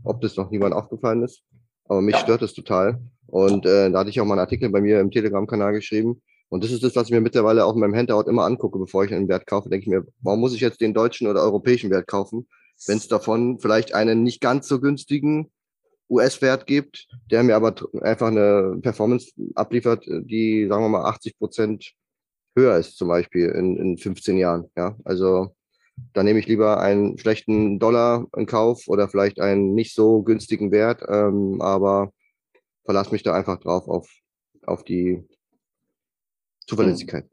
ob 0.05 0.21
das 0.21 0.37
noch 0.37 0.49
niemand 0.49 0.73
aufgefallen 0.73 1.23
ist, 1.23 1.43
aber 1.85 2.01
mich 2.01 2.15
stört 2.15 2.41
es 2.41 2.53
total. 2.53 3.01
Und 3.27 3.65
äh, 3.65 3.91
da 3.91 3.99
hatte 3.99 4.09
ich 4.09 4.21
auch 4.21 4.25
mal 4.25 4.35
einen 4.35 4.41
Artikel 4.41 4.69
bei 4.69 4.79
mir 4.79 5.01
im 5.01 5.11
Telegram-Kanal 5.11 5.73
geschrieben, 5.73 6.21
und 6.49 6.63
das 6.63 6.71
ist 6.71 6.83
das, 6.83 6.95
was 6.95 7.07
ich 7.07 7.11
mir 7.11 7.21
mittlerweile 7.21 7.65
auch 7.65 7.73
in 7.73 7.79
meinem 7.79 7.95
Handout 7.95 8.29
immer 8.29 8.45
angucke, 8.45 8.79
bevor 8.79 9.03
ich 9.03 9.13
einen 9.13 9.27
Wert 9.27 9.47
kaufe. 9.47 9.69
Denke 9.69 9.83
ich 9.83 9.89
mir, 9.89 10.05
warum 10.21 10.39
muss 10.39 10.53
ich 10.53 10.61
jetzt 10.61 10.81
den 10.81 10.93
deutschen 10.93 11.27
oder 11.27 11.41
europäischen 11.41 11.89
Wert 11.89 12.07
kaufen, 12.07 12.47
wenn 12.87 12.97
es 12.97 13.07
davon 13.07 13.59
vielleicht 13.59 13.93
einen 13.93 14.23
nicht 14.23 14.41
ganz 14.41 14.67
so 14.67 14.79
günstigen 14.79 15.51
US-Wert 16.09 16.67
gibt, 16.67 17.07
der 17.31 17.43
mir 17.43 17.55
aber 17.55 17.73
einfach 18.01 18.27
eine 18.27 18.77
Performance 18.81 19.31
abliefert, 19.55 20.05
die, 20.05 20.67
sagen 20.69 20.83
wir 20.83 20.89
mal, 20.89 21.05
80 21.05 21.37
Prozent 21.39 21.93
höher 22.55 22.77
ist, 22.77 22.97
zum 22.97 23.07
Beispiel 23.07 23.49
in, 23.49 23.77
in 23.77 23.97
15 23.97 24.37
Jahren. 24.37 24.69
Ja, 24.77 24.95
also 25.03 25.55
da 26.13 26.23
nehme 26.23 26.39
ich 26.39 26.47
lieber 26.47 26.79
einen 26.79 27.17
schlechten 27.17 27.79
Dollar 27.79 28.27
in 28.35 28.45
Kauf 28.45 28.87
oder 28.87 29.07
vielleicht 29.07 29.39
einen 29.39 29.73
nicht 29.73 29.95
so 29.95 30.21
günstigen 30.21 30.71
Wert, 30.71 31.03
ähm, 31.07 31.61
aber 31.61 32.11
verlasse 32.83 33.11
mich 33.11 33.23
da 33.23 33.33
einfach 33.33 33.59
drauf 33.59 33.87
auf, 33.87 34.09
auf 34.65 34.83
die 34.83 35.23
Zuverlässigkeit. 36.67 37.29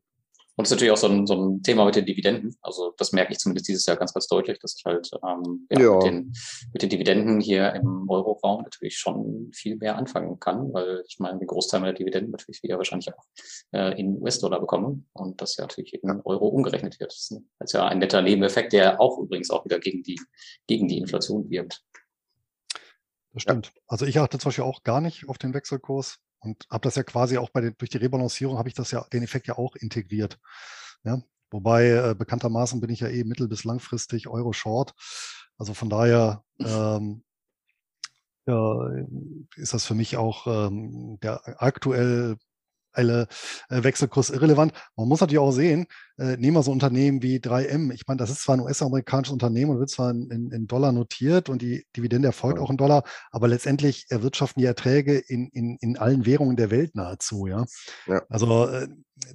Und 0.54 0.66
es 0.66 0.70
ist 0.70 0.76
natürlich 0.76 0.92
auch 0.92 0.98
so 0.98 1.08
ein, 1.08 1.26
so 1.26 1.34
ein 1.34 1.62
Thema 1.62 1.86
mit 1.86 1.96
den 1.96 2.04
Dividenden. 2.04 2.54
Also 2.60 2.92
das 2.98 3.12
merke 3.12 3.32
ich 3.32 3.38
zumindest 3.38 3.68
dieses 3.68 3.86
Jahr 3.86 3.96
ganz, 3.96 4.12
ganz 4.12 4.26
deutlich, 4.26 4.58
dass 4.58 4.76
ich 4.76 4.84
halt 4.84 5.10
ähm, 5.26 5.66
ja, 5.70 5.80
ja. 5.80 5.94
Mit, 5.94 6.04
den, 6.04 6.32
mit 6.74 6.82
den 6.82 6.90
Dividenden 6.90 7.40
hier 7.40 7.72
im 7.72 8.08
Euro-Raum 8.08 8.62
natürlich 8.62 8.98
schon 8.98 9.50
viel 9.54 9.76
mehr 9.76 9.96
anfangen 9.96 10.38
kann, 10.38 10.70
weil 10.74 11.04
ich 11.08 11.18
meine, 11.18 11.38
den 11.38 11.46
Großteil 11.46 11.80
meiner 11.80 11.94
Dividenden 11.94 12.32
natürlich 12.32 12.62
wieder 12.62 12.76
wahrscheinlich 12.76 13.08
auch 13.14 13.24
äh, 13.72 13.98
in 13.98 14.20
US-Dollar 14.20 14.60
bekomme 14.60 15.02
und 15.14 15.40
das 15.40 15.56
ja 15.56 15.64
natürlich 15.64 15.94
in 15.94 16.20
Euro 16.24 16.48
umgerechnet 16.48 17.00
wird. 17.00 17.12
Das 17.12 17.30
ist 17.30 17.72
ja 17.72 17.88
ein 17.88 17.98
netter 17.98 18.20
Nebeneffekt, 18.20 18.74
der 18.74 19.00
auch 19.00 19.18
übrigens 19.18 19.50
auch 19.50 19.64
wieder 19.64 19.78
gegen 19.78 20.02
die, 20.02 20.20
gegen 20.66 20.86
die 20.86 20.98
Inflation 20.98 21.48
wirkt. 21.48 21.82
Das 23.32 23.42
stimmt. 23.42 23.72
Ja. 23.74 23.82
Also 23.86 24.04
ich 24.04 24.18
achte 24.18 24.38
zum 24.38 24.50
Beispiel 24.50 24.64
auch 24.64 24.82
gar 24.82 25.00
nicht 25.00 25.28
auf 25.30 25.38
den 25.38 25.54
Wechselkurs. 25.54 26.18
Und 26.42 26.66
habe 26.70 26.82
das 26.82 26.96
ja 26.96 27.04
quasi 27.04 27.38
auch 27.38 27.50
bei 27.50 27.60
den, 27.60 27.74
durch 27.78 27.90
die 27.90 27.98
Rebalancierung 27.98 28.58
habe 28.58 28.68
ich 28.68 28.74
das 28.74 28.90
ja, 28.90 29.04
den 29.12 29.22
Effekt 29.22 29.46
ja 29.46 29.56
auch 29.56 29.76
integriert. 29.76 30.38
Ja? 31.04 31.22
Wobei 31.50 31.90
äh, 31.90 32.14
bekanntermaßen 32.16 32.80
bin 32.80 32.90
ich 32.90 33.00
ja 33.00 33.08
eh 33.08 33.24
mittel- 33.24 33.48
bis 33.48 33.64
langfristig 33.64 34.28
Euro-Short. 34.28 34.92
Also 35.56 35.74
von 35.74 35.88
daher 35.88 36.42
ähm, 36.58 37.22
ja, 38.46 38.88
ist 39.56 39.72
das 39.72 39.86
für 39.86 39.94
mich 39.94 40.16
auch 40.16 40.46
ähm, 40.46 41.18
der 41.22 41.62
aktuell 41.62 42.36
äh, 42.94 43.26
Wechselkurs 43.68 44.30
irrelevant. 44.30 44.72
Man 44.96 45.08
muss 45.08 45.20
natürlich 45.20 45.38
auch 45.38 45.52
sehen, 45.52 45.86
äh, 46.18 46.36
nehmen 46.36 46.56
wir 46.56 46.62
so 46.62 46.72
Unternehmen 46.72 47.22
wie 47.22 47.38
3M. 47.38 47.92
Ich 47.92 48.06
meine, 48.06 48.18
das 48.18 48.30
ist 48.30 48.42
zwar 48.42 48.56
ein 48.56 48.60
US-amerikanisches 48.60 49.32
Unternehmen 49.32 49.72
und 49.72 49.78
wird 49.78 49.90
zwar 49.90 50.10
in, 50.10 50.50
in, 50.50 50.66
Dollar 50.66 50.92
notiert 50.92 51.48
und 51.48 51.62
die 51.62 51.86
Dividende 51.96 52.28
erfolgt 52.28 52.58
auch 52.58 52.70
in 52.70 52.76
Dollar, 52.76 53.04
aber 53.30 53.48
letztendlich 53.48 54.06
erwirtschaften 54.08 54.60
die 54.60 54.66
Erträge 54.66 55.18
in, 55.18 55.48
in, 55.48 55.76
in 55.80 55.98
allen 55.98 56.26
Währungen 56.26 56.56
der 56.56 56.70
Welt 56.70 56.94
nahezu. 56.94 57.46
Ja, 57.46 57.64
ja. 58.06 58.22
also 58.28 58.68
äh, 58.68 58.88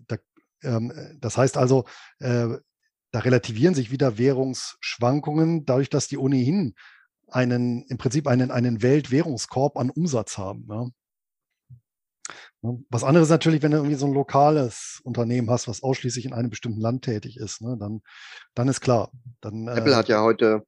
da, 0.08 0.18
ähm, 0.64 0.92
das 1.20 1.38
heißt 1.38 1.58
also, 1.58 1.86
äh, 2.20 2.48
da 3.12 3.20
relativieren 3.20 3.74
sich 3.74 3.92
wieder 3.92 4.18
Währungsschwankungen, 4.18 5.66
dadurch, 5.66 5.90
dass 5.90 6.08
die 6.08 6.18
ohnehin 6.18 6.76
einen, 7.30 7.84
im 7.84 7.98
Prinzip 7.98 8.28
einen, 8.28 8.52
einen 8.52 8.82
Weltwährungskorb 8.82 9.78
an 9.78 9.90
Umsatz 9.90 10.38
haben. 10.38 10.68
Ja. 10.70 10.88
Ne? 12.62 12.84
Was 12.90 13.04
anderes 13.04 13.30
natürlich, 13.30 13.62
wenn 13.62 13.72
du 13.72 13.78
irgendwie 13.78 13.96
so 13.96 14.06
ein 14.06 14.14
lokales 14.14 15.02
Unternehmen 15.04 15.50
hast, 15.50 15.68
was 15.68 15.84
ausschließlich 15.84 16.26
in 16.26 16.34
einem 16.34 16.50
bestimmten 16.50 16.82
Land 16.82 17.04
tätig 17.04 17.38
ist, 17.38 17.62
ne, 17.62 17.78
dann, 17.80 18.02
dann 18.56 18.68
ist 18.68 18.82
klar. 18.82 19.12
Dann, 19.42 19.68
Apple 19.68 19.94
äh, 19.94 19.96
hat 19.96 20.10
ja 20.10 20.22
heute 20.22 20.64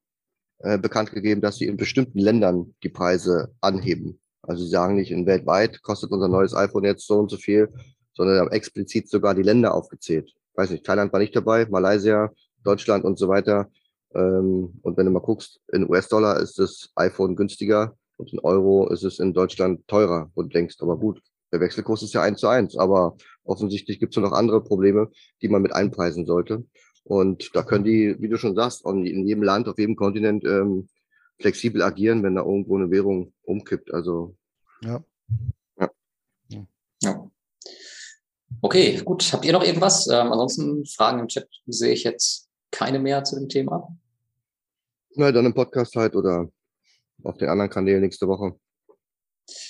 äh, 0.58 0.78
bekannt 0.78 1.12
gegeben, 1.12 1.40
dass 1.40 1.56
sie 1.56 1.66
in 1.66 1.76
bestimmten 1.76 2.18
Ländern 2.18 2.74
die 2.82 2.88
Preise 2.88 3.54
anheben. 3.60 4.20
Also 4.42 4.64
sie 4.64 4.70
sagen 4.70 4.96
nicht 4.96 5.10
in 5.10 5.26
weltweit 5.26 5.82
kostet 5.82 6.10
unser 6.10 6.28
neues 6.28 6.54
iPhone 6.54 6.84
jetzt 6.84 7.06
so 7.06 7.18
und 7.18 7.30
so 7.30 7.36
viel, 7.36 7.68
sondern 8.14 8.38
haben 8.40 8.50
explizit 8.50 9.08
sogar 9.08 9.34
die 9.34 9.42
Länder 9.42 9.74
aufgezählt. 9.74 10.32
Weiß 10.54 10.70
nicht, 10.70 10.84
Thailand 10.84 11.12
war 11.12 11.20
nicht 11.20 11.36
dabei, 11.36 11.66
Malaysia, 11.66 12.30
Deutschland 12.64 13.04
und 13.04 13.18
so 13.18 13.28
weiter. 13.28 13.70
Ähm, 14.14 14.80
und 14.82 14.96
wenn 14.96 15.06
du 15.06 15.12
mal 15.12 15.20
guckst, 15.20 15.60
in 15.72 15.88
US-Dollar 15.88 16.40
ist 16.40 16.58
das 16.58 16.90
iPhone 16.96 17.36
günstiger 17.36 17.96
und 18.16 18.32
in 18.32 18.38
Euro 18.40 18.88
ist 18.88 19.04
es 19.04 19.18
in 19.18 19.32
Deutschland 19.32 19.86
teurer. 19.86 20.30
Und 20.34 20.54
denkst, 20.54 20.76
aber 20.80 20.98
gut, 20.98 21.22
der 21.52 21.60
Wechselkurs 21.60 22.02
ist 22.02 22.14
ja 22.14 22.22
eins 22.22 22.40
zu 22.40 22.48
eins, 22.48 22.76
aber 22.76 23.16
offensichtlich 23.44 23.98
gibt 23.98 24.16
es 24.16 24.22
noch 24.22 24.32
andere 24.32 24.62
Probleme, 24.62 25.10
die 25.42 25.48
man 25.48 25.62
mit 25.62 25.72
einpreisen 25.72 26.26
sollte. 26.26 26.64
Und 27.04 27.50
da 27.54 27.62
können 27.62 27.84
die, 27.84 28.16
wie 28.20 28.28
du 28.28 28.36
schon 28.36 28.54
sagst, 28.54 28.84
in 28.86 29.26
jedem 29.26 29.42
Land, 29.42 29.68
auf 29.68 29.78
jedem 29.78 29.96
Kontinent 29.96 30.44
ähm, 30.44 30.88
flexibel 31.40 31.82
agieren, 31.82 32.22
wenn 32.22 32.34
da 32.34 32.42
irgendwo 32.42 32.76
eine 32.76 32.90
Währung 32.90 33.32
umkippt. 33.42 33.92
Also 33.92 34.36
ja. 34.82 35.02
Ja. 35.78 35.90
ja. 37.02 37.30
Okay, 38.60 39.00
gut. 39.04 39.32
Habt 39.32 39.44
ihr 39.44 39.52
noch 39.52 39.64
irgendwas? 39.64 40.06
Ähm, 40.08 40.32
ansonsten 40.32 40.84
Fragen 40.86 41.20
im 41.20 41.28
Chat 41.28 41.48
sehe 41.66 41.92
ich 41.92 42.04
jetzt 42.04 42.48
keine 42.70 42.98
mehr 42.98 43.24
zu 43.24 43.36
dem 43.36 43.48
Thema. 43.48 43.96
Na, 45.14 45.32
dann 45.32 45.46
im 45.46 45.54
Podcast 45.54 45.96
halt 45.96 46.14
oder 46.14 46.48
auf 47.24 47.36
den 47.38 47.48
anderen 47.48 47.70
Kanälen 47.70 48.02
nächste 48.02 48.28
Woche. 48.28 48.58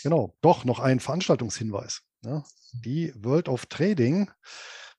Genau, 0.02 0.34
doch 0.40 0.64
noch 0.64 0.80
ein 0.80 1.00
Veranstaltungshinweis. 1.00 2.02
Ja, 2.22 2.44
die 2.72 3.12
World 3.16 3.48
of 3.48 3.66
Trading. 3.66 4.30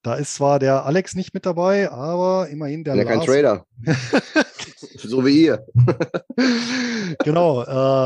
Da 0.04 0.16
ist 0.16 0.34
zwar 0.34 0.58
der 0.58 0.86
Alex 0.86 1.14
nicht 1.14 1.34
mit 1.34 1.46
dabei, 1.46 1.92
aber 1.92 2.50
immerhin 2.50 2.84
der 2.84 2.96
ja, 2.96 3.04
Lars. 3.04 3.18
kein 3.18 3.26
Trader. 3.26 3.66
so 4.98 5.24
wie 5.24 5.44
ihr. 5.44 5.66
genau, 7.24 7.62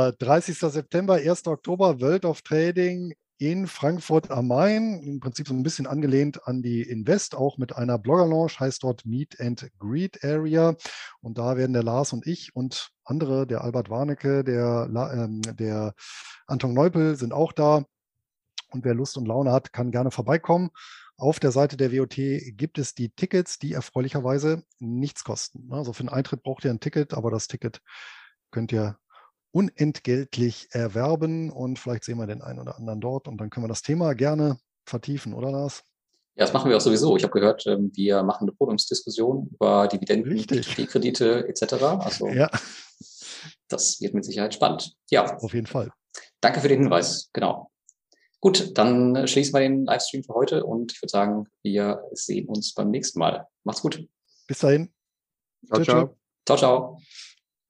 äh, 0.09 0.13
30. 0.19 0.57
September, 0.57 1.15
1. 1.15 1.47
Oktober, 1.47 2.01
World 2.01 2.25
of 2.25 2.41
Trading 2.41 3.13
in 3.37 3.67
Frankfurt 3.67 4.31
am 4.31 4.47
Main, 4.47 5.01
im 5.03 5.19
Prinzip 5.19 5.47
so 5.47 5.53
ein 5.53 5.63
bisschen 5.63 5.87
angelehnt 5.87 6.47
an 6.47 6.61
die 6.61 6.81
Invest, 6.81 7.35
auch 7.35 7.57
mit 7.57 7.75
einer 7.75 7.97
Blogger-Launch, 7.97 8.59
heißt 8.59 8.83
dort 8.83 9.05
Meet 9.05 9.39
and 9.41 9.69
Greet 9.79 10.23
Area. 10.23 10.75
Und 11.21 11.37
da 11.37 11.57
werden 11.57 11.73
der 11.73 11.83
Lars 11.83 12.13
und 12.13 12.25
ich 12.25 12.55
und 12.55 12.91
andere, 13.03 13.45
der 13.45 13.61
Albert 13.61 13.89
Warnecke, 13.89 14.43
der, 14.43 14.89
ähm, 15.13 15.41
der 15.41 15.93
Anton 16.47 16.73
Neupel 16.73 17.15
sind 17.15 17.33
auch 17.33 17.51
da. 17.51 17.83
Und 18.71 18.85
wer 18.85 18.93
Lust 18.93 19.17
und 19.17 19.27
Laune 19.27 19.51
hat, 19.51 19.73
kann 19.73 19.91
gerne 19.91 20.11
vorbeikommen. 20.11 20.69
Auf 21.17 21.39
der 21.39 21.51
Seite 21.51 21.77
der 21.77 21.93
WOT 21.93 22.15
gibt 22.57 22.77
es 22.77 22.93
die 22.93 23.09
Tickets, 23.09 23.57
die 23.57 23.73
erfreulicherweise 23.73 24.63
nichts 24.79 25.23
kosten. 25.23 25.71
Also 25.71 25.93
für 25.93 26.01
einen 26.01 26.09
Eintritt 26.09 26.43
braucht 26.43 26.65
ihr 26.65 26.71
ein 26.71 26.81
Ticket, 26.81 27.13
aber 27.13 27.31
das 27.31 27.47
Ticket 27.47 27.81
könnt 28.51 28.71
ihr 28.73 28.97
unentgeltlich 29.55 30.67
erwerben 30.71 31.49
und 31.49 31.79
vielleicht 31.79 32.03
sehen 32.03 32.17
wir 32.17 32.27
den 32.27 32.41
einen 32.41 32.59
oder 32.59 32.75
anderen 32.77 32.99
dort 32.99 33.29
und 33.29 33.37
dann 33.39 33.49
können 33.49 33.63
wir 33.63 33.69
das 33.69 33.83
Thema 33.83 34.13
gerne 34.13 34.57
vertiefen, 34.85 35.33
oder 35.33 35.49
Lars? 35.49 35.81
Ja, 36.35 36.43
das 36.43 36.51
machen 36.51 36.69
wir 36.69 36.75
auch 36.75 36.81
sowieso. 36.81 37.15
Ich 37.15 37.23
habe 37.23 37.31
gehört, 37.31 37.65
ähm, 37.65 37.89
wir 37.93 38.21
machen 38.23 38.43
eine 38.43 38.51
Podiumsdiskussion 38.51 39.49
über 39.53 39.87
Dividenden, 39.87 40.45
Kredite 40.87 41.47
etc. 41.47 41.73
Also 41.83 42.27
ja. 42.27 42.51
das 43.69 44.01
wird 44.01 44.13
mit 44.13 44.25
Sicherheit 44.25 44.53
spannend. 44.53 44.93
Ja. 45.09 45.37
Auf 45.37 45.53
jeden 45.53 45.67
Fall. 45.67 45.89
Danke 46.41 46.59
für 46.59 46.67
den 46.67 46.81
Hinweis. 46.81 47.29
Genau. 47.31 47.71
Gut, 48.41 48.77
dann 48.77 49.25
schließen 49.25 49.53
wir 49.53 49.61
den 49.61 49.85
Livestream 49.85 50.25
für 50.25 50.33
heute 50.33 50.65
und 50.65 50.91
ich 50.91 51.01
würde 51.01 51.11
sagen, 51.11 51.47
wir 51.63 52.03
sehen 52.11 52.49
uns 52.49 52.73
beim 52.73 52.91
nächsten 52.91 53.19
Mal. 53.19 53.47
Macht's 53.63 53.81
gut. 53.81 54.05
Bis 54.47 54.59
dahin. 54.59 54.93
Ciao, 55.65 55.81
ciao. 55.81 56.17
Ciao, 56.45 56.57
ciao. 56.57 56.99